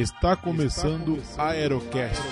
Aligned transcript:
Está 0.00 0.34
começando 0.34 1.22
a 1.36 1.50
Aerocast. 1.50 2.22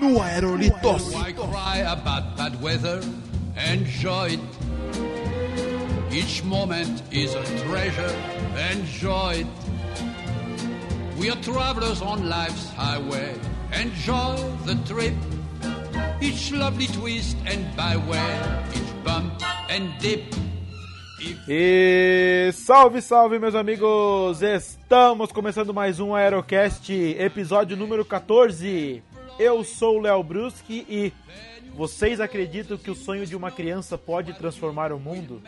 No 0.00 0.20
Aerolitos. 0.20 1.14
Oh, 1.14 1.16
Why 1.16 1.32
cry 1.32 1.82
about 1.86 2.36
bad 2.36 2.60
weather? 2.60 3.00
Enjoy 3.72 4.30
it. 4.32 4.40
Each 6.12 6.42
moment 6.42 7.00
is 7.12 7.36
a 7.36 7.44
treasure. 7.64 8.12
Enjoy 8.72 9.42
it. 9.42 9.46
We 11.16 11.30
are 11.30 11.40
travelers 11.40 12.02
on 12.02 12.28
life's 12.28 12.68
highway. 12.70 13.36
Enjoy 13.72 14.34
the 14.66 14.74
trip. 14.84 15.14
Each 16.20 16.50
lovely 16.50 16.88
twist 16.88 17.36
and 17.46 17.64
byway. 17.76 18.40
Each 18.74 19.04
bump 19.04 19.40
and 19.70 19.96
dip. 20.00 20.34
E 21.48 22.50
salve, 22.52 23.00
salve, 23.00 23.38
meus 23.38 23.54
amigos! 23.54 24.42
Estamos 24.42 25.30
começando 25.30 25.72
mais 25.72 26.00
um 26.00 26.14
Aerocast, 26.14 26.92
episódio 26.92 27.76
número 27.76 28.04
14. 28.04 29.02
Eu 29.38 29.62
sou 29.62 29.98
o 29.98 30.00
Léo 30.00 30.22
Bruschi 30.22 30.84
e 30.88 31.12
vocês 31.76 32.20
acreditam 32.20 32.76
que 32.76 32.90
o 32.90 32.94
sonho 32.94 33.24
de 33.24 33.36
uma 33.36 33.50
criança 33.50 33.96
pode 33.96 34.32
transformar 34.32 34.92
o 34.92 34.98
mundo? 34.98 35.40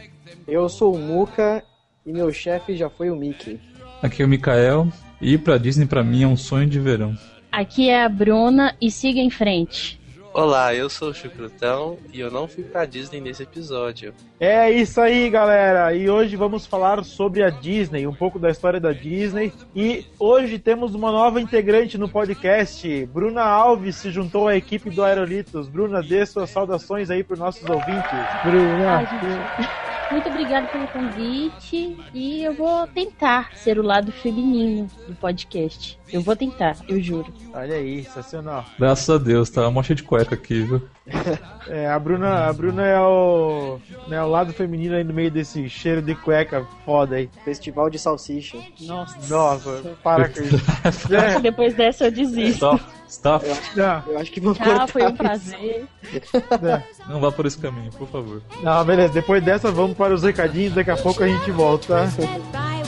Eu 0.46 0.68
sou 0.68 0.94
o 0.94 0.98
Muka 0.98 1.64
e 2.06 2.12
meu 2.12 2.32
chefe 2.32 2.76
já 2.76 2.88
foi 2.88 3.10
o 3.10 3.16
Mickey. 3.16 3.58
Aqui 4.00 4.22
é 4.22 4.24
o 4.24 4.28
Mikael 4.28 4.88
e 5.20 5.34
ir 5.34 5.38
pra 5.38 5.58
Disney 5.58 5.86
pra 5.86 6.04
mim 6.04 6.22
é 6.22 6.26
um 6.26 6.36
sonho 6.36 6.68
de 6.68 6.78
verão. 6.78 7.16
Aqui 7.50 7.88
é 7.88 8.04
a 8.04 8.08
Bruna 8.08 8.76
e 8.80 8.90
siga 8.90 9.20
em 9.20 9.30
frente. 9.30 10.00
Olá, 10.34 10.74
eu 10.74 10.90
sou 10.90 11.10
o 11.10 11.14
Chucrutão 11.14 11.96
e 12.12 12.18
eu 12.18 12.28
não 12.28 12.48
fui 12.48 12.64
pra 12.64 12.84
Disney 12.84 13.20
nesse 13.20 13.44
episódio. 13.44 14.12
É 14.40 14.68
isso 14.68 15.00
aí, 15.00 15.30
galera! 15.30 15.94
E 15.94 16.10
hoje 16.10 16.34
vamos 16.34 16.66
falar 16.66 17.04
sobre 17.04 17.40
a 17.44 17.50
Disney, 17.50 18.04
um 18.04 18.12
pouco 18.12 18.36
da 18.36 18.50
história 18.50 18.80
da 18.80 18.90
Disney. 18.90 19.52
E 19.76 20.04
hoje 20.18 20.58
temos 20.58 20.92
uma 20.92 21.12
nova 21.12 21.40
integrante 21.40 21.96
no 21.96 22.08
podcast. 22.08 23.06
Bruna 23.06 23.44
Alves 23.44 23.94
se 23.94 24.10
juntou 24.10 24.48
à 24.48 24.56
equipe 24.56 24.90
do 24.90 25.04
Aerolitos. 25.04 25.68
Bruna, 25.68 26.02
dê 26.02 26.26
suas 26.26 26.50
saudações 26.50 27.10
aí 27.10 27.22
para 27.22 27.34
os 27.34 27.38
nossos 27.38 27.70
ouvintes. 27.70 28.10
Bruna! 28.42 28.96
Ai, 28.96 29.06
gente, 29.06 29.84
muito 30.14 30.28
obrigada 30.28 30.66
pelo 30.66 30.86
convite 30.88 31.96
e 32.12 32.42
eu 32.42 32.54
vou 32.54 32.86
tentar 32.88 33.56
ser 33.56 33.78
o 33.78 33.82
lado 33.82 34.10
feminino 34.10 34.88
do 35.06 35.14
podcast. 35.14 35.98
Eu 36.14 36.20
vou 36.20 36.36
tentar, 36.36 36.76
eu 36.86 37.02
juro. 37.02 37.26
Olha 37.52 37.74
aí, 37.74 38.04
sensacional. 38.04 38.64
Graças 38.78 39.10
a 39.10 39.18
Deus, 39.18 39.50
tá 39.50 39.66
uma 39.66 39.82
cheia 39.82 39.96
de 39.96 40.04
cueca 40.04 40.36
aqui, 40.36 40.62
viu? 40.62 40.80
É, 41.66 41.88
a 41.88 41.98
Bruna, 41.98 42.46
a 42.46 42.52
Bruna 42.52 42.86
é 42.86 43.00
o, 43.00 43.78
né, 44.06 44.22
o 44.22 44.28
lado 44.28 44.52
feminino 44.52 44.94
aí 44.94 45.02
no 45.02 45.14
meio 45.14 45.30
desse 45.30 45.66
cheiro 45.66 46.02
de 46.02 46.14
cueca 46.14 46.66
foda 46.84 47.16
aí. 47.16 47.28
Festival 47.42 47.88
de 47.88 47.98
salsicha. 47.98 48.58
Nossa. 48.82 49.16
Nossa, 49.28 49.96
para 50.02 50.28
com 50.28 50.42
isso. 50.42 50.60
É, 51.10 51.40
Depois 51.40 51.74
dessa 51.74 52.04
eu 52.04 52.12
desisto. 52.12 52.78
Stop, 53.08 53.46
stop. 53.46 53.46
não, 53.74 54.02
Eu 54.12 54.18
acho 54.18 54.30
que 54.30 54.40
vou 54.40 54.54
Tchau, 54.54 54.66
cortar 54.66 54.86
foi 54.88 55.06
um 55.06 55.16
prazer. 55.16 55.86
é. 56.12 56.82
Não 57.08 57.18
vá 57.18 57.32
por 57.32 57.46
esse 57.46 57.56
caminho, 57.56 57.90
por 57.92 58.06
favor. 58.08 58.42
não, 58.62 58.84
beleza. 58.84 59.14
Depois 59.14 59.42
dessa, 59.42 59.72
vamos 59.72 59.96
para 59.96 60.12
os 60.14 60.22
recadinhos. 60.22 60.74
Daqui 60.74 60.90
a 60.90 60.96
pouco 60.98 61.24
a 61.24 61.28
gente 61.28 61.50
volta. 61.50 62.06
tá? 62.52 62.82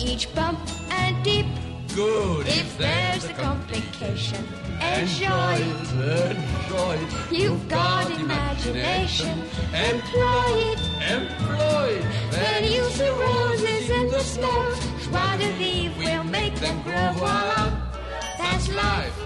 each 0.00 0.26
bump 0.34 0.58
and 0.90 1.22
dip. 1.22 1.63
Good 1.94 2.48
If 2.48 2.76
there's 2.76 3.24
a 3.24 3.32
complication, 3.34 4.44
enjoy 4.80 5.54
it. 5.54 6.38
Enjoy 6.42 6.94
it. 6.94 7.30
You've 7.30 7.68
got 7.68 8.10
imagination, 8.10 9.38
employ 9.72 10.72
it. 10.72 10.80
Employ. 11.08 12.00
it. 12.00 12.04
Then 12.32 12.64
use 12.64 12.98
the 12.98 13.12
roses 13.12 13.90
and 13.90 14.10
the 14.10 14.18
snow. 14.18 14.74
Joie 15.04 15.36
de 15.38 15.52
vivre 15.52 15.96
will 15.98 16.24
make 16.24 16.56
them 16.56 16.82
grow. 16.82 17.12
Voila, 17.12 17.70
that's 18.38 18.68
life. 18.70 19.16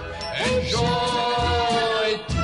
Enjoy 0.53 2.19
it. 2.19 2.38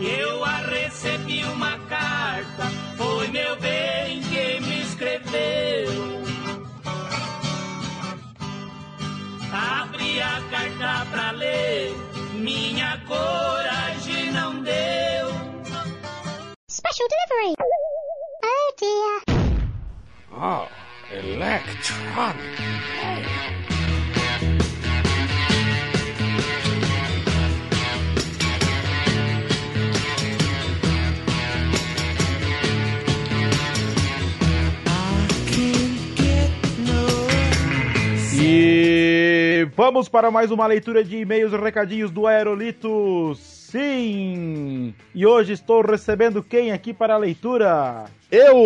Eu 0.00 0.44
a 0.44 0.58
recebi 0.58 1.44
uma 1.44 1.76
carta, 1.88 2.64
foi 2.96 3.26
meu 3.28 3.56
bem 3.56 4.22
quem 4.22 4.60
me 4.60 4.82
escreveu. 4.82 6.22
Abri 9.52 10.20
a 10.22 10.40
carta 10.50 11.06
pra 11.10 11.30
ler, 11.32 11.92
minha 12.34 13.00
coragem 13.08 14.30
não 14.30 14.62
deu. 14.62 15.28
Special 16.70 17.08
delivery. 17.08 17.54
Oh 18.44 18.72
dear. 18.78 19.22
Ah, 20.32 20.68
Electronic. 21.10 22.62
E 23.34 23.37
vamos 39.78 40.08
para 40.08 40.28
mais 40.28 40.50
uma 40.50 40.66
leitura 40.66 41.04
de 41.04 41.18
e-mails 41.18 41.52
e 41.52 41.56
recadinhos 41.56 42.10
do 42.10 42.26
Aerolitos. 42.26 43.38
Sim! 43.38 44.92
E 45.14 45.24
hoje 45.24 45.52
estou 45.52 45.82
recebendo 45.82 46.42
quem 46.42 46.72
aqui 46.72 46.92
para 46.92 47.14
a 47.14 47.16
leitura? 47.16 48.06
Eu, 48.28 48.56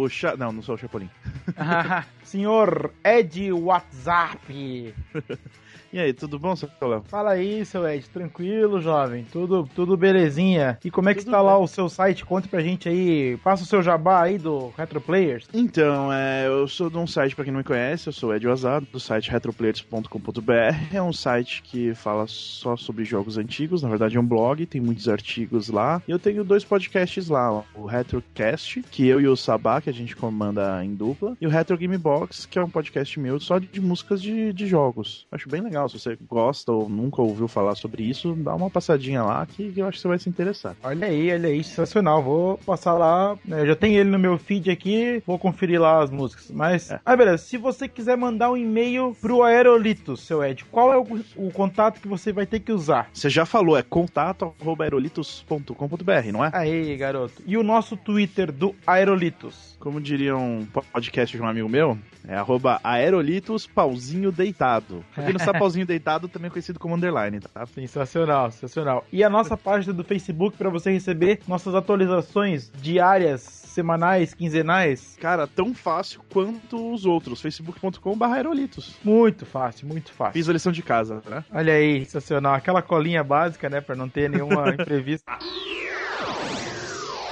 o 0.00 0.06
Cha... 0.10 0.36
Não, 0.36 0.52
não 0.52 0.60
sou 0.60 0.74
o 0.74 0.78
Chapolin. 0.78 1.08
Senhor 2.22 2.92
Ed 3.02 3.52
WhatsApp. 3.52 4.94
E 5.94 6.00
aí, 6.00 6.12
tudo 6.12 6.40
bom, 6.40 6.56
seu 6.56 6.68
Léo? 6.82 7.04
Fala 7.06 7.30
aí, 7.30 7.64
seu 7.64 7.88
Ed, 7.88 8.10
tranquilo, 8.10 8.80
jovem? 8.80 9.24
Tudo, 9.30 9.68
tudo 9.76 9.96
belezinha? 9.96 10.76
E 10.84 10.90
como 10.90 11.08
é 11.08 11.14
que 11.14 11.20
Tudo 11.20 11.28
está 11.28 11.40
lá 11.40 11.56
o 11.56 11.68
seu 11.68 11.88
site? 11.88 12.24
Conte 12.24 12.48
pra 12.48 12.60
gente 12.60 12.88
aí. 12.88 13.36
Passa 13.44 13.62
o 13.62 13.66
seu 13.66 13.80
jabá 13.80 14.22
aí 14.22 14.36
do 14.36 14.72
Retro 14.76 15.00
Players. 15.00 15.46
Então, 15.54 16.12
é, 16.12 16.48
eu 16.48 16.66
sou 16.66 16.90
de 16.90 16.98
um 16.98 17.06
site, 17.06 17.36
pra 17.36 17.44
quem 17.44 17.52
não 17.52 17.58
me 17.58 17.64
conhece, 17.64 18.08
eu 18.08 18.12
sou 18.12 18.34
Ed 18.34 18.44
Wazado, 18.44 18.88
do 18.90 18.98
site 18.98 19.30
retroplayers.com.br. 19.30 20.52
É 20.92 21.00
um 21.00 21.12
site 21.12 21.62
que 21.62 21.94
fala 21.94 22.26
só 22.26 22.76
sobre 22.76 23.04
jogos 23.04 23.38
antigos, 23.38 23.80
na 23.80 23.88
verdade 23.88 24.16
é 24.16 24.20
um 24.20 24.26
blog, 24.26 24.66
tem 24.66 24.80
muitos 24.80 25.08
artigos 25.08 25.68
lá. 25.68 26.02
E 26.08 26.10
eu 26.10 26.18
tenho 26.18 26.42
dois 26.42 26.64
podcasts 26.64 27.28
lá, 27.28 27.62
o 27.72 27.86
Retrocast, 27.86 28.82
que 28.90 29.06
eu 29.06 29.20
e 29.20 29.28
o 29.28 29.36
Sabá, 29.36 29.80
que 29.80 29.90
a 29.90 29.94
gente 29.94 30.16
comanda 30.16 30.84
em 30.84 30.92
dupla, 30.92 31.36
e 31.40 31.46
o 31.46 31.50
Retro 31.50 31.78
Game 31.78 31.96
Box, 31.96 32.46
que 32.46 32.58
é 32.58 32.64
um 32.64 32.68
podcast 32.68 33.20
meu 33.20 33.38
só 33.38 33.60
de, 33.60 33.68
de 33.68 33.80
músicas 33.80 34.20
de, 34.20 34.52
de 34.52 34.66
jogos. 34.66 35.24
Acho 35.30 35.48
bem 35.48 35.60
legal, 35.60 35.83
se 35.88 35.98
você 35.98 36.16
gosta 36.28 36.70
ou 36.72 36.88
nunca 36.88 37.20
ouviu 37.22 37.46
falar 37.48 37.74
sobre 37.74 38.02
isso, 38.02 38.34
dá 38.34 38.54
uma 38.54 38.70
passadinha 38.70 39.22
lá 39.22 39.44
que 39.46 39.72
eu 39.76 39.86
acho 39.86 39.96
que 39.98 40.02
você 40.02 40.08
vai 40.08 40.18
se 40.18 40.28
interessar. 40.28 40.74
Olha 40.82 41.06
aí, 41.06 41.32
olha 41.32 41.48
aí, 41.48 41.62
sensacional. 41.64 42.22
Vou 42.22 42.58
passar 42.58 42.94
lá. 42.94 43.36
né, 43.44 43.60
Eu 43.62 43.66
já 43.66 43.76
tenho 43.76 43.98
ele 44.00 44.10
no 44.10 44.18
meu 44.18 44.38
feed 44.38 44.70
aqui, 44.70 45.22
vou 45.26 45.38
conferir 45.38 45.80
lá 45.80 46.02
as 46.02 46.10
músicas. 46.10 46.50
Mas, 46.50 46.90
É. 46.90 47.00
ah, 47.04 47.16
beleza. 47.16 47.38
Se 47.38 47.56
você 47.58 47.88
quiser 47.88 48.16
mandar 48.16 48.50
um 48.50 48.56
e-mail 48.56 49.16
pro 49.20 49.42
Aerolitos, 49.42 50.20
seu 50.20 50.42
Ed, 50.44 50.64
qual 50.66 50.92
é 50.92 50.98
o, 50.98 51.06
o 51.36 51.50
contato 51.50 52.00
que 52.00 52.08
você 52.08 52.32
vai 52.32 52.46
ter 52.46 52.60
que 52.60 52.72
usar? 52.72 53.08
Você 53.12 53.28
já 53.30 53.44
falou, 53.46 53.76
é 53.76 53.82
contato.aerolitos.com.br, 53.82 56.32
não 56.32 56.44
é? 56.44 56.50
Aí, 56.52 56.96
garoto. 56.96 57.42
E 57.46 57.56
o 57.56 57.62
nosso 57.62 57.96
Twitter 57.96 58.50
do 58.52 58.74
Aerolitos. 58.86 59.73
Como 59.84 60.00
diria 60.00 60.34
um 60.34 60.64
podcast 60.64 61.36
de 61.36 61.42
um 61.42 61.46
amigo 61.46 61.68
meu, 61.68 61.98
é 62.26 62.34
arroba 62.34 62.80
aerolitos 62.82 63.66
pauzinho 63.66 64.32
deitado. 64.32 65.04
Pra 65.14 65.24
quem 65.24 65.34
não 65.34 65.38
sabe, 65.38 65.58
pauzinho 65.60 65.84
deitado 65.84 66.26
também 66.26 66.46
é 66.46 66.50
conhecido 66.50 66.78
como 66.78 66.94
underline, 66.94 67.38
tá? 67.38 67.66
Sensacional, 67.66 68.50
sensacional. 68.50 69.04
E 69.12 69.22
a 69.22 69.28
nossa 69.28 69.58
página 69.58 69.92
do 69.92 70.02
Facebook 70.02 70.56
para 70.56 70.70
você 70.70 70.90
receber 70.90 71.40
nossas 71.46 71.74
atualizações 71.74 72.72
diárias, 72.80 73.42
semanais, 73.42 74.32
quinzenais. 74.32 75.18
Cara, 75.20 75.46
tão 75.46 75.74
fácil 75.74 76.22
quanto 76.32 76.94
os 76.94 77.04
outros. 77.04 77.42
facebook.com 77.42 78.16
barra 78.16 78.36
aerolitos. 78.36 78.96
Muito 79.04 79.44
fácil, 79.44 79.86
muito 79.86 80.14
fácil. 80.14 80.32
Fiz 80.32 80.48
a 80.48 80.52
lição 80.54 80.72
de 80.72 80.82
casa, 80.82 81.22
né? 81.28 81.44
Olha 81.52 81.74
aí, 81.74 82.06
sensacional. 82.06 82.54
Aquela 82.54 82.80
colinha 82.80 83.22
básica, 83.22 83.68
né, 83.68 83.82
para 83.82 83.94
não 83.94 84.08
ter 84.08 84.30
nenhuma 84.30 84.70
imprevista. 84.72 85.30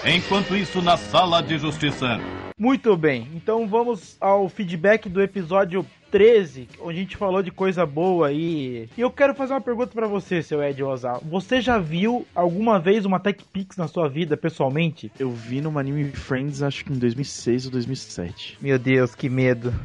Enquanto 0.04 0.56
isso, 0.56 0.82
na 0.82 0.96
sala 0.96 1.40
de 1.40 1.56
justiça. 1.58 2.18
Muito 2.58 2.96
bem, 2.96 3.28
então 3.36 3.68
vamos 3.68 4.16
ao 4.20 4.48
feedback 4.48 5.08
do 5.08 5.22
episódio 5.22 5.86
13, 6.12 6.68
onde 6.78 6.98
a 6.98 7.00
gente 7.00 7.16
falou 7.16 7.42
de 7.42 7.50
coisa 7.50 7.86
boa 7.86 8.28
aí. 8.28 8.86
E 8.96 9.00
eu 9.00 9.10
quero 9.10 9.34
fazer 9.34 9.54
uma 9.54 9.62
pergunta 9.62 9.92
pra 9.94 10.06
você, 10.06 10.42
seu 10.42 10.62
Ed 10.62 10.80
Ozal. 10.82 11.22
Você 11.24 11.58
já 11.58 11.78
viu 11.78 12.26
alguma 12.34 12.78
vez 12.78 13.06
uma 13.06 13.18
Tech 13.18 13.42
Pix 13.50 13.78
na 13.78 13.88
sua 13.88 14.10
vida, 14.10 14.36
pessoalmente? 14.36 15.10
Eu 15.18 15.30
vi 15.30 15.62
numa 15.62 15.80
Anime 15.80 16.10
Friends, 16.10 16.62
acho 16.62 16.84
que 16.84 16.92
em 16.92 16.98
2006 16.98 17.64
ou 17.64 17.72
2007. 17.72 18.58
Meu 18.60 18.78
Deus, 18.78 19.14
que 19.14 19.28
medo. 19.28 19.72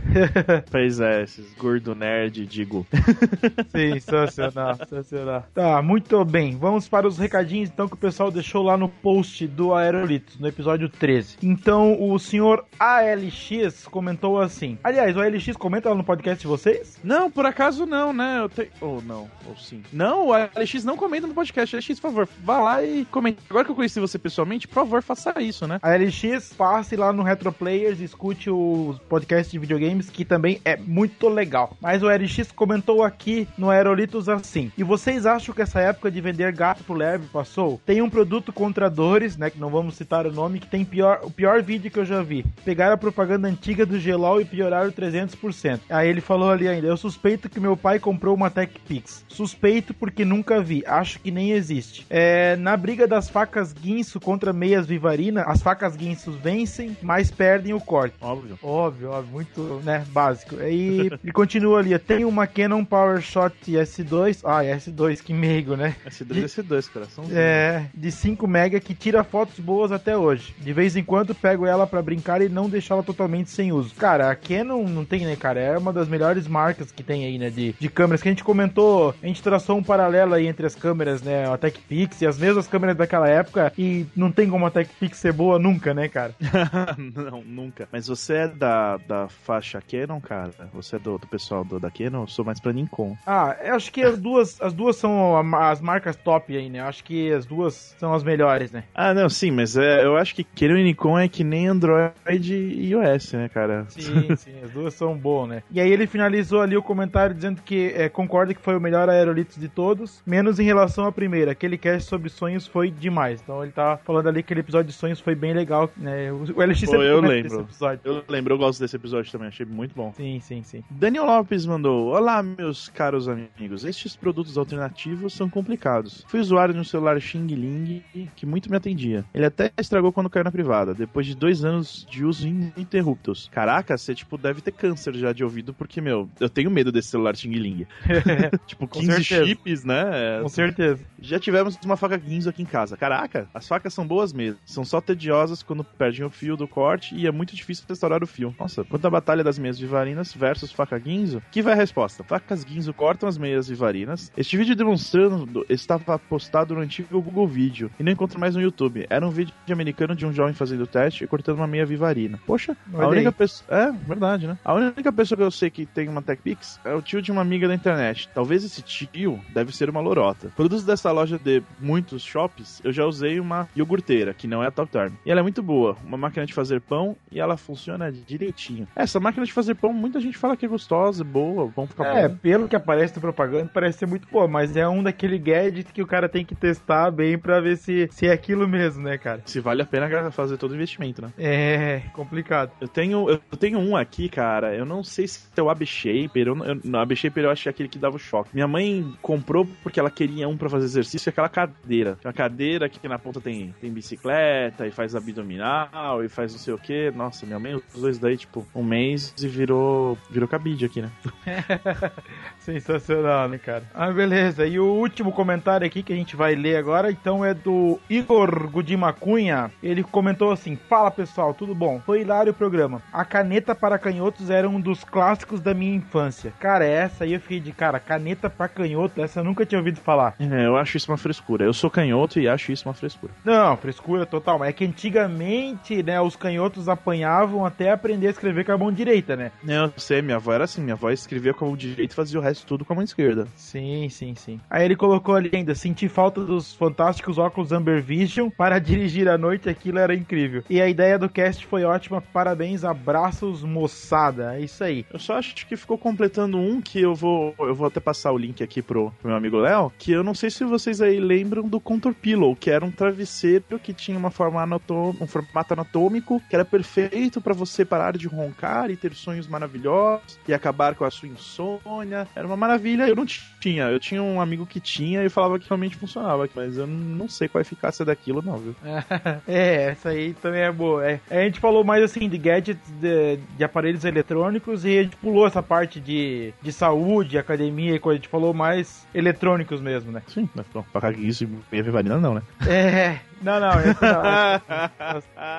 Pois 0.69 0.99
é, 0.99 1.23
esses 1.23 1.53
gordo 1.53 1.95
nerd, 1.95 2.45
digo. 2.45 2.85
Sensacional, 3.71 4.75
sensacional. 4.75 5.45
Tá, 5.53 5.81
muito 5.81 6.23
bem. 6.25 6.57
Vamos 6.57 6.89
para 6.89 7.07
os 7.07 7.17
recadinhos 7.17 7.69
então 7.69 7.87
que 7.87 7.93
o 7.93 7.97
pessoal 7.97 8.29
deixou 8.29 8.63
lá 8.63 8.75
no 8.75 8.89
post 8.89 9.47
do 9.47 9.73
Aerolitos, 9.73 10.37
no 10.39 10.47
episódio 10.47 10.89
13. 10.89 11.37
Então, 11.41 11.97
o 12.01 12.19
senhor 12.19 12.65
ALX 12.79 13.87
comentou 13.89 14.39
assim. 14.39 14.77
Aliás, 14.83 15.15
o 15.15 15.21
ALX 15.21 15.55
comenta 15.55 15.89
lá 15.89 15.95
no 15.95 16.03
podcast 16.03 16.16
de 16.17 16.47
vocês? 16.47 16.97
Não, 17.03 17.29
por 17.31 17.45
acaso 17.45 17.85
não, 17.85 18.11
né? 18.11 18.39
Eu 18.39 18.49
tenho. 18.49 18.69
Ou 18.81 19.01
não, 19.01 19.29
ou 19.47 19.55
sim. 19.55 19.83
Não, 19.91 20.27
o 20.27 20.33
Alex 20.33 20.83
não 20.83 20.97
comenta 20.97 21.27
no 21.27 21.33
podcast. 21.33 21.75
Alex, 21.75 21.99
por 21.99 22.09
favor, 22.09 22.29
vá 22.43 22.59
lá 22.59 22.83
e 22.83 23.05
comente. 23.05 23.39
Agora 23.49 23.65
que 23.65 23.71
eu 23.71 23.75
conheci 23.75 23.99
você 23.99 24.17
pessoalmente, 24.17 24.67
por 24.67 24.75
favor, 24.75 25.01
faça 25.01 25.39
isso, 25.41 25.67
né? 25.67 25.79
A 25.81 25.95
LX, 25.95 26.53
passe 26.53 26.95
lá 26.95 27.13
no 27.13 27.23
Retro 27.23 27.51
Players, 27.51 27.99
escute 27.99 28.49
os 28.49 28.97
podcasts 29.09 29.51
de 29.51 29.59
videogames, 29.59 30.09
que 30.09 30.25
também 30.25 30.59
é 30.65 30.75
muito 30.77 31.29
legal. 31.29 31.75
Mas 31.81 32.03
o 32.03 32.09
LX 32.09 32.51
comentou 32.51 33.03
aqui 33.03 33.47
no 33.57 33.69
Aerolitos 33.69 34.27
assim: 34.29 34.71
E 34.77 34.83
vocês 34.83 35.25
acham 35.25 35.53
que 35.53 35.61
essa 35.61 35.79
época 35.79 36.11
de 36.11 36.21
vender 36.21 36.51
gato 36.51 36.83
pro 36.83 36.93
leve 36.93 37.27
passou? 37.27 37.79
Tem 37.85 38.01
um 38.01 38.09
produto 38.09 38.51
contra 38.51 38.89
dores, 38.89 39.37
né? 39.37 39.49
Que 39.49 39.59
não 39.59 39.69
vamos 39.69 39.95
citar 39.95 40.25
o 40.25 40.31
nome, 40.31 40.59
que 40.59 40.67
tem 40.67 40.83
pior, 40.83 41.19
o 41.23 41.31
pior 41.31 41.61
vídeo 41.61 41.91
que 41.91 41.99
eu 41.99 42.05
já 42.05 42.21
vi. 42.21 42.45
Pegaram 42.63 42.93
a 42.93 42.97
propaganda 42.97 43.47
antiga 43.47 43.85
do 43.85 43.99
Gelol 43.99 44.41
e 44.41 44.45
pioraram 44.45 44.91
300%. 44.91 45.81
Aí 45.89 46.06
ele 46.09 46.21
falou 46.21 46.49
ali 46.49 46.67
ainda: 46.67 46.87
Eu 46.87 46.97
suspeito 46.97 47.49
que 47.49 47.59
meu 47.59 47.75
pai 47.75 47.99
comprou 47.99 48.35
uma 48.35 48.49
Tech 48.49 48.73
Pix. 48.87 49.25
Suspeito 49.27 49.93
porque 49.93 50.25
nunca 50.25 50.61
vi, 50.61 50.83
acho 50.85 51.19
que 51.19 51.31
nem 51.31 51.51
existe. 51.51 52.05
É, 52.09 52.55
na 52.55 52.75
briga 52.75 53.07
das 53.07 53.29
facas 53.29 53.73
guinso 53.73 54.19
contra 54.19 54.51
meias 54.53 54.85
vivarina, 54.85 55.43
as 55.43 55.61
facas 55.61 55.95
guinsos 55.95 56.35
vencem, 56.35 56.97
mas 57.01 57.31
perdem 57.31 57.73
o 57.73 57.79
corte. 57.79 58.15
Óbvio. 58.21 58.57
Óbvio, 58.61 59.11
óbvio, 59.11 59.31
muito, 59.31 59.81
né, 59.83 60.05
básico. 60.09 60.55
E, 60.55 61.11
e 61.23 61.31
continua 61.31 61.79
ali, 61.79 61.97
tem 61.99 62.25
uma 62.25 62.47
Canon 62.47 62.83
PowerShot 62.83 63.55
S2, 63.67 64.41
ah, 64.43 64.63
S2, 64.63 65.21
que 65.21 65.33
meigo, 65.33 65.75
né? 65.75 65.95
S2 66.07 66.45
S2, 66.45 66.89
coração. 66.91 67.25
É, 67.31 67.85
de 67.93 68.11
5 68.11 68.47
mega 68.47 68.79
que 68.79 68.93
tira 68.93 69.23
fotos 69.23 69.59
boas 69.59 69.91
até 69.91 70.17
hoje. 70.17 70.55
De 70.59 70.73
vez 70.73 70.95
em 70.95 71.03
quando 71.03 71.35
pego 71.35 71.65
ela 71.65 71.85
pra 71.85 72.01
brincar 72.01 72.41
e 72.41 72.49
não 72.49 72.69
deixá-la 72.69 73.03
totalmente 73.03 73.49
sem 73.49 73.71
uso. 73.71 73.93
Cara, 73.95 74.29
a 74.29 74.35
Canon 74.35 74.83
não 74.87 75.05
tem, 75.05 75.25
né, 75.25 75.35
cara? 75.35 75.59
É 75.59 75.77
uma 75.77 75.93
das 75.97 76.07
melhores 76.07 76.47
marcas 76.47 76.91
que 76.91 77.03
tem 77.03 77.25
aí, 77.25 77.37
né, 77.37 77.49
de, 77.49 77.73
de 77.79 77.89
câmeras 77.89 78.21
que 78.21 78.29
a 78.29 78.31
gente 78.31 78.43
comentou, 78.43 79.13
a 79.21 79.27
gente 79.27 79.41
traçou 79.41 79.77
um 79.77 79.83
paralelo 79.83 80.33
aí 80.33 80.47
entre 80.47 80.65
as 80.65 80.75
câmeras, 80.75 81.21
né, 81.21 81.51
a 81.51 81.57
TechPix 81.57 82.21
e 82.21 82.27
as 82.27 82.37
mesmas 82.37 82.67
câmeras 82.67 82.95
daquela 82.95 83.27
época 83.27 83.71
e 83.77 84.05
não 84.15 84.31
tem 84.31 84.49
como 84.49 84.65
a 84.65 84.71
TechPix 84.71 85.17
ser 85.17 85.33
boa 85.33 85.59
nunca, 85.59 85.93
né, 85.93 86.07
cara? 86.07 86.35
não, 86.97 87.43
nunca. 87.43 87.87
Mas 87.91 88.07
você 88.07 88.33
é 88.33 88.47
da, 88.47 88.97
da 88.97 89.27
faixa 89.27 89.81
Canon, 89.81 90.19
cara? 90.19 90.51
Você 90.73 90.95
é 90.95 90.99
do, 90.99 91.17
do 91.17 91.27
pessoal 91.27 91.63
do, 91.63 91.79
da 91.79 91.89
Canon? 91.89 92.23
Eu 92.23 92.27
sou 92.27 92.45
mais 92.45 92.59
pra 92.59 92.71
Nikon. 92.71 93.15
Ah, 93.25 93.55
eu 93.63 93.75
acho 93.75 93.91
que 93.91 94.01
as 94.01 94.17
duas, 94.17 94.61
as 94.61 94.73
duas 94.73 94.95
são 94.95 95.37
as 95.55 95.81
marcas 95.81 96.15
top 96.15 96.55
aí, 96.55 96.69
né? 96.69 96.79
Eu 96.79 96.85
acho 96.85 97.03
que 97.03 97.31
as 97.31 97.45
duas 97.45 97.95
são 97.99 98.13
as 98.13 98.23
melhores, 98.23 98.71
né? 98.71 98.83
Ah, 98.93 99.13
não, 99.13 99.29
sim, 99.29 99.51
mas 99.51 99.77
é, 99.77 100.03
eu 100.03 100.17
acho 100.17 100.35
que 100.35 100.43
Canon 100.43 100.77
e 100.77 100.83
Nikon 100.83 101.19
é 101.19 101.27
que 101.27 101.43
nem 101.43 101.67
Android 101.67 102.53
e 102.53 102.91
iOS, 102.91 103.33
né, 103.33 103.49
cara? 103.49 103.85
Sim, 103.89 104.35
sim, 104.35 104.53
as 104.63 104.71
duas 104.71 104.93
são 104.93 105.15
boas, 105.15 105.49
né? 105.49 105.63
E 105.71 105.79
aí 105.79 105.86
ele 105.91 106.07
finalizou 106.07 106.61
ali 106.61 106.75
o 106.75 106.81
comentário 106.81 107.35
dizendo 107.35 107.61
que 107.61 107.93
é, 107.95 108.09
concorda 108.09 108.53
que 108.53 108.61
foi 108.61 108.75
o 108.75 108.81
melhor 108.81 109.09
aerolitos 109.09 109.57
de 109.57 109.67
todos, 109.67 110.21
menos 110.25 110.59
em 110.59 110.63
relação 110.63 111.05
à 111.05 111.11
primeira. 111.11 111.51
Aquele 111.51 111.77
cast 111.77 112.07
sobre 112.07 112.29
sonhos 112.29 112.67
foi 112.67 112.89
demais. 112.89 113.41
Então 113.41 113.63
ele 113.63 113.71
tá 113.71 113.97
falando 114.03 114.27
ali 114.27 114.41
que 114.41 114.47
aquele 114.47 114.61
episódio 114.61 114.87
de 114.87 114.93
sonhos 114.93 115.19
foi 115.19 115.35
bem 115.35 115.53
legal, 115.53 115.89
né? 115.97 116.31
O 116.31 116.61
LX 116.61 116.85
Pô, 116.85 116.95
eu 116.95 117.19
lembro. 117.21 117.49
desse 117.49 117.59
episódio. 117.59 118.01
Eu 118.03 118.23
lembro, 118.27 118.53
eu 118.53 118.57
gosto 118.57 118.79
desse 118.79 118.95
episódio 118.95 119.31
também, 119.31 119.47
achei 119.47 119.65
muito 119.65 119.93
bom. 119.95 120.13
Sim, 120.13 120.39
sim, 120.39 120.63
sim. 120.63 120.83
Daniel 120.89 121.25
Lopes 121.25 121.65
mandou: 121.65 122.07
Olá, 122.07 122.41
meus 122.41 122.89
caros 122.89 123.27
amigos. 123.27 123.83
Estes 123.83 124.15
produtos 124.15 124.57
alternativos 124.57 125.33
são 125.33 125.49
complicados. 125.49 126.25
Fui 126.27 126.39
usuário 126.39 126.73
de 126.73 126.79
um 126.79 126.83
celular 126.83 127.19
Xing 127.19 127.47
Ling 127.47 128.03
que 128.35 128.45
muito 128.45 128.69
me 128.69 128.77
atendia. 128.77 129.25
Ele 129.33 129.45
até 129.45 129.71
estragou 129.77 130.11
quando 130.11 130.29
caiu 130.29 130.43
na 130.43 130.51
privada, 130.51 130.93
depois 130.93 131.25
de 131.25 131.35
dois 131.35 131.63
anos 131.63 132.05
de 132.09 132.25
uso 132.25 132.47
ininterruptos. 132.47 133.49
Caraca, 133.51 133.97
você 133.97 134.15
tipo 134.15 134.37
deve 134.37 134.61
ter 134.61 134.71
câncer 134.71 135.15
já 135.15 135.31
de 135.33 135.43
ouvido, 135.43 135.73
porque, 135.77 136.01
meu, 136.01 136.29
eu 136.39 136.49
tenho 136.49 136.71
medo 136.71 136.91
desse 136.91 137.09
celular 137.09 137.35
Xing 137.35 137.51
Ling. 137.53 137.85
tipo, 138.65 138.87
Com 138.87 138.99
15 138.99 139.23
certeza. 139.23 139.45
chips, 139.45 139.83
né? 139.83 140.39
Com 140.41 140.49
certeza. 140.49 141.03
Já 141.19 141.39
tivemos 141.39 141.77
uma 141.85 141.97
faca 141.97 142.19
Ginzo 142.19 142.49
aqui 142.49 142.61
em 142.61 142.65
casa. 142.65 142.97
Caraca, 142.97 143.47
as 143.53 143.67
facas 143.67 143.93
são 143.93 144.05
boas 144.05 144.33
mesmo. 144.33 144.59
São 144.65 144.83
só 144.83 144.99
tediosas 145.01 145.63
quando 145.63 145.83
perdem 145.83 146.25
o 146.25 146.29
fio 146.29 146.55
do 146.57 146.67
corte 146.67 147.15
e 147.15 147.27
é 147.27 147.31
muito 147.31 147.55
difícil 147.55 147.85
restaurar 147.87 148.23
o 148.23 148.27
fio. 148.27 148.53
Nossa, 148.59 148.83
quanto 148.83 149.05
à 149.05 149.09
batalha 149.09 149.43
das 149.43 149.57
meias 149.59 149.79
vivarinas 149.79 150.33
versus 150.33 150.71
faca 150.71 150.99
Ginzo, 150.99 151.41
que 151.51 151.61
vai 151.61 151.73
a 151.73 151.75
resposta. 151.75 152.23
Facas 152.23 152.63
Ginzo 152.67 152.93
cortam 152.93 153.27
as 153.29 153.37
meias 153.37 153.67
vivarinas. 153.67 154.31
Este 154.35 154.57
vídeo 154.57 154.75
demonstrando 154.75 155.65
estava 155.69 156.17
postado 156.17 156.73
no 156.75 156.81
antigo 156.81 157.21
Google 157.21 157.47
Vídeo 157.47 157.91
e 157.99 158.03
não 158.03 158.11
encontro 158.11 158.39
mais 158.39 158.55
no 158.55 158.61
YouTube. 158.61 159.05
Era 159.09 159.25
um 159.25 159.29
vídeo 159.29 159.53
americano 159.69 160.15
de 160.15 160.25
um 160.25 160.33
jovem 160.33 160.53
fazendo 160.53 160.87
teste 160.87 161.23
e 161.23 161.27
cortando 161.27 161.57
uma 161.57 161.67
meia 161.67 161.85
vivarina. 161.85 162.39
Poxa, 162.45 162.75
Olha 162.93 163.05
a 163.05 163.09
única 163.09 163.29
aí. 163.29 163.35
pessoa. 163.35 163.67
É, 163.69 163.91
verdade, 163.91 164.47
né? 164.47 164.57
A 164.63 164.73
única 164.73 165.11
pessoa 165.11 165.37
que 165.37 165.43
eu 165.43 165.51
sei 165.57 165.69
que 165.69 165.85
tem 165.85 166.07
uma 166.07 166.21
TechPix 166.21 166.79
é 166.85 166.93
o 166.93 167.01
tio 167.01 167.21
de 167.21 167.31
uma 167.31 167.41
amiga 167.41 167.67
da 167.67 167.73
internet. 167.75 168.29
Talvez 168.33 168.63
esse 168.63 168.81
tio 168.81 169.39
deve 169.53 169.75
ser 169.75 169.89
uma 169.89 169.99
lorota. 169.99 170.49
Produtos 170.55 170.85
dessa 170.85 171.11
loja 171.11 171.37
de 171.37 171.61
muitos 171.79 172.23
shops, 172.23 172.81
eu 172.83 172.91
já 172.91 173.05
usei 173.05 173.39
uma 173.39 173.67
iogurteira, 173.75 174.33
que 174.33 174.47
não 174.47 174.63
é 174.63 174.67
a 174.67 174.71
Top 174.71 174.91
Term. 174.91 175.13
E 175.25 175.31
ela 175.31 175.39
é 175.39 175.43
muito 175.43 175.61
boa. 175.63 175.97
Uma 176.05 176.17
máquina 176.17 176.45
de 176.45 176.53
fazer 176.53 176.79
pão 176.81 177.15
e 177.31 177.39
ela 177.39 177.57
funciona 177.57 178.11
direitinho. 178.11 178.87
Essa 178.95 179.19
máquina 179.19 179.45
de 179.45 179.51
fazer 179.53 179.75
pão, 179.75 179.91
muita 179.93 180.19
gente 180.19 180.37
fala 180.37 180.55
que 180.55 180.65
é 180.65 180.69
gostosa, 180.69 181.23
boa, 181.23 181.63
o 181.65 181.71
pão 181.71 181.87
fica 181.87 182.05
É, 182.05 182.27
bom. 182.29 182.35
pelo 182.37 182.67
que 182.67 182.75
aparece 182.75 183.15
na 183.15 183.21
propaganda, 183.21 183.69
parece 183.73 183.99
ser 183.99 184.05
muito 184.05 184.27
boa, 184.31 184.47
mas 184.47 184.75
é 184.77 184.87
um 184.87 185.01
daquele 185.03 185.37
gadget 185.39 185.91
que 185.91 186.01
o 186.01 186.07
cara 186.07 186.29
tem 186.29 186.45
que 186.45 186.55
testar 186.55 187.09
bem 187.11 187.37
pra 187.37 187.59
ver 187.59 187.77
se, 187.77 188.07
se 188.11 188.27
é 188.27 188.31
aquilo 188.31 188.67
mesmo, 188.67 189.03
né, 189.03 189.17
cara? 189.17 189.41
Se 189.45 189.59
vale 189.59 189.81
a 189.81 189.85
pena 189.85 190.31
fazer 190.31 190.57
todo 190.57 190.71
o 190.71 190.75
investimento, 190.75 191.21
né? 191.21 191.31
É 191.37 192.01
complicado. 192.13 192.71
Eu 192.79 192.87
tenho, 192.87 193.29
eu 193.29 193.57
tenho 193.57 193.79
um 193.79 193.95
aqui, 193.95 194.29
cara. 194.29 194.75
Eu 194.75 194.85
não 194.85 195.03
sei 195.03 195.27
se 195.27 195.46
é 195.59 195.63
o 195.63 195.69
AB 195.69 195.85
Shaper. 195.85 196.47
Eu, 196.47 196.57
eu, 196.63 196.99
AB 196.99 197.15
Shaper 197.15 197.45
eu 197.45 197.51
é 197.51 197.69
aquele 197.69 197.89
que 197.89 197.97
dava 197.97 198.15
o 198.15 198.19
choque. 198.19 198.49
Minha 198.53 198.67
mãe 198.67 199.13
comprou 199.21 199.67
porque 199.83 199.99
ela 199.99 200.09
queria 200.09 200.47
um 200.47 200.57
pra 200.57 200.69
fazer 200.69 200.85
exercício, 200.85 201.29
aquela 201.29 201.49
cadeira. 201.49 202.17
Uma 202.23 202.33
cadeira 202.33 202.89
que 202.89 203.07
na 203.07 203.19
ponta 203.19 203.41
tem, 203.41 203.73
tem 203.79 203.91
bicicleta 203.91 204.85
e 204.85 204.91
faz 204.91 205.15
abdominal 205.15 206.23
e 206.23 206.29
faz 206.29 206.51
não 206.51 206.59
sei 206.59 206.73
o 206.73 206.77
que. 206.77 207.11
Nossa, 207.11 207.45
minha 207.45 207.59
mãe 207.59 207.79
usou 207.95 208.09
isso 208.09 208.21
daí, 208.21 208.37
tipo, 208.37 208.65
um 208.73 208.83
mês 208.83 209.33
e 209.39 209.47
virou, 209.47 210.17
virou 210.29 210.47
cabide 210.47 210.85
aqui, 210.85 211.01
né? 211.01 211.11
Sensacional, 212.59 213.47
né, 213.49 213.57
cara? 213.57 213.83
Ah, 213.93 214.11
beleza. 214.11 214.65
E 214.65 214.79
o 214.79 214.85
último 214.85 215.31
comentário 215.31 215.85
aqui 215.85 216.03
que 216.03 216.13
a 216.13 216.15
gente 216.15 216.35
vai 216.35 216.55
ler 216.55 216.77
agora, 216.77 217.11
então, 217.11 217.43
é 217.43 217.53
do 217.53 217.99
Igor 218.09 218.69
Gudima 218.69 219.13
Cunha. 219.13 219.71
Ele 219.81 220.03
comentou 220.03 220.51
assim: 220.51 220.75
Fala 220.89 221.11
pessoal, 221.11 221.53
tudo 221.53 221.73
bom? 221.73 222.01
Foi 222.05 222.21
hilário 222.21 222.51
o 222.51 222.55
programa. 222.55 223.01
A 223.11 223.23
caneta 223.25 223.73
para 223.75 223.99
canhotos 223.99 224.49
era 224.49 224.69
um 224.69 224.79
dos 224.79 225.03
clássicos 225.03 225.46
da 225.55 225.73
minha 225.73 225.95
infância. 225.95 226.53
Cara, 226.59 226.85
essa 226.85 227.23
aí 227.23 227.33
eu 227.33 227.39
fiquei 227.39 227.59
de 227.59 227.71
cara, 227.71 227.99
caneta 227.99 228.49
para 228.49 228.67
canhoto, 228.67 229.21
essa 229.21 229.39
eu 229.39 229.43
nunca 229.43 229.65
tinha 229.65 229.79
ouvido 229.79 229.99
falar. 229.99 230.35
É, 230.39 230.65
eu 230.65 230.75
acho 230.77 230.97
isso 230.97 231.11
uma 231.11 231.17
frescura. 231.17 231.65
Eu 231.65 231.73
sou 231.73 231.89
canhoto 231.89 232.39
e 232.39 232.47
acho 232.47 232.71
isso 232.71 232.87
uma 232.87 232.93
frescura. 232.93 233.31
Não, 233.43 233.77
frescura 233.77 234.25
total. 234.25 234.59
Mas 234.59 234.69
é 234.69 234.73
que 234.73 234.85
antigamente, 234.85 236.03
né, 236.03 236.19
os 236.19 236.35
canhotos 236.35 236.89
apanhavam 236.89 237.65
até 237.65 237.91
aprender 237.91 238.27
a 238.27 238.31
escrever 238.31 238.65
com 238.65 238.71
a 238.71 238.77
mão 238.77 238.91
direita, 238.91 239.35
né? 239.35 239.51
Não, 239.63 239.85
eu 239.85 239.93
sei, 239.97 240.21
minha 240.21 240.37
avó 240.37 240.53
era 240.53 240.65
assim. 240.65 240.81
Minha 240.81 240.95
avó 240.95 241.09
escrevia 241.09 241.53
com 241.53 241.65
a 241.65 241.67
mão 241.69 241.77
direita 241.77 242.13
e 242.13 242.15
fazia 242.15 242.39
o 242.39 242.43
resto 242.43 242.65
tudo 242.65 242.83
com 242.83 242.93
a 242.93 242.95
mão 242.95 243.03
esquerda. 243.03 243.47
Sim, 243.55 244.09
sim, 244.09 244.35
sim. 244.35 244.59
Aí 244.69 244.85
ele 244.85 244.95
colocou 244.95 245.35
ali 245.35 245.49
ainda, 245.53 245.75
senti 245.75 246.07
falta 246.07 246.43
dos 246.43 246.73
fantásticos 246.73 247.37
óculos 247.37 247.71
Amber 247.71 248.01
Vision 248.01 248.49
para 248.49 248.79
dirigir 248.79 249.27
à 249.27 249.37
noite, 249.37 249.69
aquilo 249.69 249.99
era 249.99 250.13
incrível. 250.13 250.63
E 250.69 250.81
a 250.81 250.87
ideia 250.87 251.17
do 251.17 251.29
cast 251.29 251.65
foi 251.65 251.83
ótima, 251.83 252.21
parabéns, 252.21 252.83
abraços, 252.83 253.63
moçada. 253.63 254.55
É 254.55 254.61
isso 254.61 254.83
aí. 254.83 255.05
Eu 255.11 255.19
só 255.19 255.36
acho 255.37 255.65
que 255.67 255.75
ficou 255.75 255.97
completando 255.97 256.57
um 256.57 256.81
que 256.81 257.01
eu 257.01 257.15
vou. 257.15 257.53
Eu 257.59 257.75
vou 257.75 257.87
até 257.87 257.99
passar 257.99 258.31
o 258.31 258.37
link 258.37 258.63
aqui 258.63 258.81
pro, 258.81 259.13
meu 259.23 259.35
amigo 259.35 259.57
Léo. 259.57 259.91
Que 259.97 260.11
eu 260.11 260.23
não 260.23 260.33
sei 260.33 260.49
se 260.49 260.63
vocês 260.63 261.01
aí 261.01 261.19
lembram 261.19 261.67
do 261.67 261.79
Contour 261.79 262.13
Pillow, 262.13 262.55
que 262.55 262.69
era 262.69 262.85
um 262.85 262.91
travesseiro 262.91 263.79
que 263.79 263.93
tinha 263.93 264.17
uma 264.17 264.31
forma 264.31 264.61
anatom, 264.61 265.15
um 265.19 265.27
formato 265.27 265.73
anatômico 265.73 266.41
que 266.49 266.55
era 266.55 266.65
perfeito 266.65 267.41
pra 267.41 267.53
você 267.53 267.85
parar 267.85 268.17
de 268.17 268.27
roncar 268.27 268.89
e 268.89 268.95
ter 268.95 269.13
sonhos 269.13 269.47
maravilhosos 269.47 270.39
e 270.47 270.53
acabar 270.53 270.95
com 270.95 271.05
a 271.05 271.11
sua 271.11 271.27
insônia. 271.27 272.27
Era 272.35 272.47
uma 272.47 272.57
maravilha. 272.57 273.07
Eu 273.07 273.15
não 273.15 273.25
tinha. 273.25 273.85
Eu 273.85 273.99
tinha 273.99 274.21
um 274.21 274.41
amigo 274.41 274.65
que 274.65 274.79
tinha 274.79 275.23
e 275.23 275.29
falava 275.29 275.59
que 275.59 275.67
realmente 275.67 275.95
funcionava. 275.95 276.47
Mas 276.55 276.77
eu 276.77 276.87
não 276.87 277.27
sei 277.27 277.47
qual 277.47 277.59
a 277.59 277.61
eficácia 277.61 278.05
daquilo, 278.05 278.41
não, 278.41 278.57
viu? 278.57 278.75
é, 279.47 279.91
essa 279.91 280.09
aí 280.09 280.33
também 280.33 280.61
é 280.61 280.71
boa. 280.71 281.05
É, 281.05 281.19
a 281.29 281.43
gente 281.43 281.59
falou 281.59 281.83
mais 281.83 282.03
assim 282.03 282.27
de 282.29 282.37
gadgets 282.37 282.91
de, 282.99 283.37
de 283.57 283.63
aparelhos 283.63 284.05
eletrônicos 284.05 284.85
e 284.85 284.99
a 284.99 285.03
gente 285.03 285.17
pulou 285.27 285.45
essa 285.45 285.61
parte 285.61 285.99
de, 285.99 286.53
de 286.61 286.71
saúde, 286.71 287.37
academia 287.37 287.93
e 287.93 287.99
coisa. 287.99 288.15
A 288.15 288.19
gente 288.21 288.29
falou 288.29 288.53
mais 288.53 289.05
eletrônicos 289.13 289.81
mesmo, 289.81 290.09
né? 290.09 290.21
Sim, 290.27 290.47
mas 290.55 290.65
pô, 290.67 290.81
pra 290.93 291.11
isso 291.11 291.43
e 291.69 291.81
vivarina 291.81 292.17
não, 292.17 292.35
né? 292.35 292.41
É. 292.65 293.19
Não, 293.41 293.59
não, 293.59 293.79
esse 293.79 294.01
não. 294.01 294.23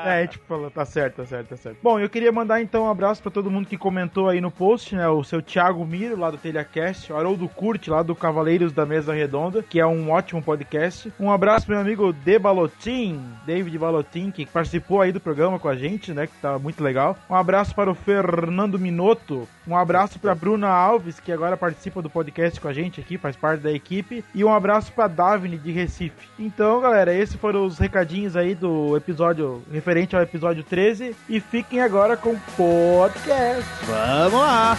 É, 0.05 0.27
tipo, 0.27 0.45
falou, 0.47 0.71
tá 0.71 0.85
certo, 0.85 1.17
tá 1.17 1.27
certo, 1.27 1.49
tá 1.49 1.57
certo. 1.57 1.79
Bom, 1.83 1.99
eu 1.99 2.09
queria 2.09 2.33
mandar 2.33 2.61
então 2.61 2.85
um 2.85 2.91
abraço 2.91 3.23
pra 3.23 3.31
todo 3.31 3.51
mundo 3.51 3.69
que 3.69 3.79
comentou 3.79 4.29
aí 4.29 4.41
no 4.41 4.51
post, 4.51 4.95
né? 4.97 5.09
O 5.09 5.23
seu 5.23 5.41
Thiago 5.41 5.85
Miro, 5.87 6.19
lá 6.19 6.31
do 6.31 6.39
TelhaCast, 6.39 7.13
o 7.13 7.17
Haroldo 7.17 7.49
Curte, 7.49 7.91
lá 7.91 8.03
do 8.03 8.15
Cavaleiros 8.15 8.73
da 8.73 8.85
Mesa 8.85 9.13
Redonda, 9.13 9.63
que 9.63 9.81
é 9.81 9.87
um 9.87 10.11
ótimo 10.11 10.43
podcast. 10.43 11.13
Um 11.19 11.31
abraço 11.31 11.67
pro 11.67 11.75
meu 11.75 11.83
amigo 11.83 12.13
De 12.13 12.39
Balotin, 12.39 13.23
David 13.47 13.79
Balotin, 13.79 14.31
que 14.31 14.47
participou 14.47 15.01
aí 15.01 15.13
do 15.13 15.21
programa 15.21 15.59
com 15.59 15.69
a 15.69 15.77
gente, 15.77 16.13
né? 16.13 16.27
Que 16.27 16.37
tá 16.41 16.59
muito 16.59 16.83
legal. 16.83 17.17
Um 17.31 17.35
abraço 17.35 17.75
para 17.75 17.91
o 17.91 17.95
Fernando 17.95 18.79
Minotto. 18.79 19.48
Um 19.69 19.77
abraço 19.77 20.19
pra 20.19 20.35
Bruna 20.35 20.69
Alves, 20.69 21.21
que 21.21 21.31
agora 21.31 21.55
participa 21.55 22.01
do 22.01 22.09
podcast 22.09 22.59
com 22.59 22.69
a 22.69 22.73
gente 22.73 23.01
aqui, 23.03 23.19
faz 23.19 23.37
parte 23.37 23.61
da 23.61 23.71
equipe. 23.71 24.25
E 24.35 24.43
um 24.43 24.51
abraço 24.53 24.91
pra 24.93 25.07
Davine 25.07 25.59
de 25.59 25.71
Recife. 25.71 26.27
Então, 26.39 26.81
galera, 26.81 27.13
esses 27.15 27.37
foram 27.37 27.67
os 27.67 27.79
recadinhos 27.79 28.35
aí 28.35 28.55
do 28.55 28.97
episódio 28.97 29.63
referente 29.71 30.17
ao 30.17 30.23
episódio 30.23 30.65
13 30.65 31.15
e 31.29 31.39
fiquem 31.39 31.83
agora 31.83 32.17
com 32.17 32.31
o 32.31 32.41
podcast. 32.57 33.69
Vamos 33.85 34.41
lá! 34.41 34.77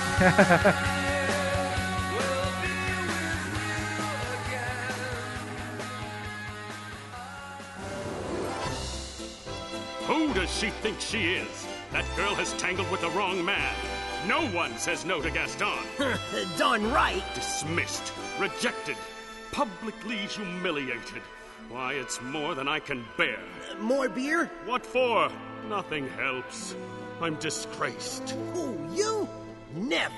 Who 10.07 10.33
does 10.33 10.49
she 10.49 10.71
think 10.81 10.99
she 10.99 11.35
is? 11.35 11.67
That 11.91 12.05
girl 12.15 12.33
has 12.33 12.53
tangled 12.53 12.89
with 12.89 13.01
the 13.01 13.09
wrong 13.11 13.45
man. 13.45 13.75
No 14.27 14.45
one 14.47 14.77
says 14.77 15.05
no 15.05 15.21
to 15.21 15.31
Gaston. 15.31 15.79
Done 16.57 16.91
right. 16.91 17.23
Dismissed, 17.33 18.11
rejected, 18.38 18.97
publicly 19.51 20.17
humiliated. 20.17 21.21
Why, 21.69 21.93
it's 21.93 22.21
more 22.21 22.53
than 22.53 22.67
I 22.67 22.79
can 22.79 23.05
bear. 23.15 23.39
Uh, 23.71 23.75
more 23.81 24.09
beer? 24.09 24.51
What 24.65 24.85
for? 24.85 25.31
Nothing 25.69 26.09
helps. 26.09 26.75
I'm 27.21 27.35
disgraced. 27.35 28.31
Who, 28.53 28.77
you? 28.93 29.27
Never. 29.75 30.13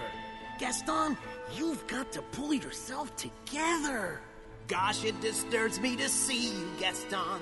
Gaston, 0.60 1.18
you've 1.56 1.86
got 1.88 2.12
to 2.14 2.22
pull 2.22 2.54
yourself 2.54 3.16
together. 3.16 4.20
Gosh, 4.68 5.04
it 5.04 5.20
disturbs 5.22 5.80
me 5.80 5.96
to 5.98 6.08
see 6.08 6.54
you, 6.54 6.72
Gaston. 6.80 7.42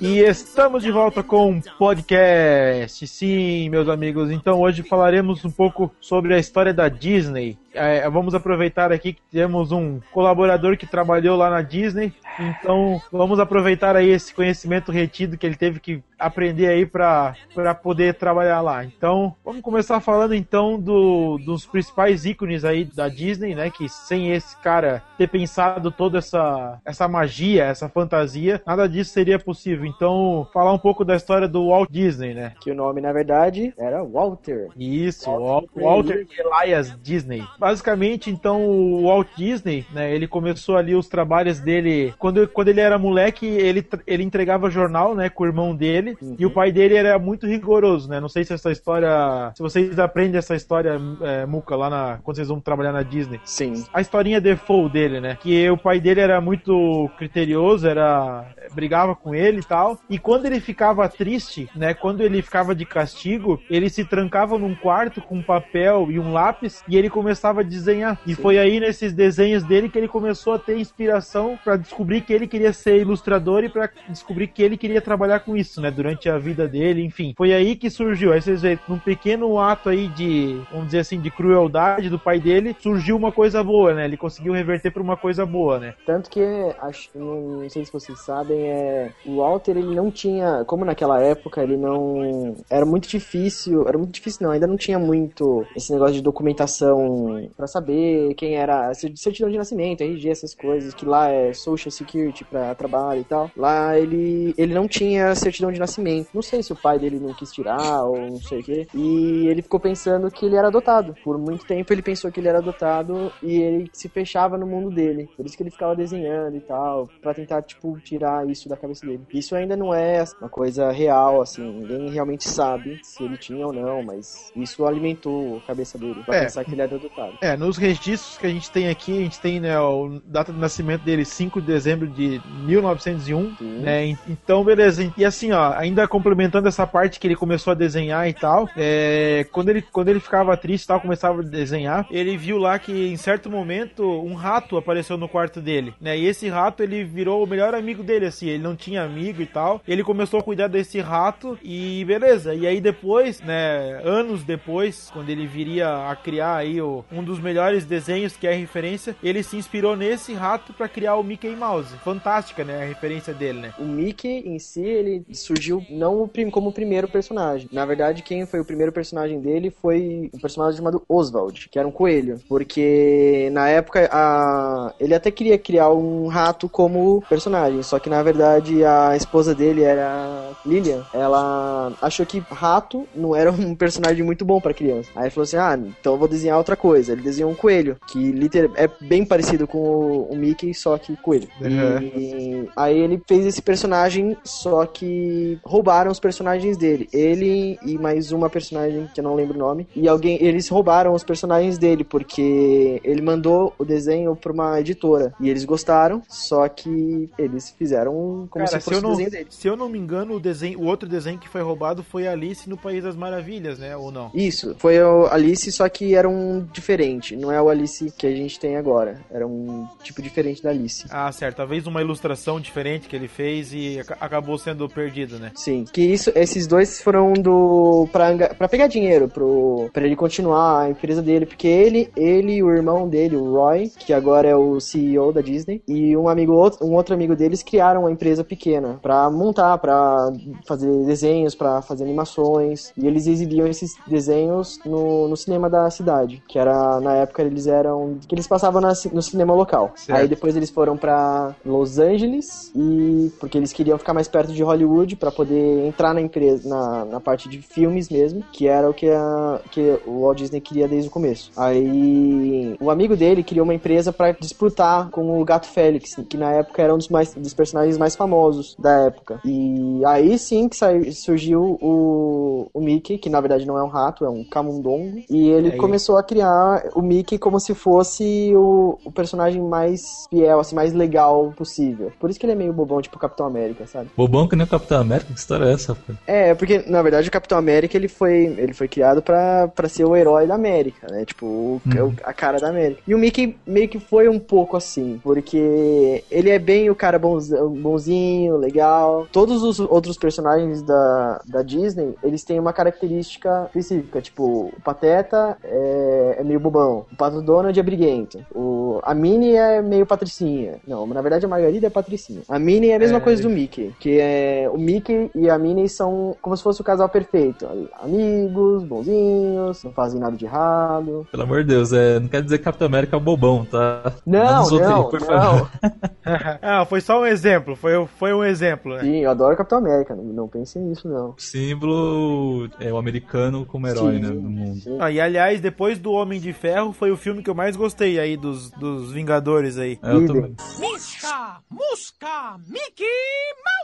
E 0.00 0.18
estamos 0.18 0.82
de 0.82 0.90
volta 0.90 1.22
com 1.22 1.52
um 1.52 1.60
podcast. 1.78 3.06
Sim, 3.06 3.68
meus 3.70 3.88
amigos. 3.88 4.30
Então 4.30 4.60
hoje 4.60 4.82
falaremos 4.82 5.44
um 5.44 5.50
pouco 5.50 5.90
sobre 6.00 6.34
a 6.34 6.38
história 6.38 6.74
da 6.74 6.88
Disney. 6.88 7.56
É, 7.74 8.08
vamos 8.08 8.34
aproveitar 8.34 8.92
aqui 8.92 9.14
que 9.14 9.22
temos 9.30 9.72
um 9.72 10.00
colaborador 10.12 10.76
que 10.76 10.86
trabalhou 10.86 11.36
lá 11.36 11.50
na 11.50 11.62
Disney. 11.62 12.12
Então 12.38 13.00
vamos 13.12 13.38
aproveitar 13.38 13.96
aí 13.96 14.08
esse 14.08 14.34
conhecimento 14.34 14.90
retido 14.90 15.36
que 15.36 15.46
ele 15.46 15.56
teve 15.56 15.80
que 15.80 16.02
aprender 16.18 16.68
aí 16.68 16.86
para 16.86 17.34
poder 17.82 18.14
trabalhar 18.14 18.60
lá. 18.60 18.84
Então 18.84 19.34
vamos 19.44 19.60
começar 19.60 20.00
falando 20.00 20.34
então 20.34 20.80
do, 20.80 21.38
dos 21.38 21.66
principais 21.66 22.24
ícones 22.24 22.64
aí 22.64 22.84
da 22.84 23.08
Disney, 23.08 23.54
né? 23.54 23.70
Que 23.70 23.88
sem 23.88 24.30
esse 24.32 24.56
cara 24.60 25.02
ter 25.18 25.28
pensado 25.28 25.90
toda 25.90 26.18
essa, 26.18 26.80
essa 26.84 27.08
magia, 27.08 27.64
essa 27.64 27.88
fantasia, 27.88 28.62
nada 28.66 28.88
disso 28.88 29.12
seria 29.12 29.38
possível. 29.38 29.84
Então 29.84 30.48
falar 30.52 30.72
um 30.72 30.78
pouco 30.78 31.04
da 31.04 31.16
história 31.16 31.48
do 31.48 31.68
Walt 31.68 31.90
Disney, 31.90 32.34
né? 32.34 32.52
Que 32.60 32.70
o 32.70 32.74
nome 32.74 33.00
na 33.00 33.12
verdade 33.12 33.74
era 33.76 34.02
Walter. 34.02 34.68
Isso, 34.76 35.30
Walter, 35.30 35.82
Walter 35.82 36.26
Elias 36.38 36.96
Disney. 37.02 37.42
Basicamente, 37.64 38.28
então, 38.28 38.60
o 38.66 39.04
Walt 39.04 39.28
Disney, 39.38 39.86
né, 39.90 40.14
ele 40.14 40.28
começou 40.28 40.76
ali 40.76 40.94
os 40.94 41.08
trabalhos 41.08 41.60
dele, 41.60 42.12
quando, 42.18 42.46
quando 42.46 42.68
ele 42.68 42.80
era 42.80 42.98
moleque, 42.98 43.46
ele, 43.46 43.82
ele 44.06 44.22
entregava 44.22 44.68
jornal, 44.68 45.14
né, 45.14 45.30
com 45.30 45.44
o 45.44 45.46
irmão 45.46 45.74
dele, 45.74 46.14
Uhum. 46.20 46.36
e 46.38 46.44
o 46.44 46.50
pai 46.50 46.70
dele 46.70 46.94
era 46.94 47.18
muito 47.18 47.46
rigoroso, 47.46 48.06
né, 48.06 48.20
não 48.20 48.28
sei 48.28 48.44
se 48.44 48.52
essa 48.52 48.70
história, 48.70 49.50
se 49.56 49.62
vocês 49.62 49.98
aprendem 49.98 50.36
essa 50.36 50.54
história, 50.54 51.00
é, 51.22 51.46
Muca, 51.46 51.74
lá 51.74 51.88
na, 51.88 52.18
quando 52.22 52.36
vocês 52.36 52.48
vão 52.48 52.60
trabalhar 52.60 52.92
na 52.92 53.02
Disney. 53.02 53.40
Sim. 53.46 53.82
A 53.94 54.02
historinha 54.02 54.42
default 54.42 54.92
dele, 54.92 55.18
né, 55.18 55.38
que 55.40 55.70
o 55.70 55.78
pai 55.78 55.98
dele 56.00 56.20
era 56.20 56.42
muito 56.42 57.08
criterioso, 57.16 57.88
era, 57.88 58.44
brigava 58.74 59.16
com 59.16 59.34
ele 59.34 59.60
e 59.60 59.64
tal, 59.64 59.98
e 60.10 60.18
quando 60.18 60.44
ele 60.44 60.60
ficava 60.60 61.08
triste, 61.08 61.66
né, 61.74 61.94
quando 61.94 62.20
ele 62.20 62.42
ficava 62.42 62.74
de 62.74 62.84
castigo, 62.84 63.58
ele 63.70 63.88
se 63.88 64.04
trancava 64.04 64.58
num 64.58 64.74
quarto 64.74 65.22
com 65.22 65.36
um 65.36 65.42
papel 65.42 66.08
e 66.10 66.18
um 66.18 66.30
lápis, 66.30 66.84
e 66.86 66.98
ele 66.98 67.08
começava 67.08 67.53
a 67.60 67.64
desenhar. 67.64 68.18
E 68.26 68.34
foi 68.34 68.58
aí 68.58 68.80
nesses 68.80 69.12
desenhos 69.12 69.62
dele 69.62 69.88
que 69.88 69.98
ele 69.98 70.08
começou 70.08 70.54
a 70.54 70.58
ter 70.58 70.78
inspiração 70.78 71.58
para 71.62 71.76
descobrir 71.76 72.20
que 72.22 72.32
ele 72.32 72.46
queria 72.46 72.72
ser 72.72 73.00
ilustrador 73.00 73.64
e 73.64 73.68
para 73.68 73.90
descobrir 74.08 74.48
que 74.48 74.62
ele 74.62 74.76
queria 74.76 75.00
trabalhar 75.00 75.40
com 75.40 75.56
isso, 75.56 75.80
né, 75.80 75.90
durante 75.90 76.28
a 76.28 76.38
vida 76.38 76.66
dele, 76.66 77.04
enfim. 77.04 77.34
Foi 77.36 77.52
aí 77.52 77.76
que 77.76 77.90
surgiu. 77.90 78.32
Aí 78.32 78.40
vocês 78.40 78.62
veem, 78.62 78.78
num 78.88 78.98
pequeno 78.98 79.58
ato 79.58 79.88
aí 79.88 80.08
de, 80.08 80.60
vamos 80.70 80.86
dizer 80.86 81.00
assim, 81.00 81.20
de 81.20 81.30
crueldade 81.30 82.08
do 82.08 82.18
pai 82.18 82.40
dele, 82.40 82.76
surgiu 82.80 83.16
uma 83.16 83.32
coisa 83.32 83.62
boa, 83.62 83.94
né? 83.94 84.04
Ele 84.04 84.16
conseguiu 84.16 84.52
reverter 84.52 84.90
para 84.90 85.02
uma 85.02 85.16
coisa 85.16 85.44
boa, 85.46 85.78
né? 85.78 85.94
Tanto 86.06 86.30
que, 86.30 86.40
acho, 86.80 87.10
não, 87.14 87.60
não 87.62 87.70
sei 87.70 87.84
se 87.84 87.92
vocês 87.92 88.20
sabem, 88.20 88.58
é, 88.58 89.10
o 89.26 89.36
Walter 89.36 89.76
ele 89.76 89.94
não 89.94 90.10
tinha, 90.10 90.64
como 90.66 90.84
naquela 90.84 91.20
época 91.20 91.62
ele 91.62 91.76
não, 91.76 92.56
era 92.70 92.84
muito 92.84 93.08
difícil, 93.08 93.86
era 93.86 93.98
muito 93.98 94.12
difícil 94.12 94.46
não, 94.46 94.50
ainda 94.50 94.66
não 94.66 94.76
tinha 94.76 94.98
muito 94.98 95.66
esse 95.76 95.92
negócio 95.92 96.14
de 96.14 96.22
documentação 96.22 97.43
pra 97.56 97.66
saber 97.66 98.34
quem 98.34 98.56
era, 98.56 98.92
certidão 98.94 99.50
de 99.50 99.56
nascimento, 99.58 100.02
RG, 100.02 100.28
essas 100.30 100.54
coisas, 100.54 100.94
que 100.94 101.04
lá 101.06 101.30
é 101.30 101.52
Social 101.52 101.90
Security 101.90 102.44
pra 102.44 102.74
trabalho 102.74 103.20
e 103.20 103.24
tal. 103.24 103.50
Lá 103.56 103.98
ele, 103.98 104.54
ele 104.56 104.74
não 104.74 104.86
tinha 104.88 105.34
certidão 105.34 105.70
de 105.72 105.78
nascimento. 105.80 106.28
Não 106.34 106.42
sei 106.42 106.62
se 106.62 106.72
o 106.72 106.76
pai 106.76 106.98
dele 106.98 107.18
não 107.20 107.32
quis 107.34 107.52
tirar 107.52 108.04
ou 108.04 108.32
não 108.32 108.40
sei 108.40 108.60
o 108.60 108.62
quê. 108.62 108.88
E 108.94 109.46
ele 109.48 109.62
ficou 109.62 109.80
pensando 109.80 110.30
que 110.30 110.46
ele 110.46 110.56
era 110.56 110.68
adotado. 110.68 111.16
Por 111.22 111.38
muito 111.38 111.64
tempo 111.66 111.92
ele 111.92 112.02
pensou 112.02 112.30
que 112.30 112.40
ele 112.40 112.48
era 112.48 112.58
adotado 112.58 113.32
e 113.42 113.60
ele 113.60 113.90
se 113.92 114.08
fechava 114.08 114.56
no 114.58 114.66
mundo 114.66 114.90
dele. 114.90 115.28
Por 115.36 115.46
isso 115.46 115.56
que 115.56 115.62
ele 115.62 115.70
ficava 115.70 115.94
desenhando 115.96 116.56
e 116.56 116.60
tal, 116.60 117.08
pra 117.20 117.34
tentar, 117.34 117.62
tipo, 117.62 117.98
tirar 118.00 118.48
isso 118.48 118.68
da 118.68 118.76
cabeça 118.76 119.06
dele. 119.06 119.22
Isso 119.32 119.54
ainda 119.54 119.76
não 119.76 119.92
é 119.94 120.22
uma 120.40 120.48
coisa 120.48 120.90
real, 120.90 121.40
assim, 121.40 121.62
ninguém 121.62 122.10
realmente 122.10 122.48
sabe 122.48 122.98
se 123.02 123.22
ele 123.24 123.36
tinha 123.36 123.66
ou 123.66 123.72
não, 123.72 124.02
mas 124.02 124.50
isso 124.56 124.84
alimentou 124.84 125.58
a 125.58 125.66
cabeça 125.68 125.98
dele 125.98 126.22
pra 126.24 126.36
É. 126.36 126.40
pensar 126.42 126.64
que 126.64 126.72
ele 126.72 126.82
era 126.82 126.94
adotado. 126.94 127.33
É, 127.40 127.56
nos 127.56 127.76
registros 127.76 128.38
que 128.38 128.46
a 128.46 128.50
gente 128.50 128.70
tem 128.70 128.88
aqui, 128.88 129.12
a 129.18 129.22
gente 129.22 129.40
tem, 129.40 129.60
né, 129.60 129.78
o 129.78 130.20
data 130.26 130.52
de 130.52 130.58
nascimento 130.58 131.02
dele 131.02 131.24
5 131.24 131.60
de 131.60 131.66
dezembro 131.66 132.06
de 132.08 132.40
1901, 132.64 133.56
né? 133.60 134.06
en- 134.06 134.18
Então, 134.28 134.64
beleza. 134.64 135.12
E 135.16 135.24
assim, 135.24 135.52
ó, 135.52 135.72
ainda 135.76 136.06
complementando 136.08 136.68
essa 136.68 136.86
parte 136.86 137.18
que 137.20 137.26
ele 137.26 137.36
começou 137.36 137.70
a 137.72 137.74
desenhar 137.74 138.28
e 138.28 138.32
tal, 138.32 138.68
é, 138.76 139.46
quando 139.52 139.68
ele 139.68 139.82
quando 139.82 140.08
ele 140.08 140.20
ficava 140.20 140.56
triste 140.56 140.84
e 140.84 140.86
tal, 140.88 141.00
começava 141.00 141.40
a 141.40 141.44
desenhar, 141.44 142.06
ele 142.10 142.36
viu 142.36 142.58
lá 142.58 142.78
que 142.78 143.08
em 143.08 143.16
certo 143.16 143.50
momento 143.50 144.02
um 144.22 144.34
rato 144.34 144.76
apareceu 144.76 145.16
no 145.16 145.28
quarto 145.28 145.60
dele, 145.60 145.94
né? 146.00 146.16
E 146.18 146.26
esse 146.26 146.48
rato 146.48 146.82
ele 146.82 147.04
virou 147.04 147.42
o 147.42 147.46
melhor 147.46 147.74
amigo 147.74 148.02
dele 148.02 148.26
assim, 148.26 148.48
ele 148.48 148.62
não 148.62 148.74
tinha 148.76 149.02
amigo 149.02 149.42
e 149.42 149.46
tal. 149.46 149.80
Ele 149.86 150.02
começou 150.02 150.40
a 150.40 150.42
cuidar 150.42 150.68
desse 150.68 151.00
rato 151.00 151.58
e 151.62 152.04
beleza. 152.06 152.54
E 152.54 152.66
aí 152.66 152.80
depois, 152.80 153.40
né, 153.40 154.00
anos 154.04 154.42
depois, 154.42 155.10
quando 155.12 155.28
ele 155.30 155.46
viria 155.46 156.08
a 156.10 156.16
criar 156.16 156.56
aí 156.56 156.80
o, 156.80 157.04
um 157.14 157.24
dos 157.24 157.38
melhores 157.38 157.84
desenhos 157.84 158.36
que 158.36 158.46
é 158.46 158.52
referência, 158.52 159.16
ele 159.22 159.42
se 159.42 159.56
inspirou 159.56 159.96
nesse 159.96 160.32
rato 160.34 160.72
pra 160.72 160.88
criar 160.88 161.16
o 161.16 161.22
Mickey 161.22 161.54
Mouse. 161.54 161.94
Fantástica, 162.04 162.64
né, 162.64 162.82
a 162.82 162.86
referência 162.86 163.32
dele, 163.32 163.60
né? 163.60 163.74
O 163.78 163.84
Mickey 163.84 164.42
em 164.46 164.58
si, 164.58 164.82
ele 164.82 165.24
surgiu 165.32 165.84
não 165.90 166.30
como 166.50 166.68
o 166.68 166.72
primeiro 166.72 167.08
personagem. 167.08 167.68
Na 167.72 167.86
verdade, 167.86 168.22
quem 168.22 168.46
foi 168.46 168.60
o 168.60 168.64
primeiro 168.64 168.92
personagem 168.92 169.40
dele 169.40 169.70
foi 169.70 170.30
um 170.34 170.38
personagem 170.38 170.76
chamado 170.76 171.02
Oswald, 171.08 171.68
que 171.68 171.78
era 171.78 171.86
um 171.86 171.92
coelho. 171.92 172.40
Porque 172.48 173.48
na 173.52 173.68
época 173.68 174.08
a... 174.12 174.92
ele 174.98 175.14
até 175.14 175.30
queria 175.30 175.58
criar 175.58 175.90
um 175.92 176.26
rato 176.26 176.68
como 176.68 177.22
personagem, 177.28 177.82
só 177.82 177.98
que 177.98 178.10
na 178.10 178.22
verdade 178.22 178.84
a 178.84 179.16
esposa 179.16 179.54
dele 179.54 179.82
era 179.82 180.52
Lilian. 180.66 181.04
Ela 181.12 181.92
achou 182.00 182.26
que 182.26 182.38
rato 182.50 183.06
não 183.14 183.34
era 183.34 183.50
um 183.50 183.74
personagem 183.74 184.24
muito 184.24 184.44
bom 184.44 184.60
pra 184.60 184.74
criança. 184.74 185.10
Aí 185.14 185.30
falou 185.30 185.44
assim: 185.44 185.56
ah, 185.56 185.78
então 186.00 186.14
eu 186.14 186.18
vou 186.18 186.28
desenhar 186.28 186.58
outra 186.58 186.76
coisa. 186.76 187.03
Coisa. 187.04 187.12
Ele 187.12 187.22
desenhou 187.22 187.50
um 187.50 187.54
coelho, 187.54 187.96
que 188.08 188.34
é 188.76 188.88
bem 189.00 189.24
parecido 189.24 189.66
com 189.66 189.78
o, 189.78 190.32
o 190.32 190.36
Mickey, 190.36 190.72
só 190.74 190.96
que 190.98 191.16
coelho. 191.16 191.48
E 191.60 192.68
aí 192.76 192.98
ele 192.98 193.22
fez 193.26 193.46
esse 193.46 193.60
personagem, 193.60 194.36
só 194.42 194.86
que 194.86 195.58
roubaram 195.62 196.10
os 196.10 196.18
personagens 196.18 196.76
dele. 196.76 197.08
Ele 197.12 197.78
e 197.84 197.98
mais 197.98 198.32
uma 198.32 198.48
personagem 198.48 199.08
que 199.14 199.20
eu 199.20 199.24
não 199.24 199.34
lembro 199.34 199.56
o 199.56 199.58
nome. 199.58 199.86
E 199.94 200.08
alguém, 200.08 200.42
eles 200.42 200.68
roubaram 200.68 201.12
os 201.12 201.22
personagens 201.22 201.78
dele, 201.78 202.04
porque 202.04 203.00
ele 203.04 203.20
mandou 203.20 203.74
o 203.78 203.84
desenho 203.84 204.34
pra 204.34 204.52
uma 204.52 204.80
editora. 204.80 205.34
E 205.40 205.50
eles 205.50 205.64
gostaram, 205.64 206.22
só 206.28 206.66
que 206.68 207.28
eles 207.38 207.74
fizeram 207.76 208.48
como 208.50 208.64
Cara, 208.64 208.66
se 208.66 208.78
se 208.78 208.84
fosse 208.84 208.98
o 208.98 209.02
não, 209.02 209.10
desenho 209.10 209.30
dele. 209.30 209.46
se 209.50 209.68
eu 209.68 209.76
não 209.76 209.88
me 209.88 209.98
engano, 209.98 210.34
o, 210.34 210.40
desenho, 210.40 210.80
o 210.80 210.86
outro 210.86 211.08
desenho 211.08 211.38
que 211.38 211.48
foi 211.48 211.60
roubado 211.62 212.02
foi 212.02 212.26
Alice 212.26 212.68
no 212.68 212.76
País 212.76 213.02
das 213.02 213.16
Maravilhas, 213.16 213.78
né? 213.78 213.96
Ou 213.96 214.10
não? 214.10 214.30
Isso, 214.34 214.74
foi 214.78 215.00
o 215.02 215.26
Alice, 215.26 215.70
só 215.72 215.88
que 215.88 216.14
era 216.14 216.28
um 216.28 216.66
diferente. 216.72 216.93
Não 217.36 217.50
é 217.50 217.60
o 217.60 217.68
Alice 217.68 218.12
que 218.16 218.26
a 218.26 218.30
gente 218.34 218.58
tem 218.58 218.76
agora. 218.76 219.20
Era 219.30 219.46
um 219.46 219.86
tipo 220.02 220.22
diferente 220.22 220.62
da 220.62 220.70
Alice. 220.70 221.04
Ah, 221.10 221.30
certo. 221.32 221.56
Talvez 221.56 221.86
uma 221.86 222.00
ilustração 222.00 222.60
diferente 222.60 223.08
que 223.08 223.16
ele 223.16 223.28
fez 223.28 223.72
e 223.72 224.00
aca- 224.00 224.16
acabou 224.20 224.58
sendo 224.58 224.88
perdido, 224.88 225.38
né? 225.38 225.52
Sim, 225.54 225.84
que 225.92 226.02
isso, 226.02 226.30
esses 226.34 226.66
dois 226.66 227.00
foram 227.00 227.32
do 227.32 228.08
pra, 228.12 228.54
pra 228.54 228.68
pegar 228.68 228.86
dinheiro 228.86 229.28
pro 229.28 229.90
para 229.92 230.04
ele 230.06 230.16
continuar 230.16 230.82
a 230.82 230.90
empresa 230.90 231.20
dele, 231.22 231.46
porque 231.46 231.66
ele, 231.68 232.10
ele 232.16 232.54
e 232.54 232.62
o 232.62 232.70
irmão 232.70 233.08
dele, 233.08 233.36
o 233.36 233.52
Roy, 233.54 233.90
que 233.98 234.12
agora 234.12 234.48
é 234.48 234.56
o 234.56 234.80
CEO 234.80 235.32
da 235.32 235.40
Disney, 235.40 235.82
e 235.86 236.16
um 236.16 236.28
amigo 236.28 236.52
outro, 236.52 236.84
um 236.86 236.94
outro 236.94 237.14
amigo 237.14 237.34
deles 237.36 237.62
criaram 237.62 238.00
uma 238.02 238.10
empresa 238.12 238.42
pequena 238.44 238.98
pra 239.02 239.30
montar, 239.30 239.78
pra 239.78 240.32
fazer 240.66 240.90
desenhos, 241.04 241.54
pra 241.54 241.82
fazer 241.82 242.04
animações, 242.04 242.92
e 242.96 243.06
eles 243.06 243.26
exibiam 243.26 243.66
esses 243.66 243.94
desenhos 244.06 244.78
no, 244.84 245.28
no 245.28 245.36
cinema 245.36 245.68
da 245.70 245.88
cidade, 245.90 246.42
que 246.48 246.58
era 246.58 246.74
na 247.00 247.14
época 247.14 247.42
eles 247.42 247.66
eram 247.66 248.16
que 248.26 248.34
eles 248.34 248.46
passavam 248.46 248.80
na 248.80 248.92
no 249.12 249.22
cinema 249.22 249.54
local. 249.54 249.92
Certo. 249.96 250.18
Aí 250.18 250.28
depois 250.28 250.56
eles 250.56 250.70
foram 250.70 250.96
pra 250.96 251.54
Los 251.64 251.98
Angeles 251.98 252.70
e 252.74 253.32
porque 253.40 253.58
eles 253.58 253.72
queriam 253.72 253.98
ficar 253.98 254.14
mais 254.14 254.28
perto 254.28 254.52
de 254.52 254.62
Hollywood 254.62 255.16
pra 255.16 255.30
poder 255.30 255.86
entrar 255.86 256.14
na 256.14 256.20
empresa 256.20 256.68
na, 256.68 257.04
na 257.04 257.20
parte 257.20 257.48
de 257.48 257.58
filmes 257.60 258.08
mesmo, 258.08 258.42
que 258.52 258.66
era 258.68 258.88
o 258.88 258.94
que, 258.94 259.08
a, 259.10 259.60
que 259.70 259.98
o 260.06 260.22
Walt 260.22 260.38
Disney 260.38 260.60
queria 260.60 260.88
desde 260.88 261.08
o 261.08 261.12
começo. 261.12 261.50
Aí 261.56 262.76
o 262.80 262.90
amigo 262.90 263.16
dele 263.16 263.42
criou 263.42 263.64
uma 263.64 263.74
empresa 263.74 264.12
pra 264.12 264.32
disputar 264.32 265.10
com 265.10 265.40
o 265.40 265.44
Gato 265.44 265.66
Félix, 265.66 266.16
que 266.28 266.36
na 266.36 266.52
época 266.52 266.82
era 266.82 266.94
um 266.94 266.98
dos 266.98 267.08
mais 267.08 267.34
dos 267.34 267.54
personagens 267.54 267.98
mais 267.98 268.14
famosos 268.16 268.74
da 268.78 268.90
época. 269.06 269.40
E 269.44 270.02
aí 270.06 270.38
sim 270.38 270.68
que 270.68 270.76
sai- 270.76 271.10
surgiu 271.12 271.78
o, 271.80 272.68
o 272.72 272.80
Mickey, 272.80 273.18
que 273.18 273.28
na 273.30 273.40
verdade 273.40 273.66
não 273.66 273.76
é 273.78 273.82
um 273.82 273.88
rato, 273.88 274.24
é 274.24 274.30
um 274.30 274.44
camundongo, 274.44 275.22
e 275.28 275.48
ele 275.48 275.72
Aí. 275.72 275.76
começou 275.78 276.16
a 276.16 276.22
criar 276.22 276.73
o 276.94 277.02
Mickey 277.02 277.38
como 277.38 277.58
se 277.60 277.74
fosse 277.74 278.52
o, 278.54 278.98
o 279.04 279.12
personagem 279.12 279.60
mais 279.62 280.26
fiel, 280.30 280.60
assim, 280.60 280.74
mais 280.74 280.92
legal 280.92 281.52
possível. 281.56 282.12
Por 282.18 282.30
isso 282.30 282.38
que 282.38 282.46
ele 282.46 282.52
é 282.52 282.56
meio 282.56 282.72
bobão, 282.72 283.00
tipo 283.00 283.16
o 283.16 283.20
Capitão 283.20 283.46
América, 283.46 283.86
sabe? 283.86 284.08
Bobão 284.16 284.48
que 284.48 284.56
nem 284.56 284.66
o 284.66 284.68
Capitão 284.70 285.00
América? 285.00 285.32
Que 285.32 285.38
história 285.38 285.64
é 285.66 285.72
essa, 285.72 285.94
pô? 285.94 286.12
É, 286.26 286.54
porque 286.54 286.84
na 286.86 287.02
verdade 287.02 287.28
o 287.28 287.32
Capitão 287.32 287.58
América 287.58 287.96
ele 287.96 288.08
foi, 288.08 288.54
ele 288.58 288.72
foi 288.74 288.88
criado 288.88 289.22
pra, 289.22 289.68
pra 289.68 289.88
ser 289.88 290.04
o 290.04 290.16
herói 290.16 290.46
da 290.46 290.54
América, 290.54 291.06
né? 291.10 291.24
Tipo, 291.24 291.46
o- 291.46 291.80
Uhum. 291.86 292.08
o- 292.08 292.14
a 292.24 292.32
cara 292.32 292.58
da 292.58 292.68
América. 292.68 293.00
E 293.06 293.14
o 293.14 293.18
Mickey 293.18 293.56
meio 293.66 293.88
que 293.88 293.98
foi 293.98 294.28
um 294.28 294.38
pouco 294.38 294.76
assim, 294.76 295.20
porque 295.22 296.22
ele 296.30 296.50
é 296.50 296.58
bem 296.58 296.90
o 296.90 296.94
cara 296.94 297.18
bonzão- 297.18 297.70
bonzinho, 297.70 298.56
legal. 298.56 299.26
Todos 299.32 299.62
os 299.62 299.78
outros 299.80 300.16
personagens 300.16 300.82
da, 300.82 301.40
da 301.46 301.62
Disney, 301.62 302.14
eles 302.22 302.44
têm 302.44 302.58
uma 302.58 302.72
característica 302.72 303.64
específica, 303.66 304.20
tipo, 304.20 304.72
o 304.76 304.80
Pateta 304.82 305.56
é, 305.62 306.36
é 306.38 306.44
meio 306.44 306.60
bobão, 306.64 307.06
o 307.12 307.16
Pato 307.16 307.40
Donald 307.42 307.78
é 307.78 307.82
briguento, 307.82 308.44
o, 308.54 308.83
a 309.02 309.14
Minnie 309.14 309.56
é 309.56 309.82
meio 309.82 310.06
patricinha. 310.06 310.76
Não, 310.86 311.06
na 311.06 311.20
verdade 311.22 311.44
a 311.44 311.48
Margarida 311.48 311.86
é 311.86 311.90
patricinha. 311.90 312.42
A 312.48 312.58
Minnie 312.58 312.90
é 312.90 312.96
a 312.96 312.98
mesma 312.98 313.18
É. 313.18 313.20
coisa 313.20 313.42
do 313.42 313.50
Mickey, 313.50 313.94
que 314.00 314.18
é 314.20 314.68
o 314.72 314.78
Mickey 314.78 315.30
e 315.34 315.48
a 315.50 315.58
Minnie 315.58 315.88
são 315.88 316.36
como 316.42 316.56
se 316.56 316.62
fosse 316.62 316.80
o 316.80 316.84
casal 316.84 317.08
perfeito. 317.08 317.66
Amigos, 318.02 318.84
bonzinhos, 318.84 319.82
não 319.84 319.92
fazem 319.92 320.20
nada 320.20 320.36
de 320.36 320.44
errado. 320.44 321.26
Pelo 321.30 321.42
amor 321.42 321.62
de 321.62 321.68
Deus, 321.74 321.92
é, 321.92 322.18
não 322.20 322.28
quer 322.28 322.42
dizer 322.42 322.58
que 322.58 322.64
Capitão 322.64 322.86
América 322.86 323.16
é 323.16 323.18
o 323.18 323.20
bobão, 323.20 323.64
tá? 323.64 324.12
Não, 324.26 324.62
outros 324.62 324.80
aí, 324.80 324.88
não, 324.88 325.08
por 325.10 325.20
não. 325.20 325.26
favor. 325.26 325.70
ah, 326.62 326.84
foi 326.86 327.00
só 327.00 327.20
um 327.22 327.26
exemplo. 327.26 327.76
Foi, 327.76 328.06
foi 328.18 328.32
um 328.34 328.44
exemplo, 328.44 328.94
né? 328.94 329.00
Sim, 329.00 329.16
eu 329.20 329.30
adoro 329.30 329.56
Capitão 329.56 329.78
América, 329.78 330.14
não, 330.14 330.24
não 330.24 330.48
pensem 330.48 330.82
nisso 330.82 331.08
não. 331.08 331.34
Símbolo 331.36 332.68
é 332.80 332.92
o 332.92 332.96
americano 332.96 333.64
como 333.66 333.86
herói, 333.86 334.14
Sim, 334.16 334.20
né, 334.20 334.28
no 334.28 334.50
mundo. 334.50 334.80
sim. 334.80 334.96
Ah, 335.00 335.10
e 335.10 335.20
aliás, 335.20 335.60
depois 335.60 335.98
do 335.98 336.12
Homem 336.12 336.40
de 336.40 336.52
Ferro, 336.52 336.92
foi 336.92 337.10
o 337.10 337.16
filme 337.16 337.42
que 337.42 337.50
eu 337.50 337.54
mais 337.54 337.76
gostei 337.76 338.18
aí 338.18 338.36
dos, 338.36 338.70
dos 338.84 339.12
Vingadores 339.12 339.78
aí. 339.78 339.98
É, 340.02 340.12
eu 340.12 340.26
também. 340.26 340.54
Misca, 340.78 341.60
Musca, 341.70 342.56
Mickey 342.68 343.04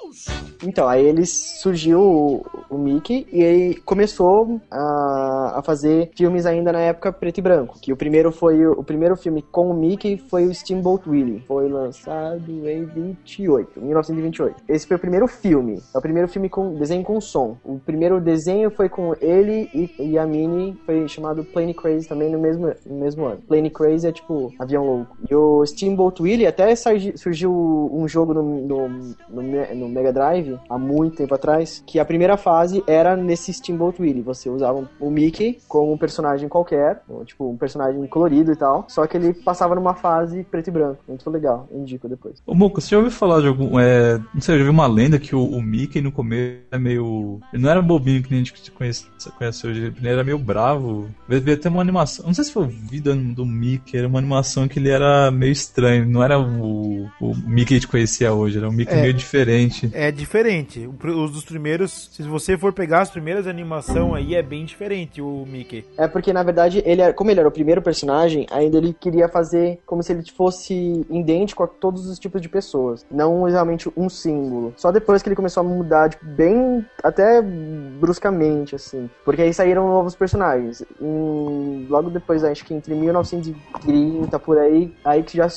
Mouse. 0.02 0.30
Então, 0.62 0.86
aí 0.86 1.06
eles 1.06 1.30
surgiu 1.60 2.00
o, 2.00 2.46
o 2.68 2.76
Mickey 2.76 3.26
e 3.32 3.42
aí 3.42 3.74
começou 3.76 4.60
a, 4.70 5.54
a 5.56 5.62
fazer 5.62 6.10
filmes 6.14 6.44
ainda 6.44 6.70
na 6.72 6.80
época 6.80 7.12
preto 7.12 7.38
e 7.38 7.42
branco. 7.42 7.78
Que 7.80 7.92
o 7.92 7.96
primeiro 7.96 8.30
foi 8.30 8.66
o, 8.66 8.72
o 8.72 8.84
primeiro 8.84 9.16
filme 9.16 9.42
com 9.42 9.70
o 9.70 9.74
Mickey 9.74 10.18
foi 10.18 10.46
o 10.46 10.54
Steamboat 10.54 11.08
Willie. 11.08 11.42
Foi 11.46 11.68
lançado 11.68 12.68
em 12.68 12.84
28, 12.84 13.80
1928. 13.80 14.62
Esse 14.68 14.86
foi 14.86 14.96
o 14.96 15.00
primeiro 15.00 15.26
filme. 15.26 15.82
É 15.94 15.98
o 15.98 16.02
primeiro 16.02 16.28
filme 16.28 16.50
com 16.50 16.74
desenho 16.74 17.02
com 17.02 17.20
som. 17.20 17.56
O 17.64 17.78
primeiro 17.78 18.20
desenho 18.20 18.70
foi 18.70 18.88
com 18.88 19.14
ele 19.20 19.70
e, 19.72 20.10
e 20.10 20.18
a 20.18 20.26
Minnie, 20.26 20.76
foi 20.84 21.08
chamado 21.08 21.44
Plane 21.44 21.72
Crazy 21.72 22.06
também 22.06 22.30
no 22.30 22.38
mesmo, 22.38 22.72
no 22.84 22.96
mesmo 22.96 23.24
ano. 23.24 23.40
Plane 23.48 23.70
Crazy 23.70 24.08
é 24.08 24.12
tipo 24.12 24.52
avião 24.58 24.84
louco. 24.94 25.16
E 25.28 25.34
o 25.34 25.64
Steamboat 25.66 26.22
Willie 26.22 26.46
até 26.46 26.74
surgi- 26.74 27.16
surgiu 27.16 27.52
um 27.92 28.06
jogo 28.08 28.34
no, 28.34 28.42
no, 28.42 28.88
no, 28.88 29.74
no 29.74 29.88
Mega 29.88 30.12
Drive 30.12 30.58
há 30.68 30.78
muito 30.78 31.16
tempo 31.16 31.34
atrás, 31.34 31.82
que 31.86 31.98
a 31.98 32.04
primeira 32.04 32.36
fase 32.36 32.82
era 32.86 33.16
nesse 33.16 33.52
Steamboat 33.52 34.00
Willie. 34.00 34.22
Você 34.22 34.48
usava 34.48 34.88
o 34.98 35.10
Mickey 35.10 35.58
como 35.68 35.92
um 35.92 35.98
personagem 35.98 36.48
qualquer, 36.48 37.02
tipo 37.24 37.48
um 37.48 37.56
personagem 37.56 38.04
colorido 38.06 38.52
e 38.52 38.56
tal, 38.56 38.84
só 38.88 39.06
que 39.06 39.16
ele 39.16 39.32
passava 39.32 39.74
numa 39.74 39.94
fase 39.94 40.44
preto 40.44 40.68
e 40.68 40.70
branco. 40.70 40.98
Muito 41.06 41.28
legal, 41.30 41.68
indico 41.72 42.08
depois. 42.08 42.42
Ô, 42.46 42.54
Moco, 42.54 42.80
você 42.80 42.88
já 42.88 42.96
ouviu 42.96 43.12
falar 43.12 43.40
de 43.40 43.48
algum. 43.48 43.78
É, 43.78 44.18
não 44.34 44.40
sei, 44.40 44.58
já 44.58 44.64
vi 44.64 44.70
uma 44.70 44.86
lenda 44.86 45.18
que 45.18 45.34
o, 45.34 45.44
o 45.44 45.62
Mickey 45.62 46.00
no 46.00 46.12
começo 46.12 46.60
é 46.70 46.78
meio. 46.78 47.40
Ele 47.52 47.62
não 47.62 47.70
era 47.70 47.82
bobinho 47.82 48.22
que 48.22 48.30
nem 48.30 48.40
a 48.40 48.44
gente 48.44 48.70
conhece, 48.70 49.06
conhece 49.38 49.66
hoje, 49.66 49.94
ele 49.96 50.08
era 50.08 50.24
meio 50.24 50.38
bravo. 50.38 51.08
Veio 51.28 51.56
até 51.56 51.68
uma 51.68 51.80
animação. 51.80 52.26
Não 52.26 52.34
sei 52.34 52.44
se 52.44 52.52
foi 52.52 52.64
o 52.64 53.00
do, 53.00 53.34
do 53.34 53.46
Mickey, 53.46 53.96
era 53.96 54.08
uma 54.08 54.18
animação 54.18 54.66
que 54.66 54.78
ele 54.80 54.90
era 54.90 55.30
meio 55.30 55.52
estranho. 55.52 56.06
Não 56.06 56.22
era 56.22 56.38
o, 56.38 57.08
o 57.20 57.34
Mickey 57.46 57.70
que 57.70 57.74
a 57.74 57.76
gente 57.76 57.88
conhecia 57.88 58.32
hoje, 58.32 58.58
era 58.58 58.68
um 58.68 58.72
Mickey 58.72 58.92
É. 58.94 59.00
meio 59.02 59.14
diferente. 59.14 59.90
É 59.94 60.10
diferente. 60.10 60.88
Os 61.04 61.30
dos 61.30 61.44
primeiros, 61.44 62.08
se 62.12 62.22
você 62.22 62.56
for 62.58 62.72
pegar 62.72 63.00
as 63.02 63.10
primeiras 63.10 63.46
animação 63.46 64.14
aí, 64.14 64.34
é 64.34 64.42
bem 64.42 64.64
diferente 64.64 65.20
o 65.22 65.44
Mickey. 65.46 65.84
É 65.96 66.08
porque, 66.08 66.32
na 66.32 66.42
verdade, 66.42 66.82
ele 66.84 67.00
era, 67.02 67.12
como 67.12 67.30
ele 67.30 67.38
era 67.40 67.48
o 67.48 67.52
primeiro 67.52 67.80
personagem, 67.82 68.46
ainda 68.50 68.78
ele 68.78 68.92
queria 68.98 69.28
fazer 69.28 69.78
como 69.86 70.02
se 70.02 70.12
ele 70.12 70.22
fosse 70.36 71.04
idêntico 71.10 71.62
a 71.62 71.66
todos 71.68 72.06
os 72.08 72.18
tipos 72.18 72.40
de 72.40 72.48
pessoas. 72.48 73.04
Não 73.10 73.44
realmente 73.44 73.90
um 73.96 74.08
símbolo. 74.08 74.72
Só 74.76 74.90
depois 74.90 75.22
que 75.22 75.28
ele 75.28 75.36
começou 75.36 75.60
a 75.60 75.64
mudar, 75.64 76.08
tipo, 76.10 76.24
bem. 76.24 76.84
até 77.02 77.40
bruscamente, 77.42 78.74
assim. 78.74 79.08
Porque 79.24 79.42
aí 79.42 79.52
saíram 79.52 79.86
novos 79.88 80.14
personagens. 80.14 80.82
Em- 81.00 81.86
logo 81.88 82.10
depois, 82.10 82.42
acho 82.44 82.64
que 82.64 82.74
entre 82.74 82.94
1930, 82.94 84.38
por 84.38 84.58
aí, 84.58 84.69
aí 85.04 85.22
que 85.22 85.36
já, 85.36 85.48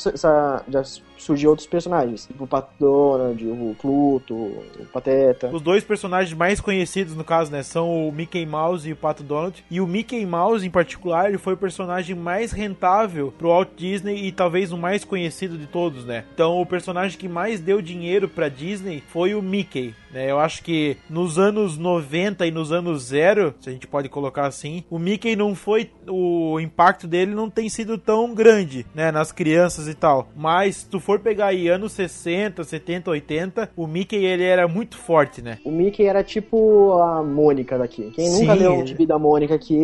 já 0.67 0.83
surgiu 1.23 1.49
outros 1.49 1.67
personagens. 1.67 2.25
Tipo 2.27 2.43
o 2.43 2.47
Pato 2.47 2.71
Donald, 2.79 3.45
o 3.45 3.75
Pluto, 3.79 4.33
o 4.33 4.85
Pateta. 4.91 5.49
Os 5.53 5.61
dois 5.61 5.83
personagens 5.83 6.37
mais 6.37 6.59
conhecidos, 6.59 7.15
no 7.15 7.23
caso, 7.23 7.51
né, 7.51 7.63
são 7.63 8.07
o 8.07 8.11
Mickey 8.11 8.45
Mouse 8.45 8.87
e 8.87 8.93
o 8.93 8.95
Pato 8.95 9.23
Donald. 9.23 9.63
E 9.69 9.79
o 9.81 9.87
Mickey 9.87 10.25
Mouse, 10.25 10.65
em 10.65 10.71
particular, 10.71 11.29
ele 11.29 11.37
foi 11.37 11.53
o 11.53 11.57
personagem 11.57 12.15
mais 12.15 12.51
rentável 12.51 13.33
pro 13.37 13.49
Walt 13.49 13.69
Disney 13.75 14.27
e 14.27 14.31
talvez 14.31 14.71
o 14.71 14.77
mais 14.77 15.03
conhecido 15.03 15.57
de 15.57 15.67
todos, 15.67 16.05
né? 16.05 16.25
Então, 16.33 16.61
o 16.61 16.65
personagem 16.65 17.17
que 17.17 17.27
mais 17.27 17.59
deu 17.59 17.81
dinheiro 17.81 18.27
pra 18.27 18.49
Disney 18.49 19.03
foi 19.07 19.35
o 19.35 19.41
Mickey, 19.41 19.93
né? 20.11 20.29
Eu 20.29 20.39
acho 20.39 20.63
que 20.63 20.97
nos 21.09 21.39
anos 21.39 21.77
90 21.77 22.45
e 22.45 22.51
nos 22.51 22.71
anos 22.71 23.03
zero, 23.03 23.53
se 23.59 23.69
a 23.69 23.73
gente 23.73 23.87
pode 23.87 24.09
colocar 24.09 24.45
assim, 24.45 24.83
o 24.89 24.99
Mickey 24.99 25.35
não 25.35 25.55
foi 25.55 25.89
o 26.07 26.59
impacto 26.59 27.07
dele 27.07 27.33
não 27.33 27.49
tem 27.49 27.69
sido 27.69 27.97
tão 27.97 28.33
grande, 28.33 28.85
né, 28.93 29.11
nas 29.11 29.31
crianças 29.31 29.87
e 29.87 29.93
tal. 29.93 30.29
Mas 30.35 30.77
se 30.77 30.89
tu 30.89 30.99
for 30.99 31.12
pegar 31.19 31.47
aí 31.47 31.67
anos 31.67 31.91
60, 31.93 32.63
70, 32.63 33.11
80, 33.11 33.69
o 33.75 33.87
Mickey 33.87 34.17
ele 34.23 34.43
era 34.43 34.67
muito 34.67 34.97
forte, 34.97 35.41
né? 35.41 35.57
O 35.65 35.71
Mickey 35.71 36.05
era 36.05 36.23
tipo 36.23 36.93
a 37.01 37.23
Mônica 37.23 37.77
daqui. 37.77 38.11
Quem 38.15 38.29
nunca 38.31 38.53
Sim, 38.53 38.59
leu 38.59 38.79
o 38.79 38.85
gibi 38.87 39.05
da 39.05 39.17
Mônica 39.19 39.53
aqui 39.55 39.77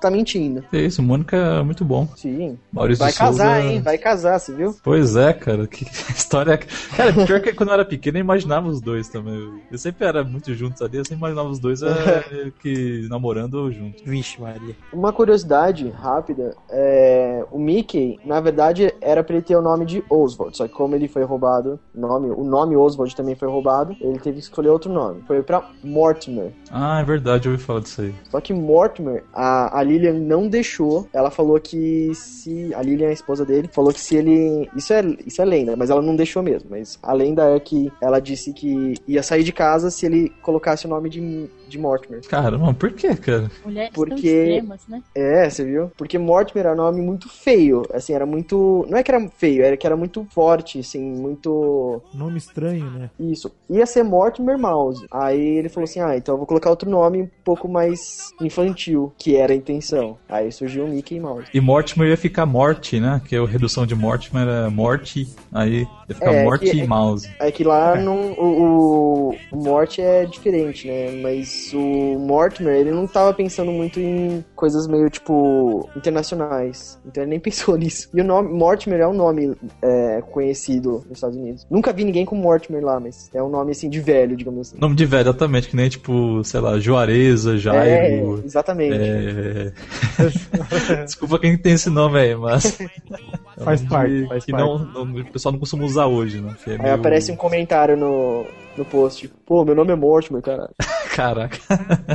tá 0.00 0.10
mentindo. 0.10 0.64
É 0.72 0.78
isso, 0.78 1.02
Mônica 1.02 1.36
é 1.36 1.62
muito 1.62 1.84
bom. 1.84 2.06
Sim. 2.16 2.58
Maurício 2.72 3.00
Vai 3.04 3.12
de 3.12 3.18
Souza- 3.18 3.42
casar, 3.44 3.64
hein? 3.64 3.80
Vai 3.80 3.98
casar, 3.98 4.38
você 4.38 4.52
viu? 4.54 4.74
Pois 4.82 5.16
é, 5.16 5.32
cara. 5.32 5.66
Que 5.66 5.84
história. 6.14 6.58
Cara, 6.96 7.12
pior 7.26 7.40
que 7.40 7.52
quando 7.52 7.70
eu 7.70 7.74
era 7.74 7.84
pequeno 7.84 8.18
eu 8.18 8.22
imaginava 8.22 8.68
os 8.68 8.80
dois 8.80 9.08
também. 9.08 9.50
Eu 9.70 9.78
sempre 9.78 10.06
era 10.06 10.22
muito 10.24 10.52
juntos 10.54 10.82
ali, 10.82 10.98
eu 10.98 11.04
sempre 11.04 11.16
imaginava 11.18 11.48
os 11.48 11.58
dois 11.58 11.82
é, 11.82 12.50
que 12.60 13.06
namorando 13.08 13.70
juntos. 13.72 14.02
Vixe, 14.04 14.40
Maria. 14.40 14.74
Uma 14.92 15.12
curiosidade 15.12 15.88
rápida, 15.90 16.56
é, 16.70 17.44
o 17.50 17.58
Mickey, 17.58 18.18
na 18.24 18.40
verdade, 18.40 18.92
era 19.00 19.22
pra 19.22 19.36
ele 19.36 19.44
ter 19.44 19.56
o 19.56 19.62
nome 19.62 19.84
de 19.86 20.02
Oswald, 20.10 20.56
só 20.58 20.66
que 20.68 20.74
como 20.74 20.94
ele 20.94 21.08
foi 21.08 21.22
roubado, 21.24 21.78
nome, 21.94 22.30
o 22.30 22.44
nome 22.44 22.76
Oswald 22.76 23.14
também 23.14 23.34
foi 23.34 23.48
roubado, 23.48 23.96
ele 24.00 24.18
teve 24.18 24.38
que 24.38 24.42
escolher 24.42 24.68
outro 24.70 24.92
nome. 24.92 25.22
Foi 25.26 25.42
pra 25.42 25.64
Mortimer. 25.82 26.52
Ah, 26.70 27.00
é 27.00 27.04
verdade, 27.04 27.46
eu 27.48 27.52
ouvi 27.52 27.62
falar 27.62 27.80
disso 27.80 28.02
aí. 28.02 28.14
Só 28.30 28.40
que 28.40 28.52
Mortimer, 28.52 29.24
a, 29.32 29.78
a 29.78 29.82
Lilian 29.82 30.14
não 30.14 30.48
deixou. 30.48 31.08
Ela 31.12 31.30
falou 31.30 31.58
que 31.60 32.12
se. 32.14 32.74
A 32.74 32.82
Lilian, 32.82 33.08
a 33.08 33.12
esposa 33.12 33.44
dele, 33.44 33.68
falou 33.72 33.92
que 33.92 34.00
se 34.00 34.16
ele. 34.16 34.68
Isso 34.76 34.92
é, 34.92 35.00
isso 35.26 35.40
é 35.40 35.44
lenda, 35.44 35.76
mas 35.76 35.90
ela 35.90 36.02
não 36.02 36.16
deixou 36.16 36.42
mesmo. 36.42 36.70
Mas 36.70 36.98
a 37.02 37.12
lenda 37.12 37.44
é 37.54 37.60
que 37.60 37.90
ela 38.00 38.20
disse 38.20 38.52
que 38.52 38.94
ia 39.06 39.22
sair 39.22 39.42
de 39.44 39.52
casa 39.52 39.90
se 39.90 40.04
ele 40.06 40.30
colocasse 40.42 40.86
o 40.86 40.88
nome 40.90 41.08
de, 41.08 41.48
de 41.68 41.78
Mortimer. 41.78 42.20
Caramba, 42.28 42.74
por 42.74 42.92
que, 42.92 43.14
cara? 43.16 43.50
Mulheres 43.64 43.90
Porque- 43.94 44.14
tão 44.16 44.56
extremas, 44.56 44.80
né? 44.88 45.02
É, 45.14 45.48
você 45.48 45.64
viu? 45.64 45.90
Porque 45.96 46.18
Mortimer 46.18 46.66
era 46.66 46.74
um 46.74 46.76
nome 46.76 47.00
muito 47.00 47.28
feio. 47.28 47.82
Assim, 47.92 48.12
era 48.12 48.26
muito. 48.26 48.86
Não 48.88 48.98
é 48.98 49.02
que 49.02 49.10
era 49.10 49.28
feio, 49.30 49.62
era 49.64 49.76
que 49.76 49.86
era 49.86 49.96
muito 49.96 50.26
forte, 50.38 50.78
assim, 50.78 51.00
muito. 51.00 52.00
Nome 52.14 52.38
estranho, 52.38 52.88
né? 52.92 53.10
Isso. 53.18 53.50
Ia 53.68 53.84
ser 53.86 54.04
Mortimer 54.04 54.56
Mouse. 54.56 55.04
Aí 55.10 55.40
ele 55.58 55.68
falou 55.68 55.82
assim: 55.84 55.98
ah, 56.00 56.16
então 56.16 56.34
eu 56.34 56.38
vou 56.38 56.46
colocar 56.46 56.70
outro 56.70 56.88
nome 56.88 57.22
um 57.22 57.28
pouco 57.44 57.66
mais 57.68 58.32
infantil, 58.40 59.12
que 59.18 59.34
era 59.34 59.52
a 59.52 59.56
intenção. 59.56 60.16
Aí 60.28 60.52
surgiu 60.52 60.84
o 60.84 60.88
Mickey 60.88 61.18
Mouse. 61.18 61.46
E 61.52 61.60
Mortimer 61.60 62.08
ia 62.08 62.16
ficar 62.16 62.46
Morte, 62.46 63.00
né? 63.00 63.20
Que 63.26 63.34
a 63.34 63.44
redução 63.44 63.84
de 63.84 63.96
Mortimer 63.96 64.46
era 64.46 64.70
Morte, 64.70 65.26
aí 65.52 65.80
ia 66.08 66.14
ficar 66.14 66.32
É, 66.32 66.44
Morte 66.44 66.70
que- 66.70 66.76
e 66.76 66.86
Mouse. 66.86 67.28
É 67.40 67.50
que 67.50 67.64
lá 67.64 67.96
não, 67.96 68.32
o, 68.32 68.62
o, 68.62 69.34
o 69.50 69.56
Mort 69.56 69.98
é 69.98 70.24
diferente, 70.24 70.86
né? 70.86 71.10
Mas 71.20 71.72
o 71.74 72.16
Mortimer, 72.20 72.76
ele 72.76 72.92
não 72.92 73.08
tava 73.08 73.34
pensando 73.34 73.72
muito 73.72 73.98
em 73.98 74.44
coisas 74.58 74.88
meio, 74.88 75.08
tipo, 75.08 75.88
internacionais. 75.96 76.98
Então 77.06 77.22
ele 77.22 77.30
nem 77.30 77.40
pensou 77.40 77.76
nisso. 77.76 78.08
E 78.12 78.20
o 78.20 78.24
nome 78.24 78.52
Mortimer 78.52 79.00
é 79.00 79.06
um 79.06 79.12
nome 79.14 79.54
é, 79.80 80.20
conhecido 80.32 81.04
nos 81.08 81.12
Estados 81.18 81.36
Unidos. 81.36 81.66
Nunca 81.70 81.92
vi 81.92 82.04
ninguém 82.04 82.24
com 82.24 82.34
Mortimer 82.34 82.84
lá, 82.84 82.98
mas 82.98 83.30
é 83.32 83.40
um 83.42 83.48
nome, 83.48 83.70
assim, 83.72 83.88
de 83.88 84.00
velho, 84.00 84.36
digamos 84.36 84.68
assim. 84.68 84.80
Nome 84.80 84.96
de 84.96 85.06
velho, 85.06 85.28
exatamente, 85.28 85.68
que 85.68 85.76
nem 85.76 85.88
tipo, 85.88 86.42
sei 86.44 86.60
lá, 86.60 86.78
Juareza, 86.78 87.54
É, 87.54 87.58
Jairo. 87.58 88.42
exatamente. 88.44 88.94
É... 88.98 89.72
Desculpa 91.04 91.38
quem 91.38 91.56
tem 91.56 91.74
esse 91.74 91.90
nome 91.90 92.18
aí, 92.18 92.34
mas. 92.34 92.78
é 92.80 93.64
Faz 93.64 93.80
nome 93.82 93.90
parte, 93.90 94.26
faz 94.28 94.44
que 94.44 94.52
parte. 94.52 94.64
Não, 94.66 94.78
não- 94.78 95.20
o 95.20 95.24
pessoal 95.32 95.52
não 95.52 95.58
costuma 95.60 95.84
usar 95.84 96.06
hoje, 96.06 96.40
né? 96.40 96.54
É 96.66 96.70
Aí 96.72 96.78
meio- 96.78 96.94
aparece 96.94 97.30
um 97.32 97.36
comentário 97.36 97.96
no, 97.96 98.44
no 98.76 98.84
post. 98.84 99.28
Pô, 99.46 99.64
meu 99.64 99.74
nome 99.74 99.92
é 99.92 99.96
Mortimer, 99.96 100.42
caralho. 100.42 100.70
Caraca. 101.14 101.58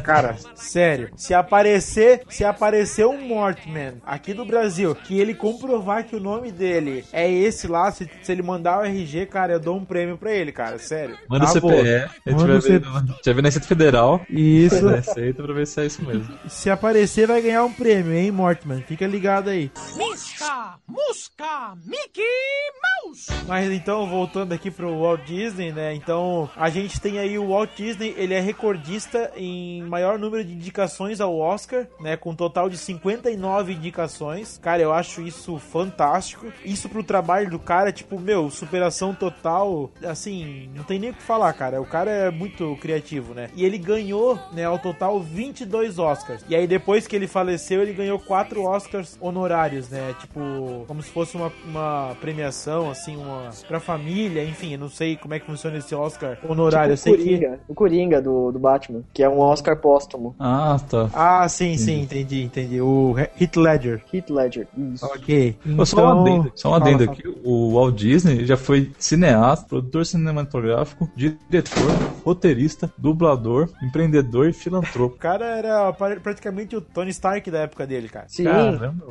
Cara, 0.01 0.37
sério. 0.55 1.09
Se 1.17 1.33
aparecer, 1.33 2.21
se 2.33 2.43
aparecer 2.43 3.05
um 3.05 3.21
Mortman 3.27 3.95
aqui 4.05 4.33
do 4.33 4.43
Brasil, 4.45 4.93
que 4.95 5.19
ele 5.19 5.33
comprovar 5.33 6.03
que 6.05 6.15
o 6.15 6.19
nome 6.19 6.51
dele 6.51 7.05
é 7.13 7.29
esse 7.31 7.67
lá, 7.67 7.91
se, 7.91 8.09
se 8.21 8.31
ele 8.31 8.41
mandar 8.41 8.79
o 8.79 8.83
RG, 8.83 9.25
cara, 9.27 9.53
eu 9.53 9.59
dou 9.59 9.77
um 9.77 9.85
prêmio 9.85 10.17
pra 10.17 10.31
ele, 10.33 10.51
cara, 10.51 10.77
sério. 10.79 11.17
Manda 11.29 11.45
o 11.45 11.53
Na 11.53 11.59
boa. 11.61 11.73
CPE, 11.75 11.89
a 11.89 12.29
gente 12.31 12.45
vai 12.45 12.57
o 12.57 12.61
ver, 12.61 12.81
C- 13.23 13.33
na 13.33 13.41
Receita 13.47 13.67
Federal. 13.67 14.21
Isso. 14.29 14.83
Na 14.85 14.95
Receita 14.97 15.43
pra 15.43 15.53
ver 15.53 15.67
se 15.67 15.81
é 15.81 15.85
isso 15.85 16.03
mesmo. 16.03 16.27
Se 16.49 16.69
aparecer, 16.69 17.27
vai 17.27 17.41
ganhar 17.41 17.63
um 17.63 17.71
prêmio, 17.73 18.13
hein, 18.13 18.31
Mortman? 18.31 18.81
Fica 18.81 19.05
ligado 19.07 19.49
aí. 19.49 19.71
Misca, 19.95 20.75
Musca, 20.87 21.75
Mickey 21.85 22.21
Mouse. 23.05 23.27
Mas 23.47 23.71
então, 23.71 24.07
voltando 24.09 24.53
aqui 24.53 24.71
pro 24.71 24.99
Walt 24.99 25.21
Disney, 25.25 25.71
né? 25.71 25.93
Então, 25.93 26.49
a 26.55 26.69
gente 26.69 26.99
tem 26.99 27.19
aí 27.19 27.37
o 27.37 27.49
Walt 27.49 27.69
Disney, 27.75 28.13
ele 28.17 28.33
é 28.33 28.39
recordista 28.39 29.31
em 29.35 29.83
maior 29.83 30.17
número 30.17 30.43
de 30.43 30.53
indicações 30.53 31.19
ao 31.21 31.37
Oscar, 31.37 31.87
né? 31.99 32.17
Com 32.23 32.29
um 32.29 32.35
total 32.35 32.69
de 32.69 32.77
59 32.77 33.73
indicações. 33.73 34.57
Cara, 34.57 34.81
eu 34.81 34.93
acho 34.93 35.21
isso 35.21 35.57
fantástico. 35.57 36.47
Isso 36.63 36.87
pro 36.87 37.03
trabalho 37.03 37.49
do 37.49 37.59
cara, 37.59 37.91
tipo, 37.91 38.17
meu, 38.17 38.49
superação 38.49 39.13
total. 39.13 39.91
Assim, 40.01 40.69
não 40.73 40.85
tem 40.85 40.99
nem 40.99 41.09
o 41.09 41.13
que 41.13 41.21
falar, 41.21 41.51
cara. 41.51 41.81
O 41.81 41.85
cara 41.85 42.09
é 42.09 42.31
muito 42.31 42.77
criativo, 42.77 43.33
né? 43.33 43.49
E 43.53 43.65
ele 43.65 43.77
ganhou, 43.77 44.39
né, 44.53 44.63
ao 44.63 44.79
total 44.79 45.19
22 45.19 45.99
Oscars. 45.99 46.45
E 46.47 46.55
aí, 46.55 46.65
depois 46.65 47.05
que 47.05 47.13
ele 47.13 47.27
faleceu, 47.27 47.81
ele 47.81 47.91
ganhou 47.91 48.17
quatro 48.17 48.63
Oscars 48.63 49.17
honorários, 49.19 49.89
né? 49.89 50.15
Tipo, 50.21 50.85
como 50.87 51.03
se 51.03 51.09
fosse 51.09 51.35
uma, 51.35 51.51
uma 51.65 52.15
premiação, 52.21 52.89
assim, 52.89 53.17
uma 53.17 53.49
pra 53.67 53.81
família, 53.81 54.45
enfim, 54.45 54.71
eu 54.71 54.79
não 54.79 54.87
sei 54.87 55.17
como 55.17 55.33
é 55.33 55.41
que 55.41 55.45
funciona 55.45 55.77
esse 55.77 55.93
Oscar 55.93 56.37
honorário. 56.47 56.95
Tipo 56.95 57.09
o 57.09 57.15
sei 57.15 57.17
que. 57.17 57.23
Coringa, 57.23 57.59
o 57.67 57.75
Coringa 57.75 58.21
do, 58.21 58.49
do 58.49 58.59
Batman, 58.59 59.01
que 59.13 59.21
é 59.21 59.27
um 59.27 59.39
Oscar 59.39 59.75
póstumo. 59.75 60.33
Ah, 60.39 60.79
tá. 60.89 61.09
Ah, 61.13 61.49
sim, 61.49 61.77
sim, 61.77 62.07
entendi, 62.13 62.43
entendi. 62.43 62.81
O 62.81 63.15
Heath 63.17 63.55
Ledger. 63.55 64.01
Heath 64.13 64.29
Ledger, 64.29 64.67
isso. 64.93 65.05
Ok. 65.05 65.55
Pô, 65.75 65.85
só 65.85 65.97
um 65.97 66.01
Então- 66.01 66.21
adendo, 66.21 66.51
só 66.55 66.69
um 66.71 66.73
adendo 66.75 67.03
aqui. 67.03 67.23
O 67.43 67.73
Walt 67.73 67.95
Disney 67.95 68.45
já 68.45 68.55
foi 68.57 68.91
cineasta, 68.99 69.67
produtor 69.67 70.05
cinematográfico, 70.05 71.09
diretor, 71.15 71.91
roteirista, 72.23 72.91
dublador, 72.97 73.69
empreendedor 73.81 74.49
e 74.49 74.53
filantropo. 74.53 75.15
O 75.15 75.19
cara 75.19 75.45
era 75.57 75.91
praticamente 75.93 76.75
o 76.75 76.81
Tony 76.81 77.09
Stark 77.11 77.49
da 77.49 77.59
época 77.59 77.85
dele, 77.87 78.07
cara. 78.09 78.25
Sim. 78.27 78.43
Caramba. 78.45 79.03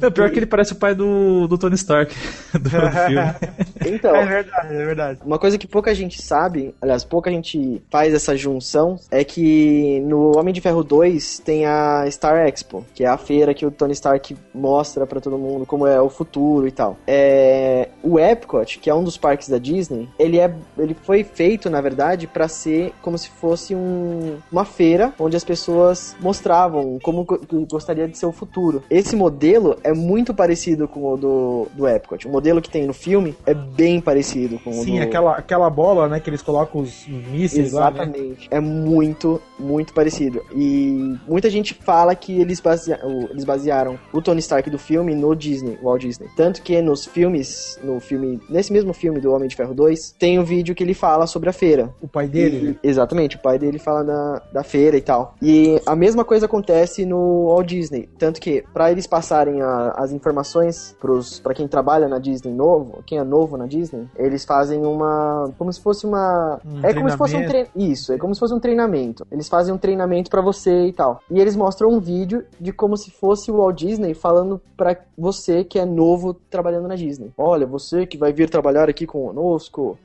Não, 0.00 0.10
pior 0.10 0.30
que 0.30 0.38
ele 0.38 0.46
parece 0.46 0.72
o 0.72 0.76
pai 0.76 0.94
do, 0.94 1.46
do 1.46 1.56
Tony 1.58 1.74
Stark 1.76 2.14
do 2.58 2.70
filme. 2.70 3.68
Então, 3.86 4.14
É 4.14 4.26
verdade, 4.26 4.74
é 4.74 4.84
verdade. 4.84 5.20
uma 5.24 5.38
coisa 5.38 5.56
que 5.56 5.66
pouca 5.66 5.94
gente 5.94 6.20
sabe, 6.20 6.74
aliás, 6.82 7.04
pouca 7.04 7.30
gente 7.30 7.80
faz 7.90 8.12
essa 8.12 8.36
junção, 8.36 8.98
é 9.10 9.22
que 9.24 10.00
no 10.00 10.36
Homem 10.36 10.52
de 10.52 10.60
Ferro 10.60 10.82
2 10.82 11.38
tem 11.40 11.64
a 11.64 12.04
Star 12.10 12.46
Expo, 12.48 12.84
que 12.94 13.04
é 13.04 13.06
a 13.06 13.16
feira 13.18 13.52
que 13.54 13.66
o 13.66 13.70
Tony 13.70 13.92
Stark 13.92 14.36
mostra 14.54 15.06
pra 15.06 15.20
todo 15.20 15.38
mundo 15.38 15.66
como 15.66 15.86
é 15.86 16.00
o 16.00 16.08
futuro 16.08 16.66
e 16.66 16.70
tal. 16.72 16.96
É, 17.06 17.88
o 18.02 18.18
Epcot, 18.18 18.78
que 18.78 18.88
é 18.90 18.94
um 18.94 19.04
dos 19.04 19.16
parques 19.16 19.48
da 19.48 19.58
Disney, 19.58 20.08
ele, 20.18 20.38
é, 20.38 20.52
ele 20.78 20.94
foi 20.94 21.24
feito, 21.24 21.68
na 21.70 21.80
verdade, 21.80 22.26
pra 22.26 22.48
ser 22.48 22.92
como 23.02 23.16
se 23.18 23.28
fosse 23.30 23.74
um, 23.74 24.36
uma 24.50 24.64
feira 24.64 25.12
onde 25.18 25.36
as 25.36 25.44
pessoas 25.44 26.16
mostravam 26.20 26.98
como 27.02 27.24
go- 27.24 27.40
gostaria 27.70 28.08
de 28.08 28.16
ser 28.16 28.26
o 28.26 28.32
futuro. 28.32 28.82
Esse 28.90 29.14
modelo 29.16 29.76
é 29.84 29.92
muito 29.92 30.32
parecido 30.34 30.86
com 30.88 31.12
o 31.12 31.16
do, 31.16 31.66
do 31.74 31.86
Epcot. 31.88 32.26
O 32.26 32.30
modelo 32.30 32.60
que 32.62 32.70
tem 32.70 32.86
no 32.86 32.92
filme 32.94 33.36
é 33.46 33.54
bem 33.54 34.00
parecido 34.00 34.58
com 34.58 34.70
o 34.70 34.74
Sim, 34.84 34.96
do... 34.96 35.02
aquela, 35.02 35.32
aquela 35.32 35.70
bola, 35.70 36.08
né, 36.08 36.20
que 36.20 36.30
eles 36.30 36.42
colocam 36.42 36.80
os 36.80 37.06
mísseis 37.06 37.72
lá, 37.72 37.90
né? 37.90 38.02
Exatamente. 38.02 38.48
É 38.50 38.60
muito, 38.60 39.40
muito 39.58 39.92
parecido. 39.92 40.42
E 40.54 41.16
muita 41.26 41.50
gente 41.50 41.74
fala 41.74 42.14
que 42.14 42.37
eles, 42.40 42.60
basea- 42.60 43.00
eles 43.30 43.44
basearam 43.44 43.98
o 44.12 44.20
Tony 44.22 44.40
Stark 44.40 44.68
do 44.70 44.78
filme 44.78 45.14
no 45.14 45.34
Disney, 45.34 45.78
Walt 45.82 46.00
Disney. 46.02 46.28
Tanto 46.36 46.62
que 46.62 46.80
nos 46.82 47.04
filmes, 47.04 47.78
no 47.82 48.00
filme, 48.00 48.40
nesse 48.48 48.72
mesmo 48.72 48.92
filme 48.92 49.20
do 49.20 49.32
Homem 49.32 49.48
de 49.48 49.56
Ferro 49.56 49.74
2, 49.74 50.14
tem 50.18 50.38
um 50.38 50.44
vídeo 50.44 50.74
que 50.74 50.82
ele 50.82 50.94
fala 50.94 51.26
sobre 51.26 51.48
a 51.48 51.52
feira. 51.52 51.90
O 52.00 52.08
pai 52.08 52.26
dele? 52.28 52.78
E- 52.82 52.88
exatamente, 52.88 53.36
o 53.36 53.40
pai 53.40 53.58
dele 53.58 53.78
fala 53.78 54.04
da, 54.04 54.42
da 54.52 54.62
feira 54.64 54.96
e 54.96 55.00
tal. 55.00 55.34
E 55.42 55.80
a 55.86 55.94
mesma 55.96 56.24
coisa 56.24 56.46
acontece 56.46 57.04
no 57.04 57.46
Walt 57.48 57.66
Disney. 57.66 58.08
Tanto 58.18 58.40
que, 58.40 58.64
pra 58.72 58.90
eles 58.90 59.06
passarem 59.06 59.60
a- 59.62 59.94
as 59.96 60.12
informações 60.12 60.96
pra 61.42 61.54
quem 61.54 61.66
trabalha 61.68 62.08
na 62.08 62.18
Disney 62.18 62.52
novo, 62.52 63.02
quem 63.06 63.18
é 63.18 63.24
novo 63.24 63.56
na 63.56 63.66
Disney, 63.66 64.06
eles 64.16 64.44
fazem 64.44 64.84
uma. 64.84 65.50
como 65.58 65.72
se 65.72 65.80
fosse 65.80 66.06
uma. 66.06 66.60
Um 66.64 66.80
é 66.84 66.94
como 66.94 67.10
se 67.10 67.16
fosse 67.16 67.34
um 67.34 67.38
treinamento. 67.38 67.70
treinamento. 67.72 67.92
Isso, 67.92 68.12
é 68.12 68.18
como 68.18 68.34
se 68.34 68.40
fosse 68.40 68.54
um 68.54 68.60
treinamento. 68.60 69.26
Eles 69.30 69.48
fazem 69.48 69.74
um 69.74 69.78
treinamento 69.78 70.30
pra 70.30 70.40
você 70.40 70.86
e 70.86 70.92
tal. 70.92 71.20
E 71.30 71.40
eles 71.40 71.56
mostram 71.56 71.88
um 71.90 72.00
vídeo 72.00 72.27
de 72.60 72.72
como 72.72 72.96
se 72.96 73.10
fosse 73.10 73.50
o 73.50 73.56
Walt 73.58 73.76
Disney 73.78 74.14
falando 74.14 74.60
pra 74.76 74.96
você 75.16 75.64
que 75.64 75.78
é 75.78 75.84
novo 75.84 76.34
trabalhando 76.50 76.86
na 76.88 76.94
Disney. 76.94 77.30
Olha, 77.36 77.66
você 77.66 78.06
que 78.06 78.16
vai 78.16 78.32
vir 78.32 78.48
trabalhar 78.50 78.88
aqui 78.88 79.06
conosco. 79.06 79.98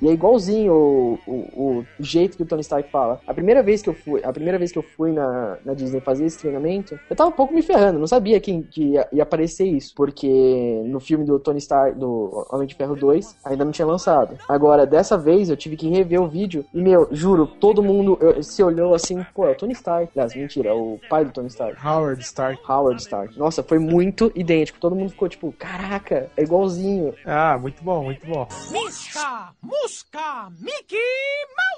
E 0.00 0.08
é 0.08 0.12
igualzinho 0.12 0.72
o, 0.72 1.18
o, 1.26 1.78
o 1.78 1.84
jeito 2.00 2.36
que 2.36 2.42
o 2.42 2.46
Tony 2.46 2.60
Stark 2.62 2.90
fala. 2.90 3.20
A 3.26 3.34
primeira 3.34 3.62
vez 3.62 3.82
que 3.82 3.88
eu 3.88 3.94
fui, 3.94 4.20
a 4.24 4.32
primeira 4.32 4.58
vez 4.58 4.70
que 4.72 4.78
eu 4.78 4.82
fui 4.82 5.12
na, 5.12 5.56
na 5.64 5.74
Disney 5.74 6.00
fazer 6.00 6.26
esse 6.26 6.38
treinamento, 6.38 6.98
eu 7.08 7.16
tava 7.16 7.30
um 7.30 7.32
pouco 7.32 7.54
me 7.54 7.62
ferrando, 7.62 7.98
não 7.98 8.06
sabia 8.06 8.38
que, 8.40 8.62
que 8.62 8.84
ia, 8.90 9.08
ia 9.12 9.22
aparecer 9.22 9.64
isso, 9.66 9.92
porque 9.94 10.82
no 10.86 11.00
filme 11.00 11.24
do 11.24 11.38
Tony 11.38 11.58
Stark, 11.58 11.98
do 11.98 12.46
Homem 12.52 12.66
de 12.66 12.74
Ferro 12.74 12.94
2, 12.96 13.36
ainda 13.44 13.64
não 13.64 13.72
tinha 13.72 13.86
lançado. 13.86 14.36
Agora, 14.48 14.86
dessa 14.86 15.16
vez, 15.16 15.48
eu 15.50 15.56
tive 15.56 15.76
que 15.76 15.88
rever 15.88 16.20
o 16.20 16.28
vídeo 16.28 16.64
e, 16.72 16.80
meu, 16.82 17.08
juro, 17.10 17.46
todo 17.46 17.82
mundo 17.82 18.16
eu- 18.20 18.42
se 18.42 18.62
olhou 18.62 18.94
assim, 18.94 19.24
pô, 19.34 19.46
é 19.46 19.52
o 19.52 19.54
Tony 19.54 19.72
Stark. 19.72 20.10
Aliás, 20.14 20.34
mentira, 20.34 20.73
o 20.74 20.98
pai 21.08 21.24
do 21.24 21.32
Tony 21.32 21.48
Stark. 21.48 21.78
Howard 21.86 22.22
Stark. 22.22 22.60
Howard 22.68 23.00
Stark. 23.00 23.38
Nossa, 23.38 23.62
foi 23.62 23.78
muito 23.78 24.30
idêntico. 24.34 24.78
Todo 24.78 24.94
mundo 24.96 25.10
ficou 25.10 25.28
tipo, 25.28 25.52
caraca, 25.52 26.30
é 26.36 26.42
igualzinho. 26.42 27.14
Ah, 27.24 27.56
muito 27.58 27.82
bom, 27.82 28.04
muito 28.04 28.26
bom. 28.26 28.46
Misca, 28.70 29.50
Musca, 29.62 30.48
Mickey 30.60 30.96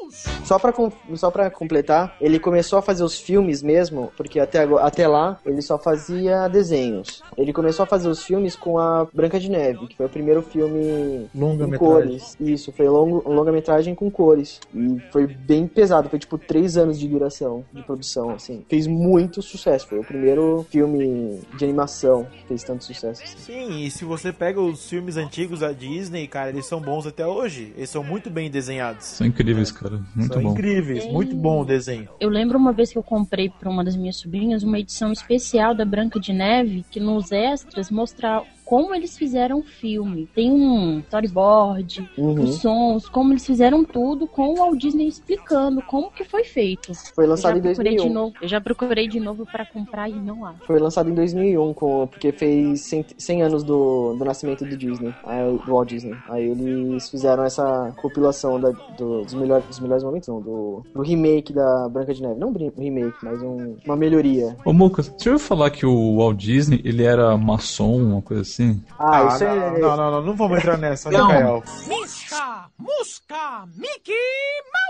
Mouse. 0.01 0.29
Só 0.45 0.59
pra, 0.59 0.73
com- 0.73 0.91
só 1.15 1.31
pra 1.31 1.51
completar, 1.51 2.17
ele 2.21 2.39
começou 2.39 2.79
a 2.79 2.83
fazer 2.83 3.03
os 3.03 3.19
filmes 3.19 3.63
mesmo, 3.63 4.13
porque 4.17 4.39
até, 4.41 4.63
até 4.81 5.07
lá 5.09 5.39
ele 5.45 5.61
só 5.63 5.79
fazia 5.79 6.49
desenhos. 6.49 7.23
Ele 7.37 7.53
começou 7.53 7.83
a 7.83 7.87
fazer 7.87 8.09
os 8.09 8.23
filmes 8.23 8.55
com 8.57 8.79
a 8.79 9.07
Branca 9.13 9.39
de 9.41 9.51
Neve, 9.51 9.87
que 9.89 9.97
foi 9.97 10.07
o 10.07 10.09
primeiro 10.09 10.43
filme 10.43 11.29
com 11.33 11.39
Longa-metragem. 11.41 11.79
cores. 11.79 12.37
Isso, 12.41 12.73
foi 12.73 12.89
longo, 12.89 13.29
longa-metragem 13.29 13.95
com 13.95 14.11
cores. 14.11 14.61
E 14.75 15.01
foi 15.11 15.27
bem 15.27 15.67
pesado, 15.67 16.09
foi 16.09 16.19
tipo 16.19 16.39
três 16.39 16.77
anos 16.77 16.99
de 16.99 17.09
duração 17.09 17.65
de 17.73 17.83
produção, 17.83 18.31
assim. 18.31 18.65
Fez 18.77 18.87
muito 18.87 19.41
sucesso, 19.41 19.87
foi 19.87 19.99
o 19.99 20.05
primeiro 20.05 20.67
filme 20.71 21.41
de 21.57 21.65
animação 21.65 22.27
que 22.31 22.47
fez 22.47 22.63
tanto 22.63 22.85
sucesso. 22.85 23.23
assim. 23.23 23.39
Sim, 23.39 23.87
e 23.87 23.91
se 23.91 24.05
você 24.05 24.35
pega 24.35 24.61
os 24.61 24.87
filmes 24.87 25.17
antigos 25.17 25.61
da 25.61 25.73
Disney, 25.73 26.27
cara, 26.27 26.51
eles 26.51 26.67
são 26.67 26.79
bons 26.79 27.07
até 27.07 27.27
hoje. 27.27 27.73
Eles 27.75 27.89
são 27.89 28.05
muito 28.05 28.29
bem 28.29 28.51
desenhados. 28.51 29.07
São 29.07 29.27
incríveis, 29.27 29.73
cara. 29.73 30.03
Muito 30.15 30.35
são 30.35 30.43
bom. 30.43 30.53
incríveis, 30.53 31.11
muito 31.11 31.35
bom 31.35 31.63
o 31.63 31.65
desenho. 31.65 32.07
Eu 32.21 32.29
lembro 32.29 32.59
uma 32.59 32.71
vez 32.71 32.93
que 32.93 32.99
eu 32.99 33.03
comprei 33.03 33.49
para 33.49 33.71
uma 33.71 33.83
das 33.83 33.97
minhas 33.97 34.17
sobrinhas 34.17 34.63
uma 34.63 34.79
edição 34.79 35.11
especial 35.11 35.75
da 35.75 35.87
Branca 35.87 36.21
de 36.21 36.35
Neve, 36.35 36.85
que 36.91 37.01
nos 37.01 37.33
extras 37.33 37.91
mostra 37.91 38.43
como 38.67 38.95
eles 38.95 39.17
fizeram 39.17 39.61
o 39.61 39.63
filme. 39.63 40.29
Tem 40.35 40.51
um 40.53 40.99
storyboard, 41.01 42.11
Uhum. 42.19 42.43
os 42.43 42.57
sons, 42.57 43.09
como 43.09 43.33
eles 43.33 43.47
fizeram 43.47 43.85
tudo, 43.85 44.27
com 44.27 44.49
o 44.49 44.55
Walt 44.57 44.77
Disney 44.79 45.07
explicando 45.09 45.81
como 45.83 46.11
que 46.11 46.25
foi 46.25 46.45
feito. 46.45 46.93
Foi 47.15 47.27
lançado 47.27 47.53
em 47.59 47.63
já 47.63 47.69
procurei 47.69 47.97
2001. 47.97 48.09
de 48.09 48.15
novo. 48.15 48.35
Eu 48.43 48.49
já 48.49 48.61
procurei 48.61 49.09
de 49.09 49.21
novo 49.21 49.47
para 49.47 49.65
comprar 49.65 50.09
e 50.11 50.15
não 50.15 50.45
há. 50.45 50.55
Foi 50.67 50.79
lançado 50.81 51.09
em 51.09 51.15
2001, 51.15 51.73
com, 51.75 52.07
porque 52.09 52.33
fez 52.33 52.81
100, 52.89 53.07
100 53.17 53.43
anos 53.43 53.63
do, 53.63 54.15
do 54.19 54.25
nascimento 54.25 54.65
do 54.67 54.77
Disney, 54.77 55.15
aí, 55.25 55.45
do 55.65 55.73
Walt 55.73 55.89
Disney. 55.89 56.17
Aí 56.29 56.45
eles 56.51 57.09
fizeram 57.09 57.45
essa 57.45 57.93
compilação 57.97 58.59
da- 58.61 58.73
do- 58.99 59.23
dos, 59.23 59.35
melhores, 59.35 59.65
dos 59.69 59.79
melhores 59.79 60.03
momentos, 60.03 60.29
não, 60.29 60.41
do, 60.41 60.83
do 60.93 61.03
remake 61.03 61.53
da 61.53 61.89
Branca 61.89 62.13
de 62.13 62.21
Neve. 62.21 62.41
Não 62.41 62.49
um 62.49 62.81
remake, 62.83 63.17
mas 63.23 63.41
um- 63.43 63.77
uma 63.87 63.97
melhoria. 63.97 64.57
Ô, 64.65 64.73
Muca, 64.73 65.03
você 65.05 65.31
ouviu 65.31 65.39
falar 65.39 65.71
que 65.71 65.87
o 65.87 66.17
Walt 66.17 66.37
Disney, 66.37 66.81
ele 66.85 67.05
era 67.05 67.37
maçom, 67.37 67.97
uma 68.03 68.23
coisa 68.23 68.43
assim? 68.43 68.56
Ah, 68.99 69.25
isso 69.27 69.45
não, 69.45 69.51
é. 69.51 69.79
não, 69.79 69.97
não, 69.97 70.11
não, 70.11 70.23
não 70.23 70.35
vamos 70.35 70.59
entrar 70.59 70.77
nessa, 70.79 71.11
né, 71.11 71.19
Não. 71.19 71.29
Kael? 71.29 71.63
Misca, 71.87 72.71
Musca, 72.79 73.69
Mickey 73.77 74.13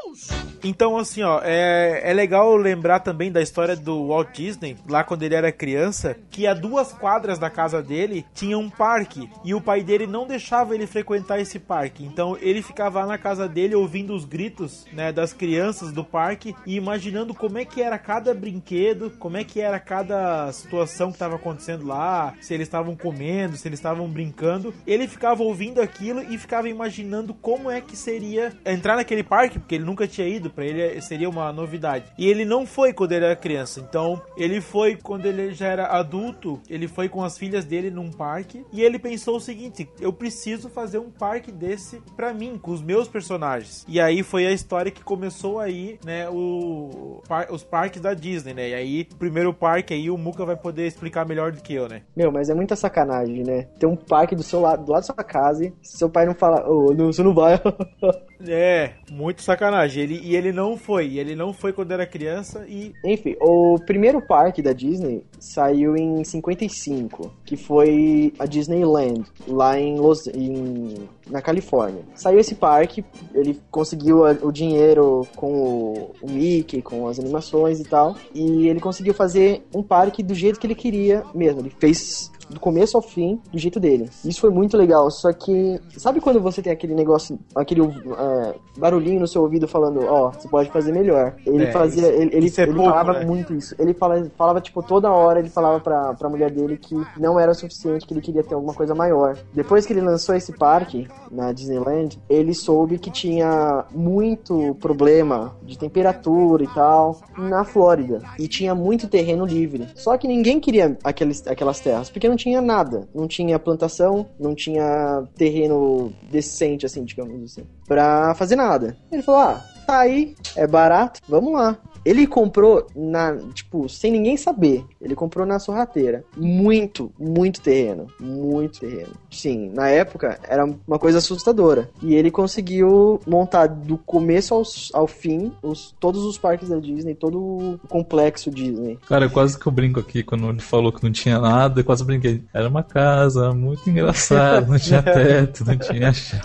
Mouse. 0.05 0.33
Então, 0.63 0.97
assim, 0.99 1.23
ó, 1.23 1.41
é, 1.43 2.01
é 2.05 2.13
legal 2.13 2.57
lembrar 2.57 3.01
também 3.01 3.31
da 3.31 3.41
história 3.41 3.77
do 3.77 4.09
Walt 4.09 4.35
Disney, 4.35 4.77
lá 4.89 5.05
quando 5.05 5.23
ele 5.23 5.35
era 5.35 5.53
criança, 5.53 6.17
que 6.31 6.47
a 6.47 6.55
duas 6.55 6.93
quadras 6.93 7.39
da 7.39 7.51
casa 7.51 7.83
dele 7.83 8.25
tinha 8.35 8.59
um 8.59 8.69
parque 8.69 9.31
e 9.45 9.55
o 9.55 9.61
pai 9.61 9.83
dele 9.83 10.07
não 10.07 10.27
deixava 10.27 10.75
ele 10.75 10.87
frequentar 10.87 11.41
esse 11.41 11.59
parque. 11.59 12.05
Então, 12.05 12.37
ele 12.41 12.63
ficava 12.63 13.01
lá 13.01 13.07
na 13.07 13.19
casa 13.19 13.49
dele 13.49 13.75
ouvindo 13.75 14.15
os 14.15 14.25
gritos, 14.25 14.87
né, 14.93 15.13
das 15.13 15.33
crianças 15.33 15.93
do 15.93 16.05
parque 16.05 16.55
e 16.67 16.77
imaginando 16.77 17.35
como 17.35 17.59
é 17.59 17.65
que 17.65 17.83
era 17.83 17.99
cada 17.99 18.35
brinquedo, 18.35 19.11
como 19.19 19.37
é 19.37 19.45
que 19.45 19.61
era 19.61 19.79
cada 19.79 20.51
situação 20.53 21.09
que 21.09 21.17
estava 21.17 21.37
acontecendo 21.37 21.87
lá, 21.87 22.35
se 22.41 22.55
eles 22.55 22.67
estavam 22.67 22.97
comendo, 22.97 23.56
se 23.57 23.69
eles 23.69 23.79
estavam 23.79 24.09
brincando. 24.09 24.75
Ele 24.87 25.07
ficava 25.07 25.43
ouvindo 25.43 25.81
aquilo 25.81 26.21
e 26.23 26.39
ficava 26.39 26.69
imaginando 26.69 27.35
como 27.35 27.71
é 27.71 27.81
que 27.81 27.97
seria 27.97 28.53
entrar 28.65 28.97
naquele 28.97 29.23
parque, 29.23 29.59
porque 29.59 29.75
ele 29.75 29.85
nunca 29.85 30.07
tinha 30.07 30.27
ido, 30.27 30.51
pra 30.51 30.65
ele 30.65 31.01
seria 31.01 31.29
uma 31.29 31.53
novidade. 31.53 32.13
E 32.19 32.27
ele 32.27 32.45
não 32.45 32.67
foi 32.67 32.93
quando 32.93 33.13
ele 33.13 33.25
era 33.25 33.37
criança, 33.37 33.81
então 33.81 34.23
ele 34.37 34.61
foi 34.61 34.97
quando 34.97 35.27
ele 35.27 35.53
já 35.53 35.69
era 35.69 35.87
adulto, 35.87 36.61
ele 36.69 36.89
foi 36.89 37.09
com 37.09 37.23
as 37.23 37.39
filhas 37.39 37.65
dele 37.65 37.91
num 37.91 38.11
parque 38.11 38.65
e 38.73 38.83
ele 38.83 38.99
pensou 38.99 39.37
o 39.37 39.41
seguinte: 39.41 39.89
eu 40.01 40.13
preciso 40.13 40.69
fazer 40.69 40.99
um 40.99 41.11
parque 41.11 41.51
desse 41.53 42.01
pra 42.17 42.33
mim, 42.33 42.59
com 42.59 42.71
os 42.71 42.83
meus 42.83 43.09
personagens. 43.09 43.85
E 43.89 44.01
aí 44.01 44.23
foi 44.23 44.47
a 44.47 44.53
história 44.53 44.91
que 44.91 45.03
começou 45.03 45.59
aí, 45.59 45.99
né, 46.05 46.29
o, 46.29 47.23
os 47.51 47.63
parques 47.63 48.01
da 48.01 48.15
Disney, 48.15 48.55
né? 48.55 48.71
E 48.71 48.75
aí, 48.75 49.09
o 49.13 49.17
primeiro 49.17 49.53
parque 49.53 49.95
aí, 49.95 50.11
o 50.11 50.17
Muka 50.17 50.45
vai 50.45 50.57
poder 50.57 50.87
explicar 50.87 51.27
melhor 51.27 51.53
do 51.53 51.63
que 51.63 51.75
eu, 51.75 51.89
né? 51.89 52.03
Meu, 52.17 52.33
mas 52.33 52.49
é 52.49 52.55
muita 52.55 52.77
sacanagem, 52.77 53.43
né? 53.47 53.69
Tem 53.79 53.89
um 53.89 53.97
parque 53.97 54.35
do 54.35 54.43
seu 54.43 54.61
lado, 54.61 54.85
do 54.85 54.93
lado 54.93 55.03
da 55.03 55.07
sua 55.07 55.25
casa 55.25 55.65
e 55.65 55.73
seu 55.83 56.11
pai 56.11 56.27
não 56.27 56.35
fala, 56.35 56.65
não, 56.95 57.13
você 57.13 57.23
não 57.23 57.35
vai. 57.35 57.61
É, 58.49 58.93
muito 59.11 59.43
sacanagem. 59.43 60.03
Ele, 60.03 60.21
e 60.23 60.37
ele 60.37 60.53
não 60.53 60.77
foi. 60.77 61.17
Ele 61.19 61.35
não 61.35 61.53
foi 61.53 61.73
quando 61.73 61.93
era 61.93 62.07
criança 62.07 62.67
e. 62.69 62.93
Enfim, 63.05 63.37
o 63.41 63.79
primeiro 63.87 64.21
parque 64.21 64.61
da 64.61 64.73
Disney 64.73 65.25
saiu 65.39 65.97
em 65.97 66.23
55, 66.23 67.33
que 67.45 67.57
foi 67.57 68.33
a 68.39 68.47
Disneyland, 68.47 69.25
lá 69.47 69.79
em 69.79 69.99
Los, 69.99 70.27
em, 70.27 71.09
na 71.31 71.41
Califórnia. 71.41 72.03
Saiu 72.15 72.39
esse 72.39 72.55
parque, 72.55 73.05
ele 73.35 73.61
conseguiu 73.71 74.23
o 74.43 74.53
dinheiro 74.53 75.27
com 75.37 75.53
o, 75.53 76.15
o 76.23 76.31
Mickey, 76.31 76.83
com 76.83 77.09
as 77.09 77.19
animações 77.19 77.81
e 77.81 77.85
tal, 77.85 78.17
e 78.35 78.69
ele 78.69 78.81
conseguiu 78.81 79.15
fazer 79.15 79.67
um 79.75 79.83
parque 79.83 80.23
do 80.23 80.35
jeito 80.35 80.61
que 80.61 80.67
ele 80.67 80.75
queria 80.75 81.25
mesmo. 81.35 81.61
Ele 81.61 81.73
fez 81.79 82.31
do 82.49 82.61
começo 82.61 82.97
ao 82.97 83.03
fim, 83.03 83.41
do 83.53 83.59
jeito 83.59 83.79
dele. 83.81 84.09
Isso 84.25 84.41
foi 84.41 84.51
muito 84.51 84.77
legal, 84.77 85.11
só 85.11 85.33
que 85.33 85.81
sabe 85.97 86.21
quando 86.21 86.41
você 86.41 86.63
tem 86.63 86.73
aquele 86.73 86.95
negócio, 86.95 87.39
aquele 87.55 87.83
é, 87.83 88.55
barulhinho 88.79 89.21
no 89.21 89.27
seu 89.27 89.43
ouvido 89.43 89.67
falando, 89.67 90.01
ó, 90.07 90.31
você 90.31 90.49
pode 90.49 90.71
fazer 90.71 90.93
melhor. 90.93 91.35
Ele 91.45 91.65
É, 91.65 91.73
fazia, 91.73 92.03
isso- 92.09 92.21
ele, 92.23 92.37
ele, 92.37 92.47
isso 92.47 92.61
é 92.61 92.65
ele 92.65 92.75
pouco, 92.75 92.91
falava 92.91 93.13
né? 93.21 93.25
muito 93.25 93.55
isso. 93.55 93.75
Ele 93.79 93.93
fala, 93.95 94.25
falava, 94.37 94.61
tipo, 94.61 94.83
toda 94.83 95.11
hora 95.11 95.39
ele 95.41 95.49
falava 95.49 95.81
pra, 95.81 96.15
pra 96.15 96.29
mulher 96.29 96.51
dele 96.51 96.77
que 96.77 96.95
não 97.19 97.39
era 97.41 97.51
o 97.51 97.55
suficiente, 97.55 98.07
que 98.07 98.15
ele 98.15 98.21
queria 98.21 98.43
ter 98.45 98.55
alguma 98.55 98.75
coisa 98.75 98.95
maior. 98.95 99.37
Depois 99.53 99.85
que 99.87 99.93
ele 99.93 100.01
lançou 100.01 100.35
esse 100.35 100.53
parque 100.53 101.09
na 101.31 101.53
Disneyland, 101.53 102.19
ele 102.29 102.55
soube 102.55 102.99
que 102.99 103.11
tinha 103.11 103.85
muito 103.95 104.75
problema 104.81 105.57
de 105.63 105.77
temperatura 105.79 106.63
e 106.65 106.69
tal 106.69 107.21
na 107.37 107.65
Flórida. 107.65 108.23
E 108.39 108.47
tinha 108.47 108.75
muito 108.75 109.09
terreno 109.09 109.45
livre. 109.45 109.89
Só 109.95 110.17
que 110.17 110.29
ninguém 110.29 110.61
queria 110.61 110.97
aqueles, 111.03 111.47
aquelas 111.47 111.81
terras, 111.81 112.09
porque 112.11 112.29
não 112.29 112.36
tinha 112.37 112.61
nada. 112.61 113.09
Não 113.15 113.27
tinha 113.27 113.59
plantação, 113.59 114.27
não 114.39 114.55
tinha 114.55 115.25
terreno 115.37 116.13
decente, 116.31 116.87
assim, 116.87 117.05
digamos 117.05 117.53
assim, 117.53 117.67
pra 117.87 118.35
fazer 118.35 118.57
nada. 118.57 118.97
Ele 119.11 119.23
falou: 119.23 119.41
ah, 119.41 119.65
tá 119.87 119.99
aí, 119.99 120.35
é 120.57 120.67
barato, 120.67 121.21
vamos 121.29 121.53
lá. 121.53 121.77
Ele 122.05 122.25
comprou 122.25 122.87
na, 122.95 123.37
tipo, 123.53 123.89
sem 123.89 124.13
ninguém 124.13 124.37
saber. 124.37 124.85
Ele 125.03 125.17
comprou 125.17 125.45
na 125.45 125.59
sorrateira. 125.59 126.23
Muito, 126.37 127.11
muito 127.19 127.61
terreno. 127.61 128.07
Muito 128.21 128.79
terreno. 128.79 129.11
Sim, 129.29 129.71
na 129.75 129.89
época 129.89 130.39
era 130.49 130.65
uma 130.87 131.01
coisa 131.01 131.19
assustadora. 131.19 131.91
E 132.01 132.15
ele 132.15 132.31
conseguiu 132.31 133.21
montar 133.27 133.67
do 133.67 133.99
começo 133.99 134.55
ao, 134.55 134.63
ao 134.93 135.09
fim 135.09 135.51
os, 135.61 135.97
todos 135.99 136.23
os 136.23 136.39
parques 136.39 136.69
da 136.69 136.79
Disney, 136.79 137.17
todo 137.17 137.41
o 137.41 137.81
complexo 137.89 138.53
Disney. 138.53 139.01
Cara, 139.09 139.29
quase 139.29 139.59
que 139.59 139.67
eu 139.67 139.73
brinco 139.73 139.99
aqui 139.99 140.23
quando 140.23 140.49
ele 140.49 140.61
falou 140.61 140.93
que 140.93 141.03
não 141.03 141.11
tinha 141.11 141.41
nada, 141.41 141.81
eu 141.81 141.85
quase 141.85 142.05
brinquei. 142.05 142.41
Era 142.55 142.69
uma 142.69 142.85
casa 142.85 143.51
muito 143.53 143.91
engraçada, 143.91 144.65
não 144.71 144.79
tinha 144.79 145.03
teto, 145.03 145.65
não 145.65 145.77
tinha 145.77 146.13
chão. 146.13 146.39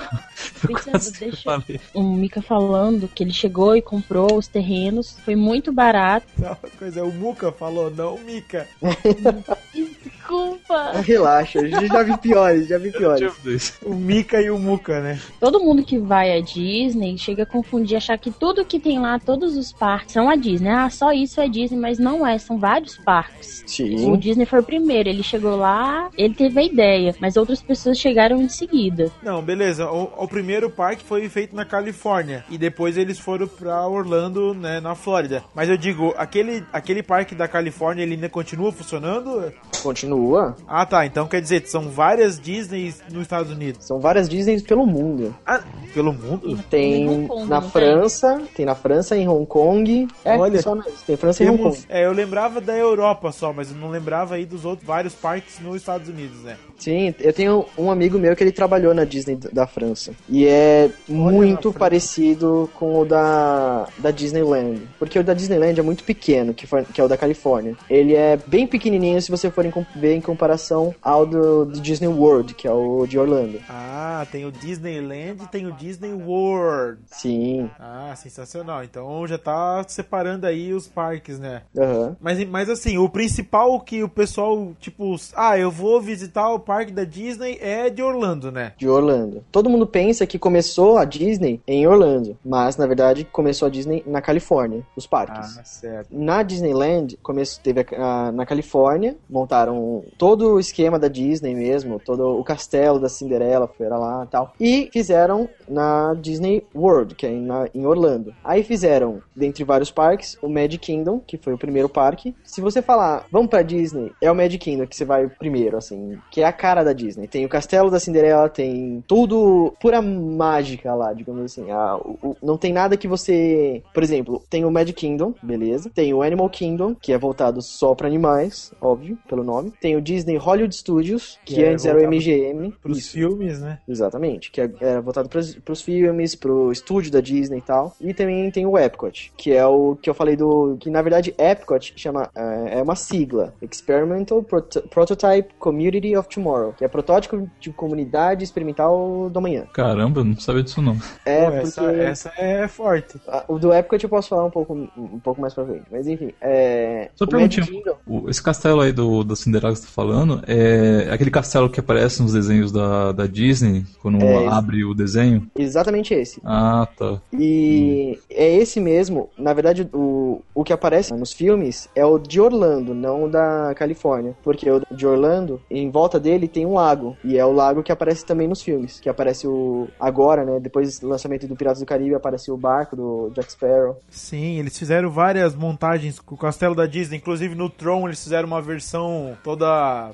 Eu 0.67 0.75
quase 0.83 1.13
que 1.13 1.19
deixa- 1.19 1.43
falei. 1.43 1.79
O 1.93 2.01
Mika 2.01 2.41
falando 2.41 3.07
que 3.07 3.23
ele 3.23 3.30
chegou 3.33 3.75
e 3.75 3.81
comprou 3.81 4.37
os 4.37 4.47
terrenos, 4.47 5.17
foi 5.23 5.35
muito 5.35 5.71
barato. 5.71 6.27
Não, 6.37 6.57
coisa, 6.77 7.03
o 7.03 7.11
Muka 7.11 7.51
falou, 7.51 7.89
não 7.89 8.15
o 8.15 8.19
Mika. 8.19 8.67
Desculpa! 10.31 10.91
Relaxa, 11.03 11.59
já 11.67 12.03
vi 12.03 12.17
piores, 12.17 12.67
já 12.67 12.77
vi 12.77 12.91
piores. 12.91 13.77
O 13.83 13.93
Mika 13.93 14.41
e 14.41 14.49
o 14.49 14.57
Muka, 14.57 15.01
né? 15.01 15.19
Todo 15.39 15.59
mundo 15.59 15.83
que 15.83 15.99
vai 15.99 16.37
à 16.37 16.39
Disney 16.39 17.17
chega 17.17 17.43
a 17.43 17.45
confundir, 17.45 17.97
achar 17.97 18.17
que 18.17 18.31
tudo 18.31 18.63
que 18.63 18.79
tem 18.79 18.97
lá, 18.99 19.19
todos 19.19 19.57
os 19.57 19.73
parques 19.73 20.13
são 20.13 20.29
a 20.29 20.35
Disney. 20.35 20.69
Ah, 20.69 20.89
só 20.89 21.11
isso 21.11 21.41
é 21.41 21.49
Disney, 21.49 21.77
mas 21.77 21.99
não 21.99 22.25
é, 22.25 22.37
são 22.37 22.57
vários 22.57 22.97
parques. 22.97 23.63
Sim. 23.67 24.09
O 24.09 24.15
Disney 24.15 24.45
foi 24.45 24.59
o 24.59 24.63
primeiro, 24.63 25.09
ele 25.09 25.23
chegou 25.23 25.57
lá, 25.57 26.09
ele 26.17 26.33
teve 26.33 26.59
a 26.59 26.63
ideia, 26.63 27.13
mas 27.19 27.35
outras 27.35 27.61
pessoas 27.61 27.99
chegaram 27.99 28.41
em 28.41 28.47
seguida. 28.47 29.11
Não, 29.21 29.41
beleza. 29.41 29.89
O, 29.89 30.23
o 30.23 30.27
primeiro 30.27 30.69
parque 30.69 31.03
foi 31.03 31.27
feito 31.27 31.53
na 31.55 31.65
Califórnia 31.65 32.45
e 32.49 32.57
depois 32.57 32.97
eles 32.97 33.19
foram 33.19 33.47
pra 33.47 33.85
Orlando, 33.85 34.53
né, 34.53 34.79
na 34.79 34.95
Flórida. 34.95 35.43
Mas 35.53 35.67
eu 35.67 35.75
digo, 35.75 36.13
aquele, 36.17 36.63
aquele 36.71 37.03
parque 37.03 37.35
da 37.35 37.47
Califórnia 37.47 38.03
ele 38.03 38.13
ainda 38.13 38.29
continua 38.29 38.71
funcionando? 38.71 39.51
Continua. 39.81 40.20
Ah, 40.67 40.85
tá. 40.85 41.05
Então 41.05 41.27
quer 41.27 41.41
dizer, 41.41 41.65
são 41.67 41.89
várias 41.89 42.39
Disneys 42.39 43.01
nos 43.11 43.23
Estados 43.23 43.51
Unidos. 43.51 43.85
São 43.85 43.99
várias 43.99 44.27
Disneys 44.29 44.61
pelo 44.61 44.85
mundo. 44.85 45.35
Ah, 45.45 45.61
pelo 45.93 46.13
mundo? 46.13 46.57
Tem 46.69 47.27
Kong, 47.27 47.49
na 47.49 47.61
França, 47.61 48.41
tem? 48.55 48.65
na 48.65 48.75
França, 48.75 49.17
em 49.17 49.27
Hong 49.27 49.45
Kong. 49.45 50.07
É, 50.23 50.37
Olha, 50.37 50.61
só 50.61 50.75
na- 50.75 50.85
tem 51.05 51.15
França 51.17 51.43
e 51.43 51.49
Hong 51.49 51.61
Kong. 51.61 51.77
É, 51.89 52.05
eu 52.05 52.11
lembrava 52.11 52.61
da 52.61 52.75
Europa 52.77 53.31
só, 53.31 53.51
mas 53.51 53.71
eu 53.71 53.77
não 53.77 53.89
lembrava 53.89 54.35
aí 54.35 54.45
dos 54.45 54.65
outros 54.65 54.87
vários 54.87 55.13
parques 55.13 55.59
nos 55.59 55.75
Estados 55.77 56.07
Unidos, 56.09 56.43
né? 56.43 56.55
Sim, 56.77 57.13
eu 57.19 57.33
tenho 57.33 57.65
um 57.77 57.91
amigo 57.91 58.17
meu 58.17 58.35
que 58.35 58.43
ele 58.43 58.51
trabalhou 58.51 58.93
na 58.93 59.03
Disney 59.03 59.37
da 59.51 59.67
França. 59.67 60.11
E 60.29 60.47
é 60.47 60.89
muito 61.07 61.63
França. 61.71 61.79
parecido 61.79 62.69
com 62.73 62.99
o 63.01 63.05
da, 63.05 63.87
da 63.99 64.11
Disneyland. 64.11 64.81
Porque 64.97 65.19
o 65.19 65.23
da 65.23 65.33
Disneyland 65.33 65.79
é 65.79 65.83
muito 65.83 66.03
pequeno, 66.03 66.53
que, 66.53 66.65
foi, 66.65 66.83
que 66.83 66.99
é 66.99 67.03
o 67.03 67.07
da 67.07 67.17
Califórnia. 67.17 67.75
Ele 67.89 68.15
é 68.15 68.37
bem 68.47 68.65
pequenininho 68.65 69.21
se 69.21 69.29
você 69.29 69.51
forem 69.51 69.69
com- 69.71 69.85
vê 70.01 70.15
em 70.15 70.21
comparação 70.21 70.93
ao 71.01 71.25
do, 71.25 71.65
do 71.65 71.79
Disney 71.79 72.07
World, 72.07 72.55
que 72.55 72.67
é 72.67 72.71
o 72.71 73.05
de 73.05 73.19
Orlando. 73.19 73.59
Ah, 73.69 74.25
tem 74.31 74.45
o 74.45 74.51
Disneyland 74.51 75.43
e 75.43 75.47
tem 75.47 75.67
o 75.67 75.71
Disney 75.73 76.11
World. 76.13 76.99
Sim. 77.11 77.69
Ah, 77.79 78.13
sensacional. 78.15 78.83
Então 78.83 79.25
já 79.27 79.37
tá 79.37 79.83
separando 79.87 80.47
aí 80.47 80.73
os 80.73 80.87
parques, 80.87 81.37
né? 81.39 81.61
Aham. 81.77 82.15
Mas, 82.19 82.43
mas 82.49 82.69
assim, 82.69 82.97
o 82.97 83.07
principal 83.07 83.79
que 83.79 84.03
o 84.03 84.09
pessoal, 84.09 84.71
tipo, 84.79 85.15
ah, 85.35 85.57
eu 85.57 85.69
vou 85.69 86.01
visitar 86.01 86.49
o 86.49 86.59
parque 86.59 86.91
da 86.91 87.03
Disney 87.03 87.57
é 87.61 87.89
de 87.89 88.01
Orlando, 88.01 88.51
né? 88.51 88.73
De 88.77 88.87
Orlando. 88.89 89.43
Todo 89.51 89.69
mundo 89.69 89.85
pensa 89.85 90.25
que 90.25 90.39
começou 90.39 90.97
a 90.97 91.05
Disney 91.05 91.61
em 91.67 91.85
Orlando, 91.87 92.37
mas 92.43 92.75
na 92.77 92.87
verdade 92.87 93.23
começou 93.31 93.67
a 93.67 93.69
Disney 93.71 94.03
na 94.07 94.21
Califórnia, 94.21 94.83
os 94.95 95.05
parques. 95.05 95.57
Ah, 95.59 95.63
certo. 95.63 96.07
Na 96.11 96.41
Disneyland, 96.41 97.17
começo, 97.21 97.59
teve 97.61 97.81
a- 97.81 98.27
a- 98.27 98.31
na 98.31 98.45
Califórnia, 98.45 99.15
montaram 99.29 99.90
todo 100.17 100.53
o 100.53 100.59
esquema 100.59 100.97
da 100.99 101.07
Disney 101.07 101.53
mesmo, 101.55 101.99
todo 101.99 102.39
o 102.39 102.43
castelo 102.43 102.99
da 102.99 103.09
Cinderela 103.09 103.67
foi 103.67 103.87
lá 103.89 104.23
e 104.25 104.27
tal. 104.27 104.53
E 104.59 104.89
fizeram 104.91 105.47
na 105.67 106.13
Disney 106.13 106.63
World, 106.75 107.15
que 107.15 107.25
é 107.25 107.31
em, 107.31 107.41
na- 107.41 107.67
em 107.73 107.85
Orlando. 107.85 108.33
Aí 108.43 108.63
fizeram, 108.63 109.21
dentre 109.35 109.63
vários 109.63 109.91
parques, 109.91 110.37
o 110.41 110.47
Magic 110.49 110.77
Kingdom, 110.79 111.19
que 111.19 111.37
foi 111.37 111.53
o 111.53 111.57
primeiro 111.57 111.89
parque. 111.89 112.35
Se 112.43 112.61
você 112.61 112.81
falar, 112.81 113.25
vamos 113.31 113.49
pra 113.49 113.61
Disney, 113.61 114.11
é 114.21 114.31
o 114.31 114.35
Magic 114.35 114.57
Kingdom 114.59 114.87
que 114.87 114.95
você 114.95 115.05
vai 115.05 115.27
primeiro, 115.27 115.77
assim, 115.77 116.17
que 116.31 116.41
é 116.41 116.45
a 116.45 116.53
cara 116.53 116.83
da 116.83 116.93
Disney. 116.93 117.27
Tem 117.27 117.45
o 117.45 117.49
castelo 117.49 117.89
da 117.91 117.99
Cinderela, 117.99 118.49
tem 118.49 119.03
tudo 119.07 119.73
pura 119.79 120.01
mágica 120.01 120.93
lá, 120.93 121.13
digamos 121.13 121.43
assim. 121.45 121.69
Ah, 121.71 121.97
o- 121.97 122.35
não 122.41 122.57
tem 122.57 122.73
nada 122.73 122.97
que 122.97 123.07
você. 123.07 123.81
Por 123.93 124.03
exemplo, 124.03 124.41
tem 124.49 124.65
o 124.65 124.71
Magic 124.71 124.93
Kingdom, 124.99 125.33
beleza. 125.41 125.89
Tem 125.93 126.13
o 126.13 126.21
Animal 126.21 126.49
Kingdom, 126.49 126.95
que 126.95 127.13
é 127.13 127.17
voltado 127.17 127.61
só 127.61 127.93
pra 127.95 128.07
animais, 128.07 128.71
óbvio, 128.81 129.17
pelo 129.27 129.43
nome. 129.43 129.71
Tem 129.81 129.95
o 129.97 130.01
Disney 130.01 130.37
Hollywood 130.37 130.73
Studios, 130.75 131.39
que, 131.43 131.55
Que 131.55 131.65
antes 131.65 131.85
era 131.85 131.97
o 131.97 132.01
MGM. 132.07 132.71
Pros 132.81 132.99
Isso. 132.99 133.13
filmes, 133.13 133.59
né? 133.59 133.79
Exatamente, 133.87 134.51
que 134.51 134.61
é- 134.61 134.69
era 134.79 135.01
voltado 135.01 135.27
pros, 135.27 135.55
pros 135.55 135.81
filmes, 135.81 136.35
pro 136.35 136.71
estúdio 136.71 137.11
da 137.11 137.19
Disney 137.19 137.57
e 137.57 137.61
tal. 137.61 137.93
E 137.99 138.13
também 138.13 138.49
tem 138.51 138.65
o 138.65 138.77
Epcot, 138.77 139.33
que 139.35 139.51
é 139.51 139.65
o 139.65 139.97
que 140.01 140.07
eu 140.09 140.13
falei 140.13 140.35
do. 140.35 140.77
Que 140.79 140.89
na 140.89 141.01
verdade 141.01 141.33
Epcot 141.37 141.93
chama. 141.95 142.29
É, 142.35 142.77
é 142.79 142.81
uma 142.83 142.95
sigla: 142.95 143.53
Experimental 143.61 144.43
Prot- 144.43 144.81
Prototype 144.89 145.49
Community 145.59 146.15
of 146.15 146.29
Tomorrow, 146.29 146.73
que 146.77 146.85
é 146.85 146.87
protótipo 146.87 147.49
de 147.59 147.71
comunidade 147.71 148.43
experimental 148.43 149.29
do 149.31 149.39
amanhã. 149.39 149.65
Caramba, 149.73 150.19
eu 150.21 150.25
não 150.25 150.37
sabia 150.39 150.61
disso 150.63 150.81
não. 150.81 150.95
É, 151.25 151.41
Pô, 151.45 151.51
porque. 151.51 151.61
essa, 151.67 151.83
essa 151.91 152.33
é 152.37 152.67
forte. 152.67 153.19
O 153.47 153.57
do 153.57 153.73
Epcot 153.73 154.03
eu 154.03 154.09
posso 154.09 154.29
falar 154.29 154.45
um 154.45 154.51
pouco, 154.51 154.73
um 154.97 155.19
pouco 155.19 155.41
mais 155.41 155.53
pra 155.55 155.65
frente. 155.65 155.85
Mas 155.91 156.07
enfim, 156.07 156.31
é. 156.39 157.09
Só 157.15 157.25
o 157.25 157.27
perguntinha, 157.27 157.65
Magic 157.65 157.77
Kingdom- 157.83 157.97
o- 158.07 158.29
esse 158.29 158.41
castelo 158.43 158.81
aí 158.81 158.91
do, 158.91 159.23
da 159.23 159.35
Cinderela 159.35 159.70
que 159.73 159.79
você 159.79 159.85
tá 159.87 159.91
falando, 159.93 160.41
é 160.47 161.09
aquele 161.11 161.31
castelo 161.31 161.69
que 161.69 161.79
aparece 161.79 162.21
nos 162.21 162.33
desenhos 162.33 162.71
da, 162.71 163.11
da 163.11 163.25
Disney, 163.27 163.85
quando 164.01 164.21
É, 164.21 164.45
esse. 164.45 164.53
abre 164.53 164.83
o 164.85 164.93
desenho? 164.93 165.47
Exatamente 165.57 166.13
esse. 166.13 166.39
Ah, 166.43 166.87
tá. 166.97 167.19
E 167.33 168.17
é 168.29 168.55
esse 168.57 168.79
mesmo. 168.79 169.29
Na 169.37 169.53
verdade, 169.53 169.87
o, 169.93 170.41
o 170.53 170.63
que 170.63 170.73
aparece 170.73 171.13
nos 171.13 171.33
filmes 171.33 171.89
é 171.95 172.05
o 172.05 172.17
de 172.19 172.39
Orlando, 172.39 172.93
não 172.93 173.25
o 173.25 173.29
da 173.29 173.73
Califórnia. 173.75 174.35
Porque 174.43 174.69
o 174.69 174.81
de 174.91 175.05
Orlando, 175.07 175.61
em 175.69 175.89
volta 175.89 176.19
dele 176.19 176.47
tem 176.47 176.65
um 176.65 176.73
lago. 176.75 177.15
E 177.23 177.37
é 177.37 177.45
o 177.45 177.51
lago 177.51 177.83
que 177.83 177.91
aparece 177.91 178.25
também 178.25 178.47
nos 178.47 178.61
filmes. 178.61 178.99
Que 178.99 179.09
aparece 179.09 179.47
o. 179.47 179.87
Agora, 179.99 180.43
né? 180.45 180.59
Depois 180.59 180.99
do 180.99 181.07
lançamento 181.07 181.47
do 181.47 181.55
Piratas 181.55 181.79
do 181.79 181.85
Caribe, 181.85 182.15
aparece 182.15 182.51
o 182.51 182.57
barco 182.57 182.95
do 182.95 183.31
Jack 183.35 183.51
Sparrow. 183.51 183.97
Sim, 184.09 184.57
eles 184.59 184.77
fizeram 184.77 185.09
várias 185.09 185.55
montagens 185.55 186.19
com 186.19 186.35
o 186.35 186.37
castelo 186.37 186.75
da 186.75 186.85
Disney. 186.85 187.17
Inclusive 187.17 187.55
no 187.55 187.69
Tron 187.69 188.07
eles 188.07 188.23
fizeram 188.23 188.47
uma 188.47 188.61
versão 188.61 189.37
toda 189.43 189.60
da 189.61 190.13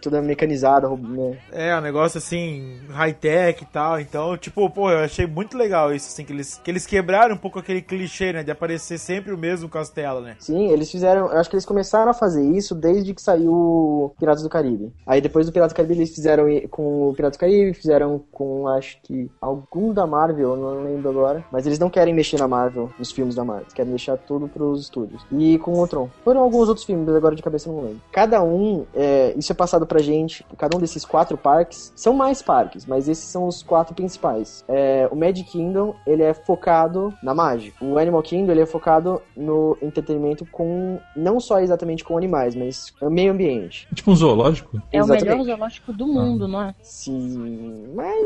Toda 0.00 0.22
mecanizada, 0.22 0.88
né? 0.88 1.38
É, 1.52 1.76
um 1.76 1.80
negócio 1.80 2.18
assim, 2.18 2.78
high-tech 2.90 3.62
e 3.62 3.66
tal. 3.66 4.00
Então, 4.00 4.36
tipo, 4.36 4.68
pô, 4.70 4.90
eu 4.90 5.00
achei 5.00 5.26
muito 5.26 5.56
legal 5.56 5.94
isso, 5.94 6.08
assim, 6.08 6.24
que 6.24 6.32
eles, 6.32 6.60
que 6.62 6.70
eles 6.70 6.86
quebraram 6.86 7.34
um 7.34 7.38
pouco 7.38 7.58
aquele 7.58 7.82
clichê, 7.82 8.32
né? 8.32 8.42
De 8.42 8.50
aparecer 8.50 8.98
sempre 8.98 9.32
o 9.32 9.38
mesmo 9.38 9.68
castelo, 9.68 10.20
né? 10.20 10.36
Sim, 10.38 10.68
eles 10.68 10.90
fizeram. 10.90 11.26
Eu 11.26 11.38
acho 11.38 11.50
que 11.50 11.56
eles 11.56 11.66
começaram 11.66 12.10
a 12.10 12.14
fazer 12.14 12.44
isso 12.44 12.74
desde 12.74 13.14
que 13.14 13.22
saiu 13.22 13.52
o 13.52 14.14
Piratas 14.18 14.42
do 14.42 14.48
Caribe. 14.48 14.92
Aí 15.06 15.20
depois 15.20 15.46
do 15.46 15.52
Piratas 15.52 15.72
do 15.72 15.76
Caribe 15.76 15.94
eles 15.94 16.14
fizeram 16.14 16.46
com 16.70 17.08
o 17.08 17.14
Piratas 17.14 17.36
do 17.36 17.40
Caribe, 17.40 17.74
fizeram 17.74 18.22
com 18.30 18.68
acho 18.68 18.98
que 19.02 19.30
algum 19.40 19.92
da 19.92 20.06
Marvel, 20.06 20.50
eu 20.50 20.56
não 20.56 20.84
lembro 20.84 21.10
agora. 21.10 21.44
Mas 21.50 21.66
eles 21.66 21.78
não 21.78 21.90
querem 21.90 22.14
mexer 22.14 22.38
na 22.38 22.48
Marvel, 22.48 22.90
nos 22.98 23.12
filmes 23.12 23.34
da 23.34 23.44
Marvel. 23.44 23.66
Querem 23.74 23.90
deixar 23.90 24.16
tudo 24.16 24.48
pros 24.48 24.82
estúdios. 24.82 25.24
E 25.32 25.58
com 25.58 25.72
o 25.80 25.86
Tron. 25.86 26.08
Foram 26.24 26.40
alguns 26.40 26.68
outros 26.68 26.86
filmes, 26.86 27.08
agora 27.08 27.34
de 27.34 27.42
cabeça 27.42 27.68
eu 27.68 27.74
não 27.74 27.82
lembro. 27.82 28.00
Cada 28.12 28.42
um, 28.42 28.86
é, 28.94 29.34
isso 29.36 29.52
é 29.52 29.54
passado 29.66 29.84
pra 29.86 30.00
gente, 30.00 30.46
cada 30.56 30.76
um 30.76 30.80
desses 30.80 31.04
quatro 31.04 31.36
parques, 31.36 31.92
são 31.96 32.14
mais 32.14 32.40
parques, 32.40 32.86
mas 32.86 33.08
esses 33.08 33.24
são 33.24 33.46
os 33.48 33.62
quatro 33.64 33.94
principais. 33.94 34.64
É, 34.68 35.08
o 35.10 35.16
Magic 35.16 35.50
Kingdom, 35.50 35.94
ele 36.06 36.22
é 36.22 36.32
focado 36.32 37.12
na 37.20 37.34
mágica. 37.34 37.84
O 37.84 37.98
Animal 37.98 38.22
Kingdom, 38.22 38.52
ele 38.52 38.60
é 38.62 38.66
focado 38.66 39.20
no 39.36 39.76
entretenimento 39.82 40.46
com, 40.46 41.00
não 41.16 41.40
só 41.40 41.58
exatamente 41.58 42.04
com 42.04 42.16
animais, 42.16 42.54
mas 42.54 42.92
meio 43.02 43.32
ambiente. 43.32 43.88
Tipo 43.92 44.12
um 44.12 44.14
zoológico? 44.14 44.76
É 44.92 45.02
o 45.02 45.06
melhor 45.06 45.16
Exatamente. 45.24 45.46
zoológico 45.46 45.92
do 45.92 46.06
mundo, 46.06 46.46
não 46.46 46.62
é? 46.62 46.74
Sim, 46.82 47.92
mas 47.94 48.16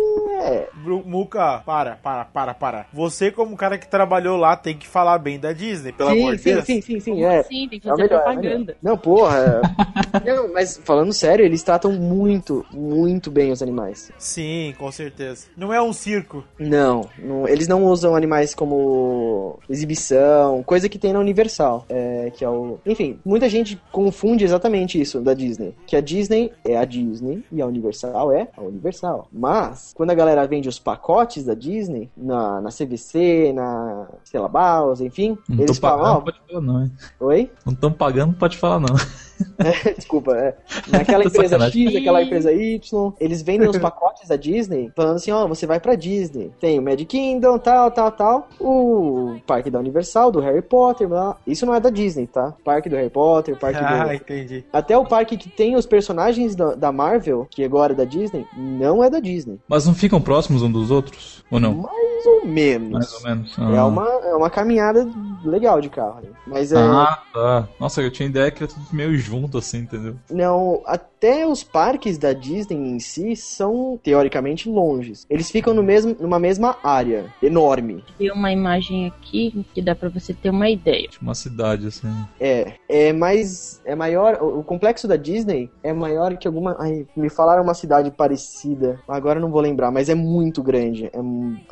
é... 0.43 0.69
Muca, 0.85 1.63
para, 1.65 1.97
para, 1.97 2.25
para, 2.27 2.55
para. 2.55 2.87
Você, 2.93 3.31
como 3.31 3.57
cara 3.57 3.79
que 3.79 3.89
trabalhou 3.89 4.37
lá, 4.37 4.57
tem 4.57 4.77
que 4.77 4.87
falar 4.87 5.19
bem 5.19 5.39
da 5.39 5.53
Disney, 5.53 5.93
pelo 5.93 6.11
sim, 6.11 6.21
amor 6.21 6.37
de 6.37 6.43
sim, 6.43 6.53
Deus. 6.53 6.65
sim, 6.67 6.81
sim, 6.83 7.01
sim, 7.01 7.13
Como 7.15 7.25
é. 7.25 7.39
assim? 7.39 7.69
Tem 7.69 7.81
que 7.81 7.87
É 7.89 7.91
fazer 7.91 8.03
melhor, 8.03 8.17
é 8.19 8.23
propaganda. 8.23 8.49
melhor. 8.59 8.77
Não, 8.83 8.99
porra. 8.99 9.39
é- 9.39 9.61
não, 10.35 10.53
mas 10.53 10.81
falando 10.85 11.13
sério, 11.13 11.30
eles 11.39 11.63
tratam 11.63 11.93
muito, 11.93 12.65
muito 12.73 13.31
bem 13.31 13.53
os 13.53 13.63
animais. 13.63 14.11
Sim, 14.19 14.75
com 14.79 14.91
certeza. 14.91 15.47
Não 15.57 15.73
é 15.73 15.81
um 15.81 15.93
circo. 15.93 16.43
Não, 16.59 17.09
não- 17.19 17.47
eles 17.47 17.69
não 17.69 17.85
usam 17.85 18.17
animais 18.17 18.55
como 18.55 19.59
exibição, 19.69 20.63
coisa 20.63 20.89
que 20.89 20.99
tem 20.99 21.13
na 21.13 21.19
Universal, 21.21 21.85
é, 21.89 22.33
que 22.35 22.45
é 22.45 22.49
o... 22.49 22.79
Enfim, 22.87 23.19
muita 23.25 23.49
gente 23.49 23.81
confunde 23.93 24.45
exatamente 24.45 25.01
isso 25.01 25.21
da 25.21 25.35
Disney, 25.35 25.75
que 25.87 25.95
a 25.97 26.01
Disney 26.01 26.53
é 26.65 26.77
a 26.77 26.85
Disney 26.85 27.45
e 27.53 27.61
a 27.61 27.67
Universal 27.67 28.33
é 28.33 28.49
a 28.57 28.63
Universal. 28.63 29.29
Mas, 29.33 29.93
quando 29.95 30.11
a 30.11 30.15
galera 30.15 30.47
vende 30.47 30.69
os 30.69 30.79
pacotes 30.79 31.45
da 31.45 31.55
Disney, 31.55 32.11
na, 32.17 32.61
na 32.61 32.71
CVC, 32.71 33.53
na 33.55 34.09
Stella 34.25 34.49
Baus, 34.49 35.01
enfim, 35.01 35.37
Não 35.49 35.63
eles 35.65 35.79
tô 35.79 35.83
pagando, 35.83 36.01
falam, 36.01 36.15
não 36.15 36.23
pode 36.23 36.41
falar 36.49 36.61
não, 36.61 36.83
hein? 36.83 36.93
oi? 37.21 37.51
Não 37.67 37.73
estão 37.73 37.93
pagando, 37.93 38.27
não 38.29 38.39
pode 38.39 38.57
falar 38.59 38.81
não. 38.81 38.97
Desculpa, 39.97 40.37
é. 40.37 40.55
Naquela 40.89 41.25
empresa. 41.27 41.59
X, 41.71 41.97
aquela 41.97 42.23
empresa 42.23 42.53
Y, 42.53 43.13
eles 43.21 43.43
vendem 43.43 43.69
os 43.69 43.77
pacotes 43.79 44.29
da 44.29 44.37
Disney, 44.37 44.91
falando 44.95 45.17
assim, 45.17 45.31
ó, 45.31 45.47
você 45.47 45.67
vai 45.67 45.81
pra 45.81 45.95
Disney. 45.95 46.51
Tem 46.61 46.79
o 46.79 46.83
Magic 46.83 47.07
Kingdom, 47.07 47.59
tal, 47.59 47.91
tal, 47.91 48.11
tal. 48.13 48.49
O 48.61 49.37
parque 49.47 49.71
da 49.71 49.79
Universal, 49.79 50.31
do 50.31 50.41
Harry 50.41 50.63
Potter, 50.63 51.09
blá. 51.09 51.37
Isso 51.47 51.65
não 51.67 51.75
é 51.75 51.81
da 51.81 51.91
Disney, 51.91 52.27
tá? 52.27 52.55
Parque 52.65 52.89
do 52.89 52.97
Harry 52.97 53.11
Potter, 53.11 53.57
parque 53.59 53.79
Ah, 53.83 54.07
do... 54.07 54.15
entendi. 54.15 54.65
Até 54.73 54.97
o 54.97 55.05
parque 55.05 55.37
que 55.37 55.49
tem 55.49 55.77
os 55.77 55.87
personagens 55.87 56.55
da, 56.55 56.75
da 56.75 56.93
Marvel, 56.93 57.47
que 57.51 57.65
agora 57.65 57.93
é 57.93 57.97
da 57.97 58.05
Disney, 58.05 58.47
não 58.57 59.03
é 59.03 59.11
da 59.11 59.21
Disney. 59.21 59.59
Mas 59.69 59.87
não 59.87 59.95
ficam 59.95 60.21
próximos 60.21 60.63
um 60.63 60.71
dos 60.71 60.91
outros? 60.91 61.45
Ou 61.51 61.59
não? 61.59 61.75
Mais 61.75 62.27
ou 62.27 62.47
menos. 62.47 62.91
Mais 62.93 63.13
ou 63.15 63.23
menos. 63.23 63.59
É, 63.59 63.79
Ah. 63.79 63.87
uma, 63.87 64.07
é 64.25 64.35
uma 64.35 64.51
caminhada 64.51 65.09
legal 65.45 65.81
de 65.81 65.89
carro. 65.89 66.21
né? 66.23 66.31
Mas 66.47 66.73
é... 66.73 66.79
Ah, 66.79 67.19
tá. 67.33 67.69
Nossa, 67.79 68.03
eu 68.03 68.11
tinha 68.11 68.29
ideia 68.29 68.51
que 68.51 68.63
era 68.63 68.73
tudo 68.73 68.87
meio 68.93 69.17
junto 69.17 69.59
assim, 69.59 69.79
entendeu? 69.79 70.17
Não, 70.31 70.83
até 70.85 71.47
os 71.47 71.63
parques 71.63 72.19
da 72.19 72.33
Disney 72.33 72.77
em 72.77 72.99
si 72.99 73.37
são 73.37 73.99
teoricamente 74.03 74.69
longes. 74.69 75.27
Eles 75.29 75.51
ficam 75.51 75.75
no 75.75 75.83
mesmo, 75.83 76.17
numa 76.19 76.39
mesma 76.39 76.77
área, 76.83 77.27
enorme. 77.43 78.05
Tem 78.19 78.31
uma 78.33 78.51
imagem 78.53 79.07
aqui 79.07 79.65
que 79.75 79.83
dá 79.83 79.95
pra 79.95 80.09
você 80.09 80.33
ter 80.33 80.51
uma 80.51 80.69
ideia. 80.69 81.09
Tipo 81.09 81.25
uma 81.25 81.35
cidade 81.35 81.87
assim. 81.87 82.09
É, 82.41 82.73
é 82.89 83.13
mais, 83.13 83.81
é 83.85 83.95
maior. 83.95 84.39
O, 84.43 84.63
complexo 84.63 85.07
da 85.09 85.17
Disney 85.17 85.71
é 85.83 85.93
maior 85.93 86.37
que 86.37 86.47
alguma. 86.47 86.77
Ai, 86.79 87.07
me 87.17 87.29
falaram 87.29 87.63
uma 87.63 87.75
cidade 87.75 88.11
parecida. 88.11 88.99
Agora 89.09 89.39
eu 89.39 89.43
não 89.43 89.51
vou 89.51 89.61
lembrar, 89.61 89.91
mas 89.91 90.09
é 90.09 90.15
muito 90.15 90.63
grande. 90.63 91.07
É 91.07 91.21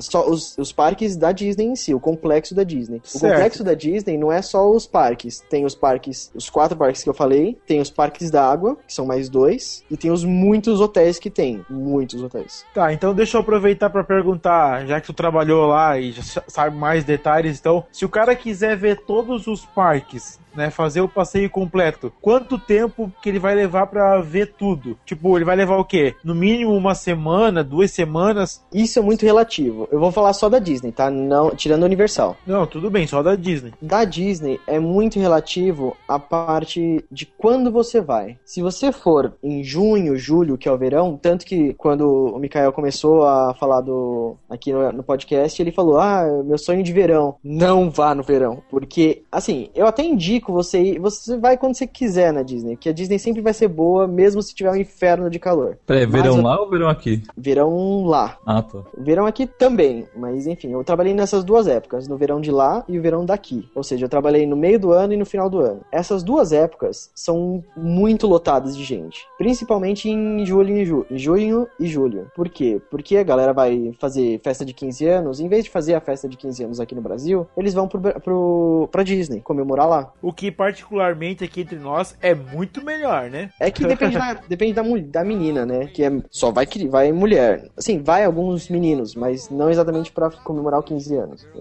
só 0.00 0.28
os, 0.28 0.56
os 0.58 0.72
parques 0.72 1.16
da 1.16 1.32
Disney 1.32 1.66
em 1.66 1.76
si, 1.76 1.94
o 1.94 2.00
complexo 2.00 2.54
da 2.54 2.62
Disney. 2.62 2.98
O 2.98 3.08
Certo. 3.08 3.32
complexo 3.34 3.57
da 3.64 3.74
Disney 3.74 4.16
não 4.18 4.30
é 4.32 4.40
só 4.42 4.70
os 4.70 4.86
parques. 4.86 5.40
Tem 5.48 5.64
os 5.64 5.74
parques, 5.74 6.30
os 6.34 6.48
quatro 6.50 6.76
parques 6.76 7.02
que 7.02 7.08
eu 7.08 7.14
falei. 7.14 7.58
Tem 7.66 7.80
os 7.80 7.90
parques 7.90 8.30
da 8.30 8.44
água, 8.50 8.76
que 8.86 8.92
são 8.94 9.06
mais 9.06 9.28
dois. 9.28 9.84
E 9.90 9.96
tem 9.96 10.10
os 10.10 10.24
muitos 10.24 10.80
hotéis 10.80 11.18
que 11.18 11.30
tem. 11.30 11.64
Muitos 11.68 12.22
hotéis. 12.22 12.64
Tá, 12.74 12.92
então 12.92 13.14
deixa 13.14 13.36
eu 13.36 13.40
aproveitar 13.40 13.90
pra 13.90 14.04
perguntar, 14.04 14.86
já 14.86 15.00
que 15.00 15.06
tu 15.06 15.12
trabalhou 15.12 15.66
lá 15.66 15.98
e 15.98 16.12
já 16.12 16.22
sa- 16.22 16.44
sabe 16.48 16.76
mais 16.76 17.04
detalhes, 17.04 17.58
então, 17.58 17.84
se 17.92 18.04
o 18.04 18.08
cara 18.08 18.34
quiser 18.34 18.76
ver 18.76 19.00
todos 19.04 19.46
os 19.46 19.64
parques 19.66 20.38
né? 20.58 20.70
Fazer 20.70 21.00
o 21.00 21.08
passeio 21.08 21.48
completo. 21.48 22.12
Quanto 22.20 22.58
tempo 22.58 23.10
que 23.22 23.28
ele 23.28 23.38
vai 23.38 23.54
levar 23.54 23.86
pra 23.86 24.20
ver 24.20 24.52
tudo? 24.58 24.98
Tipo, 25.06 25.36
ele 25.36 25.44
vai 25.44 25.56
levar 25.56 25.76
o 25.76 25.84
quê? 25.84 26.14
No 26.22 26.34
mínimo 26.34 26.74
uma 26.74 26.94
semana, 26.94 27.64
duas 27.64 27.92
semanas? 27.92 28.62
Isso 28.72 28.98
é 28.98 29.02
muito 29.02 29.24
relativo. 29.24 29.88
Eu 29.90 30.00
vou 30.00 30.12
falar 30.12 30.32
só 30.32 30.48
da 30.48 30.58
Disney, 30.58 30.92
tá? 30.92 31.10
Não, 31.10 31.50
tirando 31.50 31.84
a 31.84 31.86
Universal. 31.86 32.36
Não, 32.46 32.66
tudo 32.66 32.90
bem, 32.90 33.06
só 33.06 33.22
da 33.22 33.36
Disney. 33.36 33.72
Da 33.80 34.04
Disney 34.04 34.60
é 34.66 34.78
muito 34.78 35.18
relativo 35.18 35.96
a 36.06 36.18
parte 36.18 37.04
de 37.10 37.24
quando 37.24 37.70
você 37.70 38.00
vai. 38.00 38.36
Se 38.44 38.60
você 38.60 38.90
for 38.90 39.34
em 39.42 39.62
junho, 39.62 40.16
julho, 40.16 40.58
que 40.58 40.68
é 40.68 40.72
o 40.72 40.78
verão, 40.78 41.18
tanto 41.20 41.46
que 41.46 41.72
quando 41.74 42.34
o 42.34 42.38
Mikael 42.38 42.72
começou 42.72 43.24
a 43.24 43.54
falar 43.54 43.80
do 43.80 44.36
aqui 44.50 44.72
no, 44.72 44.92
no 44.92 45.02
podcast, 45.02 45.60
ele 45.60 45.70
falou: 45.70 45.98
"Ah, 45.98 46.24
meu 46.44 46.58
sonho 46.58 46.82
de 46.82 46.92
verão, 46.92 47.36
não 47.44 47.90
vá 47.90 48.14
no 48.14 48.22
verão", 48.22 48.62
porque 48.70 49.22
assim, 49.30 49.70
eu 49.74 49.86
até 49.86 50.02
indico 50.02 50.47
você 50.52 50.80
ir, 50.82 50.98
você 50.98 51.36
vai 51.38 51.56
quando 51.56 51.74
você 51.76 51.86
quiser 51.86 52.32
na 52.32 52.42
Disney, 52.42 52.76
que 52.76 52.88
a 52.88 52.92
Disney 52.92 53.18
sempre 53.18 53.40
vai 53.42 53.52
ser 53.52 53.68
boa, 53.68 54.06
mesmo 54.06 54.42
se 54.42 54.54
tiver 54.54 54.70
um 54.70 54.76
inferno 54.76 55.28
de 55.30 55.38
calor. 55.38 55.78
Peraí, 55.86 56.06
Mas 56.06 56.22
verão 56.22 56.36
eu- 56.36 56.42
lá 56.42 56.60
ou 56.60 56.68
verão 56.70 56.88
aqui? 56.88 57.22
Verão 57.36 58.04
lá. 58.06 58.38
Ah, 58.46 58.62
tá. 58.62 58.82
Verão 58.96 59.26
aqui 59.26 59.46
também, 59.46 60.06
mas 60.16 60.46
enfim, 60.46 60.72
eu 60.72 60.82
trabalhei 60.84 61.14
nessas 61.14 61.44
duas 61.44 61.66
épocas, 61.66 62.06
no 62.08 62.16
verão 62.16 62.40
de 62.40 62.50
lá 62.50 62.84
e 62.88 62.98
o 62.98 63.02
verão 63.02 63.24
daqui. 63.24 63.68
Ou 63.74 63.82
seja, 63.82 64.04
eu 64.04 64.08
trabalhei 64.08 64.46
no 64.46 64.56
meio 64.56 64.78
do 64.78 64.92
ano 64.92 65.12
e 65.12 65.16
no 65.16 65.26
final 65.26 65.48
do 65.50 65.58
ano. 65.60 65.80
Essas 65.92 66.22
duas 66.22 66.52
épocas 66.52 67.10
são 67.14 67.62
muito 67.76 68.26
lotadas 68.26 68.76
de 68.76 68.84
gente, 68.84 69.26
principalmente 69.36 70.08
em 70.10 70.44
julho 70.44 70.76
e 70.76 70.84
ju 70.84 71.06
junho 71.10 71.66
e 71.80 71.86
julho. 71.86 72.30
Por 72.34 72.48
quê? 72.48 72.80
Porque 72.90 73.16
a 73.16 73.22
galera 73.22 73.52
vai 73.52 73.92
fazer 73.98 74.40
festa 74.40 74.64
de 74.64 74.72
15 74.74 75.06
anos, 75.06 75.40
em 75.40 75.48
vez 75.48 75.64
de 75.64 75.70
fazer 75.70 75.94
a 75.94 76.00
festa 76.00 76.28
de 76.28 76.36
15 76.36 76.64
anos 76.64 76.80
aqui 76.80 76.94
no 76.94 77.00
Brasil, 77.00 77.46
eles 77.56 77.74
vão 77.74 77.88
pro, 77.88 78.00
pro, 78.00 78.88
pra 78.90 79.02
Disney 79.02 79.40
comemorar 79.40 79.88
lá. 79.88 80.12
O 80.28 80.32
que 80.34 80.50
particularmente 80.52 81.42
aqui 81.42 81.62
entre 81.62 81.78
nós 81.78 82.14
é 82.20 82.34
muito 82.34 82.84
melhor, 82.84 83.30
né? 83.30 83.48
É 83.58 83.70
que 83.70 83.82
depende 83.82 84.18
da, 84.18 84.34
depende 84.46 84.74
da, 84.74 84.82
da 84.82 85.24
menina, 85.24 85.64
né? 85.64 85.86
Que 85.86 86.04
é, 86.04 86.12
só 86.28 86.50
vai, 86.50 86.66
vai 86.90 87.10
mulher. 87.12 87.70
Assim, 87.74 88.02
vai 88.02 88.26
alguns 88.26 88.68
meninos, 88.68 89.14
mas 89.14 89.48
não 89.48 89.70
exatamente 89.70 90.12
pra 90.12 90.28
comemorar 90.30 90.80
os 90.80 90.84
15 90.84 91.16
anos. 91.16 91.46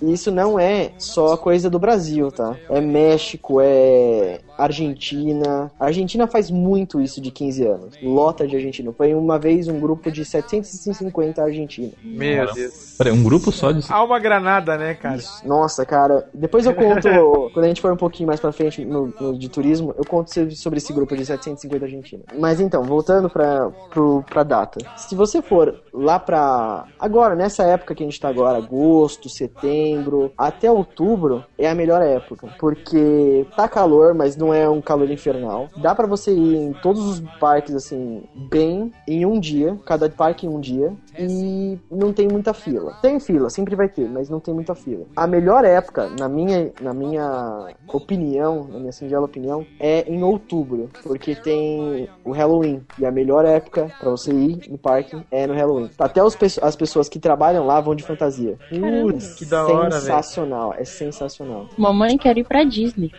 E 0.00 0.12
isso 0.12 0.30
não 0.30 0.58
é 0.58 0.92
só 0.98 1.36
coisa 1.36 1.68
do 1.68 1.78
Brasil, 1.78 2.30
tá? 2.30 2.56
É 2.68 2.80
México, 2.80 3.60
é 3.60 4.40
Argentina. 4.56 5.70
A 5.78 5.86
Argentina 5.86 6.26
faz 6.26 6.50
muito 6.50 7.00
isso 7.00 7.20
de 7.20 7.30
15 7.30 7.66
anos. 7.66 7.98
Lota 8.02 8.46
de 8.46 8.56
argentino. 8.56 8.92
Foi 8.92 9.14
uma 9.14 9.38
vez 9.38 9.68
um 9.68 9.80
grupo 9.80 10.10
de 10.10 10.24
750 10.24 11.42
argentinos. 11.42 11.94
Meu 12.02 12.52
Deus. 12.52 12.94
Peraí, 12.96 13.12
um 13.12 13.22
grupo 13.22 13.50
só 13.50 13.72
de. 13.72 13.84
Há 13.88 14.04
uma 14.04 14.18
granada, 14.18 14.76
né, 14.76 14.94
cara? 14.94 15.20
Nossa, 15.44 15.84
cara. 15.84 16.28
Depois 16.32 16.66
eu 16.66 16.74
conto, 16.74 17.08
quando 17.50 17.64
a 17.64 17.68
gente 17.68 17.80
for 17.80 17.92
um 17.92 17.96
pouquinho 17.96 18.26
mais 18.26 18.40
pra 18.40 18.52
frente 18.52 18.84
no, 18.84 19.12
no 19.20 19.38
de 19.38 19.48
turismo, 19.48 19.94
eu 19.96 20.04
conto 20.04 20.30
sobre- 20.56 20.78
esse 20.78 20.92
grupo 20.92 21.16
de 21.16 21.24
750 21.24 21.84
argentinos. 21.84 22.24
Mas 22.38 22.60
então, 22.60 22.82
voltando 22.82 23.30
pra, 23.30 23.70
pro, 23.90 24.22
pra 24.28 24.42
data. 24.42 24.78
Se 24.96 25.14
você 25.14 25.40
for 25.40 25.80
lá 25.92 26.18
pra. 26.18 26.84
Agora, 26.98 27.34
nessa 27.34 27.62
época 27.64 27.94
que 27.94 28.02
a 28.02 28.06
gente 28.06 28.20
tá 28.20 28.28
agora, 28.28 28.58
agosto, 28.58 29.28
setembro, 29.28 30.32
até 30.36 30.70
outubro, 30.70 31.44
é 31.58 31.68
a 31.68 31.74
melhor 31.74 32.02
época. 32.02 32.48
Porque 32.58 33.46
tá 33.56 33.68
calor, 33.68 34.14
mas 34.14 34.36
não 34.36 34.52
é 34.52 34.68
um 34.68 34.80
calor 34.80 35.10
infernal. 35.10 35.68
Dá 35.76 35.94
pra 35.94 36.06
você 36.06 36.32
ir 36.32 36.56
em 36.56 36.72
todos 36.72 37.04
os 37.06 37.20
parques, 37.38 37.74
assim, 37.74 38.22
bem, 38.50 38.92
em 39.06 39.24
um 39.26 39.38
dia. 39.38 39.78
Cada 39.86 40.08
parque 40.08 40.46
em 40.46 40.48
um 40.48 40.60
dia. 40.60 40.92
E 41.28 41.78
não 41.90 42.12
tem 42.12 42.28
muita 42.28 42.54
fila. 42.54 42.94
Tem 43.02 43.18
fila, 43.20 43.50
sempre 43.50 43.74
vai 43.74 43.88
ter, 43.88 44.08
mas 44.08 44.28
não 44.28 44.40
tem 44.40 44.54
muita 44.54 44.74
fila. 44.74 45.04
A 45.16 45.26
melhor 45.26 45.64
época, 45.64 46.08
na 46.18 46.28
minha, 46.28 46.72
na 46.80 46.94
minha 46.94 47.68
opinião, 47.88 48.66
na 48.68 48.78
minha 48.78 48.92
singela 48.92 49.24
opinião, 49.24 49.66
é 49.78 50.10
em 50.10 50.22
outubro. 50.22 50.90
Porque 51.02 51.34
tem 51.34 52.08
o 52.24 52.32
Halloween. 52.32 52.82
E 52.98 53.06
a 53.06 53.10
melhor 53.10 53.44
época 53.44 53.90
pra 53.98 54.10
você 54.10 54.32
ir 54.32 54.70
no 54.70 54.78
parque 54.78 55.16
é 55.30 55.46
no 55.46 55.54
Halloween. 55.54 55.90
Até 55.98 56.22
os, 56.22 56.36
as 56.62 56.76
pessoas 56.76 57.08
que 57.08 57.18
trabalham 57.18 57.66
lá 57.66 57.80
vão 57.80 57.94
de 57.94 58.02
fantasia. 58.02 58.58
Putz, 58.68 59.34
que 59.34 59.44
da 59.44 59.66
hora. 59.66 59.90
Sensacional, 59.90 60.74
é 60.76 60.84
sensacional. 60.84 61.68
Mamãe 61.76 62.16
quer 62.16 62.36
ir 62.38 62.44
pra 62.44 62.64
Disney. 62.64 63.10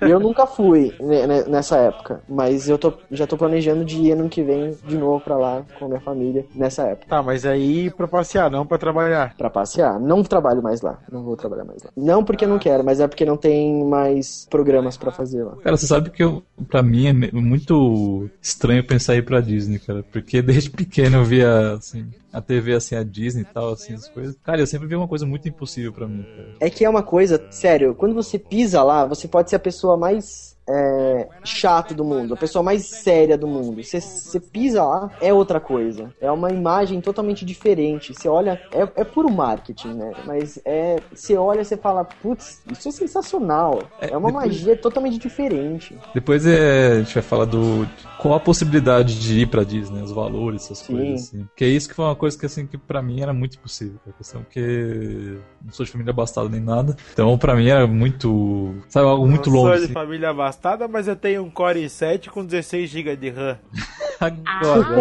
Eu 0.00 0.18
nunca 0.18 0.46
fui 0.46 0.94
né, 1.00 1.26
né, 1.26 1.44
nessa 1.46 1.76
época, 1.76 2.22
mas 2.28 2.68
eu 2.68 2.78
tô, 2.78 2.92
já 3.10 3.26
tô 3.26 3.36
planejando 3.36 3.84
de 3.84 3.96
ir 3.96 4.12
ano 4.12 4.28
que 4.28 4.42
vem 4.42 4.76
de 4.86 4.96
novo 4.96 5.20
pra 5.20 5.36
lá 5.36 5.64
com 5.78 5.84
a 5.84 5.88
minha 5.88 6.00
família 6.00 6.44
nessa 6.58 6.82
época. 6.82 7.08
Tá, 7.08 7.22
mas 7.22 7.44
aí 7.44 7.90
pra 7.90 8.08
passear, 8.08 8.50
não 8.50 8.66
pra 8.66 8.78
trabalhar. 8.78 9.34
Pra 9.36 9.50
passear. 9.50 9.98
Não 10.00 10.22
trabalho 10.22 10.62
mais 10.62 10.80
lá. 10.80 10.98
Não 11.10 11.22
vou 11.22 11.36
trabalhar 11.36 11.64
mais 11.64 11.82
lá. 11.82 11.90
Não 11.96 12.24
porque 12.24 12.46
não 12.46 12.58
quero, 12.58 12.84
mas 12.84 13.00
é 13.00 13.06
porque 13.08 13.24
não 13.24 13.36
tem 13.36 13.84
mais 13.84 14.46
programas 14.50 14.96
pra 14.96 15.10
fazer 15.10 15.44
lá. 15.44 15.56
Cara, 15.56 15.76
você 15.76 15.86
sabe 15.86 16.10
que 16.10 16.22
eu, 16.22 16.42
pra 16.68 16.82
mim 16.82 17.06
é 17.06 17.12
muito 17.32 18.28
estranho 18.40 18.86
pensar 18.86 19.14
em 19.14 19.18
ir 19.18 19.24
pra 19.24 19.40
Disney, 19.40 19.78
cara. 19.78 20.02
Porque 20.02 20.40
desde 20.42 20.70
pequeno 20.70 21.18
eu 21.18 21.24
via, 21.24 21.72
assim, 21.74 22.06
a 22.32 22.40
TV, 22.40 22.74
assim, 22.74 22.94
a 22.94 23.02
Disney 23.02 23.42
e 23.42 23.44
tal, 23.46 23.72
assim, 23.72 23.94
as 23.94 24.08
coisas. 24.08 24.36
Cara, 24.42 24.60
eu 24.60 24.66
sempre 24.66 24.88
vi 24.88 24.94
uma 24.94 25.08
coisa 25.08 25.26
muito 25.26 25.48
impossível 25.48 25.92
pra 25.92 26.06
mim, 26.06 26.22
cara. 26.22 26.54
É 26.60 26.70
que 26.70 26.84
é 26.84 26.90
uma 26.90 27.02
coisa, 27.02 27.46
sério, 27.50 27.94
quando 27.94 28.14
você 28.14 28.38
pisa 28.38 28.82
lá, 28.82 29.04
você 29.04 29.26
pode 29.28 29.50
ser 29.50 29.56
a 29.56 29.60
pessoa 29.60 29.96
mais 29.96 30.56
é, 30.68 31.28
chata 31.44 31.94
do 31.94 32.04
mundo, 32.04 32.34
a 32.34 32.36
pessoa 32.36 32.62
mais 32.62 32.86
séria 32.86 33.36
do 33.38 33.46
mundo. 33.46 33.82
Você, 33.82 34.38
pisa 34.40 34.84
lá, 34.84 35.10
é 35.20 35.32
outra 35.32 35.58
coisa. 35.60 36.12
É 36.20 36.30
uma 36.30 36.50
imagem 36.50 37.00
totalmente 37.00 37.44
diferente. 37.44 38.14
Você 38.14 38.28
olha, 38.28 38.60
é, 38.72 38.82
é 39.00 39.04
puro 39.04 39.30
marketing, 39.30 39.94
né? 39.94 40.12
Mas 40.26 40.60
é. 40.64 40.96
Você 41.12 41.36
olha 41.36 41.62
e 41.62 41.64
você 41.64 41.76
fala, 41.76 42.04
putz, 42.04 42.62
isso 42.70 42.88
é 42.88 42.92
sensacional. 42.92 43.88
É, 44.00 44.16
uma 44.16 44.28
depois- 44.30 44.34
magia 44.46 44.76
totalmente 44.76 45.18
diferente. 45.18 45.96
Depois 46.14 46.46
é, 46.46 46.92
a 46.92 46.98
gente 47.00 47.14
vai 47.14 47.22
falar 47.22 47.44
do. 47.46 47.88
Qual 48.20 48.34
a 48.34 48.40
possibilidade 48.40 49.18
de 49.20 49.40
ir 49.40 49.46
pra 49.46 49.62
Disney, 49.62 50.02
os 50.02 50.10
valores, 50.12 50.64
essas 50.64 50.78
Sim. 50.78 50.96
coisas, 50.96 51.28
assim. 51.28 51.44
Porque 51.44 51.66
isso 51.66 51.88
que 51.88 51.94
foi 51.94 52.04
uma 52.04 52.16
coisa 52.16 52.36
que, 52.36 52.46
assim, 52.46 52.66
que 52.66 52.76
pra 52.76 53.00
mim 53.00 53.20
era 53.20 53.32
muito 53.32 53.56
impossível. 53.56 53.98
A 54.08 54.12
questão 54.12 54.44
que 54.50 55.38
não 55.64 55.72
sou 55.72 55.86
de 55.86 55.92
família 55.92 56.10
abastada 56.10 56.48
nem 56.48 56.60
nada. 56.60 56.96
Então, 57.12 57.38
pra 57.38 57.54
mim 57.54 57.68
era 57.68 57.86
muito. 57.86 58.74
Sabe, 58.88 59.06
algo 59.06 59.26
muito 59.26 59.48
longe. 59.50 59.68
sou 59.68 59.78
de 59.78 59.84
assim. 59.84 59.92
família 59.92 60.30
abastada, 60.30 60.57
mas 60.90 61.08
eu 61.08 61.16
tenho 61.16 61.42
um 61.42 61.50
Core 61.50 61.84
i7 61.84 62.28
com 62.28 62.44
16 62.44 62.90
GB 62.90 63.16
de 63.16 63.30
RAM. 63.30 63.58
Agora, 64.20 65.00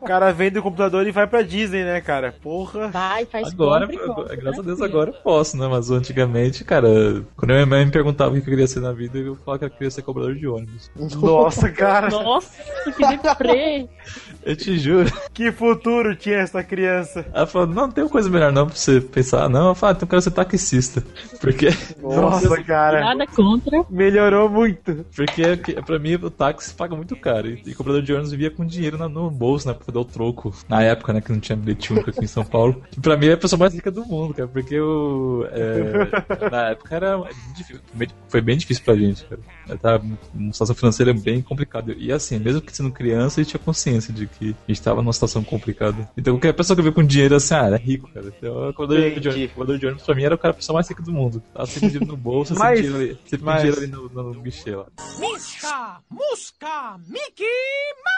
O 0.00 0.06
cara 0.06 0.32
vende 0.32 0.58
o 0.58 0.62
computador 0.62 1.04
e 1.04 1.10
vai 1.10 1.26
pra 1.26 1.42
Disney, 1.42 1.82
né, 1.82 2.00
cara? 2.00 2.32
Porra. 2.40 2.88
Vai, 2.88 3.26
faz 3.26 3.48
Agora, 3.48 3.88
compra 3.88 4.06
compra, 4.06 4.36
graças 4.36 4.60
a 4.60 4.62
Deus, 4.62 4.78
tranquilo. 4.78 4.84
agora 4.84 5.10
eu 5.10 5.22
posso, 5.22 5.56
né? 5.56 5.66
Mas 5.66 5.90
antigamente, 5.90 6.62
cara, 6.62 6.88
quando 7.36 7.50
minha 7.50 7.66
mãe 7.66 7.84
me 7.84 7.90
perguntava 7.90 8.30
o 8.30 8.34
que 8.34 8.38
eu 8.40 8.44
queria 8.44 8.68
ser 8.68 8.78
na 8.78 8.92
vida, 8.92 9.18
eu 9.18 9.34
falava 9.34 9.58
que 9.58 9.64
eu 9.64 9.70
queria 9.70 9.90
ser 9.90 10.02
cobrador 10.02 10.36
de 10.36 10.46
ônibus. 10.46 10.92
Nossa, 11.20 11.70
cara. 11.72 12.08
Nossa, 12.08 12.62
que 12.92 13.16
deprê. 13.16 13.88
Eu 14.44 14.56
te 14.56 14.76
juro. 14.76 15.08
Que 15.32 15.52
futuro 15.52 16.16
tinha 16.16 16.38
essa 16.38 16.64
criança? 16.64 17.24
Ela 17.32 17.46
falou, 17.46 17.68
não, 17.68 17.88
tem 17.88 18.02
uma 18.02 18.10
coisa 18.10 18.28
melhor 18.28 18.50
não 18.50 18.66
pra 18.66 18.74
você 18.74 19.00
pensar. 19.00 19.48
Não, 19.48 19.68
eu 19.68 19.74
falei, 19.76 19.94
ah, 19.94 19.96
então 19.96 20.06
eu 20.06 20.10
quero 20.10 20.22
ser 20.22 20.32
taxista. 20.32 21.00
Porque, 21.40 21.68
Nossa, 22.00 22.60
cara. 22.64 23.00
Nada 23.00 23.24
contra. 23.28 23.84
Melhorou 23.88 24.48
muito. 24.48 24.91
Porque 25.14 25.56
que- 25.58 25.82
pra 25.82 25.98
mim 25.98 26.14
o 26.14 26.30
táxi 26.30 26.74
paga 26.74 26.94
muito 26.96 27.14
caro. 27.16 27.48
E, 27.48 27.62
e 27.66 27.74
cobrador 27.74 28.02
de 28.02 28.12
ônibus 28.12 28.30
vivia 28.32 28.50
com 28.50 28.64
dinheiro 28.64 28.96
na- 28.98 29.08
no 29.08 29.30
bolso, 29.30 29.68
né? 29.68 29.74
Pra 29.74 29.92
dar 29.92 30.00
o 30.00 30.04
troco. 30.04 30.54
Na 30.68 30.82
época, 30.82 31.12
né? 31.12 31.20
Que 31.20 31.32
não 31.32 31.40
tinha 31.40 31.56
bilhete 31.56 31.92
único 31.92 32.10
aqui 32.10 32.24
em 32.24 32.28
São 32.28 32.44
Paulo. 32.44 32.82
E 32.96 33.00
pra 33.00 33.16
mim 33.16 33.26
é 33.26 33.32
a 33.32 33.36
pessoa 33.36 33.58
mais 33.58 33.74
rica 33.74 33.90
do 33.90 34.04
mundo, 34.04 34.34
cara. 34.34 34.48
Porque 34.48 34.74
eu. 34.74 35.46
é, 35.52 36.50
na 36.50 36.70
época 36.70 36.94
era 36.94 37.22
difícil, 37.56 37.80
foi 38.28 38.40
bem 38.40 38.56
difícil 38.56 38.84
pra 38.84 38.94
gente, 38.96 39.24
cara. 39.24 39.40
Tava 39.78 40.04
uma 40.34 40.52
situação 40.52 40.74
financeira 40.76 41.12
bem 41.14 41.40
complicada. 41.42 41.94
E 41.96 42.12
assim, 42.12 42.38
mesmo 42.38 42.60
que 42.60 42.74
sendo 42.76 42.90
criança, 42.90 43.40
a 43.40 43.44
gente 43.44 43.50
tinha 43.52 43.60
consciência 43.62 44.12
de 44.12 44.26
que 44.26 44.50
a 44.68 44.72
gente 44.72 44.82
tava 44.82 45.02
numa 45.02 45.12
situação 45.12 45.42
complicada. 45.42 46.08
Então 46.16 46.34
qualquer 46.34 46.52
pessoa 46.52 46.76
que 46.76 46.82
veio 46.82 46.94
com 46.94 47.02
dinheiro 47.04 47.34
assim, 47.36 47.54
ah, 47.54 47.66
era 47.66 47.76
rico, 47.76 48.08
cara. 48.12 48.26
Então 48.36 48.68
o 48.70 48.74
cobrador 48.74 49.10
de 49.20 49.28
ônibus, 49.28 49.78
de 49.80 49.86
ônibus 49.86 50.02
pra 50.04 50.14
mim 50.14 50.24
era 50.24 50.34
o 50.34 50.38
cara 50.38 50.52
a 50.52 50.56
pessoa 50.56 50.74
mais 50.74 50.88
rica 50.88 51.02
do 51.02 51.12
mundo. 51.12 51.42
Tava 51.54 51.66
sempre 51.66 51.88
dinheiro 51.90 52.06
no 52.06 52.16
bolso, 52.16 52.54
Mas- 52.58 52.78
sempre 52.78 52.82
dinheiro 52.92 53.12
ali, 53.12 53.18
sempre 53.28 53.46
mas- 53.46 53.60
dinheiro 53.62 53.78
ali 53.80 53.86
no, 53.90 54.08
no, 54.08 54.34
no 54.34 54.40
guichê 54.42 54.74
lá. 54.76 54.81
Misca, 55.18 56.00
Musca, 56.10 56.96
Mickey 57.06 57.44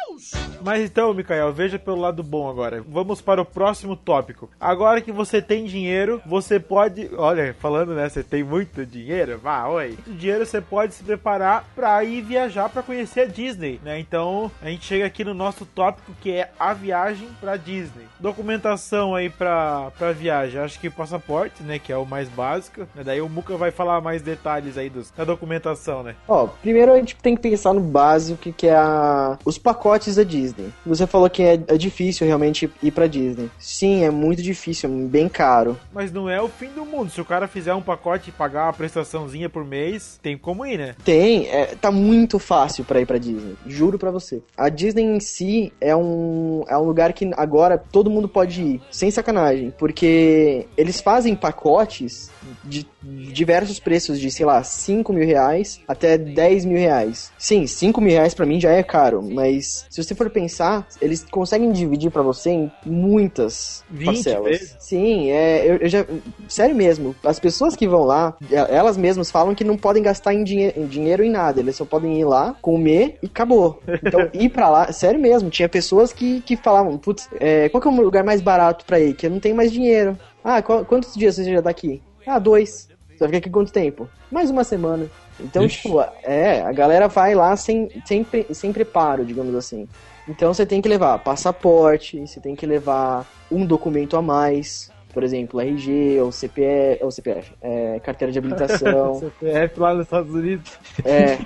Mouse. 0.09 0.33
Mas 0.63 0.81
então, 0.81 1.13
Mikael, 1.13 1.53
veja 1.53 1.79
pelo 1.79 2.01
lado 2.01 2.23
bom 2.23 2.49
agora. 2.49 2.83
Vamos 2.89 3.21
para 3.21 3.43
o 3.43 3.45
próximo 3.45 3.97
tópico. 3.97 4.51
Agora 4.59 5.01
que 5.01 5.13
você 5.13 5.43
tem 5.43 5.65
dinheiro, 5.67 6.23
você 6.25 6.59
pode. 6.59 7.11
Olha, 7.17 7.55
falando 7.61 7.95
né, 7.95 8.09
você 8.09 8.23
tem 8.23 8.43
muito 8.43 8.87
dinheiro, 8.87 9.39
vá, 9.39 9.67
oi. 9.69 9.89
Muito 9.89 10.13
dinheiro 10.15 10.47
você 10.47 10.61
pode 10.61 10.95
se 10.95 11.05
preparar 11.05 11.65
para 11.75 12.03
ir 12.05 12.23
viajar 12.23 12.69
para 12.69 12.83
conhecer 12.83 13.21
a 13.21 13.27
Disney, 13.27 13.81
né? 13.83 13.99
Então 13.99 14.51
a 14.63 14.69
gente 14.69 14.87
chega 14.87 15.05
aqui 15.05 15.25
no 15.25 15.35
nosso 15.35 15.67
tópico 15.67 16.13
que 16.21 16.33
é 16.33 16.51
a 16.59 16.73
viagem 16.73 17.29
para 17.41 17.57
Disney. 17.57 18.07
Documentação 18.19 19.15
aí 19.15 19.29
para 19.29 19.91
para 19.99 20.13
viagem, 20.13 20.61
acho 20.61 20.81
que 20.81 20.89
passaporte, 20.89 21.63
né, 21.63 21.79
que 21.79 21.93
é 21.93 21.97
o 21.97 22.07
mais 22.07 22.29
básico. 22.29 22.87
Né? 22.95 23.03
Daí 23.05 23.21
o 23.21 23.29
Muca 23.29 23.57
vai 23.57 23.71
falar 23.71 24.01
mais 24.01 24.23
detalhes 24.23 24.79
aí 24.79 24.89
dos, 24.89 25.11
da 25.11 25.25
documentação, 25.25 26.03
né? 26.03 26.15
Ó, 26.29 26.44
primeiro 26.63 26.93
a 26.93 26.97
gente 26.97 27.17
tem 27.17 27.35
que 27.35 27.43
pensar 27.43 27.73
no 27.73 27.81
básico, 27.81 28.53
que, 28.53 28.67
é 28.67 28.75
a... 28.75 29.39
os 29.45 29.59
pacotes 29.59 30.17
da 30.17 30.23
Disney. 30.23 30.69
Você 30.85 31.07
falou 31.07 31.29
que 31.29 31.43
é, 31.43 31.55
é 31.69 31.77
difícil 31.77 32.27
realmente 32.27 32.71
ir 32.83 32.91
pra 32.91 33.07
Disney. 33.07 33.51
Sim, 33.59 34.05
é 34.05 34.11
muito 34.11 34.43
difícil, 34.43 34.89
é 34.89 34.93
bem 34.93 35.29
caro. 35.29 35.77
Mas 35.93 36.13
não 36.13 36.29
é 36.29 36.41
o 36.41 36.49
fim 36.49 36.69
do 36.69 36.85
mundo. 36.85 37.11
Se 37.11 37.21
o 37.21 37.25
cara 37.25 37.47
fizer 37.47 37.75
um 37.75 37.83
pacote 37.83 38.31
e 38.31 38.33
pagar 38.33 38.67
uma 38.67 38.73
prestaçãozinha 38.73 39.49
por 39.49 39.65
mês, 39.65 40.19
tem 40.23 40.37
como 40.37 40.65
ir, 40.65 40.79
né? 40.79 40.95
Tem, 41.05 41.47
é, 41.49 41.75
tá 41.81 41.91
muito 41.91 42.39
fácil 42.39 42.85
pra 42.85 43.01
ir 43.01 43.07
pra 43.07 43.19
Disney. 43.19 43.57
Juro 43.67 43.99
pra 43.99 44.11
você. 44.11 44.43
A 44.57 44.69
Disney 44.69 45.05
em 45.05 45.21
si 45.21 45.73
é 45.81 45.95
um, 45.95 46.65
é 46.69 46.77
um 46.77 46.85
lugar 46.85 47.13
que 47.13 47.31
agora 47.37 47.79
todo 47.79 48.11
mundo 48.11 48.29
pode 48.29 48.63
ir. 48.63 48.83
Sem 48.91 49.11
sacanagem. 49.11 49.73
Porque 49.79 50.67
eles 50.77 51.01
fazem 51.01 51.35
pacotes 51.35 52.31
de 52.63 52.87
diversos 53.05 53.79
preços 53.79 54.19
de, 54.19 54.31
sei 54.31 54.47
lá, 54.47 54.63
5 54.63 55.13
mil 55.13 55.27
reais 55.27 55.81
até 55.87 56.17
10 56.17 56.65
mil 56.65 56.79
reais. 56.79 57.31
Sim, 57.39 57.67
5 57.67 58.01
mil 58.01 58.13
reais 58.13 58.35
pra 58.35 58.47
mim 58.47 58.61
já 58.61 58.71
é 58.71 58.83
caro, 58.83 59.23
mas 59.23 59.87
se 59.91 60.03
você 60.03 60.15
for 60.15 60.31
pensar, 60.31 60.87
eles 61.01 61.25
conseguem 61.31 61.71
dividir 61.73 62.11
pra 62.11 62.23
você 62.23 62.51
em 62.51 62.71
muitas 62.85 63.85
20 63.91 64.07
parcelas. 64.07 64.51
vezes? 64.51 64.77
Sim, 64.79 65.31
é, 65.31 65.65
eu, 65.71 65.77
eu 65.77 65.89
já. 65.89 66.05
Sério 66.49 66.75
mesmo, 66.75 67.15
as 67.25 67.39
pessoas 67.39 67.77
que 67.77 67.87
vão 67.89 68.05
lá, 68.05 68.37
elas 68.51 68.97
mesmas 68.97 69.31
falam 69.31 69.55
que 69.55 69.65
não 69.65 69.77
podem 69.77 70.03
gastar 70.03 70.33
em, 70.35 70.43
dinhe 70.45 70.73
em 70.77 70.87
dinheiro 70.87 71.23
em 71.23 71.31
nada, 71.31 71.61
eles 71.61 71.77
só 71.77 71.85
podem 71.85 72.19
ir 72.21 72.25
lá, 72.25 72.57
comer 72.61 73.19
e 73.23 73.27
acabou. 73.27 73.83
Então, 74.03 74.29
ir 74.35 74.49
pra 74.49 74.69
lá, 74.69 74.93
sério 74.93 75.21
mesmo, 75.21 75.51
tinha 75.51 75.69
pessoas 75.69 76.13
que, 76.13 76.41
que 76.43 76.57
falavam, 76.57 76.97
putz, 76.99 77.29
é, 77.41 77.69
qual 77.69 77.81
que 77.81 77.89
é 77.89 77.91
o 77.91 77.95
lugar 78.01 78.25
mais 78.25 78.41
barato 78.41 78.85
pra 78.85 78.99
ir? 79.01 79.15
Que 79.15 79.27
eu 79.27 79.31
não 79.31 79.41
tenho 79.41 79.55
mais 79.57 79.71
dinheiro. 79.73 80.19
Ah, 80.43 80.61
qual- 80.63 80.85
quantos 80.85 81.15
dias 81.15 81.37
você 81.37 81.45
já 81.53 81.63
tá 81.63 81.71
aqui? 81.71 82.03
Ah, 82.27 82.39
dois. 82.39 82.89
Você 83.15 83.21
vai 83.21 83.29
ficar 83.29 83.39
aqui 83.39 83.51
quanto 83.51 83.73
tempo? 83.73 84.09
Mais 84.31 84.51
uma 84.51 84.65
semana. 84.65 85.09
Então, 85.39 85.65
Ixi. 85.65 85.83
tipo, 85.83 86.01
é, 86.23 86.63
a 86.63 86.73
galera 86.73 87.09
vai 87.09 87.35
lá 87.35 87.57
sem, 87.57 87.89
sem, 88.05 88.27
sem 88.53 88.73
preparo, 88.73 89.25
digamos 89.25 89.55
assim. 89.55 89.89
Então 90.29 90.53
você 90.53 90.65
tem 90.65 90.81
que 90.81 90.89
levar 90.89 91.19
passaporte, 91.19 92.19
você 92.27 92.41
tem 92.41 92.57
que 92.57 92.67
levar 92.67 93.27
um 93.51 93.65
documento 93.65 94.17
a 94.17 94.23
mais, 94.23 94.91
por 95.13 95.23
exemplo, 95.23 95.61
RG 95.61 96.21
ou 96.21 96.33
CPF, 96.33 97.05
ou 97.05 97.11
CPF, 97.11 97.53
é, 97.61 98.01
carteira 98.01 98.33
de 98.33 98.39
habilitação. 98.39 99.21
CPF 99.41 99.79
lá 99.81 99.95
nos 99.95 100.05
Estados 100.05 100.35
Unidos. 100.35 100.73
É. 101.05 101.39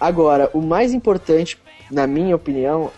Agora, 0.00 0.50
o 0.52 0.60
mais 0.60 0.92
importante, 0.92 1.58
na 1.90 2.06
minha 2.06 2.34
opinião, 2.34 2.90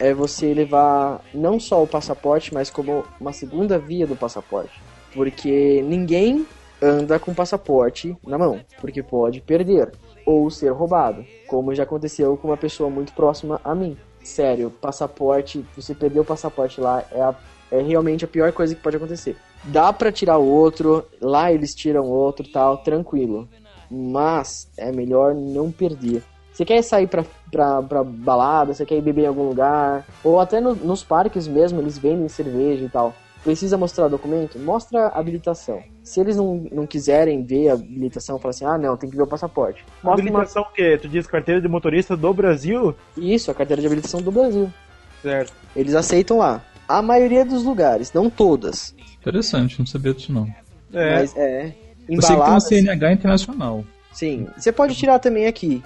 é 0.00 0.14
você 0.14 0.54
levar 0.54 1.20
não 1.34 1.58
só 1.58 1.82
o 1.82 1.86
passaporte, 1.86 2.54
mas 2.54 2.70
como 2.70 3.04
uma 3.20 3.32
segunda 3.32 3.78
via 3.78 4.06
do 4.06 4.14
passaporte. 4.14 4.80
Porque 5.12 5.82
ninguém 5.82 6.46
anda 6.82 7.18
com 7.18 7.32
passaporte 7.32 8.16
na 8.26 8.36
mão, 8.36 8.60
porque 8.80 9.02
pode 9.02 9.40
perder 9.40 9.92
ou 10.26 10.50
ser 10.50 10.70
roubado, 10.70 11.24
como 11.46 11.74
já 11.74 11.82
aconteceu 11.84 12.36
com 12.36 12.48
uma 12.48 12.56
pessoa 12.56 12.90
muito 12.90 13.12
próxima 13.12 13.60
a 13.64 13.74
mim. 13.74 13.96
Sério, 14.22 14.70
passaporte, 14.70 15.64
você 15.76 15.94
perder 15.94 16.20
o 16.20 16.24
passaporte 16.24 16.80
lá 16.80 17.04
é, 17.12 17.20
a- 17.20 17.34
é 17.70 17.80
realmente 17.80 18.24
a 18.24 18.28
pior 18.28 18.52
coisa 18.52 18.74
que 18.74 18.80
pode 18.82 18.96
acontecer. 18.96 19.36
Dá 19.64 19.92
pra 19.92 20.12
tirar 20.12 20.38
outro, 20.38 21.04
lá 21.20 21.52
eles 21.52 21.74
tiram 21.74 22.06
outro, 22.08 22.46
tal, 22.48 22.78
tranquilo 22.78 23.48
mas 23.94 24.68
é 24.78 24.90
melhor 24.90 25.34
não 25.34 25.70
perder. 25.70 26.22
Você 26.50 26.64
quer 26.64 26.82
sair 26.82 27.06
pra, 27.06 27.24
pra, 27.50 27.82
pra 27.82 28.02
balada, 28.04 28.72
você 28.72 28.86
quer 28.86 28.96
ir 28.96 29.02
beber 29.02 29.24
em 29.24 29.26
algum 29.26 29.42
lugar, 29.46 30.06
ou 30.24 30.40
até 30.40 30.60
no- 30.60 30.74
nos 30.74 31.02
parques 31.04 31.46
mesmo, 31.46 31.78
eles 31.80 31.98
vendem 31.98 32.26
cerveja 32.28 32.84
e 32.84 32.88
tal. 32.88 33.14
Precisa 33.44 33.76
mostrar 33.76 34.06
documento? 34.08 34.58
Mostra 34.58 35.08
a 35.08 35.18
habilitação. 35.18 35.82
Se 36.02 36.20
eles 36.20 36.36
não, 36.36 36.64
não 36.70 36.86
quiserem 36.86 37.44
ver 37.44 37.70
a 37.70 37.72
habilitação, 37.72 38.38
fala 38.38 38.50
assim, 38.50 38.64
ah 38.64 38.78
não, 38.78 38.96
tem 38.96 39.10
que 39.10 39.16
ver 39.16 39.22
o 39.22 39.26
passaporte. 39.26 39.84
Mostra 40.02 40.22
uma... 40.24 40.38
Habilitação 40.38 40.62
o 40.62 40.72
quê? 40.72 40.96
Tu 40.96 41.08
diz 41.08 41.26
carteira 41.26 41.60
de 41.60 41.66
motorista 41.66 42.16
do 42.16 42.32
Brasil? 42.32 42.94
Isso, 43.16 43.50
a 43.50 43.54
carteira 43.54 43.80
de 43.80 43.86
habilitação 43.86 44.22
do 44.22 44.30
Brasil. 44.30 44.72
Certo. 45.20 45.52
Eles 45.74 45.94
aceitam 45.94 46.38
lá. 46.38 46.62
A 46.88 47.02
maioria 47.02 47.44
dos 47.44 47.64
lugares, 47.64 48.12
não 48.12 48.30
todas. 48.30 48.94
Interessante, 49.20 49.78
não 49.78 49.86
sabia 49.86 50.14
disso 50.14 50.32
não. 50.32 50.46
É. 50.92 51.14
Mas 51.18 51.36
é. 51.36 51.74
Sei 52.20 52.36
que 52.36 52.44
tem 52.44 52.54
um 52.54 52.60
CNH 52.60 53.12
internacional. 53.12 53.84
Sim, 54.12 54.46
você 54.56 54.70
pode 54.70 54.94
tirar 54.94 55.18
também 55.18 55.46
aqui, 55.46 55.82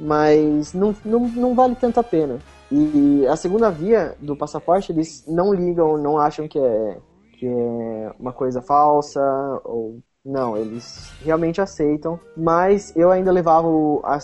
mas 0.00 0.72
não, 0.72 0.94
não, 1.04 1.20
não 1.28 1.54
vale 1.54 1.74
tanto 1.74 2.00
a 2.00 2.02
pena. 2.02 2.38
E 2.70 3.26
a 3.26 3.36
segunda 3.36 3.70
via 3.70 4.16
do 4.20 4.36
passaporte, 4.36 4.90
eles 4.92 5.24
não 5.26 5.54
ligam, 5.54 5.96
não 5.96 6.18
acham 6.18 6.48
que 6.48 6.58
é, 6.58 6.98
que 7.38 7.46
é 7.46 8.12
uma 8.18 8.32
coisa 8.32 8.60
falsa, 8.60 9.20
ou 9.64 10.00
não, 10.24 10.56
eles 10.58 11.12
realmente 11.24 11.60
aceitam. 11.60 12.18
Mas 12.36 12.92
eu 12.96 13.10
ainda 13.12 13.30
levava 13.30 13.68
o- 13.68 14.00
a, 14.04 14.18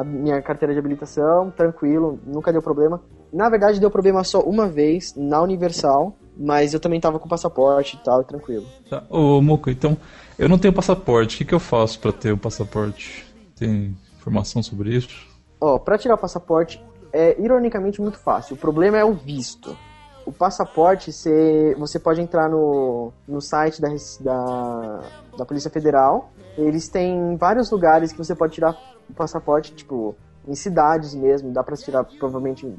a 0.00 0.04
minha 0.04 0.42
carteira 0.42 0.74
de 0.74 0.78
habilitação, 0.78 1.50
tranquilo, 1.50 2.18
nunca 2.26 2.52
deu 2.52 2.60
problema. 2.60 3.00
Na 3.32 3.48
verdade, 3.48 3.80
deu 3.80 3.90
problema 3.90 4.22
só 4.22 4.40
uma 4.40 4.68
vez, 4.68 5.14
na 5.16 5.40
Universal, 5.40 6.14
mas 6.36 6.74
eu 6.74 6.80
também 6.80 7.00
tava 7.00 7.18
com 7.18 7.28
passaporte 7.28 7.96
e 7.96 8.04
tal, 8.04 8.22
tranquilo. 8.24 8.66
Tá. 8.90 9.02
Ô, 9.08 9.40
Moco, 9.40 9.70
então, 9.70 9.96
eu 10.38 10.48
não 10.48 10.58
tenho 10.58 10.74
passaporte. 10.74 11.34
O 11.36 11.38
que, 11.38 11.44
que 11.46 11.54
eu 11.54 11.60
faço 11.60 11.98
pra 11.98 12.12
ter 12.12 12.32
o 12.32 12.38
passaporte? 12.38 13.26
Tem 13.58 13.96
informação 14.18 14.62
sobre 14.62 14.94
isso? 14.94 15.26
Ó, 15.58 15.78
pra 15.78 15.96
tirar 15.96 16.14
o 16.14 16.18
passaporte 16.18 16.82
é 17.12 17.40
ironicamente 17.40 18.00
muito 18.00 18.18
fácil. 18.18 18.54
O 18.54 18.58
problema 18.58 18.96
é 18.96 19.04
o 19.04 19.12
visto. 19.12 19.76
O 20.24 20.32
passaporte, 20.32 21.12
você, 21.12 21.74
você 21.78 21.98
pode 21.98 22.20
entrar 22.20 22.48
no, 22.48 23.12
no 23.28 23.40
site 23.40 23.80
da, 23.80 23.88
da, 24.20 25.00
da 25.38 25.44
Polícia 25.44 25.70
Federal. 25.70 26.30
Eles 26.58 26.88
têm 26.88 27.36
vários 27.36 27.70
lugares 27.70 28.12
que 28.12 28.18
você 28.18 28.34
pode 28.34 28.54
tirar 28.54 28.76
o 29.08 29.14
passaporte, 29.14 29.72
tipo, 29.72 30.16
em 30.48 30.54
cidades 30.54 31.14
mesmo. 31.14 31.52
Dá 31.52 31.62
pra 31.62 31.76
tirar 31.76 32.04
provavelmente 32.04 32.74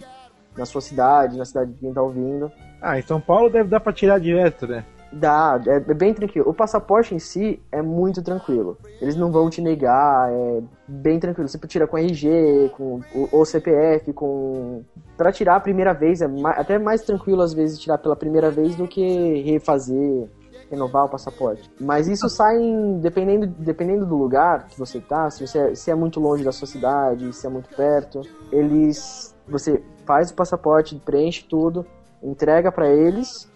na 0.58 0.66
sua 0.66 0.82
cidade, 0.82 1.38
na 1.38 1.46
cidade 1.46 1.72
de 1.72 1.80
quem 1.80 1.94
tá 1.94 2.02
ouvindo. 2.02 2.52
Ah, 2.82 3.00
em 3.00 3.04
São 3.04 3.22
Paulo 3.22 3.50
deve 3.50 3.70
dar 3.70 3.80
pra 3.80 3.94
tirar 3.94 4.20
direto, 4.20 4.68
né? 4.68 4.84
Dá, 5.12 5.60
é, 5.66 5.76
é 5.78 5.94
bem 5.94 6.14
tranquilo. 6.14 6.50
O 6.50 6.54
passaporte 6.54 7.16
em 7.16 7.20
si 7.20 7.62
é 7.72 7.82
muito 7.82 8.22
tranquilo. 8.22 8.78
Eles 9.02 9.16
não 9.16 9.32
vão 9.32 9.50
te 9.50 9.62
negar, 9.62 10.30
é 10.32 10.62
bem 10.88 11.20
tranquilo. 11.20 11.48
Você 11.48 11.58
tira 11.60 11.88
com 11.88 11.98
RG, 11.98 12.72
com 12.76 13.00
o, 13.16 13.30
ou 13.32 13.46
CPF, 13.46 14.12
com. 14.14 14.84
Pra 15.16 15.32
tirar 15.32 15.56
a 15.56 15.60
primeira 15.60 15.94
vez, 15.94 16.22
é 16.22 16.28
até 16.56 16.78
mais 16.78 17.02
tranquilo 17.04 17.42
às 17.42 17.54
vezes 17.54 17.80
tirar 17.80 17.98
pela 17.98 18.16
primeira 18.16 18.52
vez 18.52 18.76
do 18.76 18.88
que 18.88 19.42
refazer, 19.44 20.28
renovar 20.70 21.06
o 21.06 21.10
passaporte. 21.10 21.70
Mas 21.80 22.08
isso 22.08 22.28
sai 22.30 22.58
em- 22.58 23.00
dependendo, 23.00 23.48
dependendo 23.48 24.06
do 24.06 24.16
lugar 24.18 24.68
que 24.68 24.78
você 24.78 25.00
tá, 25.00 25.30
se 25.30 25.48
você 25.48 25.58
é, 25.60 25.76
se 25.76 25.90
é 25.90 25.96
muito 25.96 26.20
longe 26.20 26.44
da 26.44 26.52
sua 26.52 26.68
cidade, 26.68 27.34
se 27.34 27.48
é 27.48 27.50
muito 27.50 27.70
perto, 27.76 28.22
eles. 28.52 29.34
Você 29.48 29.82
faz 30.06 30.30
o 30.32 30.36
passaporte, 30.36 31.02
preenche 31.06 31.46
tudo, 31.50 31.86
entrega 32.22 32.70
pra 32.72 32.90
eles 32.90 33.50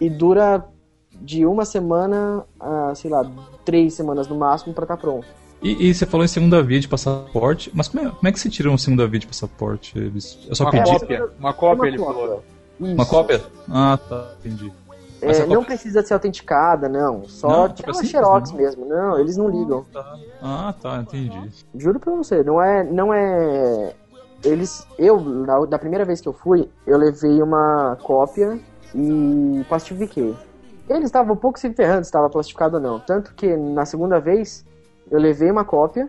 e 0.00 0.08
dura 0.08 0.64
de 1.22 1.46
uma 1.46 1.64
semana 1.64 2.44
a, 2.60 2.94
sei 2.94 3.10
lá, 3.10 3.24
três 3.64 3.94
semanas 3.94 4.26
no 4.28 4.36
máximo 4.36 4.74
pra 4.74 4.84
estar 4.84 4.96
pronto. 4.96 5.26
E, 5.62 5.88
e 5.88 5.94
você 5.94 6.04
falou 6.04 6.24
em 6.24 6.28
segunda 6.28 6.60
via 6.62 6.80
de 6.80 6.88
passaporte, 6.88 7.70
mas 7.72 7.86
como 7.88 8.04
é, 8.06 8.10
como 8.10 8.28
é 8.28 8.32
que 8.32 8.40
você 8.40 8.50
tira 8.50 8.68
uma 8.68 8.78
segunda 8.78 9.06
via 9.06 9.20
de 9.20 9.26
passaporte? 9.28 9.96
Eles, 9.96 10.38
eu 10.48 10.54
só 10.56 10.64
Uma 10.64 10.72
pedi. 10.72 10.90
cópia. 10.90 11.28
Uma 11.38 11.52
cópia, 11.52 11.76
Uma 11.82 11.86
ele 11.88 11.98
cópia. 11.98 12.14
falou. 12.14 12.44
Uma 12.80 13.02
Isso. 13.02 13.10
cópia? 13.10 13.42
Ah, 13.70 13.98
tá, 14.08 14.32
entendi. 14.40 14.72
É, 15.20 15.30
a 15.30 15.38
não 15.46 15.56
cópia- 15.58 15.66
precisa 15.66 16.02
ser 16.02 16.14
autenticada, 16.14 16.88
não. 16.88 17.28
Só 17.28 17.48
Não, 17.48 17.62
tira 17.68 17.74
tipo 17.74 17.90
uma 17.92 18.00
assim, 18.00 18.08
xerox 18.08 18.50
não. 18.50 18.56
mesmo. 18.58 18.84
Não, 18.86 19.18
eles 19.20 19.36
não 19.36 19.48
ligam. 19.48 19.86
Ah, 20.42 20.74
tá, 20.82 20.96
entendi. 20.98 21.48
Juro 21.76 22.00
pra 22.00 22.12
você, 22.12 22.42
não 22.42 22.60
é. 22.60 22.82
Não 22.82 23.14
é. 23.14 23.94
Eles. 24.44 24.84
Eu, 24.98 25.20
na- 25.20 25.64
da 25.66 25.78
primeira 25.78 26.04
vez 26.04 26.20
que 26.20 26.26
eu 26.28 26.32
fui, 26.32 26.68
eu 26.84 26.98
levei 26.98 27.40
uma 27.40 27.96
cópia 28.02 28.58
e 28.96 29.62
plastifiquei. 29.68 30.34
Eles 30.88 31.04
estavam 31.04 31.34
um 31.34 31.38
pouco 31.38 31.58
se 31.58 31.72
ferrando 31.72 32.04
se 32.04 32.08
estava 32.08 32.28
plastificado 32.28 32.76
ou 32.76 32.82
não. 32.82 32.98
Tanto 33.00 33.34
que 33.34 33.56
na 33.56 33.84
segunda 33.86 34.18
vez 34.20 34.64
eu 35.10 35.18
levei 35.18 35.50
uma 35.50 35.64
cópia, 35.64 36.08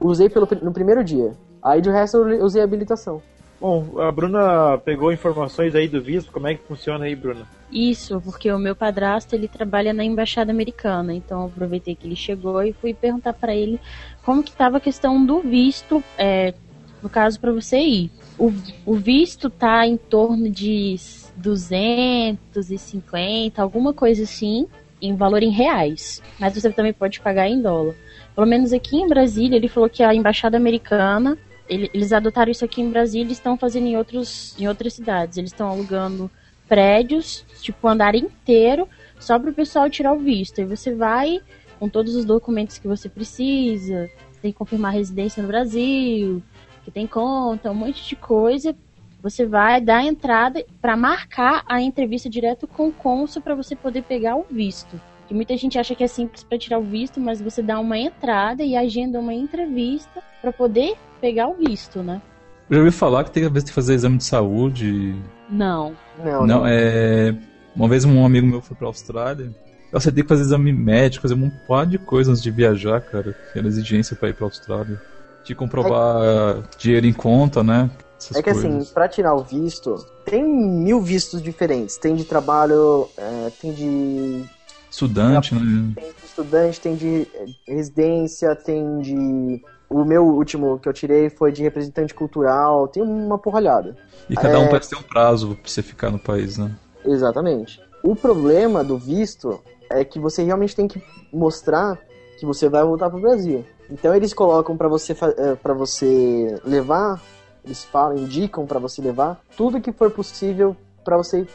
usei 0.00 0.28
pelo, 0.28 0.48
no 0.62 0.72
primeiro 0.72 1.02
dia. 1.02 1.32
Aí 1.62 1.80
de 1.80 1.90
resto 1.90 2.18
eu 2.18 2.44
usei 2.44 2.60
a 2.60 2.64
habilitação. 2.64 3.22
Bom, 3.60 4.00
a 4.00 4.10
Bruna 4.10 4.78
pegou 4.78 5.12
informações 5.12 5.74
aí 5.74 5.86
do 5.86 6.00
visto, 6.00 6.32
como 6.32 6.48
é 6.48 6.54
que 6.54 6.62
funciona 6.62 7.04
aí, 7.04 7.14
Bruna? 7.14 7.46
Isso, 7.70 8.18
porque 8.22 8.50
o 8.50 8.58
meu 8.58 8.74
padrasto 8.74 9.34
ele 9.34 9.46
trabalha 9.46 9.92
na 9.92 10.02
embaixada 10.02 10.50
americana, 10.50 11.12
então 11.12 11.42
eu 11.42 11.46
aproveitei 11.48 11.94
que 11.94 12.06
ele 12.06 12.16
chegou 12.16 12.62
e 12.62 12.72
fui 12.72 12.94
perguntar 12.94 13.34
pra 13.34 13.54
ele 13.54 13.78
como 14.24 14.42
que 14.42 14.52
tava 14.52 14.78
a 14.78 14.80
questão 14.80 15.24
do 15.24 15.40
visto, 15.40 16.02
é, 16.16 16.54
no 17.02 17.10
caso 17.10 17.38
pra 17.38 17.52
você 17.52 17.78
ir. 17.78 18.10
O, 18.38 18.50
o 18.86 18.94
visto 18.94 19.50
tá 19.50 19.86
em 19.86 19.98
torno 19.98 20.48
de 20.48 20.96
250, 21.40 23.62
alguma 23.62 23.92
coisa 23.92 24.24
assim, 24.24 24.66
em 25.00 25.14
valor 25.16 25.42
em 25.42 25.50
reais, 25.50 26.22
mas 26.38 26.54
você 26.54 26.70
também 26.72 26.92
pode 26.92 27.20
pagar 27.20 27.48
em 27.48 27.60
dólar. 27.60 27.94
Pelo 28.34 28.46
menos 28.46 28.72
aqui 28.72 28.96
em 28.96 29.08
Brasília, 29.08 29.56
ele 29.56 29.68
falou 29.68 29.88
que 29.88 30.02
a 30.02 30.14
embaixada 30.14 30.56
americana 30.56 31.38
ele- 31.68 31.90
eles 31.94 32.12
adotaram 32.12 32.50
isso 32.50 32.64
aqui 32.64 32.80
em 32.80 32.90
Brasília 32.90 33.28
e 33.28 33.32
estão 33.32 33.56
fazendo 33.56 33.86
em, 33.86 33.96
outros, 33.96 34.56
em 34.58 34.66
outras 34.66 34.92
cidades. 34.92 35.38
Eles 35.38 35.50
estão 35.50 35.68
alugando 35.68 36.28
prédios, 36.68 37.44
tipo, 37.62 37.86
andar 37.86 38.14
inteiro, 38.14 38.88
só 39.20 39.38
para 39.38 39.50
o 39.50 39.54
pessoal 39.54 39.88
tirar 39.88 40.12
o 40.12 40.18
visto. 40.18 40.60
Aí 40.60 40.66
você 40.66 40.94
vai 40.94 41.40
com 41.78 41.88
todos 41.88 42.14
os 42.16 42.24
documentos 42.24 42.76
que 42.76 42.88
você 42.88 43.08
precisa, 43.08 44.10
tem 44.42 44.52
que 44.52 44.58
confirmar 44.58 44.92
residência 44.92 45.42
no 45.42 45.48
Brasil, 45.48 46.42
que 46.84 46.90
tem 46.90 47.06
conta, 47.06 47.70
um 47.70 47.74
monte 47.74 48.06
de 48.08 48.16
coisa. 48.16 48.74
Você 49.22 49.46
vai 49.46 49.80
dar 49.80 49.98
a 49.98 50.04
entrada 50.04 50.64
para 50.80 50.96
marcar 50.96 51.62
a 51.66 51.80
entrevista 51.80 52.28
direto 52.28 52.66
com 52.66 52.88
o 52.88 52.92
cônsul 52.92 53.42
para 53.42 53.54
você 53.54 53.76
poder 53.76 54.02
pegar 54.02 54.36
o 54.36 54.46
visto. 54.50 55.00
Que 55.28 55.34
muita 55.34 55.56
gente 55.56 55.78
acha 55.78 55.94
que 55.94 56.02
é 56.02 56.08
simples 56.08 56.42
para 56.42 56.58
tirar 56.58 56.78
o 56.78 56.82
visto, 56.82 57.20
mas 57.20 57.40
você 57.40 57.62
dá 57.62 57.78
uma 57.78 57.96
entrada 57.96 58.64
e 58.64 58.76
agenda 58.76 59.20
uma 59.20 59.32
entrevista 59.32 60.20
para 60.40 60.52
poder 60.52 60.94
pegar 61.20 61.48
o 61.48 61.54
visto, 61.54 62.02
né? 62.02 62.20
Eu 62.68 62.76
já 62.76 62.82
ouvi 62.82 62.90
falar 62.90 63.24
que 63.24 63.30
tem, 63.30 63.52
que 63.52 63.72
fazer 63.72 63.94
exame 63.94 64.16
de 64.16 64.24
saúde. 64.24 65.14
Não. 65.48 65.94
Não, 66.24 66.46
Não, 66.46 66.66
é. 66.66 67.34
Uma 67.74 67.88
vez 67.88 68.04
um 68.04 68.24
amigo 68.24 68.46
meu 68.46 68.60
foi 68.60 68.76
pra 68.76 68.86
Austrália. 68.86 69.54
Você 69.92 70.10
tem 70.10 70.22
que 70.22 70.28
fazer 70.28 70.42
exame 70.42 70.72
médico, 70.72 71.22
fazer 71.22 71.34
um 71.34 71.50
par 71.66 71.84
de 71.84 71.98
coisas 71.98 72.30
antes 72.30 72.42
de 72.42 72.50
viajar, 72.50 73.00
cara. 73.00 73.34
Que 73.52 73.58
era 73.58 73.66
exigência 73.66 74.16
pra 74.16 74.28
ir 74.28 74.34
pra 74.34 74.46
Austrália. 74.46 75.00
De 75.44 75.54
comprovar 75.54 76.62
dinheiro 76.78 77.06
em 77.06 77.12
conta, 77.12 77.62
né? 77.62 77.90
Essas 78.20 78.36
É 78.36 78.42
que 78.42 78.52
coisas. 78.52 78.82
assim, 78.82 78.92
pra 78.92 79.08
tirar 79.08 79.34
o 79.34 79.42
visto, 79.42 79.96
tem 80.26 80.44
mil 80.44 81.00
vistos 81.00 81.40
diferentes. 81.42 81.96
Tem 81.96 82.14
de 82.14 82.24
trabalho, 82.24 83.08
é, 83.16 83.50
tem 83.60 83.72
de 83.72 84.44
Estudante, 84.90 85.54
né? 85.54 85.92
tem 85.94 86.04
de 86.10 86.24
estudante, 86.26 86.80
tem 86.80 86.96
de 86.96 87.26
eh, 87.34 87.46
residência, 87.66 88.54
tem 88.56 88.98
de. 89.00 89.62
O 89.88 90.04
meu 90.04 90.24
último 90.26 90.78
que 90.78 90.88
eu 90.88 90.92
tirei 90.92 91.30
foi 91.30 91.50
de 91.50 91.62
representante 91.62 92.12
cultural, 92.14 92.86
tem 92.88 93.02
uma 93.02 93.38
porralhada. 93.38 93.96
E 94.28 94.36
cada 94.36 94.58
um 94.60 94.64
É, 94.64 94.68
parece 94.68 94.90
ter 94.90 94.96
um 94.96 95.02
prazo 95.02 95.56
pra 95.56 95.68
você 95.70 95.82
ficar 95.82 96.10
no 96.10 96.18
país, 96.18 96.58
né? 96.58 96.70
Exatamente. 97.04 97.80
O 98.02 98.14
problema 98.14 98.84
do 98.84 98.98
visto 98.98 99.60
é 99.88 100.04
que 100.04 100.18
você 100.20 100.42
realmente 100.44 100.76
tem 100.76 100.86
que 100.86 101.02
mostrar 101.32 101.98
que 102.38 102.46
você 102.46 102.68
vai 102.68 102.82
voltar 102.84 103.10
pro 103.10 103.20
Brasil. 103.20 103.64
Então 103.90 104.14
eles 104.14 104.32
colocam 104.32 104.76
pra 104.76 104.88
você 104.88 105.14
para 105.14 105.74
você 105.74 106.56
levar, 106.64 107.20
eles 107.64 107.84
falam, 107.84 108.16
indicam 108.18 108.66
pra 108.66 108.78
você 108.78 109.00
levar 109.02 109.40
tudo 109.56 109.80
que 109.80 109.92
for 109.92 110.10
possível 110.10 110.76
pra 111.04 111.16
você 111.16 111.46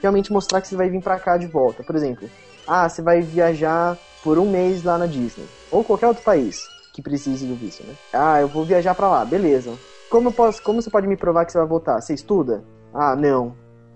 realmente 0.00 0.32
mostrar 0.32 0.60
que 0.60 0.68
você 0.68 0.76
vai 0.76 0.88
vir 0.88 1.02
pra 1.02 1.18
cá 1.18 1.36
de 1.36 1.46
volta. 1.46 1.82
Por 1.82 1.94
exemplo, 1.96 2.28
ah, 2.66 2.88
você 2.88 3.02
vai 3.02 3.20
viajar 3.22 3.98
por 4.22 4.38
um 4.38 4.50
mês 4.50 4.82
lá 4.82 4.98
na 4.98 5.06
Disney 5.06 5.46
ou 5.70 5.84
qualquer 5.84 6.08
outro 6.08 6.24
país 6.24 6.68
que 6.92 7.02
precise 7.02 7.46
do 7.46 7.54
visto, 7.56 7.84
né? 7.84 7.94
Ah, 8.12 8.40
eu 8.40 8.48
vou 8.48 8.64
viajar 8.64 8.94
pra 8.94 9.08
lá, 9.08 9.24
beleza. 9.24 9.72
Como 10.10 10.28
eu 10.28 10.32
posso, 10.32 10.62
como 10.62 10.80
você 10.80 10.90
pode 10.90 11.06
me 11.06 11.16
provar 11.16 11.44
que 11.44 11.52
você 11.52 11.58
vai 11.58 11.66
voltar? 11.66 12.00
Você 12.00 12.14
estuda? 12.14 12.62
Ah, 12.92 13.16
não. 13.16 13.54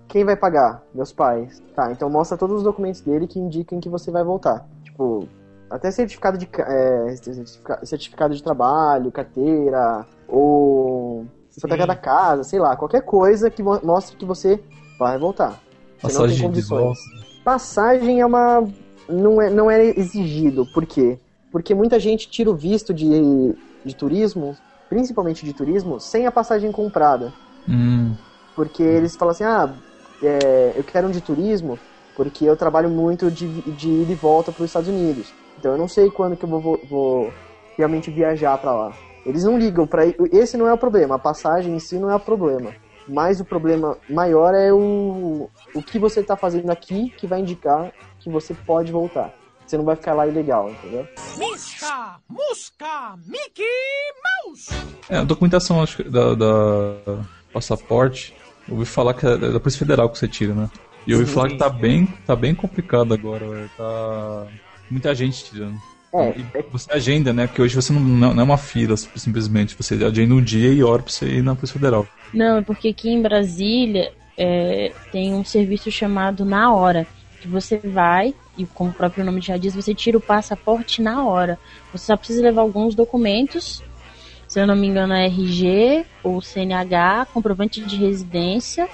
Quem 0.09 0.25
vai 0.25 0.35
pagar? 0.37 0.83
Meus 0.95 1.13
pais. 1.13 1.63
Tá, 1.77 1.93
então 1.93 2.11
mostra 2.11 2.37
todos 2.37 2.57
os 2.57 2.63
documentos 2.63 3.01
dele 3.03 3.27
que 3.27 3.39
indicam 3.39 3.79
que 3.79 3.89
você 3.89 4.11
vai 4.11 4.25
voltar. 4.25 4.67
Tipo, 4.83 5.29
até 5.71 5.91
certificado 5.91 6.39
de, 6.39 6.49
é, 6.59 7.15
certifica- 7.17 7.87
certificado 7.87 8.35
de 8.35 8.43
trabalho, 8.43 9.13
carteira, 9.13 10.05
ou 10.27 11.27
hipoteca 11.59 11.87
da 11.87 11.97
casa, 11.97 12.45
sei 12.45 12.59
lá, 12.59 12.77
qualquer 12.77 13.03
coisa 13.03 13.51
que 13.51 13.63
mo- 13.63 13.81
mostre 13.83 14.17
que 14.17 14.25
você 14.25 14.61
vai 14.99 15.19
voltar. 15.19 15.61
Você 16.01 16.15
não 16.19 16.21
tem 16.21 16.29
Passagem 16.29 16.43
condições. 16.43 16.99
Passagem 17.45 18.21
é 18.21 18.27
uma. 18.27 18.67
Não 19.09 19.41
é, 19.41 19.51
não 19.51 19.71
é 19.71 19.85
exigido. 19.85 20.67
Por 20.67 20.85
quê? 20.87 21.19
Porque 21.51 21.75
muita 21.75 21.99
gente 21.99 22.29
tira 22.29 22.51
o 22.51 22.55
visto 22.55 22.93
de, 22.93 23.09
de 23.85 23.97
turismo, 23.97 24.57
principalmente 24.89 25.45
de 25.45 25.53
turismo, 25.53 25.99
sem 25.99 26.27
a 26.27 26.31
passagem 26.33 26.71
comprada. 26.71 27.33
Hum. 27.69 28.15
Porque 28.55 28.83
eles 28.83 29.17
falam 29.17 29.33
assim, 29.33 29.45
ah, 29.45 29.73
é, 30.23 30.73
eu 30.77 30.85
quero 30.85 31.09
um 31.09 31.11
de 31.11 31.21
turismo 31.21 31.79
porque 32.15 32.45
eu 32.45 32.57
trabalho 32.57 32.91
muito 32.91 33.31
de, 33.31 33.47
de 33.63 33.89
ida 34.03 34.11
e 34.11 34.15
volta 34.17 34.51
para 34.51 34.65
os 34.65 34.69
Estados 34.71 34.89
Unidos. 34.89 35.33
Então 35.57 35.73
eu 35.73 35.79
não 35.79 35.87
sei 35.87 36.11
quando 36.11 36.37
que 36.37 36.45
eu 36.45 36.49
vou- 36.49 36.81
vou 36.91 37.33
realmente 37.77 38.11
viajar 38.11 38.59
para 38.59 38.73
lá. 38.75 38.93
Eles 39.29 39.45
não 39.45 39.59
ligam 39.59 39.87
para 39.87 40.07
esse 40.33 40.57
não 40.57 40.67
é 40.67 40.73
o 40.73 40.79
problema, 40.79 41.17
a 41.17 41.19
passagem 41.19 41.75
em 41.75 41.79
si 41.79 41.99
não 41.99 42.11
é 42.11 42.17
o 42.17 42.21
problema. 42.21 42.75
Mas 43.07 43.41
o 43.41 43.45
problema 43.45 43.99
maior 44.09 44.55
é 44.55 44.73
o, 44.73 45.51
o 45.75 45.83
que 45.83 45.99
você 45.99 46.21
está 46.21 46.35
fazendo 46.35 46.71
aqui 46.71 47.13
que 47.19 47.27
vai 47.27 47.41
indicar 47.41 47.93
que 48.21 48.31
você 48.31 48.55
pode 48.55 48.91
voltar. 48.91 49.35
Você 49.67 49.77
não 49.77 49.85
vai 49.85 49.97
ficar 49.97 50.15
lá 50.15 50.27
ilegal, 50.27 50.71
entendeu? 50.71 51.07
Misca, 51.37 52.17
Musca, 52.27 53.19
Mickey 53.27 53.65
Mouse! 54.47 54.71
É, 55.11 55.19
a 55.19 55.25
documentação 55.25 55.83
acho 55.83 55.99
que, 55.99 56.05
da, 56.05 56.35
da 56.35 57.25
passaporte, 57.53 58.35
eu 58.67 58.77
ouvi 58.77 58.87
falar 58.87 59.13
que 59.13 59.27
é 59.27 59.37
da 59.37 59.61
Polícia 59.61 59.79
Federal 59.79 60.09
que 60.09 60.19
você 60.19 60.27
tira, 60.27 60.55
né? 60.55 60.71
E 61.07 61.13
eu 61.13 61.19
ouvi 61.19 61.29
Sim, 61.29 61.35
falar 61.35 61.51
sim, 61.51 61.53
que 61.55 61.59
tá 61.59 61.69
bem, 61.69 62.07
tá 62.27 62.35
bem 62.35 62.55
complicado 62.55 63.13
agora, 63.13 63.47
velho. 63.47 63.71
Tá 63.77 64.47
muita 64.91 65.15
gente 65.15 65.45
tirando. 65.45 65.77
É, 66.15 66.31
E 66.39 66.63
você 66.71 66.93
agenda, 66.93 67.33
né? 67.33 67.47
Porque 67.47 67.61
hoje 67.63 67.75
você 67.75 67.93
não, 67.93 68.01
não 68.01 68.35
não 68.35 68.41
é 68.41 68.45
uma 68.45 68.59
fila, 68.59 68.97
simplesmente. 68.97 69.75
Você 69.77 69.95
agenda 70.05 70.35
um 70.35 70.43
dia 70.43 70.73
e 70.73 70.83
hora 70.83 71.03
pra 71.03 71.13
você 71.13 71.27
ir 71.27 71.43
na 71.43 71.55
Polícia 71.55 71.75
Federal. 71.75 72.07
Não, 72.33 72.59
é 72.59 72.63
porque 72.63 72.89
aqui 72.89 73.11
em 73.11 73.23
Brasília 73.23 74.13
é, 74.37 74.93
tem 75.11 75.35
um 75.35 75.45
serviço 75.45 75.91
chamado 75.91 76.45
Na 76.45 76.73
Hora. 76.73 77.07
Que 77.41 77.47
você 77.47 77.79
vai, 77.79 78.35
e 78.57 78.67
como 78.67 78.91
o 78.91 78.95
próprio 78.95 79.25
nome 79.25 79.41
já 79.41 79.57
diz, 79.57 79.73
você 79.73 79.95
tira 79.95 80.19
o 80.19 80.21
passaporte 80.21 81.01
na 81.01 81.25
hora. 81.25 81.57
Você 81.93 82.07
só 82.07 82.17
precisa 82.17 82.43
levar 82.43 82.63
alguns 82.63 82.97
documentos, 82.97 83.81
se 84.49 84.61
eu 84.61 84.67
não 84.67 84.75
me 84.75 84.89
engano 84.89 85.13
é 85.15 85.27
RG 85.27 86.05
ou 86.23 86.41
CNH, 86.43 87.27
comprovante 87.33 87.81
de 87.81 87.97
residência. 87.97 88.89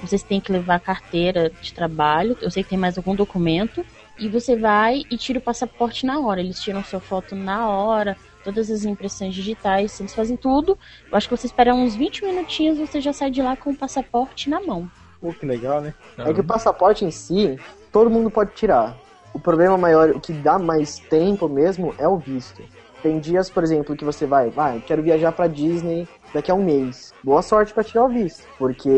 Vocês 0.00 0.22
têm 0.22 0.40
que 0.40 0.50
levar 0.50 0.80
carteira 0.80 1.52
de 1.60 1.74
trabalho, 1.74 2.36
eu 2.40 2.50
sei 2.50 2.62
que 2.62 2.70
tem 2.70 2.78
mais 2.78 2.96
algum 2.96 3.14
documento. 3.14 3.84
E 4.22 4.28
você 4.28 4.54
vai 4.54 5.02
e 5.10 5.16
tira 5.16 5.40
o 5.40 5.42
passaporte 5.42 6.06
na 6.06 6.20
hora. 6.20 6.38
Eles 6.40 6.60
tiram 6.60 6.84
sua 6.84 7.00
foto 7.00 7.34
na 7.34 7.68
hora, 7.68 8.16
todas 8.44 8.70
as 8.70 8.84
impressões 8.84 9.34
digitais, 9.34 9.98
eles 9.98 10.14
fazem 10.14 10.36
tudo. 10.36 10.78
Eu 11.10 11.16
acho 11.18 11.28
que 11.28 11.36
você 11.36 11.46
espera 11.48 11.74
uns 11.74 11.96
20 11.96 12.24
minutinhos 12.24 12.78
você 12.78 13.00
já 13.00 13.12
sai 13.12 13.32
de 13.32 13.42
lá 13.42 13.56
com 13.56 13.70
o 13.70 13.76
passaporte 13.76 14.48
na 14.48 14.60
mão. 14.60 14.88
Pô, 15.20 15.32
que 15.32 15.44
legal, 15.44 15.80
né? 15.80 15.92
É 16.18 16.32
que 16.32 16.40
o 16.40 16.44
passaporte 16.44 17.04
em 17.04 17.10
si, 17.10 17.58
todo 17.92 18.08
mundo 18.08 18.30
pode 18.30 18.52
tirar. 18.54 18.96
O 19.34 19.40
problema 19.40 19.76
maior, 19.76 20.10
o 20.10 20.20
que 20.20 20.32
dá 20.32 20.56
mais 20.56 21.00
tempo 21.00 21.48
mesmo, 21.48 21.92
é 21.98 22.06
o 22.06 22.16
visto. 22.16 22.62
Tem 23.02 23.18
dias, 23.18 23.50
por 23.50 23.64
exemplo, 23.64 23.96
que 23.96 24.04
você 24.04 24.24
vai, 24.24 24.50
vai, 24.50 24.80
quero 24.86 25.02
viajar 25.02 25.32
pra 25.32 25.48
Disney 25.48 26.06
daqui 26.32 26.48
a 26.48 26.54
um 26.54 26.62
mês. 26.64 27.12
Boa 27.24 27.42
sorte 27.42 27.74
pra 27.74 27.82
tirar 27.82 28.04
o 28.04 28.08
visto, 28.08 28.46
porque 28.56 28.88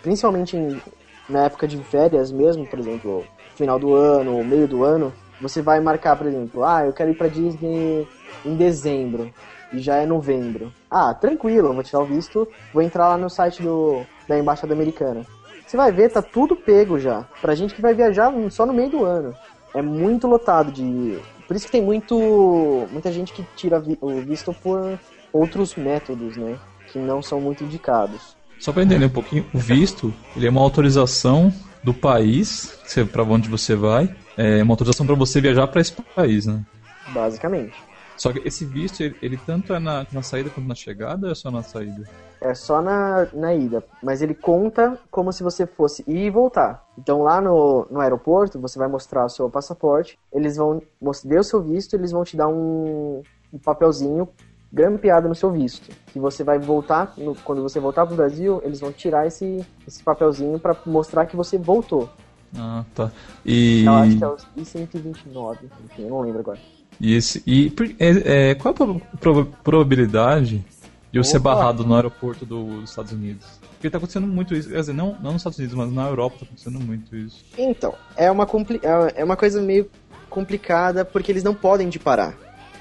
principalmente 0.00 0.56
em- 0.56 0.80
na 1.28 1.44
época 1.44 1.68
de 1.68 1.76
férias 1.84 2.32
mesmo, 2.32 2.64
por 2.66 2.78
exemplo, 2.78 3.26
final 3.58 3.78
do 3.78 3.94
ano 3.94 4.36
ou 4.36 4.44
meio 4.44 4.68
do 4.68 4.84
ano, 4.84 5.12
você 5.40 5.60
vai 5.60 5.80
marcar, 5.80 6.16
por 6.16 6.26
exemplo, 6.26 6.64
ah, 6.64 6.86
eu 6.86 6.92
quero 6.92 7.10
ir 7.10 7.14
pra 7.14 7.28
Disney 7.28 8.06
em 8.44 8.54
dezembro 8.54 9.30
e 9.72 9.80
já 9.80 9.96
é 9.96 10.06
novembro. 10.06 10.72
Ah, 10.90 11.12
tranquilo, 11.12 11.74
vou 11.74 11.82
tirar 11.82 12.00
o 12.00 12.06
visto, 12.06 12.48
vou 12.72 12.82
entrar 12.82 13.08
lá 13.08 13.18
no 13.18 13.28
site 13.28 13.60
do, 13.62 14.06
da 14.26 14.38
embaixada 14.38 14.72
americana. 14.72 15.26
Você 15.66 15.76
vai 15.76 15.92
ver, 15.92 16.10
tá 16.10 16.22
tudo 16.22 16.56
pego 16.56 16.98
já. 16.98 17.26
Pra 17.42 17.54
gente 17.54 17.74
que 17.74 17.82
vai 17.82 17.92
viajar 17.92 18.32
só 18.50 18.64
no 18.64 18.72
meio 18.72 18.88
do 18.88 19.04
ano. 19.04 19.34
É 19.74 19.82
muito 19.82 20.26
lotado 20.26 20.72
de. 20.72 21.18
Por 21.46 21.54
isso 21.54 21.66
que 21.66 21.72
tem 21.72 21.82
muito. 21.82 22.88
muita 22.90 23.12
gente 23.12 23.34
que 23.34 23.44
tira 23.54 23.82
o 24.00 24.20
visto 24.22 24.54
por 24.62 24.98
outros 25.30 25.74
métodos, 25.74 26.38
né? 26.38 26.58
Que 26.90 26.98
não 26.98 27.20
são 27.20 27.38
muito 27.38 27.64
indicados. 27.64 28.34
Só 28.58 28.72
pra 28.72 28.82
entender 28.82 29.04
um 29.04 29.10
pouquinho, 29.10 29.44
o 29.52 29.58
visto, 29.58 30.12
ele 30.34 30.46
é 30.46 30.50
uma 30.50 30.62
autorização 30.62 31.52
do 31.82 31.94
país, 31.94 32.78
pra 33.12 33.22
onde 33.22 33.48
você 33.48 33.74
vai, 33.74 34.14
é 34.36 34.62
uma 34.62 34.72
autorização 34.72 35.06
pra 35.06 35.14
você 35.14 35.40
viajar 35.40 35.66
pra 35.66 35.80
esse 35.80 35.92
país, 35.92 36.46
né? 36.46 36.64
Basicamente. 37.12 37.74
Só 38.16 38.32
que 38.32 38.40
esse 38.46 38.64
visto, 38.64 39.00
ele, 39.00 39.16
ele 39.22 39.36
tanto 39.36 39.72
é 39.72 39.78
na, 39.78 40.04
na 40.12 40.22
saída 40.22 40.50
quanto 40.50 40.66
na 40.66 40.74
chegada 40.74 41.26
ou 41.26 41.32
é 41.32 41.34
só 41.36 41.50
na 41.50 41.62
saída? 41.62 42.02
É 42.40 42.52
só 42.52 42.82
na, 42.82 43.28
na 43.32 43.54
ida. 43.54 43.82
Mas 44.02 44.20
ele 44.20 44.34
conta 44.34 44.98
como 45.10 45.32
se 45.32 45.42
você 45.42 45.66
fosse 45.66 46.02
ir 46.06 46.26
e 46.26 46.30
voltar. 46.30 46.84
Então 46.98 47.22
lá 47.22 47.40
no, 47.40 47.86
no 47.90 48.00
aeroporto, 48.00 48.60
você 48.60 48.78
vai 48.78 48.88
mostrar 48.88 49.24
o 49.24 49.28
seu 49.28 49.48
passaporte. 49.48 50.18
Eles 50.32 50.56
vão 50.56 50.82
ver 51.24 51.38
o 51.38 51.44
seu 51.44 51.62
visto, 51.62 51.94
eles 51.94 52.10
vão 52.10 52.24
te 52.24 52.36
dar 52.36 52.48
um, 52.48 53.22
um 53.52 53.58
papelzinho 53.58 54.28
grampeado 54.72 55.28
no 55.28 55.34
seu 55.34 55.50
visto. 55.50 55.88
Que 56.12 56.18
você 56.18 56.44
vai 56.44 56.58
voltar, 56.58 57.14
no- 57.16 57.34
quando 57.36 57.62
você 57.62 57.80
voltar 57.80 58.06
pro 58.06 58.16
Brasil, 58.16 58.60
eles 58.64 58.80
vão 58.80 58.92
tirar 58.92 59.26
esse, 59.26 59.64
esse 59.86 60.02
papelzinho 60.02 60.58
para 60.58 60.76
mostrar 60.86 61.26
que 61.26 61.36
você 61.36 61.56
voltou. 61.58 62.08
Ah, 62.56 62.84
tá. 62.94 63.10
E, 63.44 63.84
Eu 63.84 63.92
acho 63.94 64.16
que 64.18 64.24
é 64.24 64.28
os 64.28 64.46
I-129, 64.56 65.56
enfim, 65.84 66.02
eu 66.04 66.08
não 66.10 66.20
lembro 66.20 66.40
agora. 66.40 66.58
e, 67.00 67.14
esse, 67.14 67.42
e 67.46 67.72
é, 67.98 68.50
é, 68.50 68.54
qual 68.54 68.72
a 68.72 68.74
proba- 68.74 69.00
proba- 69.20 69.48
probabilidade 69.62 70.64
de 71.12 71.18
eu 71.18 71.24
ser 71.24 71.38
Opa! 71.38 71.54
barrado 71.54 71.84
no 71.84 71.94
aeroporto 71.94 72.44
do- 72.46 72.80
dos 72.80 72.90
Estados 72.90 73.12
Unidos? 73.12 73.46
Porque 73.72 73.88
tá 73.90 73.98
acontecendo 73.98 74.26
muito 74.26 74.54
isso. 74.56 74.68
Quer 74.70 74.80
dizer, 74.80 74.92
não, 74.92 75.12
não 75.22 75.32
nos 75.32 75.36
Estados 75.42 75.58
Unidos, 75.58 75.76
mas 75.76 75.92
na 75.92 76.08
Europa 76.08 76.38
tá 76.40 76.44
acontecendo 76.46 76.80
muito 76.80 77.14
isso. 77.14 77.44
Então, 77.56 77.94
é 78.16 78.28
uma, 78.30 78.44
é 78.44 79.20
é 79.20 79.24
uma 79.24 79.36
coisa 79.36 79.62
meio 79.62 79.88
complicada 80.28 81.04
porque 81.04 81.30
eles 81.30 81.44
não 81.44 81.54
podem 81.54 81.88
te 81.88 81.98
parar. 81.98 82.34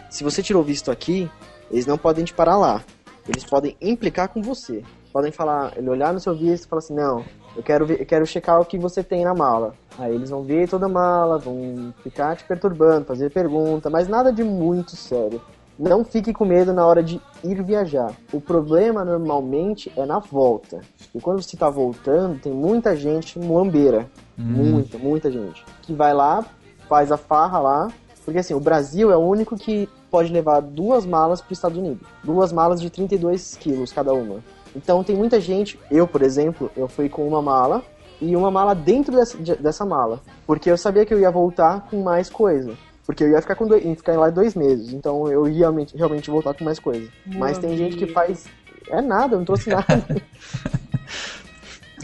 Se 0.09 0.23
você 0.23 0.41
tirou 0.41 0.63
visto 0.63 0.89
aqui, 0.89 1.29
eles 1.71 1.85
não 1.85 1.97
podem 1.97 2.25
te 2.25 2.33
parar 2.33 2.57
lá. 2.57 2.83
Eles 3.27 3.43
podem 3.43 3.75
implicar 3.81 4.29
com 4.29 4.41
você. 4.41 4.83
Podem 5.11 5.31
falar, 5.31 5.73
ele 5.77 5.89
olhar 5.89 6.13
no 6.13 6.19
seu 6.19 6.35
visto 6.35 6.65
e 6.65 6.67
falar 6.67 6.79
assim, 6.79 6.93
não, 6.93 7.23
eu 7.55 7.63
quero, 7.63 7.85
ver, 7.85 7.99
eu 7.99 8.05
quero 8.05 8.25
checar 8.25 8.61
o 8.61 8.65
que 8.65 8.77
você 8.77 9.03
tem 9.03 9.23
na 9.23 9.33
mala. 9.33 9.73
Aí 9.97 10.13
eles 10.13 10.29
vão 10.29 10.43
ver 10.43 10.69
toda 10.69 10.85
a 10.85 10.89
mala, 10.89 11.39
vão 11.39 11.93
ficar 12.03 12.35
te 12.35 12.43
perturbando, 12.43 13.05
fazer 13.05 13.31
pergunta, 13.31 13.89
mas 13.89 14.07
nada 14.07 14.31
de 14.31 14.43
muito 14.43 14.95
sério. 14.95 15.41
Não 15.79 16.03
fique 16.03 16.33
com 16.33 16.45
medo 16.45 16.73
na 16.73 16.85
hora 16.85 17.03
de 17.03 17.21
ir 17.43 17.63
viajar. 17.63 18.11
O 18.33 18.41
problema 18.41 19.05
normalmente 19.05 19.91
é 19.95 20.05
na 20.05 20.17
volta. 20.17 20.81
E 21.13 21.19
quando 21.19 21.41
você 21.41 21.55
tá 21.55 21.69
voltando, 21.69 22.39
tem 22.39 22.51
muita 22.51 22.95
gente 22.95 23.37
muambeira. 23.37 24.09
Muita, 24.35 24.97
muita 24.97 25.31
gente. 25.31 25.63
Que 25.83 25.93
vai 25.93 26.13
lá, 26.13 26.43
faz 26.87 27.11
a 27.11 27.17
farra 27.17 27.59
lá. 27.59 27.87
Porque 28.27 28.39
assim, 28.39 28.53
o 28.53 28.59
Brasil 28.59 29.09
é 29.09 29.15
o 29.15 29.21
único 29.21 29.55
que 29.55 29.87
pode 30.11 30.33
levar 30.33 30.59
duas 30.59 31.05
malas 31.05 31.39
para 31.39 31.53
os 31.53 31.57
Estados 31.57 31.77
Unidos. 31.77 32.05
Duas 32.21 32.51
malas 32.51 32.81
de 32.81 32.89
32 32.89 33.55
quilos 33.57 33.93
cada 33.93 34.13
uma. 34.13 34.43
Então 34.75 35.01
tem 35.01 35.15
muita 35.15 35.39
gente, 35.39 35.79
eu 35.89 36.05
por 36.05 36.21
exemplo, 36.21 36.69
eu 36.75 36.89
fui 36.89 37.07
com 37.07 37.25
uma 37.25 37.41
mala 37.41 37.81
e 38.19 38.35
uma 38.35 38.51
mala 38.51 38.75
dentro 38.75 39.15
dessa, 39.15 39.37
de- 39.37 39.55
dessa 39.55 39.85
mala. 39.85 40.19
Porque 40.45 40.69
eu 40.69 40.77
sabia 40.77 41.05
que 41.05 41.13
eu 41.13 41.19
ia 41.21 41.31
voltar 41.31 41.87
com 41.89 42.03
mais 42.03 42.29
coisa. 42.29 42.73
Porque 43.05 43.23
eu 43.23 43.29
ia 43.29 43.41
ficar, 43.41 43.55
com 43.55 43.65
dois, 43.65 43.85
ia 43.85 43.95
ficar 43.95 44.19
lá 44.19 44.29
dois 44.29 44.55
meses. 44.55 44.91
Então 44.91 45.31
eu 45.31 45.47
ia 45.47 45.71
realmente, 45.95 46.29
voltar 46.29 46.53
com 46.53 46.65
mais 46.65 46.79
coisa. 46.79 47.07
Mas 47.25 47.57
tem 47.57 47.77
gente 47.77 47.95
que 47.95 48.07
faz. 48.07 48.45
É 48.89 49.01
nada, 49.01 49.35
eu 49.35 49.37
não 49.37 49.45
trouxe 49.45 49.69
nada. 49.69 49.85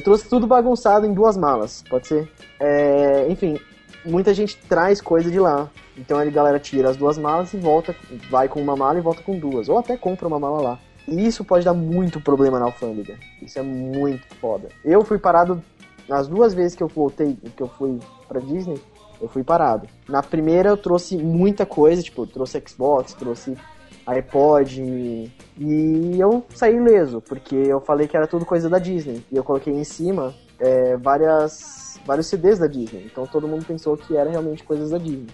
Trouxe 0.06 0.30
tudo 0.30 0.48
bagunçado 0.48 1.06
em 1.06 1.14
duas 1.14 1.36
malas, 1.36 1.84
pode 1.90 2.08
ser? 2.08 2.32
É, 2.60 3.28
enfim, 3.30 3.60
muita 4.06 4.34
gente 4.34 4.58
traz 4.70 5.02
coisa 5.02 5.30
de 5.30 5.40
lá. 5.40 5.70
Então 5.98 6.18
a 6.18 6.26
galera 6.26 6.60
tira 6.60 6.90
as 6.90 6.98
duas 6.98 7.18
malas 7.18 7.54
e 7.54 7.58
volta, 7.58 7.96
vai 8.30 8.48
com 8.48 8.62
uma 8.62 8.76
mala 8.76 8.98
e 8.98 9.02
volta 9.02 9.22
com 9.22 9.38
duas. 9.38 9.70
Ou 9.70 9.78
até 9.78 9.98
compra 9.98 10.28
uma 10.28 10.40
mala 10.40 10.62
lá. 10.62 10.80
E 11.08 11.26
isso 11.26 11.44
pode 11.44 11.66
dar 11.66 11.74
muito 11.74 12.20
problema 12.22 12.60
na 12.60 12.66
alfândega. 12.66 13.18
Isso 13.42 13.60
é 13.60 13.62
muito 13.62 14.26
foda. 14.36 14.70
Eu 14.84 15.04
fui 15.04 15.20
parado 15.20 15.62
nas 16.08 16.28
duas 16.28 16.54
vezes 16.54 16.76
que 16.76 16.84
eu 16.84 16.88
voltei, 16.88 17.38
que 17.56 17.62
eu 17.62 17.68
fui 17.68 18.00
pra 18.28 18.40
Disney, 18.40 18.80
eu 19.22 19.28
fui 19.28 19.44
parado. 19.44 19.88
Na 20.08 20.22
primeira 20.22 20.70
eu 20.70 20.78
trouxe 20.78 21.18
muita 21.18 21.66
coisa, 21.66 22.02
tipo, 22.02 22.26
trouxe 22.26 22.62
Xbox, 22.66 23.14
trouxe 23.14 23.58
iPod 24.06 25.32
e 25.58 26.20
eu 26.20 26.44
saí 26.54 26.76
ileso, 26.76 27.22
porque 27.22 27.56
eu 27.56 27.80
falei 27.80 28.08
que 28.08 28.18
era 28.18 28.28
tudo 28.28 28.46
coisa 28.46 28.70
da 28.70 28.80
Disney. 28.80 29.24
E 29.32 29.36
eu 29.36 29.44
coloquei 29.44 29.74
em 29.74 29.84
cima 29.84 30.34
é, 30.60 30.98
várias, 30.98 32.00
vários 32.06 32.28
CDs 32.28 32.60
da 32.60 32.68
Disney. 32.68 33.06
Então 33.06 33.26
todo 33.26 33.48
mundo 33.48 33.66
pensou 33.66 33.96
que 33.96 34.16
era 34.16 34.30
realmente 34.30 34.64
coisas 34.64 34.90
da 34.90 34.98
Disney. 34.98 35.28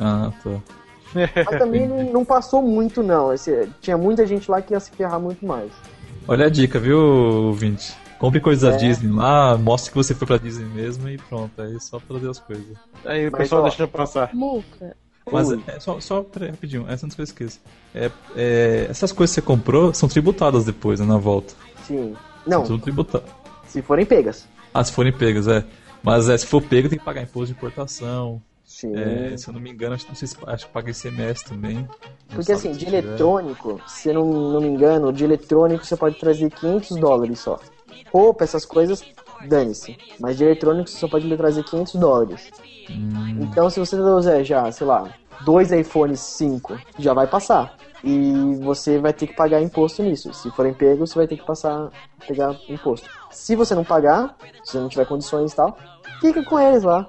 Ah, 0.00 0.32
tá. 0.42 0.50
Mas 1.14 1.58
também 1.58 1.86
não, 1.86 2.12
não 2.12 2.24
passou 2.24 2.60
muito, 2.62 3.02
não. 3.02 3.32
Esse- 3.32 3.68
tinha 3.80 3.96
muita 3.96 4.26
gente 4.26 4.50
lá 4.50 4.60
que 4.60 4.72
ia 4.74 4.80
se 4.80 4.90
ferrar 4.90 5.20
muito 5.20 5.44
mais. 5.46 5.70
Olha 6.26 6.46
a 6.46 6.48
dica, 6.50 6.78
viu, 6.78 6.98
ouvinte? 6.98 7.94
Compre 8.18 8.40
coisas 8.40 8.68
da 8.68 8.74
É. 8.76 8.78
Disney 8.78 9.12
lá, 9.12 9.56
mostre 9.58 9.90
que 9.90 9.96
você 9.96 10.14
foi 10.14 10.26
pra 10.26 10.38
Disney 10.38 10.64
mesmo 10.66 11.08
e 11.08 11.18
pronto. 11.18 11.60
Aí 11.60 11.76
é 11.76 11.78
só 11.78 12.00
trazer 12.00 12.30
as 12.30 12.38
coisas. 12.40 12.76
Aí 13.04 13.28
o 13.28 13.32
Mas, 13.32 13.42
pessoal 13.42 13.60
ó, 13.62 13.68
deixa 13.68 13.86
passar. 13.86 14.34
Muca. 14.34 14.96
Mas 15.30 15.50
é, 15.52 15.80
só, 15.80 15.98
só 16.00 16.24
rapidinho, 16.38 16.84
essa 16.88 17.06
antes 17.06 17.14
que 17.14 17.22
eu 17.22 17.24
esqueça. 17.24 17.58
É, 17.94 18.10
é, 18.36 18.86
essas 18.90 19.10
coisas 19.12 19.34
que 19.34 19.40
você 19.40 19.46
comprou 19.46 19.92
são 19.94 20.08
tributadas 20.08 20.64
depois, 20.64 21.00
né, 21.00 21.06
na 21.06 21.16
volta. 21.16 21.54
Sim. 21.86 22.14
Não, 22.46 22.64
São 22.66 22.78
tributadas. 22.78 23.28
se 23.66 23.80
forem 23.82 24.04
pegas. 24.04 24.46
Ah, 24.72 24.84
se 24.84 24.92
forem 24.92 25.12
pegas, 25.12 25.46
é. 25.48 25.64
Mas 26.02 26.28
é, 26.28 26.36
se 26.36 26.46
for 26.46 26.60
pego, 26.62 26.88
tem 26.90 26.98
que 26.98 27.04
pagar 27.04 27.22
imposto 27.22 27.46
de 27.46 27.52
importação. 27.52 28.40
Sim. 28.74 28.92
É, 28.96 29.36
se 29.36 29.48
eu 29.48 29.54
não 29.54 29.60
me 29.60 29.70
engano, 29.70 29.94
acho, 29.94 30.08
não 30.08 30.16
sei 30.16 30.26
se, 30.26 30.36
acho 30.48 30.66
que 30.66 30.72
paga 30.72 30.90
ICMS 30.90 31.44
também. 31.44 31.88
Porque 32.28 32.50
assim, 32.50 32.72
de 32.72 32.84
tiver. 32.84 32.98
eletrônico, 32.98 33.80
se 33.86 34.08
eu 34.08 34.14
não, 34.14 34.24
não 34.24 34.60
me 34.60 34.66
engano, 34.66 35.12
de 35.12 35.22
eletrônico 35.22 35.86
você 35.86 35.96
pode 35.96 36.16
trazer 36.16 36.50
500 36.50 36.96
dólares 36.96 37.38
só. 37.38 37.56
Roupa, 38.12 38.42
essas 38.42 38.64
coisas, 38.64 39.04
dane-se. 39.48 39.96
Mas 40.18 40.36
de 40.36 40.42
eletrônico 40.42 40.88
você 40.90 40.98
só 40.98 41.06
pode 41.06 41.36
trazer 41.36 41.62
500 41.62 41.94
dólares. 41.94 42.50
Hum, 42.90 43.42
Então 43.42 43.70
se 43.70 43.78
você 43.78 43.96
trouxer 43.96 44.42
já, 44.42 44.68
sei 44.72 44.88
lá, 44.88 45.08
dois 45.42 45.70
iPhones 45.70 46.18
5, 46.18 46.76
já 46.98 47.14
vai 47.14 47.28
passar. 47.28 47.76
E 48.02 48.56
você 48.60 48.98
vai 48.98 49.12
ter 49.12 49.28
que 49.28 49.34
pagar 49.34 49.62
imposto 49.62 50.02
nisso. 50.02 50.34
Se 50.34 50.50
forem 50.50 50.74
pegos, 50.74 51.10
você 51.10 51.18
vai 51.20 51.28
ter 51.28 51.36
que 51.36 51.46
passar, 51.46 51.90
pegar 52.26 52.56
imposto. 52.68 53.08
Se 53.30 53.54
você 53.54 53.72
não 53.72 53.84
pagar, 53.84 54.36
se 54.64 54.72
você 54.72 54.78
não 54.78 54.88
tiver 54.88 55.06
condições 55.06 55.52
e 55.52 55.56
tal, 55.56 55.78
fica 56.20 56.42
com 56.42 56.58
eles 56.58 56.82
lá. 56.82 57.08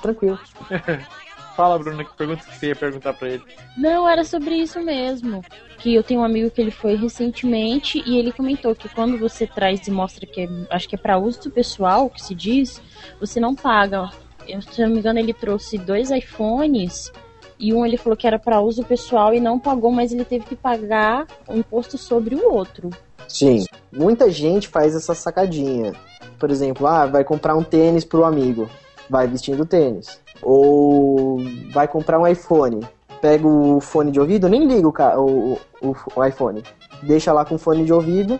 Tranquilo. 0.00 0.38
Fala, 1.56 1.78
Bruna, 1.78 2.04
que 2.04 2.14
pergunta 2.14 2.44
que 2.44 2.54
você 2.54 2.66
ia 2.66 2.76
perguntar 2.76 3.14
pra 3.14 3.30
ele. 3.30 3.42
Não, 3.78 4.06
era 4.06 4.24
sobre 4.24 4.56
isso 4.56 4.78
mesmo. 4.82 5.42
Que 5.78 5.94
eu 5.94 6.02
tenho 6.02 6.20
um 6.20 6.24
amigo 6.24 6.50
que 6.50 6.60
ele 6.60 6.70
foi 6.70 6.96
recentemente 6.96 8.02
e 8.06 8.18
ele 8.18 8.30
comentou 8.30 8.74
que 8.74 8.90
quando 8.90 9.18
você 9.18 9.46
traz 9.46 9.86
e 9.88 9.90
mostra 9.90 10.26
que 10.26 10.42
é, 10.42 10.48
acho 10.68 10.86
que 10.86 10.96
é 10.96 10.98
para 10.98 11.16
uso 11.16 11.50
pessoal, 11.50 12.10
que 12.10 12.22
se 12.22 12.34
diz, 12.34 12.82
você 13.18 13.40
não 13.40 13.54
paga. 13.54 14.10
Eu, 14.46 14.60
se 14.60 14.82
eu 14.82 14.86
não 14.86 14.92
me 14.92 15.00
engano, 15.00 15.18
ele 15.18 15.32
trouxe 15.32 15.78
dois 15.78 16.10
iPhones 16.10 17.10
e 17.58 17.72
um 17.72 17.86
ele 17.86 17.96
falou 17.96 18.16
que 18.16 18.26
era 18.26 18.38
para 18.38 18.60
uso 18.60 18.84
pessoal 18.84 19.32
e 19.32 19.40
não 19.40 19.58
pagou, 19.58 19.90
mas 19.90 20.12
ele 20.12 20.26
teve 20.26 20.44
que 20.44 20.54
pagar 20.54 21.26
o 21.48 21.56
imposto 21.56 21.96
sobre 21.96 22.34
o 22.34 22.52
outro. 22.52 22.90
Sim. 23.26 23.64
Muita 23.90 24.30
gente 24.30 24.68
faz 24.68 24.94
essa 24.94 25.14
sacadinha. 25.14 25.94
Por 26.38 26.50
exemplo, 26.50 26.86
ah, 26.86 27.06
vai 27.06 27.24
comprar 27.24 27.56
um 27.56 27.62
tênis 27.62 28.04
pro 28.04 28.24
amigo. 28.24 28.68
Vai 29.08 29.26
vestindo 29.26 29.64
tênis. 29.64 30.20
Ou 30.42 31.38
vai 31.72 31.86
comprar 31.88 32.18
um 32.18 32.26
iPhone. 32.26 32.80
Pega 33.20 33.46
o 33.46 33.80
fone 33.80 34.10
de 34.10 34.20
ouvido, 34.20 34.48
nem 34.48 34.66
liga 34.66 34.86
o, 35.18 35.20
o, 35.20 35.58
o, 35.82 35.96
o 36.16 36.24
iPhone. 36.24 36.62
Deixa 37.02 37.32
lá 37.32 37.44
com 37.44 37.56
fone 37.58 37.84
de 37.84 37.92
ouvido, 37.92 38.38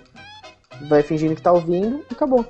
vai 0.88 1.02
fingindo 1.02 1.34
que 1.34 1.42
tá 1.42 1.52
ouvindo 1.52 2.00
e 2.10 2.14
acabou. 2.14 2.44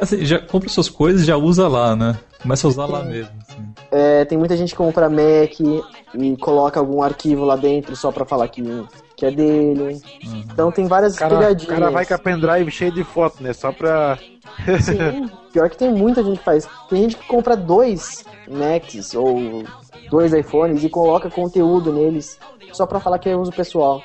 Assim, 0.00 0.24
já 0.24 0.38
compra 0.38 0.68
suas 0.68 0.88
coisas 0.88 1.22
e 1.22 1.24
já 1.26 1.36
usa 1.36 1.68
lá, 1.68 1.94
né? 1.94 2.16
Começa 2.40 2.66
a 2.66 2.70
usar 2.70 2.86
lá 2.86 3.02
mesmo. 3.04 3.32
assim. 3.42 3.68
É, 3.90 4.24
tem 4.24 4.38
muita 4.38 4.56
gente 4.56 4.70
que 4.70 4.76
compra 4.76 5.10
Mac 5.10 5.60
e 5.60 6.36
coloca 6.38 6.80
algum 6.80 7.02
arquivo 7.02 7.44
lá 7.44 7.56
dentro 7.56 7.94
só 7.94 8.10
pra 8.10 8.24
falar 8.24 8.48
que, 8.48 8.62
que 9.16 9.26
é 9.26 9.30
dele. 9.30 10.00
Então 10.50 10.70
tem 10.72 10.86
várias 10.86 11.16
O 11.16 11.18
cara, 11.18 11.34
o 11.34 11.38
pegadinhas. 11.38 11.68
cara 11.78 11.90
vai 11.90 12.06
com 12.06 12.14
a 12.14 12.18
pendrive 12.18 12.70
cheio 12.70 12.92
de 12.92 13.04
foto, 13.04 13.42
né? 13.42 13.52
Só 13.52 13.72
pra. 13.72 14.18
Sim, 14.80 15.30
pior 15.52 15.68
que 15.70 15.76
tem 15.76 15.90
muita 15.90 16.22
gente 16.22 16.38
que 16.38 16.44
faz. 16.44 16.68
Tem 16.88 17.02
gente 17.02 17.16
que 17.16 17.26
compra 17.26 17.56
dois 17.56 18.24
Macs 18.48 19.14
ou 19.14 19.64
dois 20.10 20.32
iPhones 20.32 20.82
e 20.82 20.88
coloca 20.88 21.30
conteúdo 21.30 21.92
neles 21.92 22.38
só 22.72 22.86
pra 22.86 23.00
falar 23.00 23.18
que 23.18 23.28
é 23.28 23.36
uso 23.36 23.52
pessoal. 23.52 24.02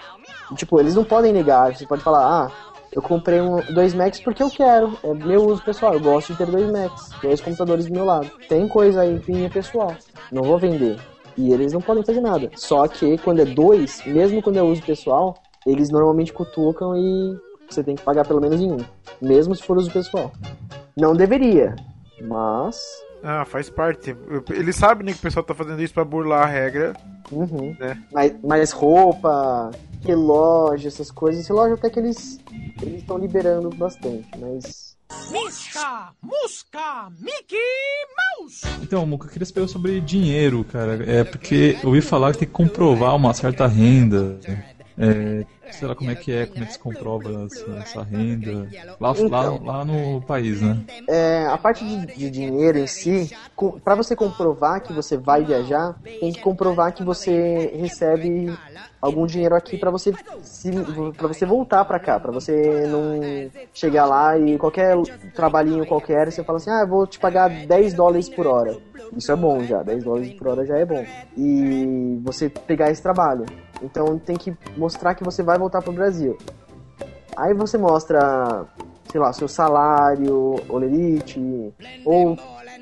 E, 0.51 0.55
tipo, 0.55 0.79
eles 0.79 0.95
não 0.95 1.03
podem 1.03 1.33
negar. 1.33 1.75
Você 1.75 1.85
pode 1.85 2.03
falar, 2.03 2.45
ah, 2.45 2.51
eu 2.91 3.01
comprei 3.01 3.41
um, 3.41 3.59
dois 3.73 3.93
Macs 3.93 4.19
porque 4.19 4.41
eu 4.41 4.49
quero. 4.49 4.97
É 5.03 5.13
meu 5.13 5.45
uso 5.45 5.63
pessoal. 5.63 5.93
Eu 5.93 5.99
gosto 5.99 6.31
de 6.31 6.37
ter 6.37 6.47
dois 6.47 6.71
Macs, 6.71 7.09
dois 7.21 7.41
computadores 7.41 7.85
do 7.85 7.93
meu 7.93 8.05
lado. 8.05 8.29
Tem 8.47 8.67
coisa 8.67 9.01
aí 9.01 9.21
minha 9.27 9.49
pessoal. 9.49 9.95
Não 10.31 10.43
vou 10.43 10.57
vender. 10.57 10.97
E 11.37 11.51
eles 11.51 11.73
não 11.73 11.81
podem 11.81 12.03
fazer 12.03 12.21
nada. 12.21 12.49
Só 12.55 12.87
que 12.87 13.17
quando 13.17 13.41
é 13.41 13.45
dois, 13.45 14.01
mesmo 14.05 14.41
quando 14.41 14.57
é 14.57 14.63
uso 14.63 14.81
pessoal, 14.81 15.41
eles 15.65 15.89
normalmente 15.89 16.31
cutucam 16.31 16.95
e 16.95 17.37
você 17.69 17.83
tem 17.83 17.95
que 17.95 18.03
pagar 18.03 18.25
pelo 18.27 18.41
menos 18.41 18.59
em 18.61 18.71
um. 18.71 18.77
Mesmo 19.21 19.55
se 19.55 19.63
for 19.63 19.77
uso 19.77 19.91
pessoal. 19.91 20.31
Não 20.95 21.15
deveria, 21.15 21.75
mas. 22.21 22.79
Ah, 23.23 23.45
faz 23.45 23.69
parte. 23.69 24.15
Ele 24.49 24.71
sabe 24.71 25.03
né, 25.03 25.11
que 25.11 25.19
o 25.19 25.21
pessoal 25.21 25.43
tá 25.43 25.53
fazendo 25.53 25.81
isso 25.81 25.93
pra 25.93 26.05
burlar 26.05 26.43
a 26.43 26.49
regra. 26.49 26.93
Uhum. 27.31 27.75
Né? 27.79 28.01
Mas, 28.11 28.35
mas 28.43 28.71
roupa, 28.71 29.71
relógio, 30.03 30.87
essas 30.87 31.09
coisas. 31.09 31.47
Relógio 31.47 31.75
até 31.75 31.89
que 31.89 31.99
eles 31.99 32.39
eles 32.81 33.01
estão 33.01 33.17
liberando 33.17 33.69
bastante, 33.69 34.27
mas. 34.37 34.95
Misca, 35.31 36.11
Musca, 36.21 37.09
Mickey 37.19 37.57
Mouse! 38.39 38.65
Então, 38.81 39.05
Muca, 39.05 39.27
eu 39.27 39.31
queria 39.31 39.45
saber 39.45 39.67
sobre 39.67 40.01
dinheiro, 40.01 40.63
cara. 40.63 41.03
É 41.09 41.23
porque 41.23 41.77
eu 41.81 41.89
ouvi 41.89 42.01
falar 42.01 42.31
que 42.31 42.39
tem 42.39 42.47
que 42.47 42.53
comprovar 42.53 43.15
uma 43.15 43.33
certa 43.33 43.67
renda. 43.67 44.39
É, 44.97 45.45
sei 45.71 45.87
lá 45.87 45.95
como 45.95 46.09
é 46.11 46.15
que 46.15 46.31
é, 46.31 46.45
como 46.45 46.63
é 46.63 46.67
que 46.67 46.73
se 46.73 46.79
comprova 46.79 47.45
essa, 47.45 47.71
essa 47.81 48.03
renda. 48.03 48.67
Lá, 48.99 49.11
lá, 49.11 49.17
Então. 49.21 49.63
lá 49.63 49.85
no 49.85 50.21
país, 50.21 50.61
né? 50.61 50.77
É, 51.07 51.45
a 51.47 51.57
parte 51.57 51.85
de, 51.85 52.07
de 52.07 52.29
dinheiro 52.29 52.79
em 52.79 52.87
si, 52.87 53.29
para 53.83 53.95
você 53.95 54.15
comprovar 54.15 54.81
que 54.81 54.93
você 54.93 55.17
vai 55.17 55.43
viajar, 55.43 55.95
tem 56.19 56.31
que 56.31 56.39
comprovar 56.39 56.93
que 56.93 57.03
você 57.03 57.71
recebe 57.75 58.57
algum 59.01 59.25
dinheiro 59.25 59.55
aqui 59.55 59.77
para 59.77 59.91
você 59.91 60.13
se, 60.41 60.71
para 61.15 61.27
você 61.27 61.45
voltar 61.45 61.85
para 61.85 61.99
cá, 61.99 62.19
para 62.19 62.31
você 62.31 62.87
não 62.87 63.49
chegar 63.73 64.05
lá 64.05 64.37
e 64.37 64.57
qualquer 64.57 64.95
trabalhinho 65.35 65.85
qualquer 65.85 66.31
você 66.31 66.43
fala 66.43 66.57
assim: 66.57 66.71
"Ah, 66.71 66.81
eu 66.81 66.87
vou 66.87 67.05
te 67.05 67.19
pagar 67.19 67.49
10 67.49 67.93
dólares 67.93 68.29
por 68.29 68.47
hora". 68.47 68.77
Isso 69.15 69.31
é 69.31 69.35
bom 69.35 69.63
já, 69.65 69.83
10 69.83 70.03
dólares 70.03 70.31
por 70.33 70.47
hora 70.47 70.65
já 70.65 70.77
é 70.77 70.85
bom. 70.85 71.05
E 71.37 72.19
você 72.23 72.49
pegar 72.49 72.89
esse 72.89 73.01
trabalho. 73.03 73.45
Então 73.81 74.17
tem 74.17 74.37
que 74.37 74.53
mostrar 74.77 75.15
que 75.15 75.23
você 75.23 75.43
vai 75.43 75.57
voltar 75.57 75.81
pro 75.81 75.91
Brasil. 75.91 76.37
Aí 77.35 77.53
você 77.53 77.77
mostra, 77.77 78.65
sei 79.11 79.19
lá, 79.19 79.33
seu 79.33 79.47
salário, 79.47 80.55
olerite, 80.69 81.39
ou 82.05 82.37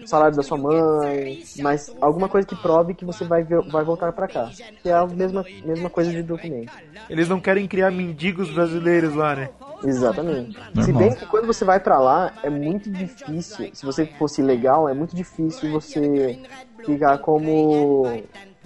salário 0.05 0.35
da 0.35 0.43
sua 0.43 0.57
mãe, 0.57 1.39
mas 1.59 1.91
alguma 2.01 2.29
coisa 2.29 2.47
que 2.47 2.55
prove 2.55 2.93
que 2.93 3.05
você 3.05 3.23
vai, 3.23 3.43
vai 3.43 3.83
voltar 3.83 4.11
pra 4.11 4.27
cá. 4.27 4.49
Que 4.81 4.89
é 4.89 4.93
a 4.93 5.07
mesma, 5.07 5.45
mesma 5.65 5.89
coisa 5.89 6.11
de 6.11 6.21
documento. 6.21 6.71
Eles 7.09 7.27
não 7.27 7.39
querem 7.39 7.67
criar 7.67 7.91
mendigos 7.91 8.51
brasileiros 8.51 9.15
lá, 9.15 9.35
né? 9.35 9.49
Exatamente. 9.83 10.57
Normal. 10.73 10.83
Se 10.85 10.93
bem 10.93 11.15
que 11.15 11.25
quando 11.25 11.47
você 11.47 11.65
vai 11.65 11.79
pra 11.79 11.99
lá, 11.99 12.31
é 12.43 12.49
muito 12.49 12.89
difícil, 12.89 13.69
se 13.73 13.85
você 13.85 14.05
fosse 14.05 14.41
legal, 14.41 14.87
é 14.87 14.93
muito 14.93 15.15
difícil 15.15 15.69
você 15.71 16.39
ficar 16.85 17.17
como 17.17 18.23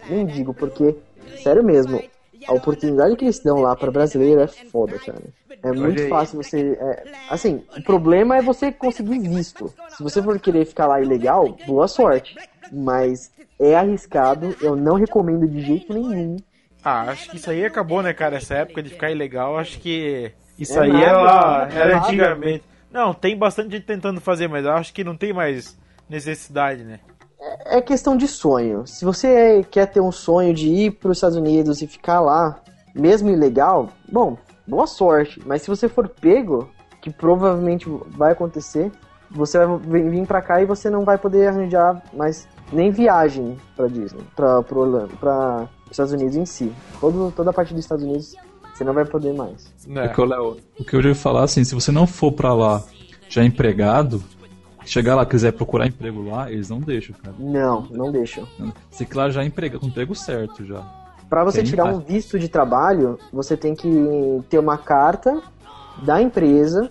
mendigo, 0.10 0.54
porque, 0.54 0.96
sério 1.44 1.64
mesmo, 1.64 2.04
a 2.48 2.54
oportunidade 2.54 3.16
que 3.16 3.26
eles 3.26 3.40
dão 3.40 3.60
lá 3.60 3.76
pra 3.76 3.92
brasileiro 3.92 4.42
é 4.42 4.48
foda, 4.48 4.98
cara. 5.00 5.22
É 5.64 5.72
muito 5.72 6.08
fácil 6.08 6.42
você. 6.42 6.78
é, 6.80 7.04
assim, 7.30 7.64
o 7.76 7.82
problema 7.82 8.38
é 8.38 8.42
você 8.42 8.72
conseguir 8.72 9.20
visto. 9.20 9.74
Se 9.96 10.04
você 10.04 10.22
for 10.22 10.40
querer 10.40 10.66
ficar 10.66 10.86
lá 10.88 11.02
ilegal, 11.02 11.58
boa 11.66 11.88
sorte. 11.88 12.36
Mas 12.72 13.32
é 13.60 13.76
arriscado, 13.76 14.56
eu 14.62 14.76
não 14.76 14.96
recomendo 14.96 15.48
de 15.48 15.62
jeito 15.62 15.94
nenhum. 15.94 16.38
Ah, 16.84 17.04
acho 17.10 17.30
que 17.30 17.38
isso 17.38 17.50
aí 17.50 17.66
acabou, 17.66 18.02
né, 18.04 18.14
cara? 18.14 18.38
Essa 18.38 18.56
época 18.56 18.84
de 18.84 18.90
ficar 18.90 19.10
ilegal, 19.12 19.58
acho 19.58 19.80
que 19.80 20.32
isso 20.60 20.78
É 20.78 20.84
aí 20.84 20.92
nada, 20.92 21.06
era, 21.06 21.22
lá, 21.22 21.70
é 21.72 21.76
era 21.76 21.96
nada. 21.96 22.08
antigamente. 22.08 22.64
Não, 22.92 23.14
tem 23.14 23.36
bastante 23.36 23.72
gente 23.72 23.86
tentando 23.86 24.22
fazer, 24.22 24.48
mas 24.48 24.64
eu 24.66 24.72
acho 24.72 24.94
que 24.94 25.04
não 25.04 25.16
tem 25.18 25.34
mais 25.34 25.78
necessidade, 26.10 26.84
né? 26.84 27.00
É 27.40 27.82
questão 27.82 28.18
de 28.18 28.28
sonho. 28.28 28.86
Se 28.88 29.06
você 29.06 29.66
quer 29.70 29.88
ter 29.88 30.02
um 30.02 30.12
sonho 30.12 30.54
de 30.54 30.68
ir 30.68 30.92
para 30.92 31.12
os 31.12 31.18
Estados 31.18 31.38
Unidos 31.38 31.82
e 31.82 31.88
ficar 31.88 32.20
lá, 32.20 32.60
mesmo 32.96 33.30
ilegal, 33.30 33.90
bom, 34.12 34.38
boa 34.68 34.88
sorte. 34.88 35.42
Mas 35.46 35.62
se 35.62 35.68
você 35.68 35.88
for 35.88 36.10
pego, 36.10 36.70
que 37.02 37.10
provavelmente 37.10 37.88
vai 38.10 38.32
acontecer, 38.32 38.92
você 39.30 39.60
vai 39.66 40.02
vir 40.04 40.26
pra 40.26 40.42
cá 40.42 40.62
e 40.62 40.66
você 40.66 40.90
não 40.90 41.04
vai 41.04 41.18
poder 41.18 41.48
arranjar 41.48 42.02
mais 42.14 42.48
nem 42.72 42.92
viagem 42.92 43.58
pra 43.76 43.88
Disney, 43.88 44.24
Orlando, 44.72 45.16
pra 45.18 45.68
Estados 45.92 46.14
Unidos 46.14 46.36
em 46.36 46.46
si. 46.46 46.74
Todo, 47.00 47.32
toda 47.36 47.52
a 47.52 47.54
parte 47.54 47.74
dos 47.74 47.84
Estados 47.84 48.04
Unidos 48.04 48.36
você 48.74 48.84
não 48.84 48.94
vai 48.94 49.06
poder 49.06 49.34
mais. 49.34 49.74
É 49.88 50.12
o 50.80 50.84
que 50.84 50.96
eu 50.96 51.02
ia 51.02 51.16
falar 51.16 51.44
assim, 51.44 51.64
se 51.64 51.74
você 51.74 51.92
não 51.92 52.06
for 52.06 52.32
pra 52.32 52.54
lá 52.54 52.84
já 53.28 53.44
empregado, 53.44 54.24
chegar 54.88 55.16
lá 55.16 55.24
e 55.24 55.26
quiser 55.26 55.52
procurar 55.52 55.88
emprego 55.88 56.30
lá, 56.30 56.52
eles 56.52 56.70
não 56.70 56.80
deixam, 56.80 57.16
cara. 57.22 57.36
Não, 57.38 57.82
não 57.92 58.12
deixam. 58.12 58.48
Você 58.90 59.08
lá 59.14 59.30
já 59.30 59.44
emprega, 59.44 59.78
com 59.80 59.88
emprego 59.88 60.16
certo 60.16 60.66
já. 60.66 60.82
Pra 61.30 61.44
você 61.44 61.62
tirar 61.62 61.86
um 61.86 62.00
visto 62.00 62.40
de 62.40 62.48
trabalho, 62.48 63.20
você 63.34 63.58
tem 63.58 63.76
que 63.76 63.90
ter 64.50 64.58
uma 64.60 64.78
carta 64.78 65.42
da 66.04 66.22
empresa 66.22 66.90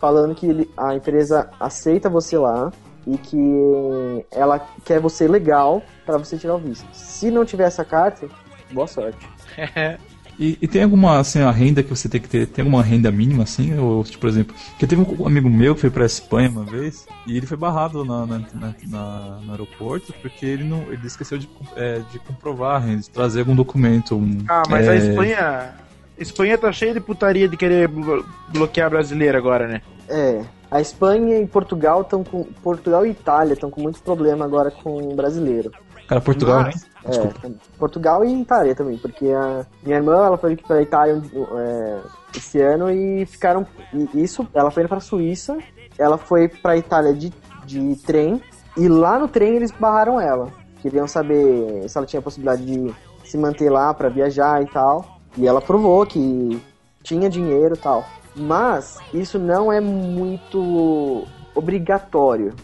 falando 0.00 0.34
que 0.34 0.68
a 0.76 0.94
empresa 0.94 1.50
aceita 1.60 2.08
você 2.08 2.38
lá 2.38 2.72
e 3.06 3.18
que 3.18 4.26
ela 4.30 4.58
quer 4.84 5.00
você 5.00 5.28
legal 5.28 5.82
pra 6.06 6.16
você 6.16 6.38
tirar 6.38 6.54
o 6.54 6.58
visto. 6.58 6.86
Se 6.92 7.30
não 7.30 7.44
tiver 7.44 7.64
essa 7.64 7.84
carta, 7.84 8.26
boa 8.72 8.86
sorte. 8.86 9.28
E, 10.38 10.58
e 10.60 10.66
tem 10.66 10.82
alguma 10.82 11.18
assim, 11.18 11.40
a 11.40 11.50
renda 11.50 11.82
que 11.82 11.90
você 11.90 12.08
tem 12.08 12.20
que 12.20 12.28
ter? 12.28 12.46
Tem 12.46 12.64
alguma 12.64 12.82
renda 12.82 13.10
mínima 13.10 13.44
assim? 13.44 13.78
Ou, 13.78 14.02
tipo, 14.02 14.18
por 14.18 14.28
exemplo, 14.28 14.54
que 14.78 14.86
teve 14.86 15.00
um 15.02 15.26
amigo 15.26 15.48
meu 15.48 15.74
que 15.74 15.80
foi 15.82 15.90
pra 15.90 16.04
Espanha 16.04 16.48
uma 16.50 16.64
vez 16.64 17.06
e 17.26 17.36
ele 17.36 17.46
foi 17.46 17.56
barrado 17.56 18.04
na, 18.04 18.26
na- 18.26 18.38
na- 18.54 18.74
na- 18.88 19.38
no 19.44 19.50
aeroporto 19.52 20.12
porque 20.20 20.44
ele 20.44 20.64
não 20.64 20.82
ele 20.92 21.06
esqueceu 21.06 21.38
de, 21.38 21.48
é, 21.76 22.00
de 22.10 22.18
comprovar 22.18 22.76
a 22.76 22.78
renda, 22.84 23.02
de 23.02 23.10
trazer 23.10 23.40
algum 23.40 23.54
documento. 23.54 24.16
um- 24.16 24.38
Ah, 24.48 24.62
mas 24.68 24.88
a 24.88 24.94
é, 24.94 24.98
Espanha. 24.98 25.74
Espanha 26.18 26.56
tá 26.58 26.70
cheia 26.72 26.94
de 26.94 27.00
putaria 27.00 27.48
de 27.48 27.56
querer 27.56 27.88
blo- 27.88 28.24
bloquear 28.48 28.88
brasileiro 28.90 29.36
agora, 29.38 29.66
né? 29.66 29.82
É, 30.08 30.42
a 30.70 30.80
Espanha 30.80 31.40
e 31.40 31.46
Portugal 31.46 32.02
estão 32.02 32.22
com 32.24 32.44
Portugal 32.62 33.04
e 33.06 33.10
Itália 33.10 33.54
estão 33.54 33.70
com 33.70 33.80
muito 33.80 34.00
problema 34.02 34.44
agora 34.44 34.70
com 34.70 35.12
o 35.12 35.14
brasileiro. 35.14 35.70
Cara, 36.06 36.20
Portugal, 36.20 36.62
Mas, 36.64 36.82
né? 36.82 36.88
É, 37.04 37.50
Portugal 37.78 38.24
e 38.24 38.40
Itália 38.40 38.74
também, 38.74 38.96
porque 38.96 39.28
a 39.28 39.66
minha 39.82 39.96
irmã 39.96 40.26
ela 40.26 40.38
foi 40.38 40.56
pra 40.56 40.82
Itália 40.82 41.20
é, 41.56 42.00
esse 42.36 42.60
ano 42.60 42.90
e 42.90 43.26
ficaram. 43.26 43.66
e 43.92 44.22
isso, 44.22 44.46
ela 44.54 44.70
foi 44.70 44.86
pra 44.88 45.00
Suíça, 45.00 45.58
ela 45.98 46.16
foi 46.16 46.48
pra 46.48 46.76
Itália 46.76 47.12
de, 47.12 47.32
de 47.66 47.96
trem, 47.96 48.40
e 48.76 48.88
lá 48.88 49.18
no 49.18 49.28
trem 49.28 49.56
eles 49.56 49.70
barraram 49.70 50.20
ela. 50.20 50.50
Queriam 50.80 51.06
saber 51.06 51.88
se 51.88 51.96
ela 51.96 52.06
tinha 52.06 52.20
possibilidade 52.20 52.64
de 52.64 52.94
se 53.24 53.38
manter 53.38 53.70
lá 53.70 53.92
pra 53.94 54.08
viajar 54.08 54.62
e 54.62 54.66
tal. 54.66 55.18
E 55.36 55.46
ela 55.46 55.60
provou 55.60 56.04
que 56.06 56.60
tinha 57.02 57.28
dinheiro 57.30 57.74
e 57.74 57.78
tal. 57.78 58.04
Mas 58.36 58.98
isso 59.12 59.38
não 59.38 59.72
é 59.72 59.80
muito 59.80 61.24
obrigatório, 61.54 62.54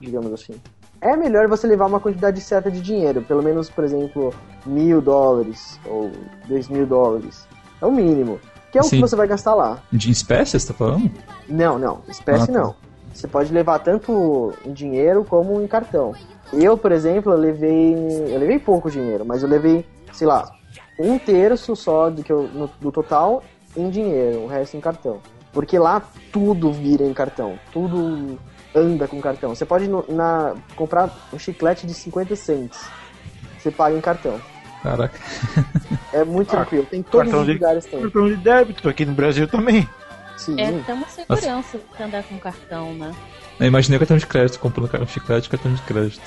digamos 0.00 0.32
assim. 0.32 0.54
É 1.00 1.16
melhor 1.16 1.48
você 1.48 1.66
levar 1.66 1.86
uma 1.86 1.98
quantidade 2.00 2.40
certa 2.40 2.70
de 2.70 2.80
dinheiro, 2.80 3.22
pelo 3.22 3.42
menos, 3.42 3.70
por 3.70 3.84
exemplo, 3.84 4.34
mil 4.66 5.00
dólares 5.00 5.80
ou 5.86 6.10
dois 6.46 6.68
mil 6.68 6.84
dólares. 6.86 7.46
É 7.80 7.86
o 7.86 7.90
mínimo. 7.92 8.38
Que 8.70 8.78
é 8.78 8.80
o 8.82 8.84
Sim. 8.84 8.96
que 8.96 9.00
você 9.02 9.16
vai 9.16 9.26
gastar 9.26 9.54
lá. 9.54 9.78
De 9.90 10.10
espécie, 10.10 10.58
você 10.60 10.68
tá 10.68 10.74
falando? 10.74 11.10
Não, 11.48 11.78
não. 11.78 12.00
Espécie 12.06 12.44
Ah, 12.44 12.46
tá. 12.46 12.52
não. 12.52 12.74
Você 13.12 13.26
pode 13.26 13.52
levar 13.52 13.78
tanto 13.80 14.52
em 14.64 14.72
dinheiro 14.72 15.24
como 15.24 15.60
em 15.60 15.66
cartão. 15.66 16.14
Eu, 16.52 16.76
por 16.76 16.92
exemplo, 16.92 17.32
eu 17.32 17.38
levei. 17.38 17.94
Eu 18.28 18.38
levei 18.38 18.58
pouco 18.58 18.90
dinheiro, 18.90 19.24
mas 19.24 19.42
eu 19.42 19.48
levei, 19.48 19.84
sei 20.12 20.26
lá, 20.26 20.52
um 20.98 21.18
terço 21.18 21.74
só 21.74 22.10
do, 22.10 22.22
que 22.22 22.30
eu, 22.32 22.42
no- 22.52 22.70
do 22.80 22.92
total 22.92 23.42
em 23.76 23.88
dinheiro, 23.90 24.40
o 24.42 24.46
resto 24.46 24.76
em 24.76 24.80
cartão. 24.80 25.18
Porque 25.52 25.76
lá 25.78 26.00
tudo 26.32 26.70
vira 26.70 27.04
em 27.04 27.12
cartão. 27.12 27.58
Tudo 27.72 28.38
anda 28.74 29.06
com 29.08 29.20
cartão. 29.20 29.54
Você 29.54 29.64
pode 29.64 29.88
no- 29.88 30.04
na, 30.08 30.54
comprar 30.76 31.10
um 31.32 31.38
chiclete 31.38 31.86
de 31.86 31.94
50 31.94 32.36
cents. 32.36 32.78
Você 33.58 33.70
paga 33.70 33.96
em 33.96 34.00
cartão. 34.00 34.40
Caraca. 34.82 35.18
É 36.12 36.24
muito 36.24 36.48
Ah, 36.48 36.56
tranquilo. 36.56 36.84
Tem 36.86 37.02
todos 37.04 37.26
cartão 37.26 37.40
os 37.42 37.46
de- 37.46 37.52
lugares 37.52 37.84
tem. 37.86 38.00
Cartão 38.02 38.26
de 38.26 38.36
débito 38.36 38.88
aqui 38.88 39.04
no 39.06 39.12
Brasil 39.12 39.46
também. 39.46 39.88
Sim. 40.36 40.60
É 40.60 40.68
até 40.70 40.92
uma 40.92 41.06
segurança 41.06 41.78
você 41.96 42.02
andar 42.02 42.24
com 42.24 42.36
cartão, 42.38 42.92
né? 42.94 43.12
Eu 43.60 43.66
imaginei 43.66 43.96
o 43.96 44.00
cartão 44.00 44.16
de 44.16 44.26
crédito, 44.26 44.58
comprando 44.58 44.88
car- 44.88 45.06
chiclete 45.06 45.46
e 45.46 45.50
cartão 45.50 45.72
de 45.72 45.82
crédito. 45.82 46.20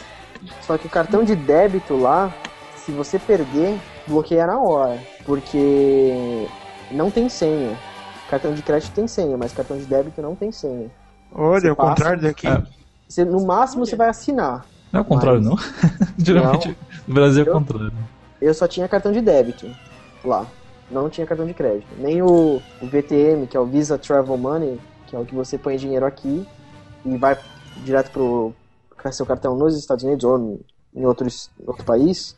Só 0.61 0.77
que 0.77 0.87
o 0.87 0.89
cartão 0.89 1.23
de 1.25 1.35
débito 1.35 1.97
lá, 1.97 2.31
se 2.77 2.91
você 2.93 3.19
perder, 3.19 3.77
bloqueia 4.07 4.47
na 4.47 4.57
hora. 4.57 4.97
Porque 5.25 6.47
não 6.91 7.11
tem 7.11 7.27
senha. 7.27 7.77
Cartão 8.29 8.53
de 8.53 8.61
crédito 8.61 8.93
tem 8.93 9.05
senha, 9.07 9.35
mas 9.37 9.51
cartão 9.51 9.77
de 9.77 9.83
débito 9.85 10.21
não 10.21 10.33
tem 10.35 10.49
senha. 10.51 10.89
Olha, 11.33 11.61
Você 11.61 11.67
ao 11.69 11.75
passa- 11.75 11.89
contrário 11.89 12.21
daqui. 12.21 12.47
É. 12.47 12.63
Você, 13.07 13.25
no 13.25 13.45
máximo 13.45 13.85
você 13.85 13.95
vai 13.95 14.09
assinar. 14.09 14.65
Não 14.91 14.99
é 14.99 15.01
o 15.01 15.05
contrário, 15.05 15.41
Mas- 15.41 15.49
não? 15.49 15.55
Geralmente 16.17 16.77
no 17.07 17.13
Brasil 17.13 17.43
é 17.43 17.47
o 17.47 17.49
Eu- 17.49 17.53
contrário. 17.53 17.93
Eu 18.41 18.53
só 18.53 18.67
tinha 18.67 18.87
cartão 18.87 19.11
de 19.11 19.21
débito 19.21 19.69
lá. 20.23 20.45
Não 20.91 21.09
tinha 21.09 21.25
cartão 21.25 21.45
de 21.45 21.53
crédito. 21.53 21.87
Nem 21.97 22.21
o, 22.21 22.61
o 22.81 22.85
VTM, 22.87 23.47
que 23.47 23.55
é 23.55 23.59
o 23.59 23.65
Visa 23.65 23.97
Travel 23.97 24.37
Money, 24.37 24.79
que 25.07 25.15
é 25.15 25.19
o 25.19 25.25
que 25.25 25.33
você 25.33 25.57
põe 25.57 25.77
dinheiro 25.77 26.05
aqui 26.05 26.45
e 27.05 27.17
vai 27.17 27.37
direto 27.83 28.11
pro 28.11 28.53
seu 29.11 29.25
cartão 29.25 29.55
nos 29.57 29.77
Estados 29.77 30.03
Unidos 30.03 30.23
ou 30.25 30.59
em 30.93 31.05
outros, 31.05 31.49
outro 31.65 31.83
país. 31.83 32.35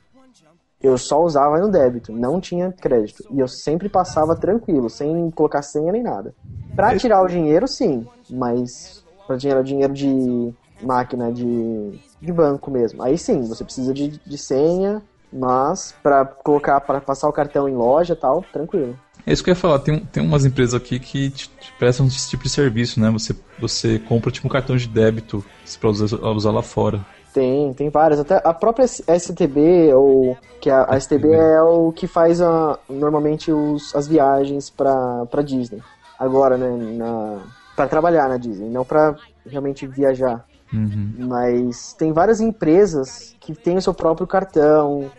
Eu 0.86 0.98
só 1.00 1.20
usava 1.24 1.60
no 1.60 1.70
débito, 1.70 2.14
não 2.14 2.40
tinha 2.40 2.72
crédito. 2.72 3.26
E 3.32 3.40
eu 3.40 3.48
sempre 3.48 3.90
passava 3.90 4.36
tranquilo, 4.36 4.88
sem 4.88 5.32
colocar 5.32 5.64
senha 5.64 5.92
nem 5.92 6.04
nada. 6.04 6.34
Pra 6.76 6.96
tirar 6.96 7.24
o 7.24 7.28
dinheiro, 7.28 7.68
sim, 7.68 8.06
mas 8.30 9.04
pra 9.26 9.36
dinheiro, 9.36 9.64
dinheiro 9.64 9.94
de 9.94 10.54
máquina 10.82 11.32
de, 11.32 11.92
de 12.22 12.32
banco 12.32 12.70
mesmo. 12.70 13.02
Aí 13.02 13.18
sim, 13.18 13.42
você 13.48 13.64
precisa 13.64 13.94
de, 13.94 14.20
de 14.24 14.38
senha, 14.38 15.02
mas 15.34 15.96
pra 16.04 16.24
colocar, 16.24 16.80
para 16.82 17.02
passar 17.02 17.28
o 17.28 17.34
cartão 17.34 17.68
em 17.68 17.76
loja 17.76 18.14
e 18.14 18.18
tal, 18.18 18.44
tranquilo. 18.54 18.96
É 19.26 19.34
isso 19.34 19.44
que 19.44 19.50
eu 19.50 19.54
ia 19.54 19.60
falar, 19.60 19.80
tem, 19.80 20.00
tem 20.00 20.22
umas 20.22 20.46
empresas 20.46 20.76
aqui 20.76 21.00
que 21.00 21.32
te, 21.32 21.50
te 21.50 21.74
prestam 21.80 22.06
esse 22.06 22.30
tipo 22.30 22.44
de 22.44 22.50
serviço, 22.50 23.00
né? 23.00 23.10
Você, 23.10 23.36
você 23.60 23.98
compra 23.98 24.30
tipo 24.30 24.48
um 24.48 24.52
cartão 24.52 24.78
de 24.78 24.88
débito 24.88 25.44
pra 25.80 25.90
usar, 25.90 26.16
usar 26.30 26.52
lá 26.52 26.62
fora. 26.62 27.04
Tem, 27.36 27.74
tem 27.74 27.90
várias. 27.90 28.18
Até 28.18 28.42
a 28.42 28.54
própria 28.54 28.86
STB, 28.86 29.94
ou 29.94 30.38
que 30.62 30.70
a, 30.70 30.86
a 30.86 30.98
STB 30.98 31.34
é 31.34 31.62
o 31.62 31.92
que 31.92 32.08
faz 32.08 32.42
a, 32.42 32.80
normalmente 32.90 33.52
os, 33.52 33.94
as 33.94 34.08
viagens 34.08 34.70
pra, 34.70 35.26
pra 35.26 35.42
Disney. 35.42 35.82
Agora, 36.18 36.58
né, 36.58 36.96
na, 36.96 37.42
pra 37.76 37.90
trabalhar 37.90 38.30
na 38.30 38.38
Disney, 38.38 38.70
não 38.70 38.86
pra 38.86 39.18
realmente 39.46 39.86
viajar. 39.86 40.46
Uhum. 40.72 41.14
Mas 41.28 41.92
tem 41.92 42.14
várias 42.14 42.40
empresas 42.40 43.36
que 43.42 43.54
têm 43.54 43.76
o 43.76 43.82
seu 43.82 43.94
próprio 43.94 44.26
cartão. 44.26 45.12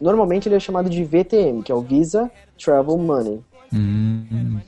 Normalmente 0.00 0.48
ele 0.48 0.54
é 0.54 0.60
chamado 0.60 0.88
de 0.88 1.02
VTM, 1.02 1.64
que 1.64 1.72
é 1.72 1.74
o 1.74 1.80
Visa 1.80 2.30
Travel 2.64 2.96
Money. 2.96 3.40
Hum, 3.74 4.60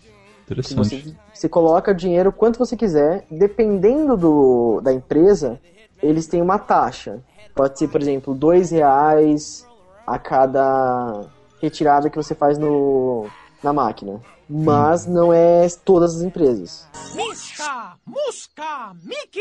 Que 0.42 0.42
interessante. 0.42 0.76
você, 0.76 1.14
você 1.32 1.48
coloca 1.48 1.94
dinheiro 1.94 2.32
quanto 2.32 2.58
você 2.58 2.76
quiser, 2.76 3.24
dependendo 3.30 4.16
do, 4.16 4.80
da 4.80 4.92
empresa, 4.92 5.60
eles 6.02 6.26
têm 6.26 6.40
uma 6.42 6.58
taxa. 6.58 7.20
Pode 7.54 7.78
ser, 7.78 7.88
por 7.88 8.00
exemplo, 8.00 8.34
dois 8.34 8.70
reais 8.70 9.66
a 10.06 10.18
cada 10.18 11.24
retirada 11.60 12.08
que 12.08 12.16
você 12.16 12.34
faz 12.34 12.56
no, 12.58 13.26
na 13.62 13.72
máquina. 13.72 14.20
Mas 14.48 15.04
não 15.06 15.32
é 15.32 15.66
todas 15.84 16.16
as 16.16 16.22
empresas. 16.22 16.86
Misca, 17.14 17.96
Musca, 18.06 18.94
Mickey 19.04 19.40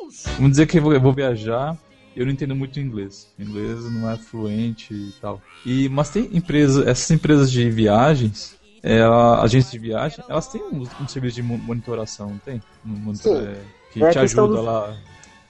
Mouse. 0.00 0.28
Vamos 0.36 0.50
dizer 0.52 0.66
que 0.66 0.78
eu 0.78 0.82
vou, 0.82 0.92
eu 0.92 1.00
vou 1.00 1.12
viajar, 1.12 1.76
eu 2.16 2.24
não 2.26 2.32
entendo 2.32 2.56
muito 2.56 2.80
inglês. 2.80 3.28
Inglês 3.38 3.84
não 3.92 4.10
é 4.10 4.16
fluente 4.16 4.92
e 4.92 5.12
tal. 5.20 5.40
E, 5.64 5.88
mas 5.90 6.10
tem 6.10 6.28
empresas, 6.36 6.84
essas 6.86 7.08
empresas 7.12 7.52
de 7.52 7.70
viagens, 7.70 8.56
ela, 8.82 9.42
agências 9.42 9.70
de 9.70 9.78
viagem, 9.78 10.24
elas 10.28 10.48
têm 10.48 10.62
um, 10.62 10.84
um 11.00 11.06
serviço 11.08 11.36
de 11.36 11.42
mo- 11.42 11.58
monitoração, 11.58 12.30
não 12.30 12.38
tem? 12.38 12.60
Um 12.84 12.90
monitor- 12.90 13.36
Sim. 13.36 13.46
é, 13.46 13.60
que 13.92 14.02
É 14.02 14.08
a 14.08 14.10
te 14.12 14.18
ajuda 14.18 14.56
do- 14.56 14.62
lá. 14.62 14.96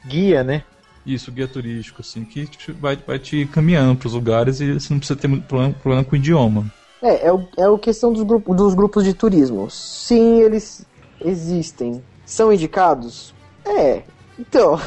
Guia, 0.07 0.43
né? 0.45 0.63
Isso, 1.05 1.31
guia 1.31 1.47
turístico, 1.47 2.01
assim, 2.01 2.25
que 2.25 2.47
te- 2.47 2.73
vai, 2.73 2.97
vai 2.97 3.19
te 3.19 3.47
caminhando 3.47 3.97
pros 3.97 4.13
lugares 4.13 4.61
e 4.61 4.73
você 4.75 4.93
não 4.93 4.99
precisa 4.99 5.19
ter 5.19 5.29
muito 5.29 5.47
problema, 5.47 5.73
problema 5.75 6.05
com 6.05 6.15
o 6.15 6.19
idioma. 6.19 6.67
É, 7.03 7.27
é 7.29 7.33
o, 7.33 7.47
é 7.57 7.69
o 7.69 7.79
questão 7.79 8.13
dos, 8.13 8.23
grupo, 8.25 8.55
dos 8.55 8.75
grupos 8.75 9.05
de 9.05 9.15
turismo. 9.15 9.71
Sim, 9.71 10.41
eles 10.41 10.85
existem. 11.25 12.03
São 12.25 12.53
indicados? 12.53 13.33
É. 13.65 14.03
Então. 14.39 14.81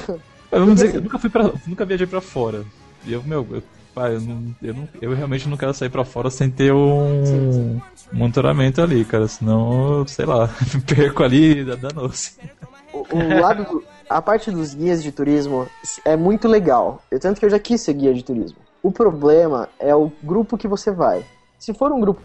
Mas 0.52 0.60
vamos 0.60 0.76
dizer 0.76 0.92
que 0.92 0.98
eu 0.98 1.02
nunca 1.02 1.20
fui 1.20 1.30
pra. 1.30 1.52
nunca 1.66 1.86
viajei 1.86 2.08
pra 2.08 2.20
fora. 2.20 2.66
E 3.06 3.14
eu, 3.14 3.24
meu, 3.24 3.48
eu, 3.52 3.64
pai, 3.96 4.16
eu, 4.16 4.22
não, 4.22 4.56
eu, 4.62 4.74
não, 4.74 4.90
eu 5.02 5.14
realmente 5.14 5.48
não 5.48 5.56
quero 5.56 5.74
sair 5.74 5.90
pra 5.90 6.04
fora 6.04 6.30
sem 6.30 6.50
ter 6.50 6.74
um, 6.74 7.24
um 7.24 7.80
monitoramento 8.12 8.82
ali, 8.82 9.06
cara. 9.06 9.28
Senão, 9.28 10.06
sei 10.08 10.26
lá, 10.26 10.50
me 10.74 10.82
perco 10.84 11.24
ali 11.24 11.64
da 11.64 11.76
danou-se. 11.76 12.34
O, 12.92 13.06
o 13.16 13.40
lado 13.40 13.64
do- 13.64 13.84
a 14.10 14.22
parte 14.22 14.50
dos 14.50 14.74
guias 14.74 15.04
de 15.04 15.12
turismo 15.12 15.68
é 16.04 16.18
muito 16.18 16.48
legal. 16.48 17.00
Eu, 17.12 17.20
tanto 17.20 17.40
que 17.40 17.46
eu 17.46 17.50
já 17.50 17.60
quis 17.60 17.82
ser 17.82 17.94
guia 17.94 18.14
de 18.14 18.24
turismo. 18.24 18.58
O 18.82 18.92
problema 18.92 19.70
é 19.78 19.94
o 19.94 20.12
grupo 20.24 20.58
que 20.58 20.68
você 20.68 20.92
vai. 20.92 21.24
Se 21.60 21.74
for 21.74 21.92
um 21.92 22.00
grupo, 22.00 22.20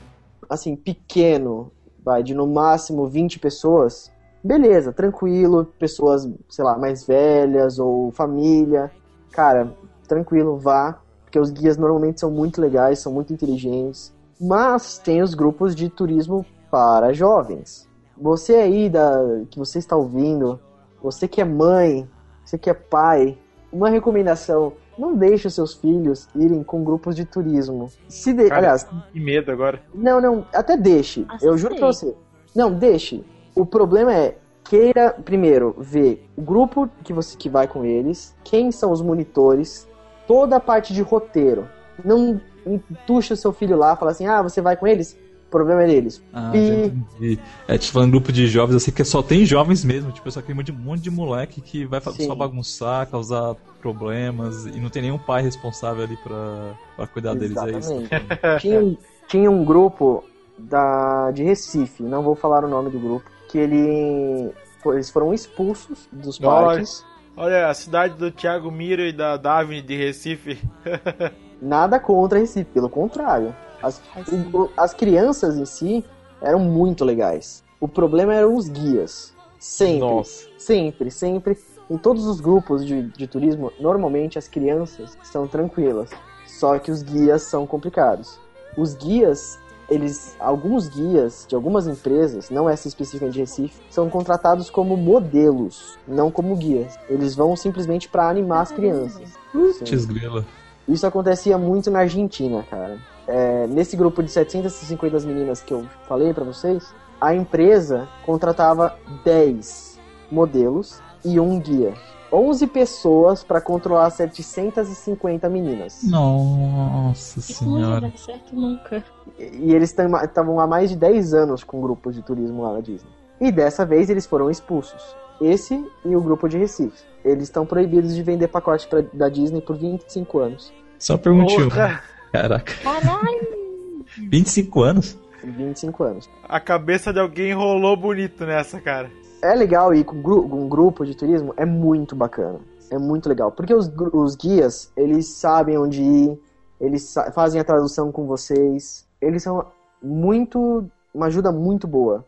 assim, 0.49 0.75
pequeno, 0.75 1.71
vai, 2.03 2.23
de 2.23 2.35
no 2.35 2.47
máximo 2.47 3.07
20 3.07 3.39
pessoas, 3.39 4.11
beleza, 4.43 4.93
tranquilo, 4.93 5.67
pessoas, 5.79 6.27
sei 6.49 6.65
lá, 6.65 6.79
mais 6.79 7.07
velhas 7.07 7.79
ou 7.79 8.11
família, 8.13 8.91
cara, 9.31 9.71
tranquilo, 10.09 10.57
vá, 10.57 10.99
porque 11.23 11.39
os 11.39 11.51
guias 11.51 11.77
normalmente 11.77 12.21
são 12.21 12.31
muito 12.31 12.63
legais, 12.63 13.01
são 13.01 13.13
muito 13.13 13.33
inteligentes. 13.33 14.15
Mas 14.41 14.97
tem 14.99 15.21
os 15.21 15.35
grupos 15.35 15.75
de 15.75 15.91
turismo 15.91 16.47
para 16.71 17.13
jovens. 17.13 17.87
Você 18.17 18.55
aí 18.55 18.89
da 18.89 19.43
que 19.51 19.59
você 19.59 19.79
está 19.79 19.97
ouvindo, 19.97 20.59
você 21.05 21.29
que 21.29 21.39
é 21.39 21.45
mãe, 21.45 22.09
você 22.43 22.57
que 22.57 22.71
é 22.71 22.75
pai, 22.75 23.37
uma 23.71 23.91
recomendação, 23.91 24.73
não 24.97 25.15
deixe 25.15 25.47
os 25.47 25.55
seus 25.55 25.75
filhos 25.75 26.27
irem 26.35 26.63
com 26.63 26.83
grupos 26.83 27.15
de 27.15 27.27
turismo. 27.27 27.91
Se 28.09 28.33
de... 28.33 28.45
Cara, 28.49 28.57
aliás, 28.57 28.89
Que 29.13 29.21
medo 29.21 29.53
agora. 29.53 29.83
não, 29.95 30.19
não, 30.19 30.47
até 30.55 30.79
deixe. 30.79 31.27
Assim 31.29 31.47
eu 31.47 31.59
juro 31.59 31.77
pra 31.77 31.89
você. 31.89 32.17
Não, 32.57 32.73
deixe. 32.73 33.23
O 33.55 33.67
problema 33.67 34.15
é 34.15 34.39
queira 34.65 35.11
primeiro 35.11 35.77
ver 35.79 36.27
o 36.35 36.41
grupo 36.41 36.89
que 37.03 37.13
você 37.13 37.37
que 37.37 37.51
vai 37.51 37.69
com 37.69 37.85
eles, 37.85 38.35
quem 38.43 38.73
são 38.73 38.91
os 38.91 39.03
monitores, 39.03 39.87
toda 40.27 40.57
a 40.57 40.61
parte 40.61 40.95
de 40.95 41.03
roteiro. 41.03 41.69
Não 42.03 42.41
entuxa 42.65 43.35
o 43.35 43.37
seu 43.37 43.53
filho 43.53 43.77
lá, 43.77 43.95
fala 43.95 44.13
assim: 44.13 44.27
"Ah, 44.27 44.41
você 44.41 44.63
vai 44.63 44.75
com 44.75 44.87
eles?" 44.87 45.19
O 45.55 45.57
problema 45.57 45.85
é 45.85 45.87
deles. 45.87 46.21
Ah, 46.33 46.51
já 46.53 46.75
e 46.75 46.87
entendi. 46.87 47.39
É, 47.69 47.79
tipo, 47.79 48.01
um 48.01 48.11
grupo 48.11 48.33
de 48.33 48.49
jovens 48.49 48.75
assim 48.75 48.91
que 48.91 49.05
só 49.05 49.23
tem 49.23 49.47
jovens 49.47 49.85
mesmo, 49.85 50.11
tipo, 50.11 50.29
só 50.29 50.41
de, 50.41 50.73
um 50.73 50.75
monte 50.75 51.01
de 51.01 51.13
moleque 51.13 51.61
que 51.61 51.87
vai 51.87 52.01
Sim. 52.01 52.27
só 52.27 52.35
bagunçar, 52.35 53.07
causar 53.09 53.55
problemas 53.81 54.67
e 54.67 54.81
não 54.81 54.91
tem 54.91 55.03
nenhum 55.03 55.19
pai 55.19 55.43
responsável 55.43 56.03
ali 56.03 56.17
pra, 56.17 56.75
pra 56.97 57.07
cuidar 57.07 57.35
deles, 57.35 57.57
é 57.57 57.71
isso. 57.71 57.93
Exatamente. 57.93 58.61
tinha, 58.61 58.81
um- 58.81 58.97
tinha 59.29 59.49
um 59.49 59.65
grupo 59.65 60.25
da, 60.59 61.31
de 61.31 61.45
Recife, 61.45 62.03
não 62.03 62.21
vou 62.21 62.35
falar 62.35 62.65
o 62.65 62.69
nome 62.69 62.91
do 62.91 62.99
grupo, 62.99 63.31
que 63.49 63.57
ele, 63.57 64.51
eles 64.87 65.09
foram 65.09 65.33
expulsos 65.33 66.09
dos 66.11 66.37
parques. 66.37 67.05
Olha, 67.37 67.69
a 67.69 67.75
cidade 67.75 68.15
do 68.15 68.33
Thiago 68.33 68.73
Miro 68.73 69.03
e 69.03 69.13
da 69.13 69.37
Davine 69.37 69.83
de 69.83 69.95
Recife. 69.97 70.59
Nada 71.63 72.01
contra 72.01 72.41
Recife, 72.41 72.71
pelo 72.73 72.89
contrário. 72.89 73.55
As, 73.85 74.01
o- 74.33 74.63
o- 74.63 74.71
as 74.77 74.95
crianças 74.95 75.57
em 75.57 75.65
si 75.65 76.05
eram 76.41 76.59
muito 76.61 77.05
legais. 77.05 77.63
O 77.81 77.87
problema 77.89 78.35
eram 78.35 78.55
os 78.57 78.69
guias. 78.69 79.33
Sempre. 79.59 80.01
Nossa. 80.01 80.47
Sempre, 80.59 81.11
sempre. 81.11 81.59
Em 81.91 81.97
todos 81.99 82.27
os 82.27 82.41
grupos 82.41 82.85
de, 82.85 83.03
de 83.11 83.27
turismo, 83.27 83.71
normalmente 83.79 84.39
as 84.39 84.49
crianças 84.49 85.17
são 85.23 85.47
tranquilas. 85.47 86.11
Só 86.47 86.79
que 86.79 86.91
os 86.91 87.03
guias 87.03 87.43
são 87.43 87.67
complicados. 87.67 88.39
Os 88.77 88.95
guias, 88.95 89.59
eles. 89.89 90.35
Alguns 90.41 90.89
guias 90.89 91.45
de 91.49 91.55
algumas 91.55 91.87
empresas, 91.87 92.49
não 92.51 92.69
essa 92.69 92.89
específica 92.89 93.31
de 93.31 93.41
Recife, 93.41 93.81
são 93.91 94.09
contratados 94.09 94.71
como 94.71 94.97
modelos, 94.97 95.99
não 96.09 96.31
como 96.31 96.57
guias. 96.57 96.99
Eles 97.09 97.35
vão 97.35 97.55
simplesmente 97.57 98.09
para 98.09 98.29
animar 98.29 98.63
as 98.63 98.73
crianças. 98.73 99.29
Sim. 99.29 99.79
Putz, 99.79 100.05
grila. 100.07 100.45
Isso 100.89 101.07
acontecia 101.07 101.57
muito 101.59 101.91
na 101.91 102.01
Argentina, 102.01 102.63
cara. 102.71 102.99
É, 103.27 103.67
nesse 103.67 103.97
grupo 103.97 104.23
de 104.23 104.31
750 104.31 105.21
meninas 105.21 105.61
que 105.63 105.73
eu 105.73 105.87
falei 106.07 106.35
pra 106.35 106.45
vocês, 106.45 106.95
a 107.21 107.35
empresa 107.35 108.09
contratava 108.25 108.97
10 109.25 109.99
modelos 110.31 111.01
e 111.25 111.41
um 111.41 111.59
guia. 111.59 111.95
11 112.33 112.67
pessoas 112.67 113.45
pra 113.45 113.61
controlar 113.61 114.11
750 114.11 115.49
meninas. 115.49 116.03
Nossa 116.03 117.39
Isso 117.39 117.65
não 117.65 117.75
senhora. 117.77 118.01
vai 118.01 118.11
dar 118.11 118.19
certo 118.19 118.55
nunca. 118.57 119.05
E 119.39 119.73
eles 119.73 119.91
estavam 119.91 120.59
há 120.59 120.67
mais 120.67 120.91
de 120.91 120.97
10 120.97 121.33
anos 121.33 121.63
com 121.63 121.81
grupos 121.81 122.15
de 122.15 122.23
turismo 122.23 122.63
lá 122.63 122.73
na 122.73 122.81
Disney. 122.81 123.11
E 123.41 123.53
dessa 123.53 123.87
vez 123.87 124.11
eles 124.11 124.27
foram 124.27 124.51
expulsos. 124.51 125.17
Esse 125.41 125.85
e 126.05 126.17
o 126.17 126.21
grupo 126.21 126.49
de 126.49 126.59
Recife. 126.59 127.05
Eles 127.25 127.45
estão 127.45 127.65
proibidos 127.65 128.15
de 128.15 128.23
vender 128.23 128.49
pacote 128.49 128.87
pra, 128.89 129.03
da 129.13 129.29
Disney 129.29 129.61
por 129.61 129.77
25 129.77 130.39
anos. 130.39 130.73
Só 130.99 131.15
uma 131.15 131.19
perguntinha. 131.19 131.65
Porra, 131.69 132.03
Caraca, 132.35 132.73
Caralho! 132.83 134.05
25 134.29 134.83
anos? 134.83 135.17
25 135.45 136.03
anos. 136.03 136.29
a 136.49 136.59
cabeça 136.59 137.13
de 137.13 137.21
alguém 137.21 137.53
rolou 137.53 137.97
bonito 137.97 138.45
nessa, 138.45 138.81
cara. 138.81 139.09
É 139.43 139.55
legal 139.55 139.95
ir 139.95 140.05
com 140.05 140.21
gru- 140.21 140.45
um 140.53 140.69
grupo 140.69 141.05
de 141.05 141.15
turismo, 141.15 141.55
é 141.57 141.65
muito 141.65 142.17
bacana. 142.17 142.59
É 142.91 142.99
muito 142.99 143.29
legal. 143.29 143.53
Porque 143.53 143.73
os, 143.75 143.89
os 144.13 144.35
guias, 144.35 144.91
eles 144.97 145.29
sabem 145.29 145.77
onde 145.79 146.03
ir, 146.03 146.41
eles 146.81 147.03
sa- 147.03 147.31
fazem 147.31 147.61
a 147.61 147.65
tradução 147.65 148.11
com 148.11 148.27
vocês. 148.27 149.07
Eles 149.21 149.43
são 149.43 149.67
muito. 150.03 150.85
uma 151.15 151.27
ajuda 151.27 151.53
muito 151.53 151.87
boa. 151.87 152.25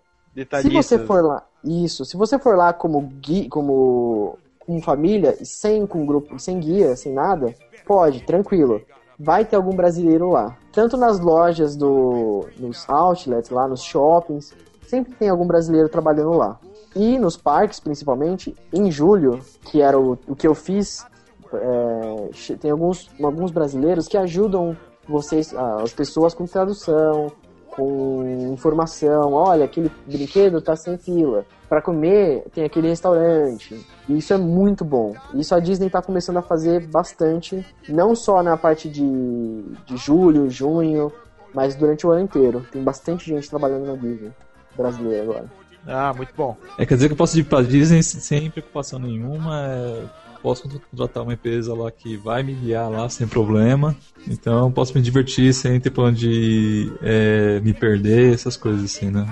Se 0.63 0.69
você 0.71 0.99
for 0.99 1.25
lá, 1.25 1.43
isso, 1.65 2.05
se 2.05 2.17
você 2.17 2.39
for 2.39 2.57
lá 2.57 2.73
como 2.73 3.01
gui, 3.01 3.49
como 3.49 4.39
com 4.61 4.81
família, 4.83 5.37
sem 5.43 5.87
com 5.87 6.05
grupo, 6.05 6.39
sem 6.39 6.61
guia, 6.61 6.95
sem 6.97 7.13
nada, 7.15 7.55
pode, 7.87 8.23
tranquilo. 8.25 8.83
Vai 9.19 9.45
ter 9.45 9.57
algum 9.57 9.75
brasileiro 9.75 10.31
lá. 10.31 10.57
Tanto 10.73 10.97
nas 10.97 11.19
lojas 11.19 11.77
do 11.77 12.47
nos 12.59 12.89
outlets 12.89 13.51
lá, 13.51 13.67
nos 13.67 13.83
shoppings, 13.83 14.55
sempre 14.87 15.15
tem 15.15 15.29
algum 15.29 15.47
brasileiro 15.47 15.89
trabalhando 15.89 16.33
lá. 16.33 16.59
E 16.95 17.19
nos 17.19 17.37
parques, 17.37 17.81
principalmente, 17.81 18.55
em 18.73 18.91
julho, 18.91 19.41
que 19.63 19.81
era 19.83 19.99
o, 19.99 20.19
o 20.27 20.35
que 20.35 20.47
eu 20.47 20.55
fiz, 20.55 21.05
é, 21.53 22.57
tem 22.57 22.71
alguns, 22.71 23.11
alguns 23.23 23.51
brasileiros 23.51 24.09
que 24.09 24.17
ajudam 24.17 24.77
vocês, 25.09 25.55
as 25.55 25.93
pessoas 25.93 26.35
com 26.35 26.47
tradução, 26.47 27.31
com 27.77 28.51
informação. 28.53 29.35
Olha, 29.35 29.67
aquele 29.67 29.93
brinquedo 30.07 30.61
tá 30.61 30.75
sem 30.75 30.97
fila. 30.97 31.45
Para 31.69 31.83
comer, 31.83 32.45
tem 32.53 32.65
aquele 32.65 32.89
restaurante. 32.89 33.87
E 34.09 34.19
isso 34.19 34.33
é 34.33 34.39
muito 34.39 34.85
bom. 34.85 35.15
Isso 35.35 35.55
a 35.55 35.61
Disney 35.61 35.91
tá 35.91 36.01
começando 36.01 36.39
a 36.39 36.43
fazer 36.43 36.87
bastante, 36.87 37.65
não 37.89 38.15
só 38.17 38.43
na 38.43 38.57
parte 38.57 38.89
de, 38.89 39.63
de 39.85 39.97
julho, 39.97 40.49
junho, 40.49 41.13
mas 41.53 41.75
durante 41.75 42.07
o 42.07 42.11
ano 42.11 42.23
inteiro. 42.23 42.67
Tem 42.73 42.83
bastante 42.83 43.27
gente 43.27 43.51
trabalhando 43.51 43.87
na 43.87 43.95
Disney 43.95 44.33
brasileira 44.77 45.23
agora. 45.23 45.45
Ah, 45.87 46.13
muito 46.15 46.33
bom. 46.37 46.57
É, 46.79 46.85
quer 46.85 46.95
dizer 46.95 47.09
que 47.09 47.13
eu 47.13 47.17
posso 47.17 47.39
ir 47.39 47.45
pra 47.45 47.63
Disney 47.63 48.03
sem 48.03 48.51
preocupação 48.51 48.99
nenhuma. 48.99 50.11
Posso 50.47 50.63
contratar 50.63 51.25
uma 51.25 51.33
empresa 51.33 51.75
lá 51.75 51.91
que 51.91 52.17
vai 52.17 52.41
me 52.41 52.55
guiar 52.55 52.89
lá 52.89 53.09
sem 53.09 53.27
problema. 53.27 53.97
Então 54.29 54.67
eu 54.67 54.71
posso 54.71 54.95
me 54.95 55.03
divertir 55.03 55.53
sem 55.53 55.81
ter 55.81 55.91
pra 55.91 56.05
onde 56.05 56.93
é, 57.03 57.59
me 57.59 57.75
perder, 57.75 58.33
essas 58.33 58.57
coisas 58.57 58.85
assim, 58.85 59.11
né? 59.11 59.27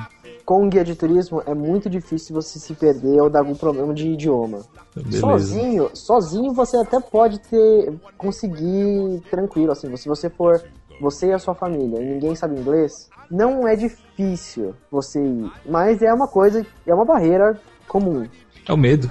Com 0.44 0.64
um 0.64 0.68
guia 0.68 0.82
de 0.82 0.96
turismo 0.96 1.40
é 1.46 1.54
muito 1.54 1.88
difícil 1.88 2.34
você 2.34 2.58
se 2.58 2.74
perder 2.74 3.20
ou 3.22 3.30
dar 3.30 3.38
algum 3.38 3.54
problema 3.54 3.94
de 3.94 4.08
idioma. 4.08 4.62
Beleza. 4.96 5.20
Sozinho, 5.20 5.90
sozinho 5.94 6.52
você 6.52 6.78
até 6.78 6.98
pode 6.98 7.38
ter 7.48 7.94
conseguir 8.18 9.22
tranquilo 9.30 9.70
assim, 9.70 9.96
se 9.96 10.08
você 10.08 10.28
for 10.28 10.64
você 11.00 11.28
e 11.28 11.32
a 11.32 11.38
sua 11.38 11.54
família 11.54 12.00
e 12.00 12.04
ninguém 12.04 12.34
sabe 12.34 12.58
inglês, 12.58 13.08
não 13.30 13.68
é 13.68 13.76
difícil 13.76 14.74
você 14.90 15.24
ir, 15.24 15.52
mas 15.64 16.02
é 16.02 16.12
uma 16.12 16.26
coisa, 16.26 16.66
é 16.84 16.92
uma 16.92 17.04
barreira 17.04 17.56
comum. 17.86 18.26
É 18.66 18.72
o 18.72 18.76
medo. 18.76 19.08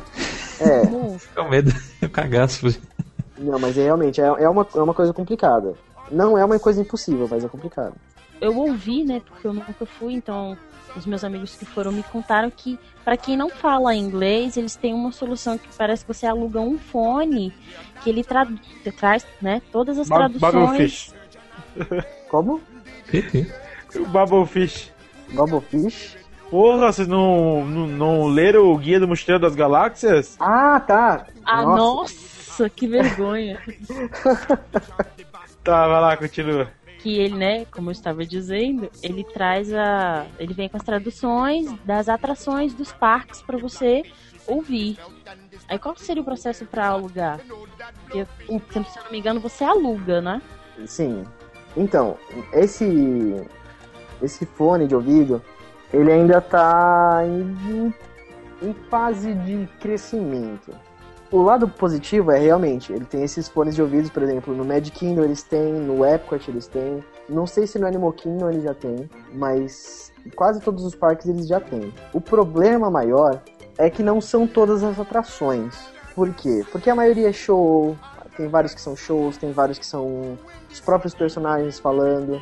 É, 0.64 0.82
É 1.36 1.42
o 1.42 1.50
medo. 1.50 1.72
O 2.04 2.10
cagaço. 2.10 2.68
não, 3.38 3.58
mas 3.60 3.78
é 3.78 3.84
realmente 3.84 4.20
é, 4.22 4.26
é 4.26 4.50
uma, 4.50 4.68
é 4.76 4.82
uma 4.82 4.94
coisa 4.94 5.14
complicada. 5.14 5.74
Não 6.12 6.38
é 6.38 6.44
uma 6.44 6.60
coisa 6.60 6.82
impossível, 6.82 7.28
mas 7.30 7.44
é 7.44 7.48
complicado. 7.48 7.94
Eu 8.42 8.58
ouvi, 8.58 9.04
né, 9.04 9.22
porque 9.26 9.48
eu 9.48 9.54
nunca 9.54 9.86
fui, 9.86 10.14
então 10.14 10.58
os 10.96 11.06
meus 11.06 11.24
amigos 11.24 11.56
que 11.56 11.66
foram 11.66 11.92
me 11.92 12.04
contaram 12.04 12.52
que 12.52 12.78
para 13.04 13.16
quem 13.18 13.36
não 13.38 13.50
fala 13.50 13.96
inglês, 13.96 14.58
eles 14.58 14.76
têm 14.76 14.94
uma 14.94 15.12
solução 15.12 15.58
que 15.58 15.68
parece 15.78 16.04
que 16.06 16.14
você 16.14 16.26
aluga 16.28 16.60
um 16.60 16.78
fone 16.78 17.54
que 18.04 18.10
ele 18.10 18.24
tra 18.24 18.46
traz, 18.98 19.26
né, 19.42 19.62
todas 19.72 19.98
as 19.98 20.08
Ba- 20.10 20.18
traduções. 20.18 21.14
Bubblefish. 21.76 22.14
Como? 22.30 22.62
O 23.96 24.06
Bubblefish. 24.06 24.92
Bubblefish? 25.32 26.18
Porra, 26.54 26.94
vocês 26.94 27.08
não, 27.08 27.66
não, 27.66 27.88
não 27.88 28.28
leram 28.28 28.72
o 28.72 28.78
Guia 28.78 29.00
do 29.00 29.08
Mochileiro 29.08 29.42
das 29.42 29.56
Galáxias? 29.56 30.36
Ah, 30.40 30.80
tá. 30.80 31.26
Ah, 31.44 31.64
nossa, 31.64 32.70
que 32.70 32.88
vergonha. 32.88 33.60
Tá, 35.64 35.88
vai 35.88 36.02
lá, 36.02 36.16
continua. 36.16 36.70
que 37.00 37.18
ele, 37.18 37.36
né, 37.36 37.66
como 37.72 37.88
eu 37.90 37.92
estava 37.94 38.24
dizendo, 38.24 38.92
ele 39.02 39.24
traz 39.24 39.74
a. 39.74 40.28
Ele 40.38 40.54
vem 40.54 40.70
com 40.70 40.78
as 40.78 40.84
traduções 40.84 41.74
das 41.84 42.08
atrações 42.08 42.74
dos 42.74 42.92
parques 42.92 43.42
para 43.42 43.58
você 43.58 44.04
ouvir. 44.46 45.00
Aí 45.68 45.80
qual 45.80 45.96
seria 45.96 46.22
o 46.22 46.26
processo 46.26 46.66
para 46.68 46.86
alugar? 46.86 47.40
Porque, 48.06 48.26
se 48.92 49.00
eu 49.00 49.04
não 49.06 49.12
me 49.12 49.18
engano, 49.18 49.40
você 49.40 49.64
aluga, 49.64 50.22
né? 50.22 50.40
Sim. 50.86 51.24
Então, 51.76 52.16
esse 52.52 53.42
esse 54.22 54.46
fone 54.46 54.88
de 54.88 54.96
ouvido, 54.96 55.42
ele 55.94 56.12
ainda 56.12 56.42
tá 56.42 57.22
em, 57.24 57.94
em 58.62 58.74
fase 58.90 59.34
de 59.36 59.70
crescimento. 59.80 60.74
O 61.32 61.42
lado 61.42 61.68
positivo 61.68 62.32
é 62.32 62.38
realmente, 62.38 62.92
ele 62.92 63.06
tem 63.06 63.24
esses 63.24 63.48
fones 63.48 63.74
de 63.76 63.82
ouvidos, 63.82 64.10
por 64.10 64.22
exemplo, 64.22 64.54
no 64.54 64.64
Magic 64.64 64.92
Kingdom 64.92 65.24
eles 65.24 65.42
têm, 65.42 65.74
no 65.74 66.06
Epcot 66.06 66.50
eles 66.50 66.68
têm. 66.68 67.04
Não 67.28 67.48
sei 67.48 67.66
se 67.66 67.80
no 67.80 67.88
Animal 67.88 68.14
Kingdom 68.14 68.50
ele 68.50 68.62
já 68.62 68.74
tem, 68.74 69.10
mas 69.34 70.12
quase 70.36 70.60
todos 70.60 70.84
os 70.84 70.94
parques 70.94 71.28
eles 71.28 71.48
já 71.48 71.60
têm. 71.60 71.94
O 72.14 72.22
problema 72.22 72.92
maior 72.92 73.42
é 73.78 73.90
que 73.90 74.04
não 74.04 74.22
são 74.22 74.46
todas 74.46 74.84
as 74.84 75.00
atrações. 75.00 75.76
Por 76.14 76.32
quê? 76.34 76.64
Porque 76.72 76.90
a 76.90 76.96
maioria 76.96 77.30
é 77.30 77.34
show, 77.34 77.98
tem 78.38 78.48
vários 78.48 78.76
que 78.76 78.82
são 78.82 78.96
shows, 78.96 79.38
tem 79.38 79.52
vários 79.52 79.80
que 79.80 79.86
são 79.86 80.38
os 80.72 80.80
próprios 80.80 81.16
personagens 81.16 81.80
falando. 81.80 82.40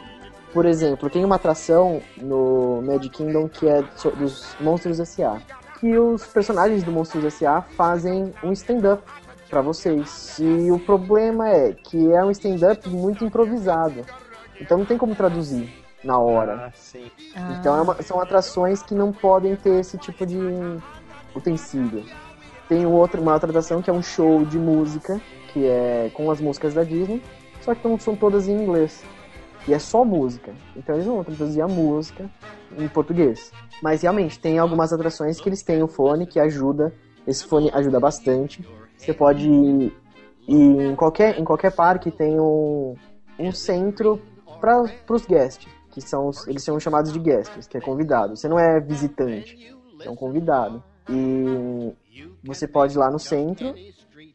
Por 0.54 0.66
exemplo, 0.66 1.10
tem 1.10 1.24
uma 1.24 1.36
atração 1.36 2.02
no 2.18 2.82
Magic 2.82 3.10
Kingdom 3.10 3.47
que 3.47 3.68
é 3.68 3.84
dos 4.18 4.56
Monstros 4.60 4.99
S.A. 4.99 5.38
Que 5.80 5.97
os 5.97 6.26
personagens 6.28 6.84
do 6.84 6.91
Monstros 6.91 7.24
S.A. 7.24 7.62
fazem 7.62 8.34
um 8.43 8.52
stand-up 8.52 9.02
pra 9.49 9.62
vocês. 9.62 10.38
E 10.39 10.70
o 10.72 10.78
problema 10.80 11.49
é 11.49 11.72
que 11.74 12.12
é 12.12 12.24
um 12.24 12.32
stand-up 12.32 12.88
muito 12.89 13.24
improvisado. 13.24 14.02
Então 14.60 14.78
não 14.78 14.86
tem 14.86 14.97
como 14.97 15.16
traduzir 15.16 15.74
na 16.04 16.20
hora. 16.20 16.66
Ah, 16.68 16.72
sim. 16.76 17.10
Então 17.60 17.78
é 17.78 17.82
uma- 17.82 18.02
são 18.02 18.20
atrações 18.20 18.84
que 18.84 18.93
não 18.93 19.12
podem 19.14 19.56
ter 19.56 19.80
esse 19.80 19.97
tipo 19.97 20.26
de 20.26 20.38
utensílio. 21.36 22.04
Tem 22.68 22.86
outro, 22.86 23.22
uma 23.22 23.34
outra 23.34 23.49
atração 23.49 23.82
que 23.82 23.89
é 23.89 23.93
um 23.93 24.04
show 24.04 24.45
de 24.45 24.58
música, 24.60 25.20
que 25.54 25.66
é 25.66 26.12
com 26.14 26.30
as 26.30 26.39
músicas 26.41 26.74
da 26.74 26.84
Disney, 26.84 27.22
só 27.62 27.74
que 27.74 27.88
não 27.88 27.97
são 27.99 28.16
todas 28.16 28.47
em 28.47 28.54
inglês. 28.62 29.04
E 29.68 29.74
é 29.74 29.80
só 29.80 30.03
música. 30.03 30.53
Então 30.76 30.95
eles 30.95 31.05
não 31.05 31.16
vão 31.16 31.24
traduzir 31.24 31.62
a 31.62 31.68
música 31.68 32.30
em 32.78 32.88
português. 32.88 33.51
Mas 33.82 34.01
realmente, 34.01 34.39
tem 34.39 34.57
algumas 34.59 34.91
atrações 34.91 35.39
que 35.39 35.47
eles 35.49 35.62
têm 35.62 35.84
o 35.84 35.88
fone 35.88 36.26
que 36.26 36.39
ajuda. 36.39 36.93
Esse 37.28 37.45
fone 37.45 37.70
ajuda 37.74 37.99
bastante. 37.99 38.68
Você 38.97 39.14
pode 39.14 39.47
ir 39.47 39.93
em 40.47 40.95
qualquer, 40.95 41.39
em 41.39 41.43
qualquer 41.43 41.72
parque 41.72 42.09
tem 42.12 42.39
um, 42.39 42.95
um 43.39 43.51
centro 43.51 44.20
para 44.59 44.84
os 45.09 45.26
guests, 45.26 45.68
que 45.91 46.01
são 46.01 46.28
os- 46.28 46.47
eles 46.47 46.64
são 46.64 46.80
chamados 46.80 47.12
de 47.12 47.20
guests, 47.20 47.68
que 47.68 47.78
é 47.78 47.82
convidado. 47.82 48.36
Você 48.36 48.47
não 48.47 48.57
é 48.59 48.80
visitante, 48.80 49.57
é 50.03 50.09
um 50.09 50.16
convidado. 50.16 50.84
E 51.09 51.91
você 52.43 52.68
pode 52.68 52.95
ir 52.95 52.97
lá 52.97 53.09
no 53.12 53.20
centro 53.20 53.74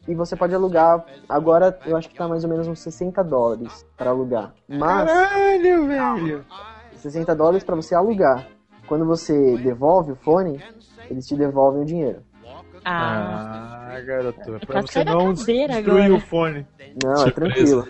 e 0.09 0.15
você 0.15 0.37
pode 0.37 0.55
alugar. 0.55 1.05
Agora 1.29 1.79
eu 1.87 1.97
acho 1.97 2.09
que 2.09 2.15
tá 2.15 2.29
mais 2.29 2.45
ou 2.45 2.51
menos 2.51 2.67
uns 2.69 2.81
60 2.81 3.23
dólares 3.25 3.85
para 3.97 4.11
alugar. 4.11 4.53
Mas 4.69 5.11
Caralho, 5.11 5.87
velho! 5.87 6.45
60 6.95 7.35
dólares 7.35 7.65
para 7.65 7.77
você 7.77 7.95
alugar. 7.95 8.47
Quando 8.87 9.05
você 9.05 9.57
devolve 9.59 10.13
o 10.13 10.17
fone, 10.17 10.63
eles 11.11 11.27
te 11.27 11.37
devolvem 11.37 11.83
o 11.83 11.85
dinheiro. 11.85 12.21
Ah, 12.85 13.89
Ah, 13.97 14.01
garoto. 14.01 14.67
Pra 14.67 14.83
você 14.83 15.05
não 15.05 15.33
destruir 15.33 15.71
agora. 15.73 16.15
o 16.15 16.21
fone. 16.21 16.67
Não, 17.03 17.27
é 17.27 17.31
tranquilo. 17.31 17.87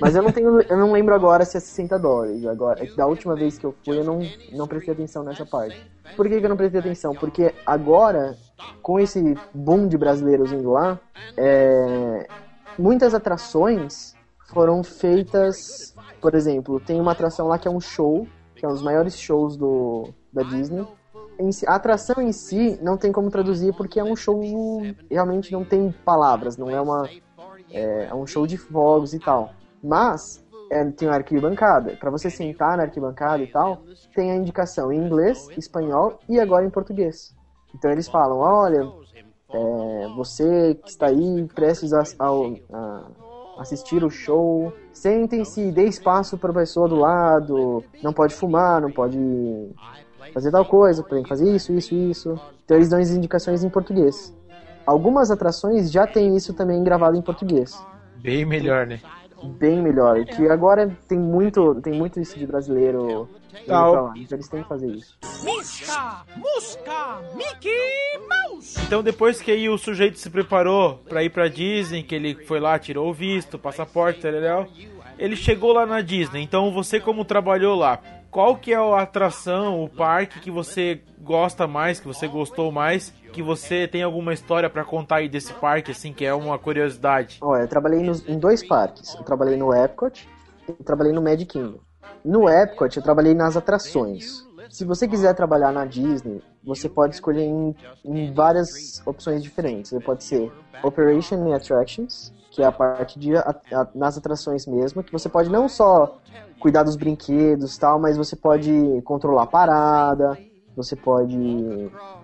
Mas 0.00 0.14
eu 0.14 0.22
não 0.22 0.32
tenho, 0.32 0.60
eu 0.60 0.76
não 0.76 0.92
lembro 0.92 1.14
agora 1.14 1.44
se 1.44 1.56
é 1.56 1.60
60 1.60 1.98
dólares. 1.98 2.44
Agora, 2.46 2.84
da 2.96 3.06
última 3.06 3.34
vez 3.34 3.58
que 3.58 3.64
eu 3.64 3.74
fui, 3.84 3.98
eu 3.98 4.04
não, 4.04 4.18
não 4.52 4.66
prestei 4.66 4.94
atenção 4.94 5.22
nessa 5.22 5.46
parte. 5.46 5.80
Por 6.16 6.28
que, 6.28 6.38
que 6.38 6.44
eu 6.44 6.48
não 6.48 6.56
prestei 6.56 6.80
atenção? 6.80 7.14
Porque 7.14 7.54
agora, 7.64 8.36
com 8.82 8.98
esse 8.98 9.36
boom 9.54 9.88
de 9.88 9.96
brasileiros 9.96 10.52
indo 10.52 10.70
lá, 10.70 10.98
é, 11.36 12.26
muitas 12.78 13.14
atrações 13.14 14.14
foram 14.46 14.82
feitas. 14.82 15.94
Por 16.20 16.34
exemplo, 16.34 16.80
tem 16.80 17.00
uma 17.00 17.12
atração 17.12 17.48
lá 17.48 17.58
que 17.58 17.68
é 17.68 17.70
um 17.70 17.80
show, 17.80 18.26
que 18.54 18.64
é 18.64 18.68
um 18.68 18.72
dos 18.72 18.82
maiores 18.82 19.18
shows 19.18 19.56
do, 19.56 20.08
da 20.32 20.42
Disney. 20.42 20.86
A 21.66 21.74
atração 21.74 22.22
em 22.22 22.32
si 22.32 22.78
não 22.82 22.96
tem 22.96 23.12
como 23.12 23.30
traduzir 23.30 23.74
porque 23.74 24.00
é 24.00 24.04
um 24.04 24.16
show 24.16 24.40
realmente 25.10 25.52
não 25.52 25.64
tem 25.64 25.94
palavras, 26.02 26.56
não 26.56 26.70
é 26.70 26.80
uma 26.80 27.06
é, 27.70 28.08
é 28.10 28.14
um 28.14 28.26
show 28.26 28.46
de 28.46 28.56
fogos 28.56 29.12
e 29.12 29.18
tal. 29.18 29.52
Mas 29.82 30.40
é, 30.70 30.84
tem 30.84 31.08
uma 31.08 31.14
arquibancada. 31.16 31.96
Para 31.96 32.10
você 32.10 32.30
sentar 32.30 32.76
na 32.76 32.84
arquibancada 32.84 33.42
e 33.42 33.46
tal, 33.46 33.82
tem 34.14 34.30
a 34.32 34.36
indicação 34.36 34.92
em 34.92 34.98
inglês, 34.98 35.50
espanhol 35.56 36.20
e 36.28 36.40
agora 36.40 36.64
em 36.64 36.70
português. 36.70 37.34
Então 37.74 37.90
eles 37.90 38.08
falam, 38.08 38.38
olha, 38.38 38.88
é, 39.52 40.08
você 40.16 40.74
que 40.74 40.90
está 40.90 41.06
aí 41.06 41.46
prestes 41.54 41.92
a, 41.92 42.02
ao- 42.18 42.56
a 42.72 43.02
assistir 43.58 44.02
o 44.04 44.10
show, 44.10 44.72
sentem-se, 44.92 45.70
dê 45.72 45.84
espaço 45.84 46.36
para 46.38 46.50
a 46.50 46.54
pessoa 46.54 46.88
do 46.88 46.96
lado, 46.96 47.84
não 48.02 48.12
pode 48.12 48.34
fumar, 48.34 48.80
não 48.80 48.90
pode 48.90 49.18
fazer 50.32 50.50
tal 50.50 50.64
coisa, 50.64 51.02
tem 51.02 51.22
que 51.22 51.28
fazer 51.28 51.54
isso, 51.54 51.72
isso, 51.72 51.94
isso. 51.94 52.40
Então 52.64 52.76
eles 52.76 52.88
dão 52.90 52.98
as 52.98 53.10
indicações 53.10 53.62
em 53.64 53.70
português. 53.70 54.34
Algumas 54.86 55.30
atrações 55.30 55.90
já 55.90 56.06
tem 56.06 56.36
isso 56.36 56.52
também 56.54 56.82
gravado 56.84 57.16
em 57.16 57.22
português. 57.22 57.82
Bem 58.16 58.44
melhor, 58.44 58.86
né? 58.86 59.00
Bem 59.44 59.82
melhor. 59.82 60.24
Que 60.24 60.48
agora 60.48 60.90
tem 61.08 61.18
muito, 61.18 61.74
tem 61.82 61.92
muito 61.92 62.18
isso 62.20 62.38
de 62.38 62.46
brasileiro. 62.46 63.02
o- 63.22 63.28
lá, 63.66 64.12
então 64.16 64.34
eles 64.36 64.48
têm 64.48 64.62
que 64.62 64.68
fazer 64.68 64.88
isso. 64.88 65.16
Misca, 65.42 66.24
Musca, 66.36 67.20
Mickey 67.34 68.18
Mouse. 68.28 68.78
Então 68.86 69.02
depois 69.02 69.40
que 69.40 69.50
aí 69.50 69.68
o 69.68 69.78
sujeito 69.78 70.18
se 70.18 70.28
preparou 70.30 70.98
pra 71.08 71.22
ir 71.22 71.30
pra 71.30 71.48
Disney, 71.48 72.02
que 72.02 72.14
ele 72.14 72.34
foi 72.44 72.60
lá, 72.60 72.78
tirou 72.78 73.08
o 73.08 73.12
visto, 73.14 73.58
passaporte, 73.58 74.20
tal, 74.20 74.66
ele 75.18 75.36
chegou 75.36 75.72
lá 75.72 75.86
na 75.86 76.00
Disney. 76.00 76.42
Então 76.42 76.72
você 76.72 77.00
como 77.00 77.24
trabalhou 77.24 77.74
lá, 77.76 77.98
qual 78.30 78.56
que 78.56 78.72
é 78.72 78.76
a 78.76 79.00
atração, 79.00 79.82
o 79.82 79.88
parque 79.88 80.40
que 80.40 80.50
você 80.50 81.00
gosta 81.20 81.66
mais, 81.66 81.98
que 81.98 82.06
você 82.06 82.28
gostou 82.28 82.70
mais, 82.70 83.12
que 83.32 83.42
você 83.42 83.86
tem 83.88 84.02
alguma 84.02 84.32
história 84.32 84.68
pra 84.68 84.84
contar 84.84 85.16
aí 85.16 85.28
desse 85.28 85.52
parque, 85.54 85.90
assim, 85.90 86.12
que 86.12 86.24
é 86.24 86.34
uma 86.34 86.58
curiosidade? 86.58 87.38
Olha, 87.42 87.62
eu 87.62 87.68
trabalhei 87.68 88.00
nos- 88.02 88.26
em 88.28 88.38
dois 88.38 88.66
parques. 88.66 89.14
Eu 89.14 89.24
trabalhei 89.24 89.56
no 89.56 89.74
Epcot 89.74 90.28
e 90.68 90.72
trabalhei 90.84 91.12
no 91.12 91.22
Magic 91.22 91.46
Kingdom. 91.46 91.78
No 92.24 92.48
Epcot, 92.48 92.96
eu 92.96 93.02
trabalhei 93.02 93.34
nas 93.34 93.56
atrações. 93.56 94.44
Se 94.68 94.84
você 94.84 95.06
quiser 95.06 95.32
trabalhar 95.34 95.70
na 95.72 95.84
Disney, 95.84 96.42
você 96.64 96.88
pode 96.88 97.14
escolher 97.14 97.44
em, 97.44 97.74
em 98.04 98.32
várias 98.32 99.00
opções 99.06 99.42
diferentes. 99.42 99.90
Você 99.92 100.00
pode 100.00 100.24
ser 100.24 100.50
Operation 100.82 101.36
and 101.50 101.54
Attractions, 101.54 102.32
que 102.56 102.62
é 102.62 102.66
a 102.66 102.72
parte 102.72 103.18
de 103.20 103.36
a- 103.36 103.54
a- 103.72 103.88
nas 103.94 104.18
atrações 104.18 104.66
mesmo, 104.66 105.04
que 105.04 105.12
você 105.12 105.28
pode 105.28 105.50
não 105.50 105.68
só 105.68 106.18
cuidar 106.58 106.84
dos 106.84 106.96
brinquedos 106.96 107.76
e 107.76 107.80
tal, 107.80 108.00
mas 108.00 108.16
você 108.16 108.36
pode 108.36 108.70
controlar 109.04 109.44
a 109.44 109.46
parada, 109.46 110.40
você 110.76 110.96
pode 110.96 111.36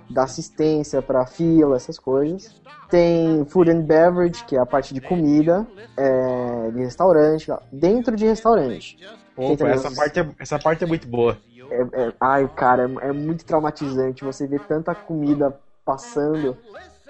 dar 0.09 0.25
assistência 0.25 1.03
para 1.03 1.27
fila, 1.27 1.77
essas 1.77 1.99
coisas. 1.99 2.55
Tem 2.89 3.45
Food 3.47 3.71
and 3.71 3.83
Beverage, 3.83 4.45
que 4.45 4.57
é 4.57 4.61
a 4.61 4.67
parte 4.67 4.95
de 4.95 5.01
comida, 5.03 5.67
é, 5.97 6.71
de 6.73 6.81
restaurante, 6.81 7.51
dentro 7.71 8.17
de 8.17 8.27
restaurante. 8.27 8.99
Opa, 9.37 9.69
essa 9.71 9.89
os- 9.89 9.97
parte, 9.97 10.21
é, 10.21 10.35
essa 10.39 10.59
parte 10.59 10.85
é 10.85 10.87
muito 10.87 11.09
boa. 11.09 11.41
é- 11.71 12.09
é- 12.09 12.15
ai, 12.21 12.49
cara, 12.49 12.83
é, 13.03 13.09
é 13.09 13.13
muito 13.13 13.45
traumatizante 13.45 14.25
você 14.25 14.47
ver 14.47 14.61
tanta 14.61 14.95
comida 14.95 15.59
passando 15.85 16.59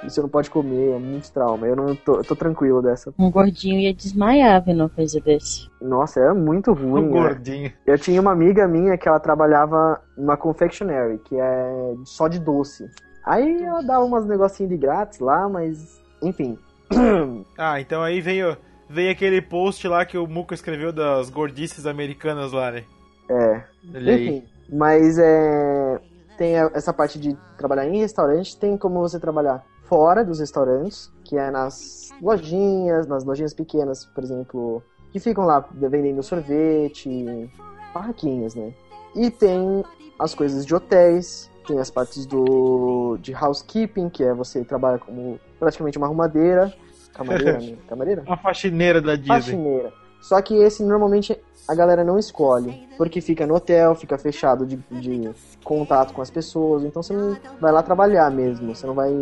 e 0.03 0.11
você 0.11 0.21
não 0.21 0.29
pode 0.29 0.51
comer, 0.51 0.97
é 0.97 0.99
muito 0.99 1.31
trauma. 1.31 1.67
Eu 1.67 1.77
não 1.77 1.95
tô, 1.95 2.17
eu 2.17 2.25
tô 2.25 2.35
tranquilo 2.35 2.83
dessa. 2.83 3.13
Um 3.19 3.31
gordinho 3.31 3.79
ia 3.79 3.95
desmaiar 3.95 4.63
vendo 4.65 4.81
uma 4.81 4.89
coisa 4.89 5.21
desse. 5.21 5.69
Nossa, 5.81 6.21
era 6.21 6.35
muito 6.35 6.73
ruim. 6.73 7.05
Um 7.05 7.13
né? 7.13 7.21
gordinho. 7.21 7.73
Eu 7.87 7.99
tinha 7.99 8.21
uma 8.21 8.33
amiga 8.33 8.67
minha 8.67 8.99
que 8.99 9.09
ela 9.09 9.21
trabalhava 9.21 10.01
numa 10.17 10.37
confectionery, 10.37 11.19
que 11.19 11.37
é 11.39 11.95
só 12.05 12.27
de 12.27 12.39
doce. 12.39 12.91
Aí 13.25 13.63
ela 13.63 13.83
dava 13.83 14.05
umas 14.05 14.27
negocinhos 14.27 14.71
de 14.71 14.77
grátis 14.77 15.21
lá, 15.21 15.49
mas 15.49 16.01
enfim. 16.21 16.59
Ah, 17.57 17.81
então 17.81 18.03
aí 18.03 18.21
veio, 18.21 18.57
veio 18.89 19.11
aquele 19.11 19.41
post 19.41 19.87
lá 19.87 20.05
que 20.05 20.19
o 20.19 20.27
Muca 20.27 20.55
escreveu 20.55 20.93
das 20.93 21.31
gordices 21.31 21.87
americanas 21.87 22.53
lá, 22.53 22.71
né? 22.71 22.85
É. 23.31 23.63
Olha 23.95 24.13
aí. 24.13 24.29
Enfim, 24.29 24.45
mas 24.69 25.19
é. 25.19 26.01
Tem 26.37 26.57
essa 26.57 26.93
parte 26.93 27.21
de 27.21 27.37
trabalhar 27.57 27.87
em 27.87 27.99
restaurante, 27.99 28.59
tem 28.59 28.77
como 28.77 29.01
você 29.01 29.21
trabalhar 29.21 29.65
fora 29.83 30.25
dos 30.25 30.41
restaurantes, 30.41 31.13
que 31.25 31.37
é 31.37 31.51
nas 31.51 32.11
lojinhas, 32.21 33.07
nas 33.07 33.25
lojinhas 33.25 33.55
pequenas, 33.55 34.07
por 34.07 34.23
exemplo, 34.23 34.83
que 35.11 35.21
ficam 35.21 35.45
lá 35.45 35.65
vendendo 35.73 36.23
sorvete, 36.23 37.51
barraquinhas, 37.93 38.55
né? 38.55 38.73
E 39.15 39.31
tem 39.31 39.85
as 40.19 40.35
coisas 40.35 40.65
de 40.65 40.75
hotéis, 40.75 41.51
tem 41.67 41.79
as 41.79 41.91
partes 41.91 42.27
do 42.27 43.19
de 43.21 43.35
housekeeping, 43.35 44.09
que 44.09 44.25
é 44.25 44.33
você 44.33 44.65
trabalha 44.65 44.99
como 44.99 45.39
praticamente 45.59 45.99
uma 45.99 46.07
arrumadeira, 46.07 46.73
camareira, 47.13 47.59
né? 47.61 47.77
Camareira? 47.89 48.23
Uma 48.27 48.37
faxineira 48.37 49.01
da 49.01 49.15
Disney. 49.15 49.29
Faxineira. 49.29 50.02
Só 50.23 50.41
que 50.41 50.55
esse 50.55 50.83
normalmente 50.83 51.37
a 51.69 51.75
galera 51.75 52.03
não 52.03 52.19
escolhe, 52.19 52.89
porque 52.97 53.21
fica 53.21 53.47
no 53.47 53.55
hotel, 53.55 53.95
fica 53.95 54.17
fechado 54.17 54.65
de, 54.65 54.77
de 54.91 55.31
contato 55.63 56.13
com 56.15 56.23
as 56.23 56.31
pessoas, 56.31 56.85
então 56.85 57.03
você 57.03 57.13
não 57.13 57.37
vai 57.61 57.71
lá 57.73 57.83
trabalhar 57.83 58.31
mesmo, 58.31 58.75
você 58.75 58.87
não 58.87 58.95
vai 58.95 59.13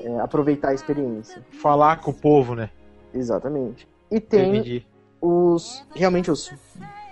é, 0.00 0.20
aproveitar 0.20 0.68
a 0.70 0.74
experiência. 0.74 1.42
Falar 1.60 2.00
com 2.00 2.10
o 2.10 2.14
povo, 2.14 2.54
né? 2.54 2.70
Exatamente. 3.12 3.88
E 4.10 4.20
tem 4.20 4.56
Entendi. 4.56 4.86
os 5.20 5.82
realmente 5.94 6.30
os 6.30 6.52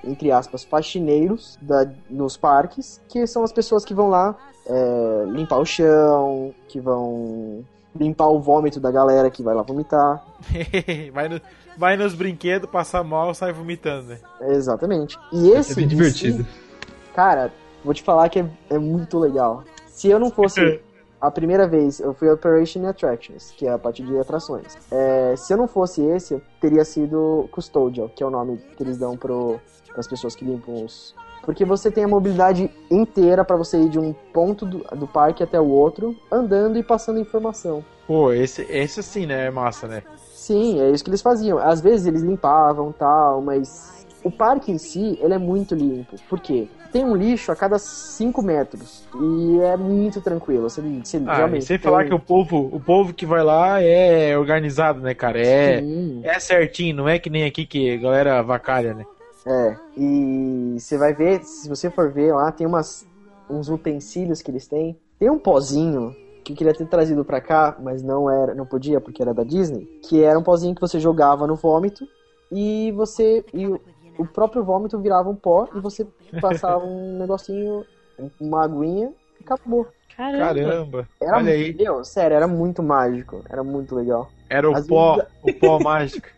entre 0.04 0.32
aspas 0.32 0.64
faxineiros 0.64 1.56
da, 1.62 1.88
nos 2.10 2.36
parques, 2.36 3.00
que 3.08 3.26
são 3.26 3.44
as 3.44 3.52
pessoas 3.52 3.84
que 3.84 3.94
vão 3.94 4.08
lá 4.08 4.36
é, 4.66 5.24
limpar 5.28 5.58
o 5.58 5.64
chão, 5.64 6.52
que 6.68 6.80
vão 6.80 7.64
limpar 7.94 8.26
o 8.28 8.40
vômito 8.40 8.80
da 8.80 8.90
galera 8.90 9.30
que 9.30 9.42
vai 9.42 9.54
lá 9.54 9.62
vomitar. 9.62 10.24
vai, 11.12 11.28
no- 11.28 11.40
vai 11.76 11.96
nos 11.96 12.14
brinquedos, 12.14 12.68
passar 12.70 13.02
mal, 13.02 13.34
sai 13.34 13.52
vomitando, 13.52 14.08
né? 14.08 14.18
Exatamente. 14.40 15.18
E 15.32 15.50
esse 15.50 15.74
bem 15.74 15.84
em 15.84 15.88
divertido. 15.88 16.44
si, 16.44 16.48
cara, 17.14 17.52
vou 17.84 17.94
te 17.94 18.02
falar 18.02 18.28
que 18.28 18.40
é, 18.40 18.46
é 18.70 18.78
muito 18.78 19.18
legal. 19.18 19.64
Se 19.86 20.08
eu 20.08 20.18
não 20.18 20.30
fosse 20.30 20.80
a 21.22 21.30
primeira 21.30 21.68
vez, 21.68 22.00
eu 22.00 22.12
fui 22.12 22.28
Operation 22.28 22.84
Attractions, 22.84 23.52
que 23.56 23.64
é 23.64 23.72
a 23.72 23.78
parte 23.78 24.02
de 24.02 24.18
atrações. 24.18 24.76
É, 24.90 25.34
se 25.36 25.52
eu 25.52 25.56
não 25.56 25.68
fosse 25.68 26.02
esse, 26.02 26.34
eu 26.34 26.42
teria 26.60 26.84
sido 26.84 27.48
Custodial, 27.52 28.08
que 28.08 28.24
é 28.24 28.26
o 28.26 28.30
nome 28.30 28.58
que 28.76 28.82
eles 28.82 28.98
dão 28.98 29.16
pro, 29.16 29.60
pras 29.92 30.08
pessoas 30.08 30.34
que 30.34 30.44
limpam 30.44 30.84
os. 30.84 31.14
Porque 31.44 31.64
você 31.64 31.92
tem 31.92 32.04
a 32.04 32.08
mobilidade 32.08 32.68
inteira 32.90 33.44
pra 33.44 33.56
você 33.56 33.80
ir 33.80 33.88
de 33.88 34.00
um 34.00 34.12
ponto 34.32 34.66
do, 34.66 34.78
do 34.96 35.06
parque 35.06 35.44
até 35.44 35.60
o 35.60 35.68
outro, 35.68 36.16
andando 36.30 36.76
e 36.76 36.82
passando 36.82 37.20
informação. 37.20 37.84
Pô, 38.12 38.30
esse, 38.30 38.60
esse 38.68 39.02
sim, 39.02 39.24
né? 39.24 39.46
É 39.46 39.50
massa, 39.50 39.88
né? 39.88 40.02
Sim, 40.34 40.80
é 40.80 40.90
isso 40.90 41.02
que 41.02 41.08
eles 41.10 41.22
faziam. 41.22 41.58
Às 41.58 41.80
vezes 41.80 42.06
eles 42.06 42.20
limpavam 42.22 42.92
tal, 42.92 43.40
mas 43.40 44.04
o 44.22 44.30
parque 44.30 44.70
em 44.70 44.76
si, 44.78 45.16
ele 45.20 45.32
é 45.32 45.38
muito 45.38 45.74
limpo. 45.74 46.16
Por 46.28 46.38
quê? 46.40 46.68
Tem 46.90 47.04
um 47.04 47.16
lixo 47.16 47.50
a 47.50 47.56
cada 47.56 47.78
5 47.78 48.42
metros. 48.42 49.08
E 49.14 49.58
é 49.60 49.76
muito 49.78 50.20
tranquilo. 50.20 50.68
Você, 50.68 50.82
você 50.82 51.18
Ah, 51.26 51.36
realmente 51.36 51.66
sem 51.66 51.78
tem- 51.78 51.78
falar 51.78 52.04
que 52.04 52.12
o 52.14 52.18
povo, 52.20 52.68
o 52.74 52.80
povo 52.80 53.14
que 53.14 53.24
vai 53.24 53.42
lá 53.42 53.80
é 53.80 54.36
organizado, 54.36 55.00
né, 55.00 55.14
cara? 55.14 55.40
É, 55.40 55.80
Sim. 55.80 56.22
é 56.22 56.38
certinho, 56.40 56.96
não 56.96 57.08
é 57.08 57.18
que 57.18 57.30
nem 57.30 57.44
aqui 57.44 57.64
que 57.66 57.92
a 57.94 57.96
galera 57.98 58.42
vacalha, 58.42 58.92
né? 58.94 59.06
É, 59.44 59.80
e 59.96 60.76
você 60.78 60.96
vai 60.96 61.12
ver, 61.14 61.42
se 61.44 61.68
você 61.68 61.90
for 61.90 62.12
ver 62.12 62.32
lá, 62.32 62.52
tem 62.52 62.66
umas, 62.66 63.04
uns 63.48 63.68
utensílios 63.68 64.40
que 64.40 64.50
eles 64.50 64.68
têm. 64.68 64.96
Tem 65.18 65.30
um 65.30 65.38
pozinho 65.38 66.16
que 66.44 66.52
eu 66.52 66.56
queria 66.56 66.74
ter 66.74 66.86
trazido 66.86 67.24
pra 67.24 67.40
cá, 67.40 67.76
mas 67.80 68.02
não 68.02 68.30
era, 68.30 68.54
não 68.54 68.66
podia 68.66 69.00
porque 69.00 69.22
era 69.22 69.32
da 69.34 69.44
Disney, 69.44 69.84
que 70.08 70.22
era 70.22 70.38
um 70.38 70.42
pozinho 70.42 70.74
que 70.74 70.80
você 70.80 70.98
jogava 70.98 71.46
no 71.46 71.56
vômito 71.56 72.06
e 72.50 72.92
você 72.92 73.44
e 73.54 73.66
o, 73.66 73.80
o 74.18 74.26
próprio 74.26 74.62
vômito 74.64 74.98
virava 75.00 75.28
um 75.30 75.34
pó 75.36 75.68
e 75.74 75.80
você 75.80 76.06
passava 76.40 76.84
um 76.84 77.18
negocinho, 77.18 77.84
uma 78.40 78.64
aguinha 78.64 79.12
e 79.40 79.44
acabou. 79.44 79.86
Caramba. 80.16 80.44
Caramba, 80.54 81.08
Era, 81.20 81.36
olha 81.38 81.52
aí. 81.52 81.74
Meu, 81.74 82.04
sério, 82.04 82.34
era 82.36 82.46
muito 82.46 82.82
mágico, 82.82 83.42
era 83.48 83.62
muito 83.64 83.94
legal. 83.94 84.28
Era 84.50 84.70
o 84.70 84.74
Às 84.74 84.86
pó, 84.86 85.14
vezes- 85.16 85.30
o 85.42 85.52
pó 85.54 85.78
mágico. 85.82 86.28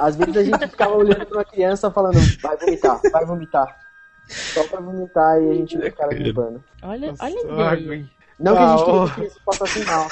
Às 0.00 0.16
vezes 0.16 0.36
a 0.36 0.42
gente 0.42 0.66
ficava 0.68 0.94
olhando 0.96 1.26
pra 1.26 1.38
uma 1.38 1.44
criança 1.44 1.90
falando, 1.90 2.18
vai 2.42 2.56
vomitar, 2.56 3.00
vai 3.12 3.24
vomitar. 3.26 3.76
Só 4.28 4.62
pra 4.66 4.80
vomitar 4.80 5.40
e 5.42 5.50
a 5.50 5.54
gente 5.54 5.78
vê 5.78 5.88
o 5.88 5.92
cara 5.94 6.12
limpando. 6.14 6.62
Olha, 6.82 7.14
olha 7.20 7.70
a 7.70 7.74
ideia. 7.76 8.06
Não 8.38 8.54
que 8.54 8.58
a 8.58 8.74
Ah, 8.74 8.76
gente 8.76 9.14
queria 9.14 9.30
que 9.30 9.44
passasse 9.44 9.84
mal. 9.84 10.08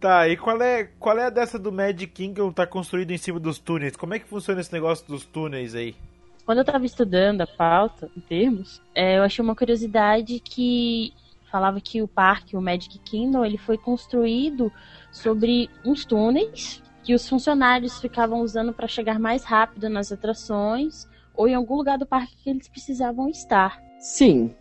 Tá, 0.00 0.28
e 0.28 0.36
qual 0.36 0.60
é, 0.60 0.84
qual 0.98 1.18
é 1.18 1.24
a 1.24 1.30
dessa 1.30 1.58
do 1.58 1.72
Magic 1.72 2.06
Kingdom 2.08 2.52
tá 2.52 2.66
construído 2.66 3.10
em 3.10 3.16
cima 3.16 3.40
dos 3.40 3.58
túneis? 3.58 3.96
Como 3.96 4.12
é 4.12 4.18
que 4.18 4.28
funciona 4.28 4.60
esse 4.60 4.72
negócio 4.72 5.06
dos 5.06 5.24
túneis 5.24 5.74
aí? 5.74 5.96
Quando 6.44 6.58
eu 6.58 6.64
tava 6.64 6.84
estudando 6.84 7.40
a 7.40 7.46
pauta, 7.46 8.10
em 8.14 8.20
termos, 8.20 8.82
é, 8.94 9.16
eu 9.16 9.22
achei 9.22 9.42
uma 9.42 9.54
curiosidade 9.56 10.40
que 10.40 11.14
falava 11.50 11.80
que 11.80 12.02
o 12.02 12.08
parque, 12.08 12.54
o 12.54 12.60
Magic 12.60 12.98
Kingdom, 12.98 13.44
ele 13.46 13.56
foi 13.56 13.78
construído 13.78 14.70
sobre 15.10 15.70
uns 15.84 16.04
túneis 16.04 16.82
que 17.02 17.14
os 17.14 17.26
funcionários 17.26 17.98
ficavam 17.98 18.40
usando 18.40 18.74
para 18.74 18.86
chegar 18.88 19.18
mais 19.18 19.42
rápido 19.44 19.88
nas 19.88 20.12
atrações 20.12 21.08
ou 21.34 21.48
em 21.48 21.54
algum 21.54 21.76
lugar 21.76 21.96
do 21.96 22.04
parque 22.04 22.36
que 22.42 22.50
eles 22.50 22.68
precisavam 22.68 23.28
estar. 23.30 23.80
Sim. 23.98 24.54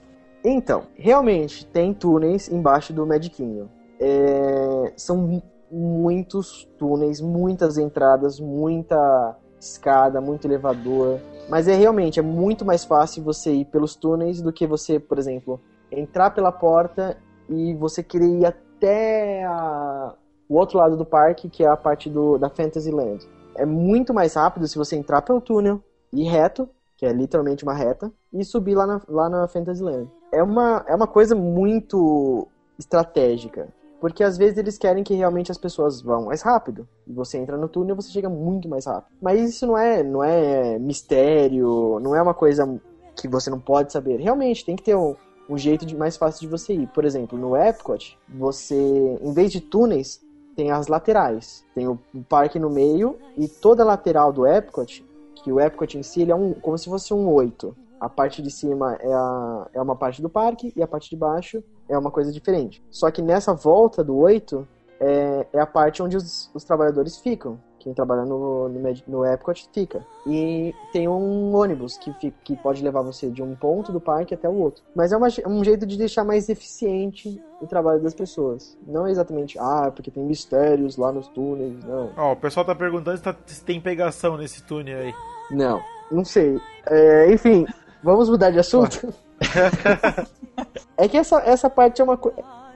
Então, 0.44 0.84
realmente 0.96 1.66
tem 1.66 1.94
túneis 1.94 2.50
embaixo 2.50 2.92
do 2.94 3.06
Magic 3.06 3.36
Kingdom. 3.36 3.68
É, 4.00 4.94
são 4.98 5.16
mu- 5.18 5.44
muitos 5.72 6.68
túneis, 6.78 7.22
muitas 7.22 7.78
entradas, 7.78 8.40
muita 8.40 9.38
escada, 9.60 10.20
muito 10.20 10.46
elevador. 10.46 11.20
Mas 11.50 11.68
é 11.68 11.74
realmente 11.76 12.20
é 12.20 12.24
muito 12.24 12.66
mais 12.66 12.84
fácil 12.84 13.24
você 13.24 13.54
ir 13.54 13.66
pelos 13.66 13.96
túneis 13.96 14.42
do 14.42 14.52
que 14.52 14.68
você, 14.68 15.00
por 15.00 15.18
exemplo, 15.18 15.60
entrar 15.92 16.32
pela 16.32 16.52
porta 16.52 17.18
e 17.50 17.74
você 17.76 18.04
querer 18.04 18.28
ir 18.40 18.46
até 18.46 19.44
a- 19.46 20.14
o 20.50 20.56
outro 20.58 20.78
lado 20.78 20.98
do 20.98 21.06
parque, 21.06 21.50
que 21.50 21.64
é 21.64 21.68
a 21.68 21.78
parte 21.78 22.10
do, 22.10 22.38
da 22.38 22.50
Fantasyland. 22.50 23.26
É 23.56 23.66
muito 23.66 24.14
mais 24.14 24.34
rápido 24.34 24.68
se 24.68 24.78
você 24.78 24.96
entrar 24.98 25.22
pelo 25.22 25.40
túnel, 25.40 25.82
ir 26.12 26.26
reto, 26.30 26.68
que 26.98 27.06
é 27.06 27.14
literalmente 27.14 27.64
uma 27.64 27.74
reta, 27.74 28.12
e 28.34 28.44
subir 28.44 28.76
lá 28.76 28.86
na, 28.86 29.02
lá 29.08 29.30
na 29.30 29.48
Fantasyland. 29.48 30.10
É 30.34 30.44
uma, 30.44 30.84
é 30.88 30.96
uma 30.96 31.08
coisa 31.08 31.36
muito 31.36 32.48
estratégica. 32.78 33.68
Porque 34.04 34.22
às 34.22 34.38
vezes 34.38 34.58
eles 34.58 34.78
querem 34.78 35.02
que 35.02 35.14
realmente 35.14 35.50
as 35.50 35.58
pessoas 35.58 36.02
vão 36.02 36.26
mais 36.26 36.42
rápido. 36.42 36.86
E 37.08 37.14
você 37.14 37.38
entra 37.38 37.56
no 37.56 37.70
túnel 37.70 37.96
você 37.96 38.10
chega 38.10 38.28
muito 38.28 38.68
mais 38.68 38.86
rápido. 38.86 39.16
Mas 39.22 39.40
isso 39.40 39.66
não 39.66 39.78
é, 39.78 40.04
não 40.04 40.22
é 40.22 40.78
mistério, 40.78 42.00
não 42.02 42.14
é 42.14 42.22
uma 42.22 42.34
coisa 42.34 42.68
que 43.16 43.30
você 43.30 43.50
não 43.50 43.60
pode 43.60 43.94
saber. 43.94 44.20
Realmente 44.20 44.66
tem 44.66 44.76
que 44.76 44.84
ter 44.84 44.96
um, 44.96 45.16
um 45.50 45.58
jeito 45.58 45.86
de, 45.86 45.96
mais 45.96 46.18
fácil 46.18 46.42
de 46.42 46.48
você 46.48 46.74
ir. 46.74 46.88
Por 46.88 47.06
exemplo, 47.06 47.38
no 47.38 47.56
Epcot, 47.56 48.20
você, 48.28 48.76
em 49.22 49.32
vez 49.32 49.52
de 49.54 49.62
túneis, 49.62 50.20
tem 50.54 50.70
as 50.70 50.88
laterais. 50.88 51.64
Tem 51.74 51.88
o, 51.88 51.98
o 52.14 52.24
parque 52.24 52.60
no 52.60 52.70
meio 52.70 53.18
e 53.38 53.48
toda 53.48 53.84
a 53.84 53.86
lateral 53.86 54.34
do 54.34 54.46
Epcot, 54.46 55.06
que 55.36 55.50
o 55.50 55.62
Epcot 55.62 55.98
em 55.98 56.04
si 56.04 56.24
ele 56.24 56.32
é 56.32 56.36
um, 56.36 56.54
como 56.54 56.78
se 56.78 56.90
fosse 56.90 57.14
um 57.14 57.30
oito. 57.30 57.74
A 58.04 58.10
parte 58.10 58.42
de 58.42 58.52
cima 58.52 58.98
é, 59.00 59.14
a, 59.14 59.68
é 59.76 59.82
uma 59.82 59.96
parte 59.96 60.22
do 60.22 60.28
parque 60.28 60.74
e 60.76 60.84
a 60.84 60.88
parte 60.88 61.10
de 61.10 61.16
baixo 61.16 61.64
é 61.88 61.98
uma 61.98 62.12
coisa 62.12 62.34
diferente. 62.34 62.84
Só 62.92 63.10
que 63.10 63.22
nessa 63.22 63.54
volta 63.54 64.04
do 64.04 64.18
8 64.18 64.68
é, 65.00 65.48
é 65.54 65.60
a 65.62 65.66
parte 65.66 66.04
onde 66.04 66.18
os, 66.18 66.52
os 66.54 66.66
trabalhadores 66.66 67.18
ficam. 67.18 67.58
Quem 67.80 67.94
trabalha 67.94 68.26
no, 68.26 68.68
no, 68.68 68.94
no 69.08 69.26
Epcot 69.26 69.70
fica. 69.74 70.06
E 70.28 70.76
tem 70.92 71.08
um 71.08 71.56
ônibus 71.56 71.98
que, 71.98 72.12
fica, 72.14 72.38
que 72.44 72.58
pode 72.58 72.84
levar 72.84 73.02
você 73.04 73.30
de 73.30 73.42
um 73.42 73.56
ponto 73.56 73.94
do 73.94 74.02
parque 74.02 74.34
até 74.34 74.50
o 74.50 74.54
outro. 74.54 74.84
Mas 74.94 75.14
é 75.14 75.18
uma 75.18 75.30
um 75.48 75.64
jeito 75.64 75.86
de 75.86 75.98
deixar 75.98 76.26
mais 76.26 76.50
eficiente 76.50 77.42
o 77.62 77.68
trabalho 77.68 78.02
das 78.02 78.14
pessoas. 78.14 78.78
Não 78.86 79.08
exatamente, 79.08 79.58
ah, 79.60 79.90
porque 79.96 80.12
tem 80.12 80.24
mistérios 80.24 80.98
lá 80.98 81.10
nos 81.10 81.30
túneis. 81.30 81.82
Não. 81.86 82.12
Ó, 82.18 82.34
o 82.34 82.38
pessoal 82.38 82.66
tá 82.66 82.76
perguntando 82.76 83.16
se, 83.16 83.24
tá- 83.24 83.36
se 83.46 83.64
tem 83.64 83.80
pegação 83.80 84.36
nesse 84.36 84.62
túnel 84.64 85.00
aí. 85.00 85.14
Não, 85.52 85.82
não 86.12 86.26
sei. 86.26 86.60
É, 86.86 87.32
enfim, 87.34 87.66
vamos 88.04 88.30
mudar 88.30 88.52
de 88.52 88.60
assunto? 88.60 89.14
é 90.98 91.08
que 91.08 91.18
essa, 91.18 91.40
essa 91.40 91.70
parte 91.70 92.02
é 92.02 92.04
uma, 92.04 92.20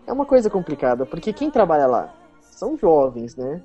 é 0.06 0.12
uma 0.14 0.26
coisa 0.26 0.50
complicada, 0.50 1.06
porque 1.06 1.34
quem 1.34 1.50
trabalha 1.52 1.86
lá 1.88 2.14
são 2.42 2.78
jovens, 2.78 3.36
né? 3.36 3.62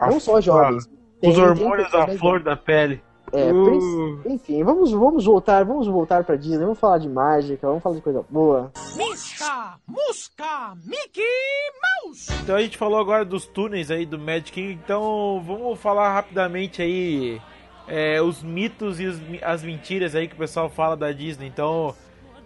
Não 0.00 0.20
só 0.20 0.40
jovens. 0.40 0.88
Tem- 1.20 1.30
Os 1.30 1.38
hormônios 1.38 1.88
pessoas- 1.88 2.18
flor 2.18 2.42
da 2.42 2.56
pele. 2.56 3.02
É, 3.32 3.52
Uh. 3.52 4.22
enfim, 4.26 4.62
vamos, 4.62 4.92
vamos 4.92 5.24
voltar, 5.24 5.64
vamos 5.64 5.88
voltar 5.88 6.22
pra 6.22 6.36
Disney, 6.36 6.60
vamos 6.60 6.78
falar 6.78 6.98
de 6.98 7.08
mágica, 7.08 7.66
vamos 7.66 7.82
falar 7.82 7.96
de 7.96 8.00
coisa 8.02 8.24
boa. 8.30 8.70
Misca, 8.94 9.74
Musca, 9.84 10.74
Mickey 10.84 11.24
Mouse! 12.04 12.32
Então 12.44 12.54
a 12.54 12.62
gente 12.62 12.78
falou 12.78 13.00
agora 13.00 13.24
dos 13.24 13.44
túneis 13.44 13.90
aí 13.90 14.06
do 14.06 14.16
Magic 14.16 14.60
então 14.60 15.42
vamos 15.44 15.76
falar 15.80 16.14
rapidamente 16.14 16.80
aí 16.80 17.40
é, 17.88 18.20
os 18.20 18.42
mitos 18.42 19.00
e 19.00 19.06
os 19.06 19.20
as 19.42 19.62
mentiras 19.62 20.14
aí 20.14 20.28
que 20.28 20.34
o 20.34 20.38
pessoal 20.38 20.68
fala 20.68 20.96
da 20.96 21.12
Disney. 21.12 21.46
Então, 21.46 21.94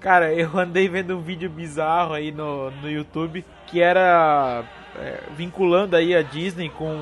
cara, 0.01 0.33
eu 0.35 0.59
andei 0.59 0.89
vendo 0.89 1.17
um 1.17 1.21
vídeo 1.21 1.49
bizarro 1.49 2.15
aí 2.15 2.31
no, 2.31 2.71
no 2.71 2.91
YouTube 2.91 3.45
que 3.67 3.81
era 3.81 4.65
é, 4.97 5.21
vinculando 5.37 5.97
aí 5.97 6.15
a 6.15 6.23
Disney 6.23 6.69
com, 6.69 6.99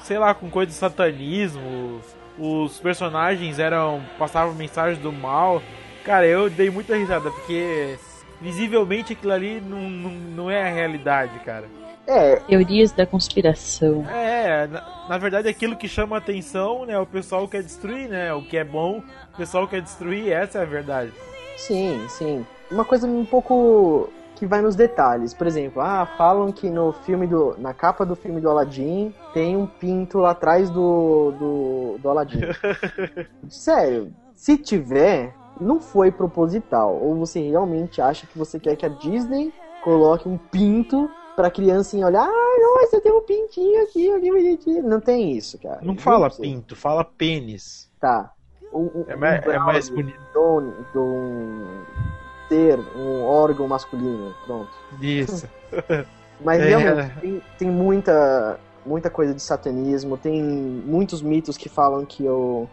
sei 0.00 0.18
lá, 0.18 0.34
com 0.34 0.48
coisa 0.48 0.70
de 0.70 0.76
satanismo. 0.76 2.00
Os 2.38 2.78
personagens 2.78 3.58
eram 3.58 4.02
passavam 4.18 4.54
mensagens 4.54 4.98
do 4.98 5.12
mal. 5.12 5.62
Cara, 6.04 6.26
eu 6.26 6.48
dei 6.48 6.70
muita 6.70 6.96
risada 6.96 7.30
porque 7.30 7.98
visivelmente 8.40 9.12
aquilo 9.12 9.32
ali 9.32 9.60
não, 9.60 9.88
não, 9.88 10.10
não 10.10 10.50
é 10.50 10.68
a 10.68 10.72
realidade, 10.72 11.38
cara. 11.40 11.66
É, 12.06 12.36
Teorias 12.36 12.92
da 12.92 13.06
conspiração. 13.06 14.04
É, 14.08 14.66
na, 14.66 15.08
na 15.08 15.18
verdade 15.18 15.48
aquilo 15.48 15.76
que 15.76 15.88
chama 15.88 16.16
atenção, 16.16 16.84
né, 16.84 16.98
o 16.98 17.06
pessoal 17.06 17.46
quer 17.46 17.62
destruir, 17.62 18.08
né? 18.08 18.32
O 18.34 18.42
que 18.42 18.56
é 18.56 18.64
bom, 18.64 19.02
o 19.32 19.36
pessoal 19.36 19.68
quer 19.68 19.80
destruir, 19.80 20.32
essa 20.32 20.58
é 20.58 20.62
a 20.62 20.66
verdade. 20.66 21.12
sim, 21.56 22.04
sim. 22.08 22.44
Uma 22.70 22.84
coisa 22.84 23.06
um 23.06 23.24
pouco 23.24 24.10
que 24.42 24.46
vai 24.46 24.60
nos 24.60 24.74
detalhes. 24.74 25.32
Por 25.32 25.46
exemplo, 25.46 25.80
ah, 25.80 26.04
falam 26.18 26.50
que 26.50 26.68
no 26.68 26.92
filme 26.92 27.28
do. 27.28 27.54
Na 27.58 27.72
capa 27.72 28.04
do 28.04 28.16
filme 28.16 28.40
do 28.40 28.50
Aladdin 28.50 29.14
tem 29.32 29.56
um 29.56 29.68
pinto 29.68 30.18
lá 30.18 30.30
atrás 30.30 30.68
do. 30.68 31.32
do, 31.38 31.98
do 31.98 32.10
Aladdin. 32.10 32.40
Sério, 33.48 34.12
se 34.34 34.56
tiver, 34.56 35.32
não 35.60 35.78
foi 35.78 36.10
proposital. 36.10 36.98
Ou 37.00 37.14
você 37.14 37.40
realmente 37.40 38.02
acha 38.02 38.26
que 38.26 38.36
você 38.36 38.58
quer 38.58 38.74
que 38.74 38.84
a 38.84 38.88
Disney 38.88 39.52
coloque 39.84 40.28
um 40.28 40.36
pinto 40.36 41.08
pra 41.36 41.50
criancinha 41.50 42.06
olhar, 42.06 42.26
ah, 42.28 42.78
nossa, 42.80 43.00
tem 43.00 43.12
um 43.12 43.22
pintinho 43.22 43.82
aqui, 43.84 44.20
que 44.20 44.30
bonitinho. 44.30 44.82
Não 44.82 45.00
tem 45.00 45.32
isso, 45.36 45.58
cara. 45.58 45.80
Não 45.82 45.96
fala 45.96 46.28
sei. 46.30 46.44
pinto, 46.50 46.76
fala 46.76 47.04
pênis. 47.04 47.90
Tá. 48.00 48.32
Um, 48.72 48.84
um, 49.00 49.04
É 49.08 49.16
mais- 49.16 49.46
um 49.46 49.50
é 49.50 49.58
mais 49.58 49.88
bonito. 49.88 50.20
De 50.32 50.38
um, 50.38 50.72
de 50.90 50.98
um 52.98 53.24
órgão 53.24 53.66
masculino, 53.68 54.34
pronto. 54.46 54.70
Isso. 55.00 55.48
Mas 56.40 56.60
É. 56.60 56.64
realmente 56.76 57.20
tem, 57.20 57.42
tem 57.58 57.70
muita, 57.70 58.58
muita 58.84 59.08
coisa 59.08 59.32
de 59.32 59.40
satanismo, 59.40 60.16
tem 60.16 60.42
muitos 60.42 61.22
mitos 61.22 61.56
que 61.56 61.68
falam 61.68 62.04
que 62.04 62.26
o, 62.26 62.66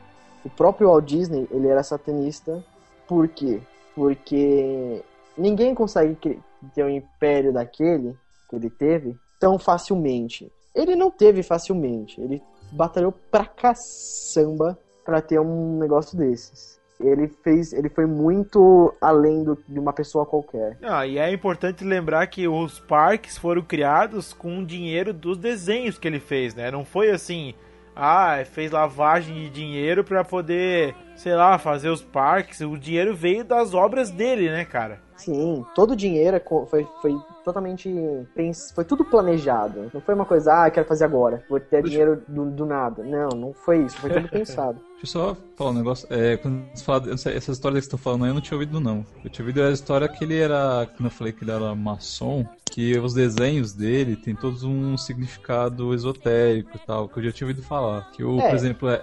o 0.44 0.50
próprio 0.50 0.88
Walt 0.88 1.06
Disney 1.06 1.48
ele 1.52 1.68
era 1.68 1.84
satanista. 1.84 2.64
Por 3.08 3.28
quê? 3.28 3.60
Porque 3.96 5.02
ninguém 5.38 5.76
consegue 5.76 6.40
ter 6.74 6.84
um 6.84 6.90
império 6.90 7.54
daquele 7.54 8.16
que 8.50 8.56
ele 8.56 8.70
teve 8.70 9.16
tão 9.40 9.58
facilmente. 9.60 10.52
Ele 10.76 10.96
não 10.96 11.10
teve 11.12 11.44
facilmente, 11.44 12.20
ele 12.22 12.42
batalhou 12.72 13.12
pra 13.32 13.46
caçamba 13.46 14.78
pra 15.06 15.22
ter 15.22 15.40
um 15.40 15.78
negócio 15.80 16.18
desses. 16.18 16.80
Ele 17.00 17.30
fez, 17.30 17.72
ele 17.72 17.88
foi 17.90 18.06
muito 18.06 18.94
além 19.00 19.44
do- 19.44 19.58
de 19.68 19.80
uma 19.80 19.94
pessoa 19.94 20.26
qualquer. 20.26 20.78
Ah, 20.84 21.08
e 21.08 21.18
é 21.18 21.32
importante 21.32 21.84
lembrar 21.84 22.28
que 22.28 22.46
os 22.48 22.80
parques 22.82 23.38
foram 23.38 23.62
criados 23.62 24.34
com 24.34 24.60
o 24.60 24.66
dinheiro 24.66 25.14
dos 25.14 25.38
desenhos 25.38 25.98
que 25.98 26.08
ele 26.08 26.20
fez, 26.20 26.54
né? 26.54 26.70
Não 26.70 26.84
foi 26.84 27.10
assim, 27.10 27.54
ah, 27.96 28.44
fez 28.46 28.70
lavagem 28.72 29.34
de 29.34 29.50
dinheiro 29.50 30.04
pra 30.04 30.26
poder, 30.26 30.94
sei 31.16 31.34
lá, 31.36 31.58
fazer 31.58 31.90
os 31.90 32.04
parques. 32.04 32.60
O 32.60 32.78
dinheiro 32.78 33.16
veio 33.16 33.46
das 33.46 33.74
obras 33.74 34.12
dele, 34.12 34.50
né, 34.50 34.66
cara? 34.66 35.00
Sim, 35.16 35.66
todo 35.74 35.92
o 35.92 35.96
dinheiro 35.96 36.36
é 36.36 36.40
foi, 36.70 36.86
foi 37.02 37.16
totalmente. 37.50 37.90
pens- 38.36 38.72
Foi 38.74 38.84
tudo 38.86 39.04
planejado. 39.04 39.90
Não 39.94 40.02
foi 40.02 40.16
uma 40.16 40.26
coisa, 40.26 40.64
ah, 40.64 40.68
eu 40.68 40.72
quero 40.72 40.88
fazer 40.88 41.06
agora. 41.06 41.44
Vou 41.50 41.60
ter 41.60 41.84
dinheiro 41.84 42.22
do, 42.28 42.46
do 42.50 42.66
nada. 42.66 43.04
Não, 43.04 43.30
não 43.30 43.54
foi 43.54 43.84
isso. 43.86 43.98
Foi 43.98 44.10
tudo 44.10 44.28
pensado. 44.30 44.80
Deixa 45.02 45.18
eu 45.18 45.22
só 45.34 45.38
falar 45.56 45.70
um 45.72 45.74
negócio. 45.76 46.08
É, 46.12 46.36
quando 46.38 46.62
você 46.74 46.84
fala, 46.84 47.14
essa, 47.14 47.32
essa 47.32 47.52
história 47.52 47.78
que 47.80 47.86
você 47.86 47.92
tá 47.92 47.98
falando 47.98 48.26
aí, 48.26 48.30
eu 48.32 48.34
não 48.34 48.42
tinha 48.42 48.58
ouvido, 48.58 48.80
não. 48.82 49.06
Eu 49.24 49.30
tinha 49.30 49.46
ouvido 49.46 49.62
a 49.64 49.72
história 49.72 50.08
que 50.10 50.24
ele 50.24 50.38
era. 50.38 50.86
Quando 50.98 51.06
eu 51.06 51.12
falei 51.12 51.32
que 51.32 51.42
ele 51.44 51.52
era 51.52 51.74
maçom, 51.74 52.46
que 52.70 52.98
os 53.00 53.14
desenhos 53.14 53.72
dele 53.74 54.18
tem 54.18 54.36
todos 54.36 54.64
um 54.64 54.98
significado 54.98 55.94
esotérico 55.94 56.72
e 56.76 56.80
tal, 56.86 57.08
que 57.08 57.18
eu 57.20 57.24
já 57.24 57.32
tinha 57.32 57.48
ouvido 57.48 57.66
falar. 57.66 58.12
Que 58.12 58.24
o, 58.26 58.42
É. 58.42 58.48
por 58.50 58.56
exemplo, 58.56 58.90
é, 58.90 59.00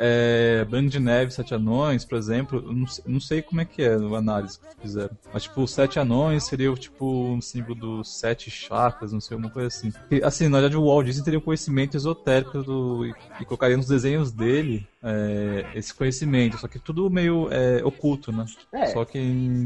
é 0.61 0.65
Branco 0.67 0.91
de 0.91 1.01
Neve, 1.01 1.31
Sete 1.33 1.55
Anões, 1.55 2.05
por 2.05 2.19
exemplo, 2.19 2.63
eu 2.67 2.73
não, 2.75 2.87
sei- 2.87 3.05
não 3.07 3.21
sei 3.21 3.41
como 3.41 3.63
é 3.63 3.65
que 3.65 3.83
é 3.83 3.95
a 3.95 4.19
análise 4.19 4.59
que 4.59 4.67
fizeram. 4.83 5.17
Mas, 5.33 5.45
tipo, 5.45 5.63
os 5.63 5.71
Sete 5.73 5.99
Anões 5.99 6.45
seria, 6.45 6.73
tipo, 6.75 7.07
um 7.07 7.41
símbolo 7.41 7.75
dos 7.75 8.19
sete 8.19 8.36
chakras, 8.45 9.13
não 9.13 9.21
sei, 9.21 9.37
uma 9.37 9.51
coisa 9.51 9.69
assim. 9.69 9.93
E, 10.11 10.23
assim, 10.23 10.49
na 10.49 10.61
verdade, 10.61 10.77
o 10.77 10.87
Walt 10.87 11.07
Disney 11.07 11.25
teria 11.25 11.39
um 11.39 11.43
conhecimento 11.43 11.97
esotérico 11.97 12.63
do, 12.63 13.07
e, 13.07 13.15
e 13.41 13.45
colocaria 13.45 13.77
nos 13.77 13.87
desenhos 13.87 14.31
dele 14.31 14.87
é, 15.07 15.79
esse 15.79 15.95
conhecimento, 15.95 16.59
só 16.59 16.67
que 16.67 16.79
tudo 16.79 17.09
meio 17.09 17.49
é, 17.53 17.85
oculto, 17.85 18.33
né? 18.33 18.45
É. 18.73 18.87
Só 18.87 19.05
que 19.05 19.19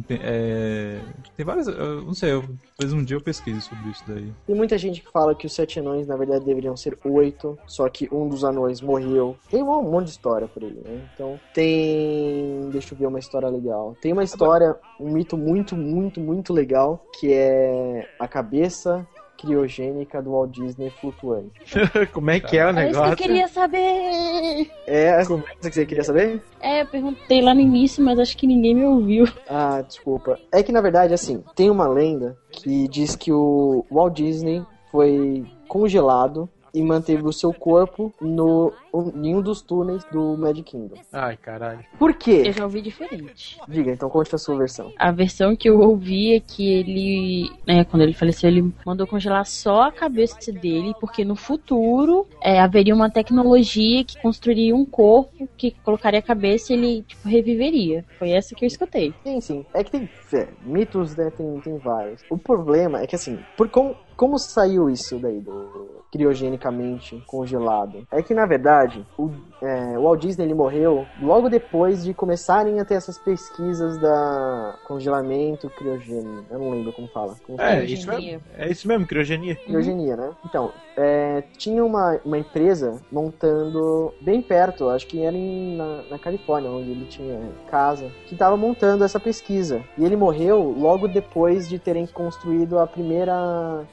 tem, 0.06 0.20
é, 0.22 1.00
tem 1.36 1.46
várias. 1.46 1.66
Não 1.66 2.12
sei, 2.12 2.32
eu, 2.32 2.44
talvez 2.76 2.92
um 2.92 3.02
dia 3.02 3.16
eu 3.16 3.20
pesquise 3.22 3.62
sobre 3.62 3.90
isso 3.90 4.04
daí. 4.06 4.30
Tem 4.46 4.54
muita 4.54 4.76
gente 4.76 5.00
que 5.00 5.10
fala 5.10 5.34
que 5.34 5.46
os 5.46 5.54
sete 5.54 5.80
anões, 5.80 6.06
na 6.06 6.16
verdade, 6.16 6.44
deveriam 6.44 6.76
ser 6.76 6.98
oito. 7.04 7.58
Só 7.66 7.88
que 7.88 8.08
um 8.12 8.28
dos 8.28 8.44
anões 8.44 8.80
morreu. 8.80 9.36
Tem 9.50 9.62
um 9.62 9.82
monte 9.82 10.06
de 10.06 10.10
história 10.10 10.46
por 10.46 10.62
aí, 10.62 10.74
né? 10.84 11.08
Então, 11.14 11.40
tem. 11.54 12.68
Deixa 12.70 12.94
eu 12.94 12.98
ver 12.98 13.06
uma 13.06 13.18
história 13.18 13.48
legal. 13.48 13.96
Tem 14.00 14.12
uma 14.12 14.24
história, 14.24 14.76
um 14.98 15.10
mito 15.10 15.36
muito, 15.36 15.74
muito, 15.74 16.20
muito 16.20 16.52
legal, 16.52 17.04
que 17.18 17.32
é 17.32 18.08
a 18.18 18.28
cabeça 18.28 19.06
criogênica 19.40 20.20
do 20.20 20.32
Walt 20.32 20.50
Disney 20.50 20.90
flutuante. 21.00 21.50
Como 22.12 22.30
é 22.30 22.38
que 22.38 22.58
é 22.58 22.64
o 22.64 22.68
É 22.68 22.70
isso 22.70 22.76
que 22.76 22.86
negócio? 22.86 23.12
eu 23.12 23.16
queria 23.16 23.48
saber. 23.48 24.70
É, 24.86 25.22
isso 25.22 25.42
que 25.62 25.70
você 25.70 25.86
queria 25.86 26.04
saber? 26.04 26.42
É, 26.60 26.82
eu 26.82 26.86
perguntei 26.86 27.40
lá 27.40 27.54
no 27.54 27.60
início, 27.60 28.04
mas 28.04 28.18
acho 28.18 28.36
que 28.36 28.46
ninguém 28.46 28.74
me 28.74 28.84
ouviu. 28.84 29.26
Ah, 29.48 29.82
desculpa. 29.86 30.38
É 30.52 30.62
que 30.62 30.72
na 30.72 30.80
verdade, 30.80 31.14
assim, 31.14 31.42
tem 31.54 31.70
uma 31.70 31.88
lenda 31.88 32.36
que 32.50 32.86
diz 32.88 33.16
que 33.16 33.32
o 33.32 33.84
Walt 33.90 34.14
Disney 34.14 34.62
foi 34.90 35.44
congelado 35.68 36.48
e 36.74 36.82
manteve 36.82 37.22
o 37.24 37.32
seu 37.32 37.52
corpo 37.52 38.12
no 38.20 38.72
em 38.92 39.34
um 39.34 39.40
dos 39.40 39.62
túneis 39.62 40.04
do 40.04 40.36
Magic 40.36 40.62
Kingdom. 40.62 40.96
Ai, 41.12 41.36
caralho. 41.36 41.84
Por 41.98 42.10
Eu 42.10 42.16
quê? 42.16 42.52
já 42.52 42.64
ouvi 42.64 42.82
diferente. 42.82 43.58
Diga, 43.68 43.92
então 43.92 44.08
conte 44.08 44.34
a 44.34 44.38
sua 44.38 44.56
versão. 44.58 44.92
A 44.98 45.10
versão 45.10 45.54
que 45.54 45.68
eu 45.68 45.80
ouvi 45.80 46.34
é 46.34 46.40
que 46.40 46.68
ele, 46.72 47.50
né, 47.66 47.84
quando 47.84 48.02
ele 48.02 48.12
faleceu, 48.12 48.50
ele 48.50 48.72
mandou 48.84 49.06
congelar 49.06 49.46
só 49.46 49.82
a 49.82 49.92
cabeça 49.92 50.52
dele, 50.52 50.94
porque 51.00 51.24
no 51.24 51.36
futuro 51.36 52.26
é, 52.42 52.60
haveria 52.60 52.94
uma 52.94 53.10
tecnologia 53.10 54.04
que 54.04 54.20
construiria 54.20 54.74
um 54.74 54.84
corpo 54.84 55.48
que 55.56 55.70
colocaria 55.84 56.20
a 56.20 56.22
cabeça 56.22 56.72
e 56.72 56.76
ele 56.76 57.02
tipo, 57.02 57.28
reviveria. 57.28 58.04
Foi 58.18 58.30
essa 58.30 58.54
que 58.54 58.64
eu 58.64 58.66
escutei. 58.66 59.14
Sim, 59.24 59.40
sim. 59.40 59.66
É 59.74 59.84
que 59.84 59.90
tem 59.90 60.08
é, 60.32 60.48
mitos, 60.62 61.16
né? 61.16 61.30
Tem, 61.30 61.60
tem 61.60 61.78
vários. 61.78 62.22
O 62.30 62.38
problema 62.38 63.00
é 63.00 63.06
que, 63.06 63.14
assim, 63.16 63.38
por 63.56 63.68
como, 63.68 63.96
como 64.16 64.38
saiu 64.38 64.88
isso 64.90 65.18
daí 65.18 65.40
do 65.40 66.00
criogenicamente 66.12 67.22
congelado? 67.26 68.06
É 68.10 68.22
que, 68.22 68.34
na 68.34 68.46
verdade, 68.46 68.79
o, 69.18 69.30
é, 69.62 69.98
o 69.98 70.02
Walt 70.02 70.20
Disney 70.20 70.44
ele 70.46 70.54
morreu 70.54 71.06
logo 71.20 71.48
depois 71.48 72.04
de 72.04 72.14
começarem 72.14 72.80
a 72.80 72.84
ter 72.84 72.94
essas 72.94 73.18
pesquisas 73.18 73.98
da 73.98 74.76
congelamento 74.86 75.68
criogênico. 75.70 76.44
Eu 76.50 76.58
não 76.58 76.70
lembro 76.70 76.92
como 76.92 77.08
fala. 77.08 77.34
Como 77.46 77.60
É, 77.60 77.70
fala? 77.72 77.84
isso 77.84 78.06
Criogenia. 78.06 78.32
mesmo. 78.32 78.46
É 78.56 78.70
isso 78.70 78.88
mesmo, 78.88 79.06
criogenia. 79.06 79.54
Criogenia, 79.56 80.16
né? 80.16 80.30
Então, 80.44 80.72
é, 80.96 81.42
tinha 81.56 81.84
uma, 81.84 82.18
uma 82.24 82.38
empresa 82.38 83.00
montando 83.10 84.12
bem 84.20 84.42
perto, 84.42 84.88
acho 84.88 85.06
que 85.06 85.22
era 85.22 85.36
em, 85.36 85.76
na, 85.76 86.02
na 86.10 86.18
Califórnia, 86.18 86.70
onde 86.70 86.90
ele 86.90 87.06
tinha 87.06 87.40
casa, 87.70 88.10
que 88.26 88.34
estava 88.34 88.56
montando 88.56 89.04
essa 89.04 89.18
pesquisa. 89.20 89.82
E 89.96 90.04
ele 90.04 90.16
morreu 90.16 90.74
logo 90.78 91.08
depois 91.08 91.68
de 91.68 91.78
terem 91.78 92.06
construído 92.06 92.78
a 92.78 92.86
primeira, 92.86 93.84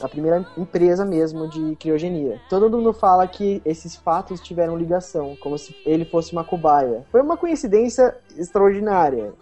a 0.00 0.08
primeira 0.08 0.46
empresa 0.56 1.04
mesmo 1.04 1.48
de 1.48 1.76
criogenia. 1.76 2.40
Todo 2.48 2.70
mundo 2.70 2.92
fala 2.92 3.26
que 3.26 3.60
esses 3.64 3.96
fatos 3.96 4.33
tiveram 4.40 4.76
ligação, 4.76 5.36
como 5.40 5.56
se 5.58 5.74
ele 5.84 6.04
fosse 6.04 6.32
uma 6.32 6.44
cobaia. 6.44 7.04
Foi 7.10 7.20
uma 7.20 7.36
coincidência 7.36 8.16
extraordinária, 8.36 9.32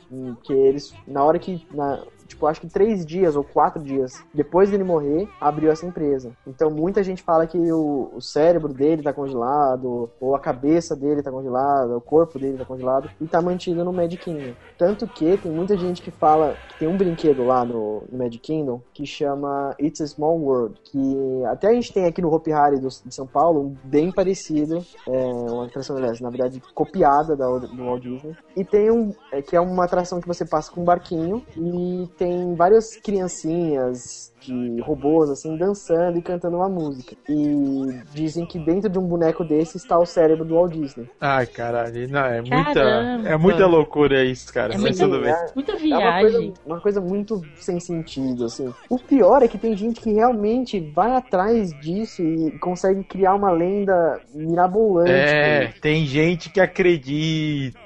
que 0.43 0.53
eles, 0.53 0.93
na 1.07 1.23
hora 1.25 1.39
que... 1.39 1.67
Na, 1.73 2.03
tipo, 2.35 2.47
acho 2.47 2.61
que 2.61 2.69
três 2.69 3.05
dias 3.07 3.37
ou 3.37 3.45
quatro 3.45 3.83
dias 3.83 4.23
depois 4.35 4.71
dele 4.71 4.85
morrer, 4.85 5.29
abriu 5.41 5.71
essa 5.71 5.87
empresa. 5.87 6.33
Então 6.47 6.71
muita 6.71 7.03
gente 7.03 7.23
fala 7.23 7.47
que 7.47 7.59
o, 7.73 8.11
o 8.15 8.21
cérebro 8.21 8.73
dele 8.73 9.03
tá 9.03 9.13
congelado, 9.13 10.11
ou 10.21 10.35
a 10.35 10.41
cabeça 10.41 10.97
dele 10.97 11.23
tá 11.23 11.31
congelada, 11.31 11.97
o 11.97 12.01
corpo 12.01 12.39
dele 12.39 12.59
tá 12.59 12.65
congelado, 12.65 13.11
e 13.21 13.27
tá 13.27 13.41
mantido 13.41 13.85
no 13.85 13.93
Magic 13.93 14.23
Kingdom. 14.23 14.55
Tanto 14.77 15.07
que 15.07 15.37
tem 15.37 15.53
muita 15.53 15.77
gente 15.77 16.03
que 16.03 16.11
fala 16.11 16.57
que 16.69 16.81
tem 16.81 16.89
um 16.89 16.97
brinquedo 16.97 17.45
lá 17.45 17.65
no, 17.65 18.03
no 18.11 18.19
Magic 18.19 18.39
Kingdom 18.39 18.81
que 18.93 19.07
chama 19.07 19.75
It's 19.81 20.01
a 20.01 20.07
Small 20.07 20.39
World, 20.39 20.81
que 20.85 21.45
até 21.47 21.69
a 21.69 21.73
gente 21.73 21.93
tem 21.93 22.07
aqui 22.07 22.21
no 22.21 22.33
Hopi 22.33 22.53
Hari 22.53 22.81
do, 22.81 22.89
de 22.89 23.15
São 23.15 23.27
Paulo, 23.27 23.61
um 23.61 23.77
bem 23.85 24.11
parecido, 24.11 24.85
é 25.09 25.27
uma 25.27 25.67
atração, 25.67 25.97
aliás, 25.97 26.21
na 26.21 26.31
verdade, 26.31 26.63
copiada 26.75 27.37
da, 27.37 27.47
do 27.47 27.85
Walt 27.85 28.03
Disney. 28.03 28.37
E 28.57 28.65
tem 28.65 28.91
um, 28.91 29.15
é, 29.33 29.43
que 29.43 29.57
é 29.57 29.61
uma 29.61 29.85
atração 29.85 30.21
que 30.21 30.29
você 30.29 30.45
passa 30.45 30.71
com 30.71 30.83
um 30.83 30.85
barquinho 30.85 31.45
e 31.57 32.09
tem 32.23 32.55
várias 32.55 32.95
criancinhas 32.97 34.31
de 34.41 34.81
robôs, 34.81 35.31
assim, 35.31 35.57
dançando 35.57 36.19
e 36.19 36.23
cantando 36.23 36.57
uma 36.57 36.69
música. 36.69 37.15
E 37.29 38.01
dizem 38.13 38.45
que 38.45 38.59
dentro 38.59 38.89
de 38.91 38.99
um 38.99 39.07
boneco 39.07 39.45
desse 39.45 39.77
está 39.77 39.99
o 39.99 40.05
cérebro 40.07 40.45
do 40.45 40.55
Walt 40.55 40.73
Disney. 40.73 41.09
Ai, 41.21 41.47
caralho. 41.47 42.09
Não, 42.11 42.25
é 42.25 42.41
muita, 42.41 42.75
Caramba. 42.75 43.29
é 43.29 43.37
muita 43.37 43.67
loucura 43.67 44.25
isso, 44.25 44.53
cara. 44.53 44.75
É 44.75 44.79
Mas 44.79 44.99
muita- 45.01 45.05
tudo 45.05 45.21
bem. 45.25 45.35
Muita 45.55 45.73
É 45.73 45.77
uma 45.77 46.21
coisa, 46.21 46.39
viagem. 46.39 46.55
uma 46.67 46.81
coisa 46.81 47.01
muito 47.01 47.41
sem 47.57 47.79
sentido, 47.81 48.45
assim. 48.47 48.73
O 48.91 48.99
pior 48.99 49.43
é 49.43 49.49
que 49.49 49.59
tem 49.59 49.77
gente 49.77 50.01
que 50.01 50.13
realmente 50.13 50.81
vai 50.81 51.13
atrás 51.15 51.71
disso 51.81 52.23
e 52.23 52.59
consegue 52.59 53.03
criar 53.05 53.35
uma 53.35 53.51
lenda 53.53 54.21
mirabolante. 54.35 55.11
É, 55.11 55.73
tem 55.81 56.05
gente 56.05 56.51
que 56.51 56.61
acredita. 56.61 57.79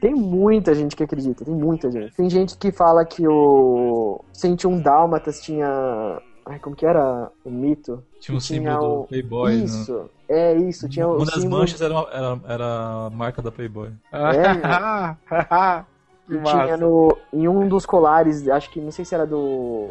Tem 0.00 0.14
muita 0.14 0.74
gente 0.74 0.96
que 0.96 1.02
acredita, 1.04 1.44
tem 1.44 1.54
muita 1.54 1.90
gente. 1.90 2.14
Tem 2.14 2.30
gente 2.30 2.56
que 2.56 2.72
fala 2.72 3.04
que 3.04 3.26
o 3.28 4.20
101 4.32 4.80
Dálmatas 4.80 5.40
tinha. 5.42 6.20
Ai, 6.44 6.58
como 6.58 6.74
que 6.74 6.84
era 6.84 7.30
o 7.44 7.50
mito? 7.50 8.02
Tinha 8.20 8.34
um 8.34 8.38
Que 8.38 8.44
símbolo 8.46 8.76
o- 8.76 9.02
do 9.02 9.08
Playboy, 9.08 9.54
né? 9.56 9.64
Isso, 9.64 10.10
é 10.28 10.54
isso. 10.54 10.88
Tinha 10.88 11.06
o 11.06 11.16
Uma 11.16 11.24
das 11.26 11.34
símbolo- 11.36 11.60
manchas 11.60 11.80
era, 11.80 11.94
uma- 11.94 12.08
era, 12.12 12.40
era 12.48 13.06
a 13.06 13.10
marca 13.10 13.40
da 13.40 13.52
Playboy. 13.52 13.90
que 16.26 16.38
que 16.38 16.42
tinha 16.44 16.76
no, 16.76 17.16
em 17.32 17.48
um 17.48 17.68
dos 17.68 17.84
colares, 17.86 18.46
acho 18.48 18.70
que 18.70 18.80
não 18.80 18.90
sei 18.90 19.04
se 19.04 19.14
era 19.14 19.26
do 19.26 19.88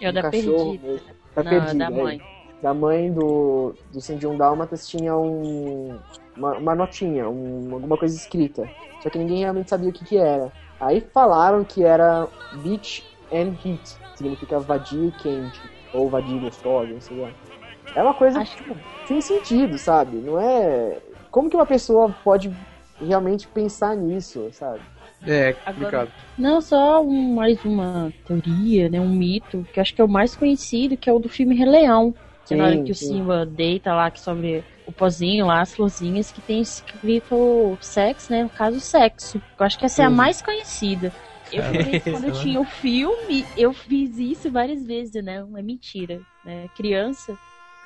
É 0.00 0.08
do 0.10 0.14
da 0.14 0.22
cachorro 0.22 0.56
Perdida. 0.78 0.86
mesmo. 0.88 1.06
Da 1.34 1.42
Não, 1.42 1.50
Perdida, 1.50 1.78
da 1.78 1.84
é. 1.96 2.02
mãe. 2.02 2.20
Da 2.62 2.74
mãe 2.74 3.12
do, 3.12 3.74
do 3.92 4.00
101 4.00 4.36
Dálmatas 4.36 4.86
tinha 4.86 5.16
um, 5.16 5.96
uma, 6.34 6.56
uma 6.58 6.74
notinha, 6.74 7.28
um- 7.28 7.74
alguma 7.74 7.96
coisa 7.98 8.16
escrita. 8.16 8.70
Só 8.98 9.10
que 9.10 9.18
ninguém 9.18 9.38
realmente 9.40 9.70
sabia 9.70 9.90
o 9.90 9.92
que 9.92 10.04
que 10.04 10.16
era. 10.16 10.52
Aí 10.78 11.00
falaram 11.12 11.64
que 11.64 11.82
era 11.84 12.28
Beach 12.50 13.10
and 13.32 13.56
Heat, 13.64 14.00
significa 14.14 14.60
vadio 14.60 15.06
e 15.08 15.12
quente, 15.12 15.70
ou 15.92 16.10
vadio 16.10 16.36
e 16.36 16.40
gostosa, 16.40 17.00
sei 17.00 17.16
lá. 17.16 17.34
É 17.94 18.02
uma 18.02 18.14
coisa 18.14 18.44
tipo, 18.44 18.84
sem 19.04 19.20
sentido, 19.20 19.78
sabe? 19.78 20.20
Não 20.20 20.38
é... 20.38 21.02
Como 21.30 21.50
que 21.50 21.56
uma 21.56 21.66
pessoa 21.66 22.12
pode 22.12 22.56
realmente 23.00 23.48
pensar 23.48 23.96
nisso, 23.96 24.50
sabe? 24.52 24.84
É, 25.26 25.62
Agora, 25.64 26.08
não, 26.36 26.60
só 26.60 27.02
um- 27.04 27.34
mais 27.34 27.64
uma 27.64 28.12
teoria, 28.24 28.88
né? 28.88 29.00
Um 29.00 29.08
mito, 29.16 29.68
que 29.72 29.78
eu 29.78 29.82
acho 29.82 29.94
que 29.94 30.00
é 30.00 30.04
o 30.04 30.08
mais 30.08 30.34
conhecido, 30.36 30.96
que 30.96 31.08
é 31.08 31.12
o 31.12 31.18
do 31.18 31.28
filme 31.28 31.54
Rei 31.56 31.66
Leão. 31.68 32.14
Que 32.44 32.54
é 32.54 32.56
na 32.56 32.64
hora 32.64 32.78
Sim, 32.78 32.82
que 32.82 32.92
o 32.92 32.94
sim. 32.98 33.26
Simba 33.34 33.46
deita 33.46 33.94
lá, 33.94 34.10
que 34.10 34.20
sobre 34.20 34.66
o 34.86 34.92
pozinho 34.92 35.46
lá, 35.46 35.60
as 35.60 35.74
florzinhas, 35.74 36.30
que 36.30 36.40
tem 36.40 36.60
escrito 36.60 37.78
sexo, 37.80 38.32
né? 38.32 38.42
No 38.42 38.50
caso, 38.50 38.80
sexo. 38.80 39.40
Eu 39.58 39.66
acho 39.66 39.78
que 39.78 39.84
essa 39.84 40.02
é 40.02 40.06
a 40.06 40.10
mais 40.10 40.42
conhecida. 40.42 41.12
Eu 41.52 41.62
falei, 41.62 42.00
quando 42.00 42.24
eu 42.24 42.30
Essa, 42.30 42.42
tinha 42.42 42.60
o 42.60 42.64
filme, 42.64 43.44
eu 43.56 43.72
fiz 43.72 44.18
isso 44.18 44.50
várias 44.50 44.84
vezes, 44.86 45.22
né? 45.22 45.44
É 45.56 45.62
mentira, 45.62 46.20
né? 46.44 46.68
Criança. 46.76 47.36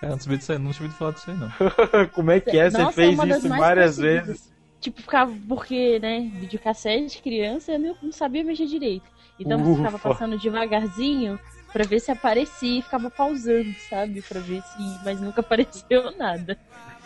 Cara, 0.00 0.12
não 0.12 0.18
tinha 0.18 0.32
ouvido 0.32 0.92
falar 0.94 1.12
disso 1.12 1.30
aí, 1.30 1.36
não. 1.36 1.50
Como 2.14 2.30
é 2.30 2.40
que 2.40 2.58
é? 2.58 2.70
Você 2.70 2.78
Nossa, 2.78 3.02
é 3.02 3.06
fez 3.06 3.18
das 3.18 3.38
isso 3.38 3.48
várias 3.48 3.96
vezes. 3.96 4.55
Tipo, 4.86 5.02
ficava, 5.02 5.32
porque, 5.48 5.98
né, 5.98 6.30
videocassete, 6.34 7.20
criança, 7.20 7.72
eu 7.72 7.78
não, 7.80 7.96
não 8.00 8.12
sabia 8.12 8.44
mexer 8.44 8.66
direito. 8.66 9.04
Então 9.36 9.58
você 9.58 9.74
ficava 9.74 9.96
Ufa. 9.96 10.08
passando 10.10 10.38
devagarzinho 10.38 11.40
pra 11.72 11.82
ver 11.82 11.98
se 11.98 12.12
aparecia 12.12 12.78
e 12.78 12.82
ficava 12.82 13.10
pausando, 13.10 13.74
sabe? 13.90 14.22
Pra 14.22 14.38
ver 14.38 14.62
se. 14.62 14.78
Mas 15.04 15.20
nunca 15.20 15.40
apareceu 15.42 16.16
nada. 16.16 16.56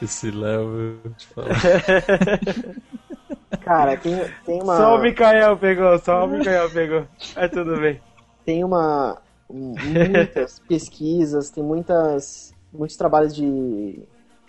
Esse 0.02 0.31
Léo, 0.31 1.01
eu 1.02 1.11
te 1.16 1.27
falo. 1.28 1.48
Cara, 3.65 3.97
tem, 3.97 4.15
tem 4.44 4.62
uma... 4.62 4.77
Só 4.77 4.97
o 4.97 5.01
Mikael 5.01 5.57
pegou, 5.57 5.98
só 6.01 6.27
o 6.27 6.28
Mikael 6.28 6.70
pegou. 6.70 7.07
É 7.35 7.48
tudo 7.48 7.81
bem. 7.81 7.98
tem 8.44 8.62
uma 8.62 9.23
um- 9.48 9.74
muitas 9.74 10.59
pesquisas, 10.61 11.48
tem 11.48 11.65
muitas 11.65 12.52
muitos 12.73 12.97
trabalhos 12.97 13.35
de 13.35 14.01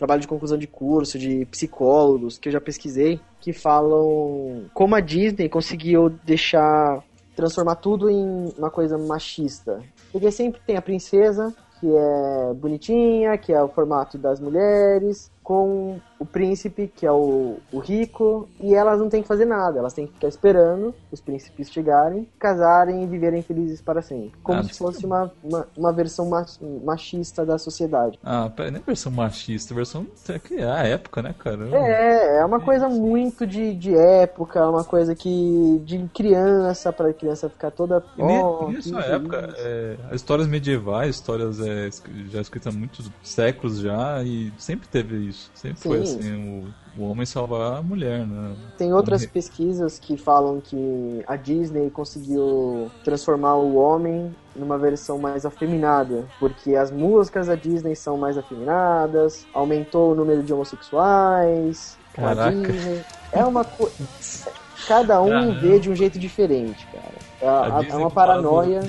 trabalho 0.01 0.21
de 0.21 0.27
conclusão 0.27 0.57
de 0.57 0.65
curso 0.65 1.19
de 1.19 1.45
psicólogos 1.45 2.39
que 2.39 2.49
eu 2.49 2.53
já 2.53 2.59
pesquisei 2.59 3.21
que 3.39 3.53
falam 3.53 4.65
como 4.73 4.95
a 4.95 4.99
Disney 4.99 5.47
conseguiu 5.47 6.09
deixar 6.23 7.03
transformar 7.35 7.75
tudo 7.75 8.09
em 8.09 8.51
uma 8.57 8.71
coisa 8.71 8.97
machista. 8.97 9.79
Porque 10.11 10.31
sempre 10.31 10.59
tem 10.65 10.75
a 10.75 10.81
princesa 10.81 11.53
que 11.79 11.87
é 11.87 12.53
bonitinha, 12.55 13.37
que 13.37 13.53
é 13.53 13.61
o 13.61 13.67
formato 13.67 14.17
das 14.17 14.39
mulheres, 14.39 15.31
com 15.43 16.01
o 16.19 16.25
príncipe, 16.25 16.87
que 16.87 17.05
é 17.05 17.11
o, 17.11 17.61
o 17.71 17.79
rico, 17.79 18.49
e 18.59 18.75
elas 18.75 18.99
não 18.99 19.09
têm 19.09 19.21
que 19.23 19.27
fazer 19.27 19.45
nada, 19.45 19.79
elas 19.79 19.93
têm 19.93 20.05
que 20.07 20.13
ficar 20.13 20.27
esperando 20.27 20.95
os 21.11 21.19
príncipes 21.19 21.69
chegarem, 21.71 22.27
casarem 22.39 23.03
e 23.03 23.07
viverem 23.07 23.41
felizes 23.41 23.81
para 23.81 24.01
sempre. 24.01 24.39
Como 24.43 24.59
Ah, 24.59 24.63
se 24.63 24.73
fosse 24.73 25.05
uma, 25.05 25.31
uma, 25.43 25.67
uma 25.75 25.91
versão 25.91 26.29
ma- 26.29 26.45
machista 26.83 27.45
da 27.45 27.57
sociedade. 27.57 28.19
Ah, 28.23 28.49
pera, 28.49 28.71
nem 28.71 28.81
versão 28.81 29.11
machista, 29.11 29.73
versão. 29.73 30.05
é 30.51 30.63
a 30.65 30.83
época, 30.83 31.21
né, 31.21 31.33
cara? 31.33 31.65
É, 31.73 32.37
é 32.39 32.45
uma 32.45 32.59
coisa 32.59 32.89
muito 32.89 33.47
de, 33.47 33.73
de 33.75 33.95
época, 33.95 34.59
é 34.59 34.65
uma 34.65 34.83
coisa 34.83 35.15
que 35.15 35.79
de 35.85 36.07
criança, 36.09 36.91
para 36.91 37.13
criança 37.13 37.49
ficar 37.49 37.71
toda. 37.71 38.03
E 38.17 38.23
nem, 38.23 38.45
"Oh, 38.45 38.67
nem 38.67 38.81
que 38.81 38.81
só 38.81 38.97
a 38.99 39.03
feliz." 39.03 39.05
época, 39.05 39.53
é, 39.57 39.97
as 40.09 40.15
histórias 40.17 40.47
medievais, 40.47 41.15
histórias 41.15 41.59
é, 41.61 41.89
já 42.27 42.41
escritas 42.41 42.73
há 42.73 42.77
muitos 42.77 43.09
séculos 43.23 43.79
já, 43.79 44.21
e 44.23 44.51
sempre 44.57 44.87
teve 44.89 45.30
isso. 45.31 45.49
Sempre 45.55 45.79
foi 45.81 46.05
Sim. 46.05 46.19
assim, 46.19 46.63
o, 46.97 47.01
o 47.01 47.09
homem 47.09 47.25
salvar 47.25 47.77
a 47.79 47.81
mulher, 47.81 48.25
né? 48.27 48.53
Tem 48.77 48.93
outras 48.93 49.21
Homem- 49.21 49.31
pesquisas 49.33 49.97
que 49.99 50.15
falam 50.17 50.61
que 50.61 51.23
a 51.27 51.35
Disney 51.35 51.89
conseguiu 51.89 52.91
transformar 53.03 53.55
o 53.55 53.75
homem 53.75 54.35
numa 54.55 54.77
versão 54.77 55.17
mais 55.17 55.45
afeminada, 55.45 56.25
porque 56.39 56.75
as 56.75 56.91
músicas 56.91 57.47
da 57.47 57.55
Disney 57.55 57.95
são 57.95 58.17
mais 58.17 58.37
afeminadas, 58.37 59.45
aumentou 59.53 60.11
o 60.11 60.15
número 60.15 60.43
de 60.43 60.53
homossexuais. 60.53 61.97
Caraca. 62.13 62.51
Disney. 62.51 63.01
É 63.31 63.43
uma 63.45 63.63
coisa. 63.63 63.93
Cada 64.87 65.21
um 65.21 65.59
vê 65.59 65.79
de 65.79 65.89
um 65.89 65.95
jeito 65.95 66.19
diferente, 66.19 66.85
cara. 66.91 67.13
É, 67.41 67.47
A 67.47 67.77
a- 67.79 67.85
é 67.85 67.95
uma 67.95 68.11
paranoia. 68.11 68.81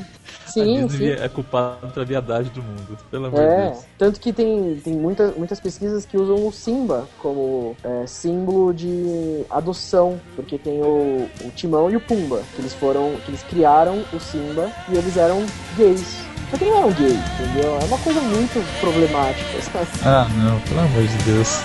Sim, 0.52 0.88
sim. 0.88 1.08
é 1.10 1.28
culpada 1.28 1.86
pela 1.88 2.04
viadagem 2.04 2.52
do 2.52 2.62
mundo, 2.62 2.98
pelo 3.10 3.26
amor 3.26 3.40
de 3.40 3.46
É, 3.46 3.66
Deus. 3.70 3.78
tanto 3.98 4.20
que 4.20 4.32
tem, 4.32 4.80
tem 4.84 4.94
muita, 4.94 5.32
muitas 5.36 5.58
pesquisas 5.60 6.04
que 6.04 6.16
usam 6.16 6.46
o 6.46 6.52
Simba 6.52 7.08
como 7.18 7.76
é, 7.82 8.06
símbolo 8.06 8.72
de 8.72 9.44
adoção, 9.50 10.20
porque 10.36 10.58
tem 10.58 10.80
o, 10.82 11.28
o 11.44 11.50
Timão 11.54 11.90
e 11.90 11.96
o 11.96 12.00
Pumba, 12.00 12.42
que 12.54 12.60
eles 12.60 12.74
foram, 12.74 13.14
que 13.24 13.30
eles 13.30 13.42
criaram 13.44 14.02
o 14.12 14.20
Simba 14.20 14.70
e 14.88 14.96
eles 14.96 15.16
eram 15.16 15.44
gays. 15.76 16.22
Só 16.50 16.58
que 16.58 16.64
não 16.66 16.76
eram 16.78 16.92
gays, 16.92 17.18
entendeu? 17.40 17.78
É 17.80 17.84
uma 17.84 17.98
coisa 17.98 18.20
muito 18.20 18.80
problemática. 18.80 19.62
sabe? 19.62 19.86
Ah, 20.04 20.26
não, 20.36 20.60
pelo 20.60 20.80
amor 20.80 21.02
de 21.02 21.16
Deus. 21.24 21.60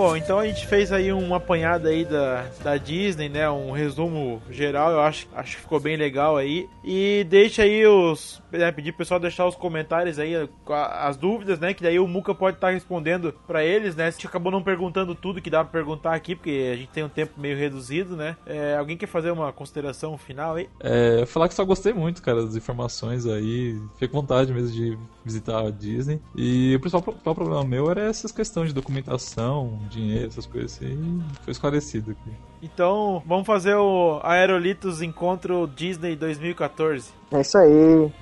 Bom, 0.00 0.16
então 0.16 0.38
a 0.38 0.46
gente 0.46 0.66
fez 0.66 0.90
aí 0.92 1.12
um 1.12 1.34
apanhado 1.34 1.86
aí 1.86 2.06
da, 2.06 2.46
da 2.64 2.78
Disney, 2.78 3.28
né? 3.28 3.50
Um 3.50 3.70
resumo 3.70 4.40
geral, 4.50 4.92
eu 4.92 5.00
acho, 5.00 5.28
acho 5.34 5.56
que 5.56 5.62
ficou 5.62 5.78
bem 5.78 5.94
legal 5.94 6.38
aí. 6.38 6.66
E 6.82 7.26
deixa 7.28 7.64
aí 7.64 7.86
os. 7.86 8.40
Né, 8.50 8.72
pedir 8.72 8.92
pro 8.92 9.00
pessoal 9.00 9.20
deixar 9.20 9.46
os 9.46 9.54
comentários 9.54 10.18
aí, 10.18 10.32
as 10.66 11.18
dúvidas, 11.18 11.60
né? 11.60 11.74
Que 11.74 11.82
daí 11.82 11.98
o 11.98 12.08
Muca 12.08 12.34
pode 12.34 12.56
estar 12.56 12.70
respondendo 12.70 13.34
pra 13.46 13.62
eles, 13.62 13.94
né? 13.94 14.06
A 14.06 14.10
gente 14.10 14.26
acabou 14.26 14.50
não 14.50 14.62
perguntando 14.62 15.14
tudo 15.14 15.42
que 15.42 15.50
dá 15.50 15.62
pra 15.62 15.70
perguntar 15.70 16.14
aqui, 16.14 16.34
porque 16.34 16.70
a 16.72 16.76
gente 16.76 16.88
tem 16.88 17.04
um 17.04 17.08
tempo 17.08 17.38
meio 17.38 17.58
reduzido, 17.58 18.16
né? 18.16 18.38
É, 18.46 18.76
alguém 18.78 18.96
quer 18.96 19.06
fazer 19.06 19.30
uma 19.30 19.52
consideração 19.52 20.16
final 20.16 20.54
aí? 20.54 20.66
É, 20.80 21.26
falar 21.26 21.46
que 21.46 21.54
só 21.54 21.62
gostei 21.62 21.92
muito, 21.92 22.22
cara, 22.22 22.42
das 22.42 22.56
informações 22.56 23.26
aí. 23.26 23.78
Fiquei 23.92 24.08
com 24.08 24.22
vontade 24.22 24.50
mesmo 24.50 24.70
de 24.70 24.98
visitar 25.22 25.66
a 25.66 25.70
Disney. 25.70 26.20
E 26.34 26.74
o 26.74 26.80
principal, 26.80 27.02
principal 27.02 27.34
problema 27.34 27.64
meu 27.64 27.90
era 27.90 28.00
essas 28.00 28.32
questões 28.32 28.70
de 28.70 28.74
documentação, 28.74 29.78
dinheiro, 29.90 30.28
essas 30.28 30.46
coisas 30.46 30.72
assim. 30.72 31.22
Foi 31.42 31.52
esclarecido 31.52 32.12
aqui. 32.12 32.30
Então, 32.62 33.22
vamos 33.26 33.46
fazer 33.46 33.74
o 33.74 34.20
Aerolitos 34.22 35.02
Encontro 35.02 35.70
Disney 35.74 36.16
2014. 36.16 37.10
É 37.32 37.40
isso 37.40 37.58
aí. 37.58 38.12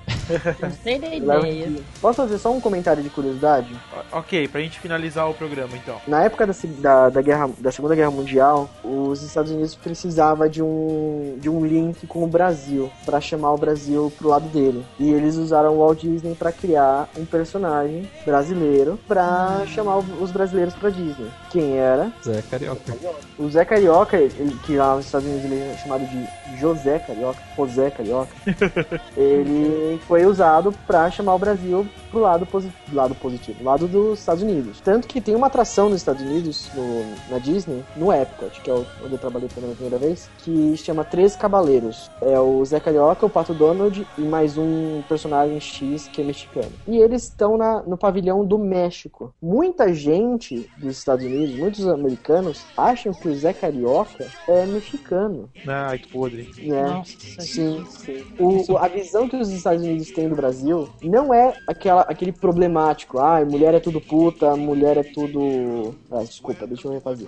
Gostei 0.59 0.99
da 0.99 1.07
ideia. 1.13 1.71
Posso 2.01 2.17
fazer 2.21 2.37
só 2.37 2.51
um 2.51 2.59
comentário 2.61 3.01
de 3.03 3.09
curiosidade? 3.09 3.73
O- 4.13 4.19
Ok, 4.19 4.47
pra 4.47 4.61
gente 4.61 4.79
finalizar 4.79 5.29
o 5.29 5.33
programa 5.33 5.75
então. 5.75 5.97
Na 6.07 6.23
época 6.23 6.45
da, 6.47 6.53
da, 6.79 7.09
da, 7.09 7.21
guerra, 7.21 7.49
da 7.59 7.71
Segunda 7.71 7.95
Guerra 7.95 8.11
Mundial, 8.11 8.69
os 8.83 9.21
Estados 9.21 9.51
Unidos 9.51 9.75
precisavam 9.75 10.47
de 10.49 10.61
um, 10.63 11.35
de 11.39 11.49
um 11.49 11.65
link 11.65 12.05
com 12.07 12.23
o 12.23 12.27
Brasil, 12.27 12.89
pra 13.05 13.21
chamar 13.21 13.53
o 13.53 13.57
Brasil 13.57 14.11
pro 14.17 14.29
lado 14.29 14.47
dele. 14.49 14.83
E 14.99 15.11
eles 15.11 15.35
usaram 15.35 15.73
o 15.75 15.79
Walt 15.79 15.99
Disney 16.01 16.35
pra 16.35 16.51
criar 16.51 17.07
um 17.17 17.25
personagem 17.25 18.09
brasileiro 18.25 18.99
pra 19.07 19.63
chamar 19.67 19.97
o- 19.99 20.05
os 20.21 20.31
brasileiros 20.31 20.73
pra 20.73 20.89
Disney. 20.89 21.27
Quem 21.51 21.77
era? 21.77 22.11
Zé 22.23 22.41
Carioca. 22.49 22.93
O 23.37 23.49
Zé 23.49 23.63
Carioca, 23.65 24.17
ele- 24.17 24.57
que 24.65 24.75
lá 24.75 24.95
nos 24.95 25.05
Estados 25.05 25.27
Unidos 25.27 25.45
ele 25.45 25.59
é 25.61 25.77
chamado 25.77 26.05
de 26.05 26.59
José 26.59 26.99
Carioca, 26.99 27.39
José 27.55 27.89
Carioca, 27.91 28.29
ele 29.15 29.99
foi 30.07 30.18
usado 30.25 30.73
pra 30.87 31.09
chamar 31.11 31.35
o 31.35 31.39
Brasil 31.39 31.87
pro 32.11 32.19
lado, 32.19 32.45
posi 32.45 32.71
lado 32.91 33.13
positivo, 33.15 33.63
lado 33.63 33.87
dos 33.87 34.19
Estados 34.19 34.41
Unidos. 34.43 34.79
Tanto 34.81 35.07
que 35.07 35.21
tem 35.21 35.35
uma 35.35 35.47
atração 35.47 35.89
nos 35.89 35.97
Estados 35.99 36.21
Unidos, 36.23 36.69
no- 36.73 37.31
na 37.31 37.37
Disney, 37.37 37.83
no 37.95 38.11
Epcot, 38.11 38.59
que 38.61 38.69
é 38.69 38.73
onde 38.73 39.11
eu 39.11 39.17
trabalhei 39.17 39.47
pela 39.47 39.67
primeira 39.73 39.97
vez, 39.97 40.27
que 40.39 40.75
chama 40.77 41.03
Três 41.03 41.35
Cabaleiros. 41.35 42.09
É 42.21 42.39
o 42.39 42.63
Zé 42.65 42.79
Carioca, 42.79 43.25
o 43.25 43.29
Pato 43.29 43.53
Donald 43.53 44.05
e 44.17 44.21
mais 44.21 44.57
um 44.57 45.03
personagem 45.07 45.59
X 45.59 46.07
que 46.11 46.21
é 46.21 46.23
mexicano. 46.25 46.71
E 46.87 46.97
eles 46.97 47.23
estão 47.23 47.57
na- 47.57 47.83
no 47.83 47.97
pavilhão 47.97 48.43
do 48.43 48.57
México. 48.57 49.33
Muita 49.41 49.93
gente 49.93 50.69
dos 50.77 50.97
Estados 50.97 51.23
Unidos, 51.25 51.55
muitos 51.55 51.87
americanos, 51.87 52.63
acham 52.75 53.13
que 53.13 53.27
o 53.27 53.35
Zé 53.35 53.53
Carioca 53.53 54.25
é 54.47 54.65
mexicano. 54.65 55.49
Ai, 55.67 55.99
que 55.99 56.07
podre. 56.07 56.49
É, 56.59 57.03
sim, 57.41 57.85
sim. 57.89 58.23
O, 58.39 58.73
o- 58.73 58.77
a 58.77 58.87
visão 58.87 59.27
que 59.29 59.35
os 59.35 59.49
Estados 59.49 59.83
Unidos 59.83 60.08
têm 60.11 60.29
do 60.29 60.35
Brasil 60.35 60.89
não 61.03 61.33
é 61.33 61.53
aquela, 61.67 62.01
aquele 62.01 62.31
problemático. 62.31 63.19
Ah, 63.19 63.43
mulher 63.45 63.73
é 63.73 63.79
tudo 63.79 63.99
puta, 64.01 64.55
mulher 64.55 64.97
é 64.97 65.03
tudo. 65.03 65.95
Ah, 66.11 66.19
desculpa, 66.23 66.65
deixa 66.67 66.87
eu 66.87 66.91
refazer. 66.93 67.27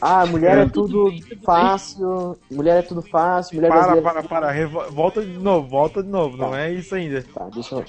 Ah, 0.00 0.26
mulher 0.26 0.58
é 0.58 0.66
tudo 0.66 1.12
fácil, 1.44 2.36
mulher 2.50 2.78
é 2.78 2.82
tudo 2.82 3.02
fácil, 3.02 3.56
mulher 3.56 3.68
Para, 3.68 3.78
brasileira- 3.82 4.10
para, 4.12 4.22
para. 4.28 4.50
Revo- 4.50 4.90
Volta 4.92 5.22
de 5.22 5.38
novo, 5.38 5.68
volta 5.68 6.02
de 6.02 6.08
novo. 6.08 6.36
Não 6.36 6.54
é 6.54 6.72
isso 6.72 6.94
ainda. 6.94 7.24
Tá, 7.34 7.48
deixa 7.52 7.74
eu. 7.76 7.84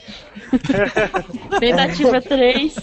Tentativa 1.60 2.22
3. 2.22 2.76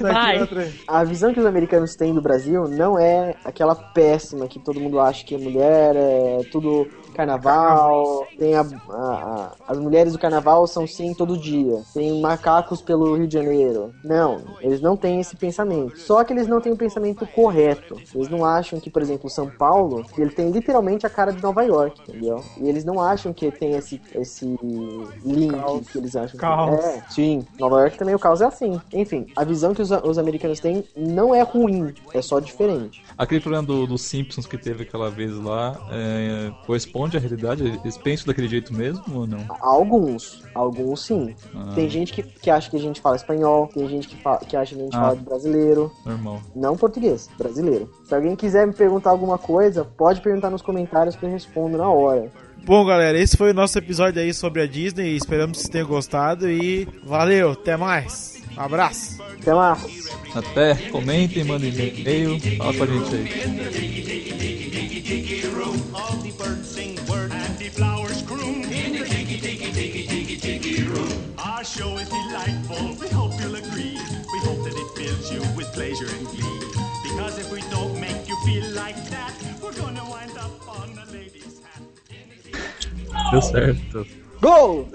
Vai. 0.00 0.48
A 0.86 1.02
visão 1.04 1.32
que 1.32 1.40
os 1.40 1.46
americanos 1.46 1.94
têm 1.96 2.14
do 2.14 2.20
Brasil 2.22 2.68
não 2.68 2.98
é 2.98 3.34
aquela 3.44 3.74
péssima 3.74 4.46
que 4.46 4.58
todo 4.58 4.80
mundo 4.80 5.00
acha 5.00 5.24
que 5.24 5.36
mulher 5.36 5.94
é 5.96 6.38
tudo 6.52 6.86
carnaval. 7.18 8.26
Tem 8.38 8.54
a, 8.54 8.60
a- 8.60 8.94
a- 8.94 9.50
as 9.68 9.78
mulheres 9.78 10.12
do 10.12 10.18
carnaval 10.18 10.66
são 10.66 10.86
sim 10.86 11.12
todo 11.14 11.36
dia. 11.36 11.82
Tem 11.92 12.20
macacos 12.20 12.80
pelo 12.80 13.14
Rio 13.16 13.26
de 13.26 13.34
Janeiro. 13.34 13.92
Não, 14.04 14.42
eles 14.60 14.80
não 14.80 14.96
têm 14.96 15.20
esse 15.20 15.36
pensamento. 15.36 15.98
Só 15.98 16.22
que 16.24 16.32
eles 16.32 16.46
não 16.46 16.60
têm 16.60 16.72
o 16.72 16.76
pensamento 16.76 17.26
correto. 17.26 17.96
Eles 18.14 18.28
não 18.28 18.44
acham 18.44 18.80
que, 18.80 18.90
por 18.90 19.02
exemplo, 19.02 19.28
São 19.28 19.48
Paulo, 19.48 20.04
ele 20.16 20.30
tem 20.30 20.50
literalmente 20.50 21.06
a 21.06 21.10
cara 21.10 21.32
de 21.32 21.42
Nova 21.42 21.62
York, 21.62 22.00
entendeu? 22.08 22.42
E 22.58 22.68
eles 22.68 22.84
não 22.84 23.00
acham 23.00 23.32
que 23.32 23.50
tem 23.50 23.72
esse, 23.72 24.00
esse 24.14 24.44
link 25.24 25.54
que 25.90 25.98
eles 25.98 26.16
acham. 26.16 26.32
que- 26.32 26.38
Caos. 26.38 26.84
É, 26.84 27.02
sim. 27.10 27.44
Nova 27.58 27.80
York 27.80 27.98
também 27.98 28.14
o 28.14 28.18
caos 28.18 28.40
é 28.40 28.46
assim. 28.46 28.80
Enfim, 28.92 29.26
a 29.36 29.44
visão 29.44 29.74
que 29.74 29.82
os, 29.82 29.90
os 29.90 30.18
americanos 30.18 30.60
têm 30.60 30.84
não 30.96 31.34
é 31.34 31.42
ruim, 31.42 31.92
é 32.14 32.22
só 32.22 32.38
diferente. 32.40 33.02
Aquele 33.16 33.40
programa 33.40 33.66
do, 33.66 33.86
dos 33.86 34.02
Simpsons 34.02 34.46
que 34.46 34.56
teve 34.56 34.82
aquela 34.84 35.10
vez 35.10 35.36
lá 35.36 35.76
é, 35.90 36.50
corresponde 36.66 37.07
à 37.16 37.20
realidade? 37.20 37.64
Eles 37.82 37.96
pensam 37.96 38.26
daquele 38.26 38.48
jeito 38.48 38.72
mesmo 38.74 39.02
ou 39.12 39.26
não? 39.26 39.44
Alguns, 39.60 40.42
alguns 40.54 41.04
sim. 41.04 41.34
Ah. 41.54 41.72
Tem 41.74 41.88
gente 41.88 42.12
que, 42.12 42.22
que 42.22 42.50
acha 42.50 42.70
que 42.70 42.76
a 42.76 42.80
gente 42.80 43.00
fala 43.00 43.16
espanhol, 43.16 43.68
tem 43.72 43.88
gente 43.88 44.08
que, 44.08 44.16
fa- 44.22 44.38
que 44.38 44.56
acha 44.56 44.74
que 44.74 44.80
a 44.80 44.84
gente 44.84 44.96
Ah. 44.96 45.00
fala 45.00 45.16
de 45.16 45.24
brasileiro. 45.24 45.92
Normal. 46.04 46.40
Não 46.54 46.76
português, 46.76 47.28
brasileiro. 47.38 47.90
Se 48.04 48.14
alguém 48.14 48.36
quiser 48.36 48.66
me 48.66 48.72
perguntar 48.72 49.10
alguma 49.10 49.38
coisa, 49.38 49.84
pode 49.84 50.20
perguntar 50.20 50.50
nos 50.50 50.62
comentários 50.62 51.16
que 51.16 51.24
eu 51.24 51.30
respondo 51.30 51.78
na 51.78 51.88
hora. 51.88 52.30
Bom, 52.64 52.84
galera, 52.84 53.18
esse 53.18 53.36
foi 53.36 53.52
o 53.52 53.54
nosso 53.54 53.78
episódio 53.78 54.20
aí 54.20 54.34
sobre 54.34 54.60
a 54.62 54.66
Disney. 54.66 55.16
Esperamos 55.16 55.52
que 55.56 55.62
vocês 55.62 55.72
tenham 55.72 55.86
gostado 55.86 56.50
e 56.50 56.86
valeu, 57.04 57.52
até 57.52 57.76
mais. 57.76 58.42
Um 58.56 58.60
abraço. 58.60 59.22
Até 59.40 59.54
mais. 59.54 60.08
Até, 60.34 60.74
comentem, 60.90 61.44
mandem 61.44 61.70
e-mail, 61.70 62.38
fala 62.58 62.74
com 62.74 62.82
a 62.82 62.86
gente 62.86 63.14
aí. 63.14 63.28
Our 71.58 71.64
show 71.64 71.98
is 71.98 72.08
delightful. 72.08 72.94
We 73.02 73.08
hope 73.08 73.32
you'll 73.40 73.56
agree. 73.56 73.98
We 74.32 74.38
hope 74.46 74.62
that 74.62 74.76
it 74.78 74.88
fills 74.94 75.26
you 75.32 75.40
with 75.56 75.66
pleasure 75.74 76.06
and 76.06 76.24
glee. 76.28 76.60
Because 77.02 77.36
if 77.36 77.50
we 77.50 77.62
don't 77.62 77.98
make 78.00 78.28
you 78.28 78.36
feel 78.46 78.62
like 78.76 78.94
that, 79.10 79.34
we're 79.60 79.74
gonna 79.74 80.08
wind 80.08 80.38
up 80.38 80.54
on 80.68 80.94
the 80.94 81.04
ladies' 81.10 81.58
hat. 81.66 81.82
Deu 83.32 83.42
certo. 83.42 84.06
Gol! 84.40 84.86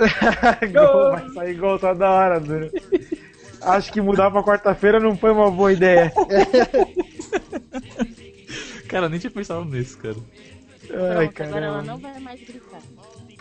gol! 0.72 1.12
Vai 1.12 1.30
sair 1.34 1.54
gol 1.56 1.78
toda 1.78 2.10
hora, 2.10 2.40
Duro. 2.40 2.72
Acho 3.62 3.92
que 3.92 4.00
mudar 4.00 4.32
pra 4.32 4.42
quarta-feira 4.42 5.02
não 5.02 5.18
foi 5.18 5.32
uma 5.32 5.52
boa 5.52 5.74
ideia. 5.74 6.14
Cara, 8.88 9.10
nem 9.10 9.20
tinha 9.20 9.32
pensado 9.32 9.66
nisso, 9.66 9.98
cara. 9.98 10.16
Ai, 11.18 11.28
Pronto, 11.28 11.44
agora 11.44 11.66
ela 11.66 11.84
caramba. 11.84 11.92
não 11.92 11.98
vai 11.98 12.20
mais 12.22 12.40
gritar. 12.40 12.80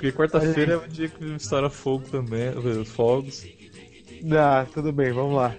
Porque 0.02 0.16
quarta-feira 0.16 0.72
é 0.72 0.76
um 0.78 0.88
dia 0.88 1.08
que 1.08 1.24
estoura 1.36 1.70
fogo 1.70 2.02
também, 2.10 2.48
eh, 2.48 2.84
fogos. 2.84 3.46
Ah, 4.36 4.66
tudo 4.74 4.90
bem, 4.90 5.12
vamos 5.12 5.36
lá. 5.36 5.54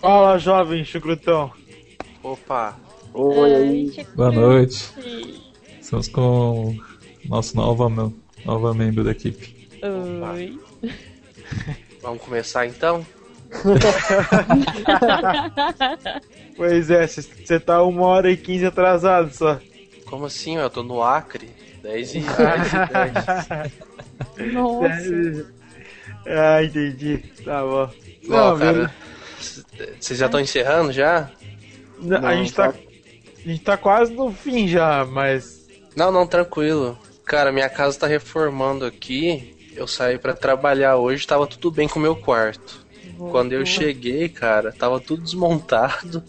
Fala, 0.00 0.38
jovem 0.38 0.84
chucrutão. 0.84 1.52
Opa, 2.22 2.78
Oi 3.14 3.52
aí. 3.52 4.06
Boa 4.14 4.30
noite. 4.30 4.92
Estamos 5.80 6.06
com 6.06 6.78
nosso 7.24 7.56
nova, 7.56 8.12
nova 8.44 8.72
membro 8.72 9.02
da 9.02 9.10
equipe. 9.10 9.68
Oi. 10.32 10.56
vamos 12.00 12.22
começar 12.22 12.64
então? 12.64 13.04
Pois 16.54 16.90
é, 16.90 17.06
você 17.06 17.58
tá 17.58 17.82
uma 17.82 18.06
hora 18.06 18.30
e 18.30 18.36
quinze 18.36 18.66
atrasado 18.66 19.34
só. 19.34 19.58
Como 20.04 20.26
assim? 20.26 20.58
Eu 20.58 20.70
tô 20.70 20.82
no 20.82 21.02
Acre. 21.02 21.48
10 21.82 22.14
e 22.14 22.20
10 22.20 22.72
e 22.72 24.38
10. 24.38 24.52
Nossa. 24.52 25.46
ah, 26.26 26.62
entendi. 26.62 27.18
Tá 27.44 27.62
bom. 27.62 27.90
Ó, 27.90 27.90
Não, 28.28 28.58
cara, 28.58 28.72
meu- 28.72 28.90
vocês 30.00 30.18
já 30.18 30.26
estão 30.26 30.40
encerrando 30.40 30.92
já? 30.92 31.30
Não, 31.98 32.24
a, 32.26 32.34
gente 32.36 32.52
tá, 32.52 32.72
tá- 32.72 32.78
a 33.44 33.48
gente 33.48 33.62
tá 33.64 33.76
quase 33.76 34.12
no 34.12 34.32
fim 34.32 34.66
já, 34.68 35.04
mas. 35.04 35.66
Não, 35.96 36.10
não, 36.12 36.26
tranquilo. 36.26 36.98
Cara, 37.24 37.52
minha 37.52 37.68
casa 37.68 37.98
tá 37.98 38.06
reformando 38.06 38.84
aqui. 38.84 39.56
Eu 39.74 39.86
saí 39.88 40.18
pra 40.18 40.34
trabalhar 40.34 40.96
hoje, 40.96 41.26
tava 41.26 41.46
tudo 41.46 41.70
bem 41.70 41.88
com 41.88 41.98
o 41.98 42.02
meu 42.02 42.14
quarto. 42.14 42.82
Quando 43.30 43.52
eu 43.52 43.64
cheguei, 43.64 44.28
cara, 44.28 44.72
tava 44.72 44.98
tudo 45.00 45.22
desmontado. 45.22 46.22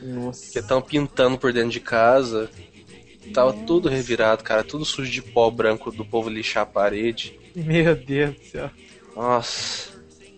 Nossa. 0.00 0.44
Porque 0.44 0.58
estão 0.60 0.80
pintando 0.80 1.36
por 1.36 1.52
dentro 1.52 1.70
de 1.70 1.80
casa. 1.80 2.48
Tava 3.32 3.52
tudo 3.52 3.88
revirado, 3.88 4.42
cara. 4.42 4.64
Tudo 4.64 4.84
sujo 4.84 5.10
de 5.10 5.22
pó 5.22 5.50
branco 5.50 5.90
do 5.90 6.04
povo 6.04 6.28
lixar 6.28 6.62
a 6.62 6.66
parede. 6.66 7.38
Meu 7.54 7.94
Deus 7.94 8.34
do 8.34 8.44
céu. 8.44 8.70
Nossa. 9.16 9.88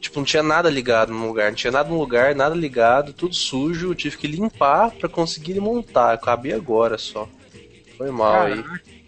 Tipo, 0.01 0.19
não 0.19 0.25
tinha 0.25 0.43
nada 0.43 0.71
ligado 0.71 1.13
no 1.13 1.27
lugar. 1.27 1.51
Não 1.51 1.57
tinha 1.57 1.71
nada 1.71 1.89
no 1.89 1.99
lugar, 1.99 2.35
nada 2.35 2.55
ligado, 2.55 3.13
tudo 3.13 3.35
sujo. 3.35 3.91
Eu 3.91 3.95
tive 3.95 4.17
que 4.17 4.27
limpar 4.27 4.91
pra 4.93 5.09
conseguir 5.09 5.61
montar. 5.61 6.11
Eu 6.11 6.15
acabei 6.15 6.53
agora 6.53 6.97
só. 6.97 7.29
Foi 7.97 8.11
mal 8.11 8.43
aí. 8.43 8.65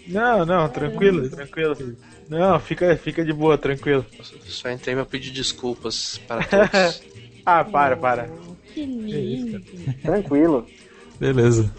Não, 0.07 0.45
não, 0.45 0.69
tranquilo, 0.69 1.29
tranquilo. 1.31 1.97
Não, 2.29 2.59
fica, 2.61 2.97
fica 2.97 3.25
de 3.25 3.33
boa, 3.33 3.57
tranquilo. 3.57 4.05
Só 4.47 4.71
entrei 4.71 4.95
pra 4.95 5.05
pedir 5.05 5.31
desculpas 5.31 6.19
para 6.29 6.45
todos. 6.45 7.03
ah, 7.45 7.65
para, 7.65 7.97
para. 7.97 8.29
Que 8.75 8.85
lindo. 8.85 9.63
Tranquilo. 10.03 10.67
Beleza. 11.19 11.73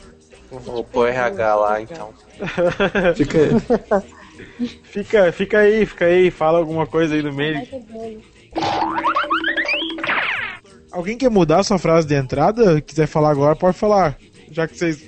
Vou 0.59 0.83
pôr 0.83 1.09
RH 1.09 1.55
lá 1.55 1.81
então. 1.81 2.13
Fica 3.15 3.37
aí. 3.39 3.49
Fica, 4.83 5.31
fica 5.31 5.59
aí, 5.59 5.85
fica 5.85 6.05
aí, 6.05 6.31
fala 6.31 6.59
alguma 6.59 6.85
coisa 6.85 7.15
aí 7.15 7.21
no 7.21 7.33
meio. 7.33 7.65
Alguém 10.91 11.17
quer 11.17 11.29
mudar 11.29 11.59
a 11.59 11.63
sua 11.63 11.79
frase 11.79 12.07
de 12.07 12.15
entrada? 12.15 12.81
Quiser 12.81 13.07
falar 13.07 13.31
agora, 13.31 13.55
pode 13.55 13.77
falar. 13.77 14.17
Já 14.51 14.67
que 14.67 14.77
vocês 14.77 15.01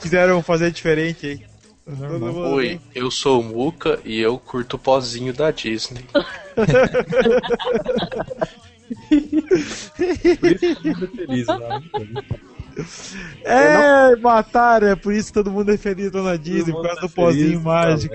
quiseram 0.00 0.42
fazer 0.42 0.70
diferente 0.70 1.26
aí. 1.26 1.40
Mundo 1.86 2.54
Oi, 2.54 2.80
eu 2.94 3.10
sou 3.10 3.40
o 3.40 3.44
Muca 3.44 3.98
e 4.04 4.20
eu 4.20 4.38
curto 4.38 4.76
o 4.76 4.78
pozinho 4.78 5.32
da 5.32 5.50
Disney. 5.50 6.04
Feliz 11.16 11.46
lá. 11.46 11.80
É, 13.44 14.16
mataram, 14.16 14.88
é 14.88 14.96
por 14.96 15.12
isso 15.12 15.28
que 15.28 15.34
todo 15.34 15.50
mundo 15.50 15.70
é 15.72 15.76
feliz 15.76 16.12
lá 16.12 16.22
na 16.22 16.36
Disney, 16.36 16.72
por 16.72 16.82
causa 16.82 17.00
do 17.00 17.10
pozinho 17.10 17.60
mágico. 17.60 18.14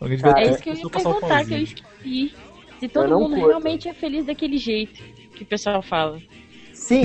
Alguém 0.00 0.18
Cara, 0.18 0.34
devia 0.34 0.48
É 0.48 0.50
isso 0.50 0.62
que 0.62 0.70
eu 0.70 0.74
ia 0.74 0.88
perguntar, 0.90 1.10
que 1.10 1.24
eu 1.24 1.28
pauzinho. 1.28 1.62
esqueci. 1.62 2.34
Se 2.80 2.88
todo 2.88 3.08
não 3.10 3.20
mundo 3.20 3.34
curto. 3.36 3.48
realmente 3.48 3.88
é 3.88 3.94
feliz 3.94 4.26
daquele 4.26 4.58
jeito 4.58 5.00
que 5.36 5.42
o 5.44 5.46
pessoal 5.46 5.82
fala. 5.82 6.20
Sim, 6.72 7.04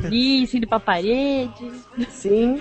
Feliz, 0.00 0.54
indo 0.54 0.66
pra 0.68 0.78
parede. 0.78 1.72
sim. 2.08 2.60